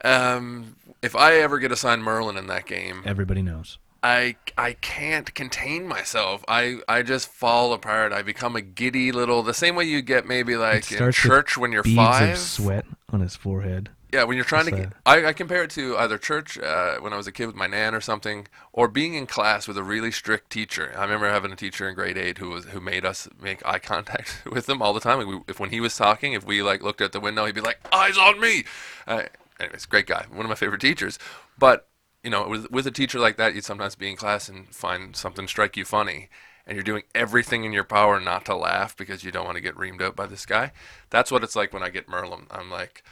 um, 0.03 0.75
if 1.01 1.15
I 1.15 1.35
ever 1.35 1.59
get 1.59 1.71
assigned 1.71 2.03
Merlin 2.03 2.37
in 2.37 2.47
that 2.47 2.65
game, 2.65 3.03
Everybody 3.05 3.41
knows. 3.41 3.77
I 4.03 4.35
I 4.57 4.73
can't 4.73 5.31
contain 5.35 5.87
myself. 5.87 6.43
I 6.47 6.77
I 6.87 7.03
just 7.03 7.27
fall 7.27 7.71
apart. 7.73 8.11
I 8.11 8.23
become 8.23 8.55
a 8.55 8.61
giddy 8.61 9.11
little. 9.11 9.43
The 9.43 9.53
same 9.53 9.75
way 9.75 9.83
you 9.85 10.01
get 10.01 10.25
maybe 10.27 10.55
like 10.57 10.91
in 10.91 11.11
church 11.11 11.55
when 11.57 11.71
you're 11.71 11.83
Beads 11.83 11.95
five. 11.97 12.29
of 12.31 12.37
sweat 12.39 12.85
on 13.09 13.19
his 13.19 13.35
forehead. 13.35 13.89
Yeah, 14.11 14.25
when 14.25 14.35
you're 14.35 14.45
trying 14.45 14.65
to 14.65 14.71
get, 14.71 14.93
I, 15.05 15.27
I 15.27 15.33
compare 15.33 15.63
it 15.63 15.69
to 15.71 15.97
either 15.97 16.17
church 16.17 16.59
uh, 16.59 16.97
when 16.97 17.13
I 17.13 17.17
was 17.17 17.27
a 17.27 17.31
kid 17.31 17.45
with 17.45 17.55
my 17.55 17.67
nan 17.67 17.95
or 17.95 18.01
something, 18.01 18.45
or 18.73 18.89
being 18.89 19.13
in 19.13 19.25
class 19.25 19.69
with 19.69 19.77
a 19.77 19.83
really 19.83 20.11
strict 20.11 20.49
teacher. 20.49 20.93
I 20.97 21.03
remember 21.03 21.29
having 21.29 21.51
a 21.51 21.55
teacher 21.55 21.87
in 21.87 21.95
grade 21.95 22.17
eight 22.17 22.37
who 22.37 22.49
was 22.49 22.65
who 22.65 22.81
made 22.81 23.05
us 23.05 23.29
make 23.41 23.65
eye 23.65 23.79
contact 23.93 24.43
with 24.45 24.67
him 24.67 24.81
all 24.81 24.93
the 24.93 24.99
time. 24.99 25.19
Like 25.19 25.27
we, 25.27 25.39
if 25.47 25.59
when 25.61 25.69
he 25.69 25.79
was 25.79 25.95
talking, 25.95 26.33
if 26.33 26.45
we 26.45 26.61
like 26.61 26.83
looked 26.83 26.99
at 26.99 27.13
the 27.13 27.21
window, 27.21 27.45
he'd 27.45 27.55
be 27.55 27.61
like, 27.61 27.79
"Eyes 27.93 28.17
on 28.17 28.41
me." 28.41 28.65
Uh, 29.07 29.23
anyways, 29.61 29.85
great 29.85 30.07
guy, 30.07 30.25
one 30.29 30.45
of 30.45 30.49
my 30.49 30.55
favorite 30.55 30.81
teachers. 30.81 31.17
But 31.57 31.87
you 32.21 32.29
know, 32.29 32.47
with 32.47 32.69
with 32.69 32.85
a 32.85 32.91
teacher 32.91 33.19
like 33.19 33.37
that, 33.37 33.55
you'd 33.55 33.63
sometimes 33.63 33.95
be 33.95 34.09
in 34.09 34.17
class 34.17 34.49
and 34.49 34.73
find 34.75 35.15
something 35.15 35.47
strike 35.47 35.77
you 35.77 35.85
funny. 35.85 36.29
And 36.67 36.75
you're 36.75 36.83
doing 36.83 37.03
everything 37.15 37.63
in 37.63 37.73
your 37.73 37.83
power 37.83 38.19
not 38.19 38.45
to 38.45 38.55
laugh 38.55 38.95
because 38.95 39.23
you 39.23 39.31
don't 39.31 39.45
want 39.45 39.55
to 39.55 39.61
get 39.61 39.75
reamed 39.75 40.01
out 40.01 40.15
by 40.15 40.27
this 40.27 40.45
guy. 40.45 40.73
That's 41.09 41.31
what 41.31 41.43
it's 41.43 41.55
like 41.55 41.73
when 41.73 41.81
I 41.81 41.89
get 41.89 42.07
Merlin. 42.07 42.45
I'm 42.51 42.69
like, 42.69 43.03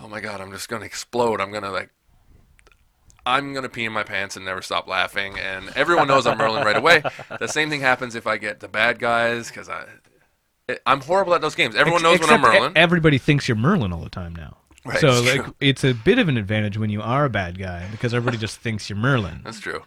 oh 0.00 0.08
my 0.08 0.20
god, 0.20 0.40
I'm 0.40 0.50
just 0.52 0.68
gonna 0.68 0.84
explode. 0.84 1.40
I'm 1.40 1.52
gonna 1.52 1.70
like, 1.70 1.90
I'm 3.26 3.54
gonna 3.54 3.68
pee 3.68 3.84
in 3.84 3.92
my 3.92 4.02
pants 4.04 4.36
and 4.36 4.44
never 4.44 4.62
stop 4.62 4.86
laughing. 4.86 5.38
And 5.38 5.70
everyone 5.76 6.08
knows 6.08 6.26
I'm 6.26 6.38
Merlin 6.38 6.64
right 6.64 6.76
away. 6.76 7.02
The 7.38 7.48
same 7.48 7.70
thing 7.70 7.80
happens 7.80 8.14
if 8.14 8.26
I 8.26 8.36
get 8.36 8.60
the 8.60 8.68
bad 8.68 8.98
guys 8.98 9.48
because 9.48 9.68
I, 9.68 9.84
it, 10.68 10.82
I'm 10.86 11.00
horrible 11.00 11.34
at 11.34 11.40
those 11.40 11.54
games. 11.54 11.74
Everyone 11.74 12.02
knows 12.02 12.20
when 12.20 12.30
I'm 12.30 12.40
Merlin. 12.40 12.72
Everybody 12.76 13.18
thinks 13.18 13.48
you're 13.48 13.56
Merlin 13.56 13.92
all 13.92 14.02
the 14.02 14.10
time 14.10 14.34
now. 14.34 14.58
Right, 14.86 15.00
so 15.00 15.08
it's 15.22 15.38
like 15.38 15.54
it's 15.60 15.82
a 15.84 15.94
bit 15.94 16.18
of 16.18 16.28
an 16.28 16.36
advantage 16.36 16.76
when 16.76 16.90
you 16.90 17.00
are 17.00 17.24
a 17.24 17.30
bad 17.30 17.58
guy 17.58 17.88
because 17.90 18.12
everybody 18.12 18.36
just 18.36 18.58
thinks 18.58 18.90
you're 18.90 18.98
Merlin. 18.98 19.40
That's 19.42 19.60
true. 19.60 19.82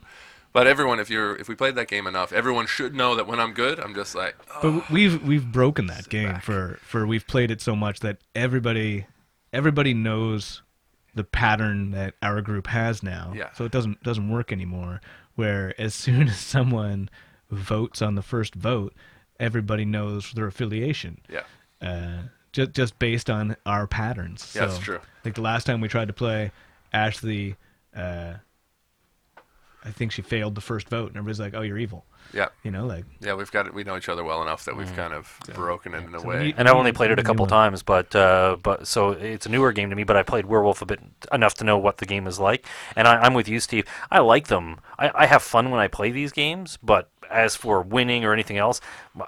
But 0.54 0.66
everyone, 0.66 1.00
if 1.00 1.12
you're 1.12 1.36
if 1.36 1.48
we 1.48 1.54
played 1.54 1.76
that 1.76 1.88
game 1.88 2.08
enough, 2.08 2.34
everyone 2.34 2.66
should 2.66 2.96
know 2.96 3.14
that 3.16 3.28
when 3.28 3.40
I'm 3.40 3.54
good, 3.54 3.80
I'm 3.80 3.94
just 3.94 4.16
like, 4.16 4.36
oh, 4.56 4.80
But 4.80 4.90
we've 4.90 5.22
we've 5.24 5.52
broken 5.52 5.86
that 5.88 6.10
game 6.10 6.30
back. 6.34 6.44
for 6.44 6.80
for 6.82 7.06
we've 7.06 7.28
played 7.28 7.52
it 7.52 7.62
so 7.62 7.76
much 7.76 8.00
that 8.00 8.18
everybody 8.34 9.06
everybody 9.54 9.94
knows 9.94 10.62
the 11.16 11.24
pattern 11.24 11.92
that 11.92 12.14
our 12.22 12.42
group 12.42 12.68
has 12.68 13.02
now. 13.02 13.34
Yeah. 13.36 13.52
So 13.54 13.66
it 13.66 13.72
doesn't 13.72 14.04
doesn't 14.04 14.30
work 14.30 14.52
anymore. 14.52 15.02
Where 15.36 15.74
as 15.80 15.94
soon 16.06 16.28
as 16.30 16.38
someone 16.38 17.10
votes 17.50 18.02
on 18.02 18.16
the 18.16 18.22
first 18.22 18.56
vote, 18.56 18.94
everybody 19.40 19.86
knows 19.86 20.32
their 20.34 20.48
affiliation. 20.48 21.20
yeah, 21.30 21.44
Uh, 21.82 22.24
just 22.52 22.72
just 22.74 23.00
based 23.00 23.30
on 23.30 23.56
our 23.66 23.88
patterns. 23.88 24.54
Yeah, 24.56 24.66
that's 24.66 24.80
true. 24.80 25.00
Like 25.26 25.36
the 25.36 25.42
last 25.42 25.66
time 25.66 25.82
we 25.82 25.88
tried 25.88 26.08
to 26.08 26.14
play, 26.14 26.52
Ashley, 26.94 27.56
uh, 27.96 28.34
I 29.84 29.92
think 29.92 30.12
she 30.12 30.22
failed 30.22 30.56
the 30.56 30.62
first 30.62 30.90
vote, 30.90 31.08
and 31.10 31.18
everybody's 31.18 31.40
like, 31.40 31.54
"Oh, 31.54 31.62
you're 31.62 31.78
evil." 31.78 32.06
Yeah, 32.34 32.48
You 32.64 32.72
know, 32.72 32.86
like 32.86 33.06
yeah. 33.22 33.34
We've 33.34 33.52
got. 33.52 33.74
We 33.74 33.84
know 33.84 33.98
each 33.98 34.10
other 34.10 34.24
well 34.24 34.42
enough 34.42 34.66
that 34.66 34.76
we've 34.76 34.94
kind 34.96 35.14
of 35.14 35.40
broken 35.54 35.94
it 35.94 36.04
in 36.04 36.14
a 36.16 36.20
So 36.20 36.28
way. 36.28 36.40
we- 36.48 36.54
and 36.58 36.68
I've 36.68 36.76
only 36.76 36.92
played 36.92 37.12
it 37.12 37.20
a 37.20 37.24
couple 37.24 37.46
times, 37.48 37.84
but 37.84 38.16
uh, 38.16 38.58
but 38.62 38.88
so 38.88 39.12
it's 39.12 39.46
a 39.46 39.50
newer 39.50 39.72
game 39.72 39.90
to 39.90 39.96
me. 39.96 40.04
But 40.04 40.18
I 40.18 40.24
played 40.24 40.46
Werewolf 40.46 40.82
a 40.82 40.86
bit 40.86 41.00
enough 41.32 41.54
to 41.56 41.64
know 41.64 41.78
what 41.78 41.98
the 41.98 42.06
game 42.06 42.28
is 42.28 42.40
like, 42.40 42.66
and 42.96 43.08
I, 43.08 43.18
I'm 43.22 43.34
with 43.34 43.48
you, 43.48 43.60
Steve. 43.60 43.86
I 44.12 44.20
like 44.20 44.48
them. 44.48 44.80
I, 45.00 45.12
I 45.14 45.26
have 45.26 45.44
fun 45.44 45.72
when 45.72 45.80
I 45.80 45.88
play 45.88 46.12
these 46.12 46.32
games, 46.32 46.78
but 46.84 47.10
as 47.30 47.56
for 47.56 47.82
winning 47.82 48.24
or 48.26 48.34
anything 48.34 48.58
else, 48.58 48.80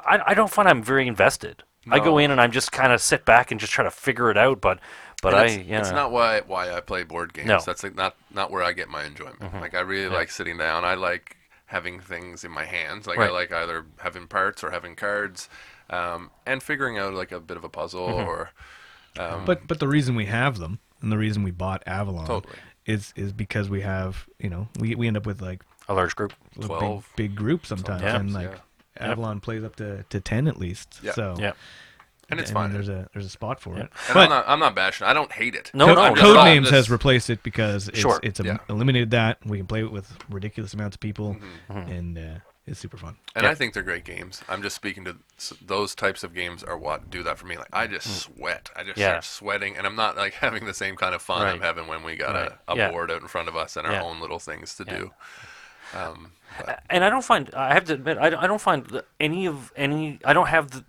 I, 0.06 0.20
I 0.28 0.34
don't 0.34 0.50
find 0.50 0.68
I'm 0.70 0.82
very 0.84 1.08
invested. 1.08 1.64
I 1.92 2.00
go 2.00 2.20
in 2.20 2.30
and 2.30 2.40
I'm 2.40 2.52
just 2.52 2.72
kind 2.72 2.94
of 2.94 3.02
sit 3.02 3.26
back 3.26 3.50
and 3.50 3.60
just 3.60 3.74
try 3.74 3.84
to 3.84 3.90
figure 3.90 4.30
it 4.30 4.38
out. 4.38 4.62
But 4.62 4.80
But 5.24 5.34
And 5.34 5.42
I, 5.42 5.46
it's, 5.46 5.68
yeah, 5.68 5.80
it's 5.80 5.92
not 5.92 6.12
why 6.12 6.42
why 6.42 6.72
I 6.72 6.82
play 6.82 7.04
board 7.04 7.34
games. 7.34 7.48
No. 7.48 7.56
Mm-hmm. 7.58 7.66
That's 7.66 7.82
like 7.84 7.96
not 7.96 8.16
not 8.32 8.52
where 8.52 8.62
I 8.62 8.74
get 8.74 8.90
my 8.90 9.06
enjoyment. 9.06 9.42
Like 9.60 9.74
I 9.74 9.80
really 9.80 10.08
like 10.08 10.30
sitting 10.30 10.58
down. 10.58 10.86
I 10.86 10.94
like 10.94 11.36
having 11.70 12.00
things 12.00 12.44
in 12.44 12.52
my 12.52 12.66
hands. 12.66 13.06
Like 13.08 13.20
I 13.20 13.30
like 13.30 13.52
either 13.52 13.86
having 14.00 14.28
parts 14.28 14.64
or 14.64 14.72
having 14.72 14.96
cards, 14.96 15.48
um, 15.90 16.30
and 16.46 16.62
figuring 16.62 16.98
out 16.98 17.14
like 17.14 17.32
a 17.32 17.40
bit 17.40 17.58
of 17.58 17.64
a 17.64 17.70
puzzle 17.70 18.08
Mm-hmm. 18.08 18.28
or. 18.30 18.50
Um, 19.18 19.46
But 19.46 19.68
but 19.68 19.80
the 19.80 19.88
reason 19.88 20.16
we 20.16 20.26
have 20.26 20.60
them 20.60 20.80
and 21.02 21.12
the 21.12 21.18
reason 21.18 21.42
we 21.44 21.52
bought 21.52 21.82
Avalon 21.88 22.28
Totally. 22.28 22.54
is 22.86 23.12
is 23.16 23.34
because 23.34 23.70
we 23.70 23.82
have 23.82 24.28
you 24.40 24.50
know 24.50 24.68
we 24.80 24.94
we 24.96 25.08
end 25.08 25.18
up 25.18 25.26
with 25.26 25.42
like 25.42 25.64
a 25.88 25.94
large 25.94 26.16
group. 26.16 26.34
a 26.56 26.60
big, 26.60 26.68
12. 26.68 27.10
big 27.16 27.36
group 27.36 27.66
sometimes 27.66 28.04
Yeah. 28.04 28.20
and 28.20 28.34
like 28.34 28.52
Avalon 28.98 29.40
plays 29.40 29.64
up 29.64 29.76
to, 29.78 30.04
to 30.10 30.20
ten 30.22 30.48
at 30.48 30.58
least. 30.58 31.00
Yeah. 31.02 31.14
So 31.14 31.36
Yeah. 31.40 31.54
And 32.30 32.40
it's 32.40 32.52
I 32.52 32.54
fine. 32.54 32.74
there's 32.74 32.90
a 32.90 33.08
there's 33.14 33.26
a 33.26 33.30
spot 33.30 33.60
for 33.60 33.76
Yeah. 33.78 33.84
it. 33.84 33.92
and 34.08 34.14
but 34.14 34.24
I'm 34.24 34.30
not 34.30 34.46
I'm 34.48 34.60
not 34.60 34.76
bashing. 34.76 35.08
I 35.08 35.14
don't 35.14 35.32
hate 35.32 35.56
it. 35.56 35.72
No, 35.74 35.86
Co- 35.88 35.94
no, 35.96 36.02
I'm 36.02 36.14
no. 36.14 36.22
just- 36.22 36.28
I'm 36.28 36.36
Codenames 36.46 36.62
just- 36.62 36.72
has 36.74 36.90
replaced 36.90 37.30
it 37.30 37.44
because 37.44 37.88
it's 37.90 38.00
Sure. 38.00 38.20
it's 38.24 38.40
Yeah. 38.40 38.58
eliminated 38.70 39.12
that. 39.12 39.38
We 39.46 39.58
can 39.58 39.68
play 39.68 39.80
it 39.82 39.92
with 39.92 40.12
ridiculous 40.30 40.74
amounts 40.74 40.96
of 40.96 41.00
people, 41.00 41.38
Mm-hmm. 41.70 41.92
and 41.92 42.18
uh, 42.18 42.40
it's 42.68 42.80
super 42.80 42.98
fun. 42.98 43.16
And 43.36 43.44
Yeah. 43.46 43.50
I 43.52 43.56
think 43.56 43.74
they're 43.74 43.82
great 43.84 44.04
games. 44.06 44.44
I'm 44.48 44.62
just 44.62 44.76
speaking 44.76 45.04
to 45.06 45.18
s- 45.38 45.54
those 45.66 45.96
types 45.96 46.24
of 46.24 46.34
games 46.36 46.64
are 46.64 46.78
what 46.78 47.10
do 47.10 47.24
that 47.24 47.38
for 47.40 47.48
me. 47.48 47.58
Like 47.58 47.70
I 47.74 47.88
just 47.88 48.22
sweat. 48.22 48.70
I 48.76 48.84
just 48.84 48.98
Mm. 48.98 49.02
Yeah. 49.02 49.08
start 49.10 49.24
sweating, 49.24 49.76
and 49.78 49.88
I'm 49.88 49.96
not 49.96 50.16
like 50.18 50.34
having 50.46 50.66
the 50.66 50.74
same 50.74 50.96
kind 50.96 51.16
of 51.16 51.22
fun 51.22 51.42
I'm 51.42 51.54
Right. 51.60 51.62
having 51.64 51.88
when 51.88 52.04
we 52.04 52.16
got 52.16 52.36
Right. 52.36 52.52
a, 52.68 52.74
a 52.74 52.78
Yeah. 52.78 52.92
board 52.92 53.10
out 53.12 53.22
in 53.22 53.28
front 53.28 53.48
of 53.48 53.56
us 53.56 53.76
and 53.76 53.88
our 53.88 53.94
Yeah. 53.94 54.04
own 54.04 54.20
little 54.22 54.40
things 54.40 54.76
to 54.76 54.84
Yeah. 54.88 54.98
do. 54.98 55.12
Um, 55.96 56.34
but 56.66 56.84
and 56.90 57.04
I 57.04 57.10
don't 57.10 57.24
find 57.26 57.50
I 57.56 57.74
have 57.74 57.86
to 57.86 57.94
admit 57.94 58.18
I 58.20 58.30
don't, 58.30 58.44
I 58.44 58.48
don't 58.48 58.62
find 58.62 58.86
that 58.88 59.06
any 59.20 59.48
of 59.48 59.72
any 59.76 60.20
I 60.24 60.34
don't 60.34 60.48
have 60.48 60.70
the, 60.72 60.86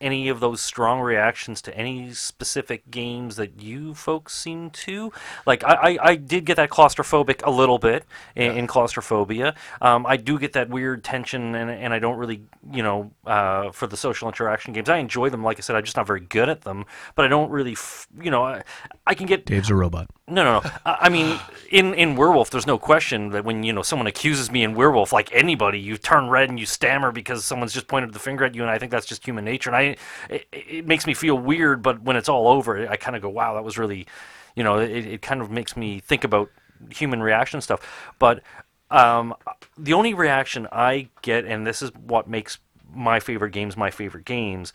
any 0.00 0.28
of 0.28 0.40
those 0.40 0.60
strong 0.60 1.00
reactions 1.00 1.60
to 1.62 1.76
any 1.76 2.12
specific 2.12 2.90
games 2.90 3.36
that 3.36 3.60
you 3.60 3.94
folks 3.94 4.34
seem 4.34 4.70
to 4.70 5.12
like. 5.46 5.64
I, 5.64 5.74
I, 5.74 5.98
I 6.02 6.16
did 6.16 6.44
get 6.44 6.56
that 6.56 6.70
claustrophobic 6.70 7.44
a 7.44 7.50
little 7.50 7.78
bit 7.78 8.04
in, 8.36 8.52
in 8.52 8.66
claustrophobia. 8.66 9.54
Um, 9.80 10.06
I 10.06 10.16
do 10.16 10.38
get 10.38 10.52
that 10.54 10.68
weird 10.68 11.04
tension, 11.04 11.54
and, 11.54 11.70
and 11.70 11.92
I 11.92 11.98
don't 11.98 12.18
really 12.18 12.42
you 12.72 12.82
know 12.82 13.10
uh, 13.26 13.70
for 13.70 13.86
the 13.86 13.96
social 13.96 14.28
interaction 14.28 14.72
games. 14.72 14.88
I 14.88 14.98
enjoy 14.98 15.30
them. 15.30 15.42
Like 15.42 15.58
I 15.58 15.60
said, 15.60 15.76
I'm 15.76 15.84
just 15.84 15.96
not 15.96 16.06
very 16.06 16.20
good 16.20 16.48
at 16.48 16.62
them. 16.62 16.84
But 17.14 17.24
I 17.24 17.28
don't 17.28 17.50
really 17.50 17.72
f- 17.72 18.08
you 18.20 18.30
know 18.30 18.44
I, 18.44 18.62
I 19.06 19.14
can 19.14 19.26
get 19.26 19.46
Dave's 19.46 19.70
a 19.70 19.74
robot. 19.74 20.10
No, 20.28 20.44
no, 20.44 20.60
no. 20.60 20.70
I 20.84 21.08
mean, 21.08 21.38
in 21.70 21.94
in 21.94 22.16
Werewolf, 22.16 22.50
there's 22.50 22.66
no 22.66 22.78
question 22.78 23.30
that 23.30 23.44
when 23.44 23.62
you 23.62 23.72
know 23.72 23.82
someone 23.82 24.06
accuses 24.06 24.50
me 24.50 24.62
in 24.62 24.74
Werewolf, 24.74 25.12
like 25.12 25.32
anybody, 25.32 25.80
you 25.80 25.96
turn 25.96 26.28
red 26.28 26.48
and 26.48 26.58
you 26.58 26.66
stammer 26.66 27.12
because 27.12 27.44
someone's 27.44 27.72
just 27.72 27.88
pointed 27.88 28.12
the 28.12 28.18
finger 28.18 28.44
at 28.44 28.54
you, 28.54 28.62
and 28.62 28.70
I 28.70 28.78
think 28.78 28.90
that's 28.90 29.06
just 29.06 29.24
human 29.24 29.44
nature. 29.44 29.70
And 29.70 29.76
I, 29.76 29.96
it, 30.28 30.46
it 30.52 30.86
makes 30.86 31.06
me 31.06 31.14
feel 31.14 31.36
weird, 31.36 31.82
but 31.82 32.02
when 32.02 32.16
it's 32.16 32.28
all 32.28 32.48
over, 32.48 32.88
I 32.88 32.96
kind 32.96 33.16
of 33.16 33.22
go, 33.22 33.28
"Wow, 33.28 33.54
that 33.54 33.64
was 33.64 33.78
really," 33.78 34.06
you 34.54 34.62
know, 34.62 34.78
it, 34.78 34.90
it 34.90 35.22
kind 35.22 35.40
of 35.40 35.50
makes 35.50 35.76
me 35.76 36.00
think 36.00 36.24
about 36.24 36.50
human 36.90 37.22
reaction 37.22 37.60
stuff. 37.60 37.80
But 38.18 38.42
um, 38.90 39.34
the 39.76 39.92
only 39.92 40.14
reaction 40.14 40.68
I 40.72 41.08
get, 41.22 41.44
and 41.44 41.66
this 41.66 41.82
is 41.82 41.90
what 41.94 42.28
makes 42.28 42.58
my 42.94 43.20
favorite 43.20 43.50
games 43.50 43.76
my 43.76 43.90
favorite 43.90 44.24
games, 44.24 44.72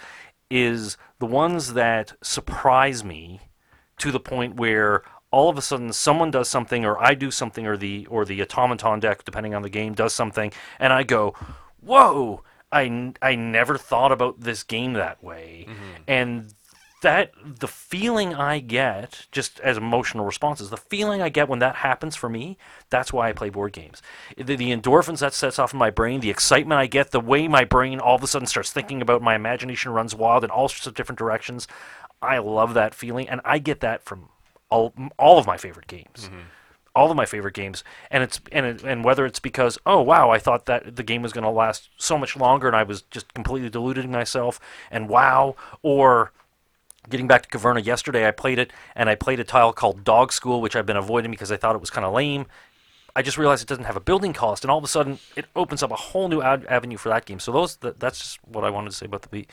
is 0.49 0.97
the 1.20 1.26
ones 1.26 1.74
that 1.74 2.14
surprise 2.22 3.04
me 3.04 3.41
to 3.97 4.12
the 4.12 4.20
point 4.20 4.56
where 4.56 5.04
all 5.34 5.49
of 5.49 5.57
a 5.57 5.61
sudden 5.61 5.91
someone 5.91 6.29
does 6.29 6.47
something 6.47 6.86
or 6.86 7.01
I 7.03 7.15
do 7.15 7.31
something 7.31 7.65
or 7.65 7.75
the 7.75 8.05
or 8.05 8.23
the 8.23 8.41
automaton 8.43 8.99
deck 8.99 9.25
depending 9.25 9.55
on 9.55 9.63
the 9.63 9.69
game 9.69 9.93
does 9.93 10.13
something 10.13 10.53
and 10.79 10.93
I 10.93 11.03
go 11.03 11.34
whoa 11.81 12.43
I, 12.71 13.13
I 13.21 13.36
never 13.36 13.77
thought 13.77 14.11
about 14.11 14.41
this 14.41 14.63
game 14.63 14.93
that 14.93 15.23
way. 15.23 15.67
Mm-hmm. 15.69 16.03
And 16.07 16.53
that 17.03 17.31
the 17.43 17.67
feeling 17.67 18.34
I 18.34 18.59
get 18.59 19.27
just 19.31 19.59
as 19.59 19.77
emotional 19.77 20.23
responses 20.23 20.69
the 20.69 20.77
feeling 20.77 21.21
I 21.21 21.27
get 21.27 21.49
when 21.49 21.59
that 21.59 21.75
happens 21.75 22.15
for 22.15 22.29
me 22.29 22.57
that's 22.89 23.11
why 23.11 23.27
I 23.27 23.34
play 23.34 23.49
board 23.49 23.73
games. 23.73 24.01
The, 24.38 24.55
the 24.55 24.71
endorphins 24.71 25.19
that 25.19 25.34
sets 25.34 25.59
off 25.59 25.73
in 25.73 25.79
my 25.79 25.89
brain 25.89 26.21
the 26.21 26.29
excitement 26.29 26.79
I 26.79 26.86
get 26.86 27.11
the 27.11 27.19
way 27.19 27.49
my 27.49 27.65
brain 27.65 27.99
all 27.99 28.15
of 28.15 28.23
a 28.23 28.27
sudden 28.27 28.47
starts 28.47 28.71
thinking 28.71 29.01
about 29.01 29.21
my 29.21 29.36
imagination 29.36 29.91
runs 29.91 30.15
wild 30.15 30.45
in 30.45 30.49
all 30.49 30.69
sorts 30.69 30.88
of 30.88 30.93
different 30.93 31.19
directions 31.19 31.67
I 32.23 32.38
love 32.38 32.73
that 32.73 32.95
feeling, 32.95 33.27
and 33.27 33.41
I 33.43 33.59
get 33.59 33.81
that 33.81 34.03
from 34.03 34.29
all 34.74 34.93
all 35.19 35.38
of 35.38 35.45
my 35.45 35.57
favorite 35.57 35.88
games, 35.88 36.26
mm-hmm. 36.26 36.39
all 36.95 37.11
of 37.11 37.15
my 37.15 37.26
favorite 37.26 37.53
games, 37.53 37.84
and 38.09 38.24
it's 38.24 38.41
and 38.51 38.65
it, 38.65 38.84
and 38.84 39.05
whether 39.05 39.26
it's 39.26 39.39
because 39.39 39.78
oh 39.86 40.01
wow 40.01 40.32
I 40.32 40.39
thought 40.39 40.65
that 40.65 40.95
the 40.95 41.03
game 41.03 41.21
was 41.21 41.32
going 41.32 41.43
to 41.43 41.49
last 41.49 41.89
so 41.97 42.17
much 42.17 42.36
longer, 42.36 42.67
and 42.67 42.76
I 42.76 42.84
was 42.84 43.03
just 43.03 43.34
completely 43.34 43.69
deluding 43.69 44.11
myself, 44.11 44.59
and 44.89 45.07
wow, 45.07 45.55
or 45.84 46.32
getting 47.09 47.28
back 47.28 47.43
to 47.43 47.49
Caverna 47.49 47.86
yesterday, 47.86 48.28
I 48.28 48.32
played 48.32 48.57
it, 48.57 48.71
and 48.95 49.09
I 49.09 49.15
played 49.15 49.39
a 49.39 49.43
tile 49.43 49.74
called 49.74 50.03
Dog 50.03 50.34
School, 50.34 50.59
which 50.59 50.76
I've 50.76 50.86
been 50.86 50.97
avoiding 50.97 51.32
because 51.32 51.51
I 51.51 51.57
thought 51.57 51.76
it 51.76 51.82
was 51.82 51.91
kind 51.91 52.05
of 52.05 52.13
lame. 52.13 52.47
I 53.15 53.21
just 53.21 53.38
realized 53.38 53.61
it 53.61 53.69
doesn't 53.69 53.84
have 53.84 53.95
a 53.95 54.01
building 54.01 54.34
cost, 54.34 54.63
and 54.63 54.71
all 54.71 54.80
of 54.80 54.84
a 54.84 54.88
sudden 54.88 55.19
it 55.36 55.45
opens 55.55 55.84
up 55.84 55.91
a 55.91 55.95
whole 55.95 56.28
new 56.30 56.41
ad- 56.41 56.65
avenue 56.65 56.97
for 56.97 57.09
that 57.09 57.26
game. 57.26 57.39
So 57.39 57.51
those 57.51 57.76
that, 57.78 57.99
that's 57.99 58.17
just 58.17 58.39
what 58.47 58.63
I 58.63 58.71
wanted 58.71 58.89
to 58.89 58.95
say 58.95 59.05
about 59.05 59.30
the 59.30 59.45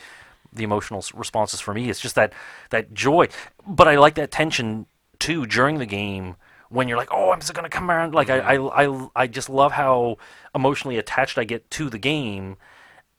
the 0.53 0.63
emotional 0.63 0.99
s- 0.99 1.13
responses 1.13 1.61
for 1.61 1.73
me. 1.73 1.89
It's 1.89 1.99
just 1.99 2.15
that 2.15 2.33
that 2.71 2.93
joy, 2.93 3.27
but 3.67 3.87
I 3.87 3.97
like 3.97 4.15
that 4.15 4.31
tension 4.31 4.87
too 5.21 5.45
during 5.45 5.77
the 5.77 5.85
game 5.85 6.35
when 6.69 6.87
you're 6.87 6.97
like, 6.97 7.09
oh, 7.11 7.31
I'm 7.31 7.39
just 7.39 7.53
gonna 7.53 7.69
come 7.69 7.89
around. 7.89 8.13
Like 8.13 8.29
I, 8.29 8.39
mm-hmm. 8.39 9.15
I 9.15 9.21
I 9.21 9.23
I 9.23 9.27
just 9.27 9.49
love 9.49 9.73
how 9.73 10.17
emotionally 10.55 10.97
attached 10.97 11.37
I 11.37 11.43
get 11.43 11.69
to 11.71 11.89
the 11.89 11.99
game, 11.99 12.57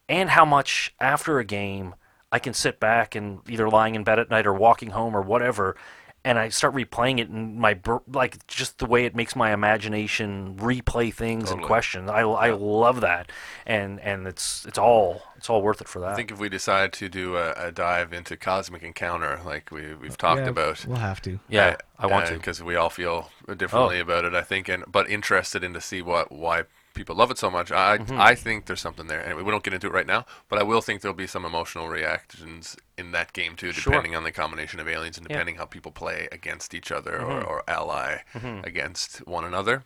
and 0.08 0.30
how 0.30 0.44
much 0.44 0.94
after 1.00 1.38
a 1.38 1.44
game 1.44 1.94
I 2.30 2.38
can 2.38 2.54
sit 2.54 2.80
back 2.80 3.14
and 3.14 3.40
either 3.48 3.68
lying 3.68 3.94
in 3.94 4.04
bed 4.04 4.18
at 4.18 4.30
night 4.30 4.46
or 4.46 4.54
walking 4.54 4.90
home 4.90 5.14
or 5.14 5.22
whatever, 5.22 5.76
and 6.24 6.38
I 6.38 6.48
start 6.48 6.74
replaying 6.74 7.20
it 7.20 7.28
and 7.28 7.58
my 7.58 7.78
like 8.06 8.46
just 8.46 8.78
the 8.78 8.86
way 8.86 9.04
it 9.04 9.14
makes 9.14 9.36
my 9.36 9.52
imagination 9.52 10.56
replay 10.56 11.12
things 11.12 11.50
and 11.50 11.60
Totally. 11.60 11.66
question. 11.66 12.08
I, 12.08 12.20
I 12.20 12.50
love 12.52 13.02
that, 13.02 13.30
and 13.66 14.00
and 14.00 14.26
it's 14.26 14.64
it's 14.66 14.78
all 14.78 15.22
it's 15.42 15.50
all 15.50 15.60
worth 15.60 15.80
it 15.80 15.88
for 15.88 15.98
that. 15.98 16.10
I 16.10 16.14
think 16.14 16.30
if 16.30 16.38
we 16.38 16.48
decide 16.48 16.92
to 16.92 17.08
do 17.08 17.36
a, 17.36 17.52
a 17.54 17.72
dive 17.72 18.12
into 18.12 18.36
Cosmic 18.36 18.84
Encounter, 18.84 19.40
like 19.44 19.72
we 19.72 19.92
we've 19.94 20.16
talked 20.16 20.42
Yeah, 20.42 20.50
about, 20.50 20.86
We'll 20.86 20.98
have 20.98 21.20
to. 21.22 21.40
yeah, 21.48 21.74
I 21.98 22.06
want 22.06 22.26
to. 22.28 22.34
because 22.34 22.62
we 22.62 22.76
all 22.76 22.90
feel 22.90 23.32
differently 23.56 23.98
Oh. 23.98 24.02
about 24.02 24.24
it. 24.24 24.34
I 24.34 24.42
think, 24.42 24.68
and 24.68 24.84
but 24.86 25.10
interested 25.10 25.64
in 25.64 25.74
to 25.74 25.80
see 25.80 26.00
what 26.00 26.30
why 26.30 26.62
people 26.94 27.16
love 27.16 27.32
it 27.32 27.38
so 27.38 27.50
much. 27.50 27.72
I 27.72 27.98
Mm-hmm. 27.98 28.20
I 28.20 28.36
think 28.36 28.66
there's 28.66 28.80
something 28.80 29.08
there. 29.08 29.24
Anyway, 29.26 29.42
we 29.42 29.50
don't 29.50 29.64
get 29.64 29.74
into 29.74 29.88
it 29.88 29.92
right 29.92 30.06
now, 30.06 30.26
but 30.48 30.60
I 30.60 30.62
will 30.62 30.80
think 30.80 31.00
there'll 31.00 31.16
be 31.16 31.26
some 31.26 31.44
emotional 31.44 31.88
reactions 31.88 32.76
in 32.96 33.10
that 33.10 33.32
game 33.32 33.56
too, 33.56 33.72
Sure. 33.72 33.90
depending 33.94 34.14
on 34.14 34.22
the 34.22 34.30
combination 34.30 34.78
of 34.78 34.86
aliens 34.86 35.18
and 35.18 35.26
Yeah. 35.26 35.30
Mm-hmm. 35.30 35.38
depending 35.38 35.54
how 35.56 35.64
people 35.64 35.90
play 35.90 36.28
against 36.30 36.72
each 36.72 36.92
other 36.92 37.20
or, 37.20 37.42
or 37.42 37.64
ally 37.66 38.18
against 38.62 39.26
one 39.26 39.44
another. 39.44 39.82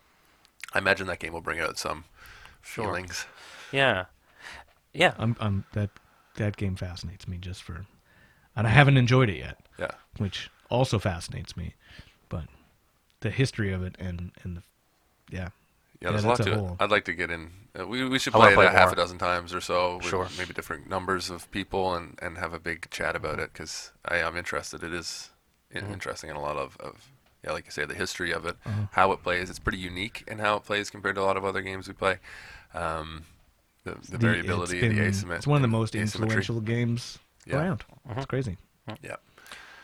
I 0.74 0.78
imagine 0.80 1.06
that 1.06 1.20
game 1.20 1.32
will 1.32 1.40
bring 1.40 1.60
out 1.60 1.78
some 1.78 2.04
feelings. 2.60 3.24
yeah, 3.72 4.04
yeah. 4.96 5.14
I'm, 5.18 5.36
I'm 5.40 5.64
that 5.72 5.90
that 6.36 6.56
game 6.56 6.76
fascinates 6.76 7.26
me 7.28 7.38
just 7.38 7.62
for, 7.62 7.86
and 8.56 8.66
I 8.66 8.70
haven't 8.70 8.96
enjoyed 8.96 9.30
it 9.30 9.38
yet, 9.38 9.58
Yeah. 9.78 9.90
which 10.18 10.50
also 10.70 10.98
fascinates 10.98 11.56
me, 11.56 11.74
but 12.28 12.44
the 13.20 13.30
history 13.30 13.72
of 13.72 13.82
it 13.82 13.96
and 13.98 14.32
and 14.42 14.58
the 14.58 14.62
yeah. 15.30 15.50
Yeah, 16.00 16.10
there's 16.10 16.24
a 16.24 16.28
lot 16.28 16.36
that's 16.36 16.42
to 16.42 16.52
it. 16.52 16.64
I'd 16.78 16.90
like 16.90 17.04
to 17.06 17.14
get 17.14 17.30
in. 17.30 17.50
Uh, 17.78 17.86
we, 17.86 18.06
we 18.06 18.18
should 18.18 18.34
I 18.34 18.38
play 18.38 18.52
it 18.54 18.54
play 18.54 18.66
a 18.66 18.70
half 18.70 18.92
a 18.92 18.96
dozen 18.96 19.18
times 19.18 19.54
or 19.54 19.60
so 19.60 19.96
with 19.98 20.12
Sure. 20.12 20.28
maybe 20.36 20.52
different 20.52 20.88
numbers 20.88 21.30
of 21.30 21.50
people 21.50 21.94
and, 21.94 22.18
and 22.20 22.36
have 22.38 22.52
a 22.52 22.58
big 22.60 22.90
chat 22.90 23.16
about 23.16 23.38
it 23.38 23.50
because 23.52 23.92
I 24.04 24.18
am 24.18 24.36
interested. 24.36 24.82
It 24.82 24.92
is 24.92 25.30
Mm-hmm. 25.80 25.92
interesting 25.92 26.30
in 26.30 26.36
a 26.36 26.40
lot 26.40 26.56
of, 26.56 26.76
of, 26.80 27.10
yeah, 27.44 27.52
like 27.52 27.64
you 27.64 27.70
say, 27.70 27.84
the 27.86 27.94
history 27.94 28.32
of 28.32 28.44
it, 28.44 28.56
Uh-huh. 28.66 28.86
how 28.90 29.12
it 29.12 29.22
plays. 29.22 29.48
It's 29.48 29.58
pretty 29.58 29.78
unique 29.78 30.22
in 30.26 30.38
how 30.38 30.56
it 30.56 30.64
plays 30.64 30.90
compared 30.90 31.14
to 31.16 31.22
a 31.22 31.24
lot 31.24 31.36
of 31.38 31.44
other 31.44 31.62
games 31.62 31.88
we 31.88 31.94
play. 31.94 32.18
Um, 32.74 33.24
the, 33.86 33.96
the, 34.10 34.10
The- 34.12 34.18
variability, 34.18 34.78
it's 34.78 34.86
been- 34.86 34.96
the 34.96 35.02
asymmetry. 35.02 35.36
It's 35.38 35.46
one 35.46 35.56
of 35.56 35.62
the 35.62 35.68
most 35.68 35.94
asymmetry. 35.96 36.22
influential 36.36 36.60
games 36.60 37.18
Yeah. 37.46 37.56
around. 37.56 37.84
Mm-hmm. 38.08 38.18
It's 38.18 38.26
crazy. 38.26 38.56
Yeah. 39.02 39.16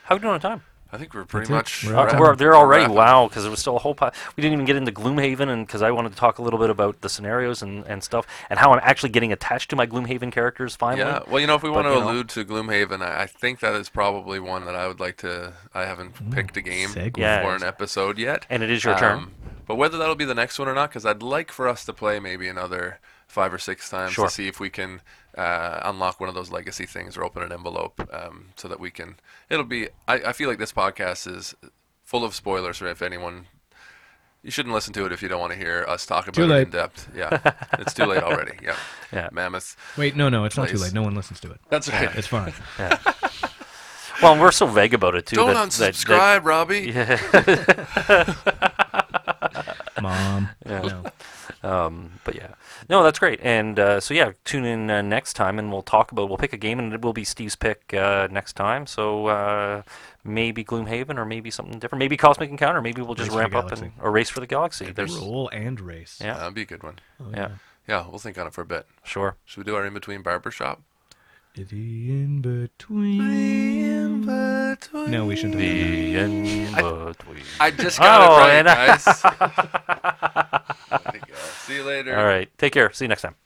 How 0.05 0.17
we 0.17 0.21
doing 0.21 0.35
on 0.35 0.41
time? 0.41 0.63
I 0.95 0.99
think 0.99 1.15
we're 1.15 1.25
pretty 1.25 1.51
That's 1.51 1.83
much. 1.83 1.91
We're 1.91 1.97
out 1.99 2.05
of 2.09 2.11
time. 2.13 2.21
we're 2.21 2.37
there 2.37 2.55
already. 2.55 2.83
wrapping. 2.83 2.97
Wow, 2.97 3.27
because 3.27 3.45
there 3.45 3.51
was 3.51 3.61
still 3.61 3.77
a 3.77 3.79
whole. 3.79 3.95
Po- 3.95 4.11
we 4.37 4.43
didn't 4.43 4.53
even 4.53 4.67
get 4.67 4.77
into 4.77 4.93
Gloomhaven, 4.93 5.49
and 5.49 5.67
because 5.67 5.81
I 5.81 5.91
wanted 5.91 6.11
to 6.11 6.17
talk 6.17 6.37
a 6.39 6.43
little 6.43 6.59
bit 6.59 6.69
about 6.69 7.01
the 7.01 7.09
scenarios 7.09 7.63
and, 7.63 7.83
and 7.87 8.05
stuff, 8.05 8.27
and 8.51 8.59
how 8.59 8.73
I'm 8.75 8.81
actually 8.83 9.09
getting 9.09 9.33
attached 9.33 9.71
to 9.71 9.77
my 9.77 9.87
Gloomhaven 9.87 10.31
characters 10.31 10.77
finally. 10.77 11.01
Yeah, 11.11 11.21
well, 11.29 11.41
you 11.41 11.47
know, 11.47 11.55
if 11.55 11.63
we 11.63 11.71
But, 11.71 11.77
want 11.77 11.87
to 11.87 11.95
you 11.95 12.01
know- 12.01 12.11
allude 12.11 12.29
to 12.31 12.45
Gloomhaven, 12.45 13.01
I, 13.01 13.23
I 13.23 13.27
think 13.27 13.61
that 13.61 13.75
is 13.75 13.89
probably 13.89 14.39
one 14.39 14.67
that 14.67 14.75
I 14.77 14.87
would 14.87 15.01
like 15.01 15.17
to. 15.19 15.55
I 15.73 15.87
haven't 15.87 16.31
picked 16.31 16.59
a 16.59 16.61
game 16.61 16.91
segue. 16.91 17.17
Yeah, 17.17 17.43
for 17.43 17.55
an 17.57 17.63
episode 17.63 18.19
yet. 18.19 18.45
And 18.51 18.63
it 18.63 18.71
is 18.71 18.85
your 18.85 18.99
turn. 18.99 19.17
Um, 19.19 19.33
But 19.67 19.77
whether 19.77 19.97
that'll 19.97 20.15
be 20.15 20.27
the 20.27 20.35
next 20.35 20.59
one 20.59 20.69
or 20.69 20.75
not, 20.75 20.91
because 20.91 21.07
I'd 21.07 21.23
like 21.23 21.51
for 21.51 21.69
us 21.69 21.87
to 21.87 21.95
play 21.95 22.21
maybe 22.21 22.49
another 22.49 22.99
five 23.33 23.53
or 23.53 23.59
six 23.59 23.89
times 23.89 24.12
Sure. 24.12 24.26
to 24.28 24.33
see 24.33 24.47
if 24.47 24.61
we 24.61 24.68
can 24.70 25.01
uh, 25.39 25.80
unlock 25.85 26.20
one 26.20 26.28
of 26.28 26.35
those 26.35 26.51
legacy 26.51 26.85
things 26.87 27.16
or 27.16 27.24
open 27.24 27.43
an 27.43 27.51
envelope, 27.53 28.07
um, 28.12 28.49
so 28.57 28.68
that 28.68 28.78
we 28.78 28.91
can. 28.91 29.16
It'll 29.49 29.64
be. 29.64 29.89
I, 30.07 30.14
I 30.16 30.33
feel 30.33 30.49
like 30.51 30.59
this 30.59 30.72
podcast 30.72 31.26
is 31.35 31.55
full 32.05 32.24
of 32.24 32.35
spoilers 32.35 32.76
for 32.78 32.87
if 32.87 33.01
anyone. 33.03 33.47
You 34.45 34.51
shouldn't 34.51 34.74
listen 34.74 34.93
to 34.95 35.07
it 35.07 35.12
if 35.12 35.22
you 35.22 35.28
don't 35.28 35.39
want 35.41 35.53
to 35.53 35.59
hear 35.59 35.85
us 35.89 36.05
talk 36.05 36.24
about 36.24 36.35
Too 36.35 36.43
it 36.43 36.47
late. 36.49 36.62
in 36.66 36.70
depth. 36.70 37.09
Yeah, 37.16 37.39
it's 37.78 37.95
too 37.95 38.05
late 38.07 38.22
already. 38.24 38.59
Yeah, 38.62 38.76
Yeah. 39.12 39.28
Mammoth. 39.33 39.76
Wait, 39.97 40.16
no, 40.16 40.28
no, 40.28 40.45
it's 40.45 40.57
not 40.57 40.68
too 40.68 40.78
late. 40.78 40.93
No 40.93 41.03
one 41.03 41.14
listens 41.14 41.39
to 41.41 41.51
it. 41.53 41.61
That's 41.70 41.89
right. 41.91 42.14
It's 42.16 42.26
fine. 42.28 42.53
Well, 44.22 44.39
we're 44.39 44.53
so 44.53 44.66
vague 44.68 44.95
about 44.95 45.16
it 45.16 45.26
too. 45.26 45.35
Don't 45.35 45.49
that, 45.55 45.70
that- 45.72 45.95
unsubscribe, 45.95 46.45
Robbie. 46.45 46.93
Mom. 50.01 50.49
Yeah. 50.64 50.80
No. 50.83 51.05
That- 51.63 51.69
um, 51.73 52.13
but 52.25 52.35
yeah, 52.35 52.55
no, 52.89 53.03
that's 53.03 53.19
great. 53.19 53.39
And 53.43 53.79
uh, 53.79 54.01
so 54.01 54.15
yeah, 54.15 54.33
tune 54.45 54.65
in 54.65 54.91
uh, 54.91 55.01
next 55.03 55.35
time, 55.35 55.59
and 55.59 55.71
we'll 55.73 55.83
talk 55.83 56.11
about. 56.13 56.29
We'll 56.29 56.39
pick 56.39 56.53
a 56.53 56.57
game, 56.57 56.79
and 56.79 56.93
it 56.93 57.01
will 57.03 57.13
be 57.13 57.25
Steve's 57.25 57.57
pick 57.57 57.95
uh, 57.95 58.29
next 58.31 58.55
time. 58.55 58.87
So 58.87 59.27
uh, 59.27 59.83
maybe 60.25 60.65
Gloomhaven, 60.65 61.17
or 61.19 61.25
maybe 61.25 61.51
something 61.51 61.79
different. 61.79 62.01
Maybe 62.01 62.17
Cosmic 62.17 62.51
Encounter. 62.51 62.83
Maybe 62.83 63.01
we'll 63.03 63.15
just 63.15 63.31
Race 63.31 63.39
ramp 63.39 63.55
up 63.55 63.71
and 63.71 63.81
Galaxy. 63.81 64.01
or 64.03 64.11
Race 64.11 64.29
for 64.31 64.41
the 64.41 64.47
Galaxy. 64.47 64.91
There's 64.93 65.17
Roll 65.17 65.49
and 65.51 65.81
race. 65.81 66.19
Yeah. 66.23 66.35
That'd 66.39 66.55
be 66.55 66.63
a 66.63 66.67
good 66.67 66.83
one. 66.83 66.99
yeah, 67.33 67.51
Yeah, 67.89 68.07
we'll 68.09 68.19
think 68.19 68.37
on 68.39 68.47
it 68.49 68.53
for 68.53 68.63
a 68.63 68.67
bit. 68.67 68.87
sure. 69.05 69.37
Should 69.45 69.59
we 69.59 69.65
do 69.65 69.77
our 69.77 69.87
in 69.87 69.95
between 69.95 70.23
barber 70.23 70.51
shop? 70.51 70.83
The 71.55 71.63
in 71.71 72.41
between. 72.41 74.25
No, 74.25 75.27
we 75.27 75.37
shouldn't. 75.37 75.61
have 75.61 75.63
done 75.63 76.43
The 76.45 76.61
in 76.63 76.73
between. 77.13 77.43
I 77.61 77.71
just 77.71 77.99
got 77.99 78.21
Oh, 78.23 78.37
it 78.47 78.65
right, 78.65 78.67
and- 78.67 78.67
guys. 78.67 79.05
See 81.67 81.77
you 81.77 81.85
later. 81.85 82.17
All 82.17 82.25
right. 82.25 82.51
Take 82.59 82.73
care. 82.73 82.93
See 82.93 83.05
you 83.05 83.09
next 83.09 83.23
time. 83.23 83.37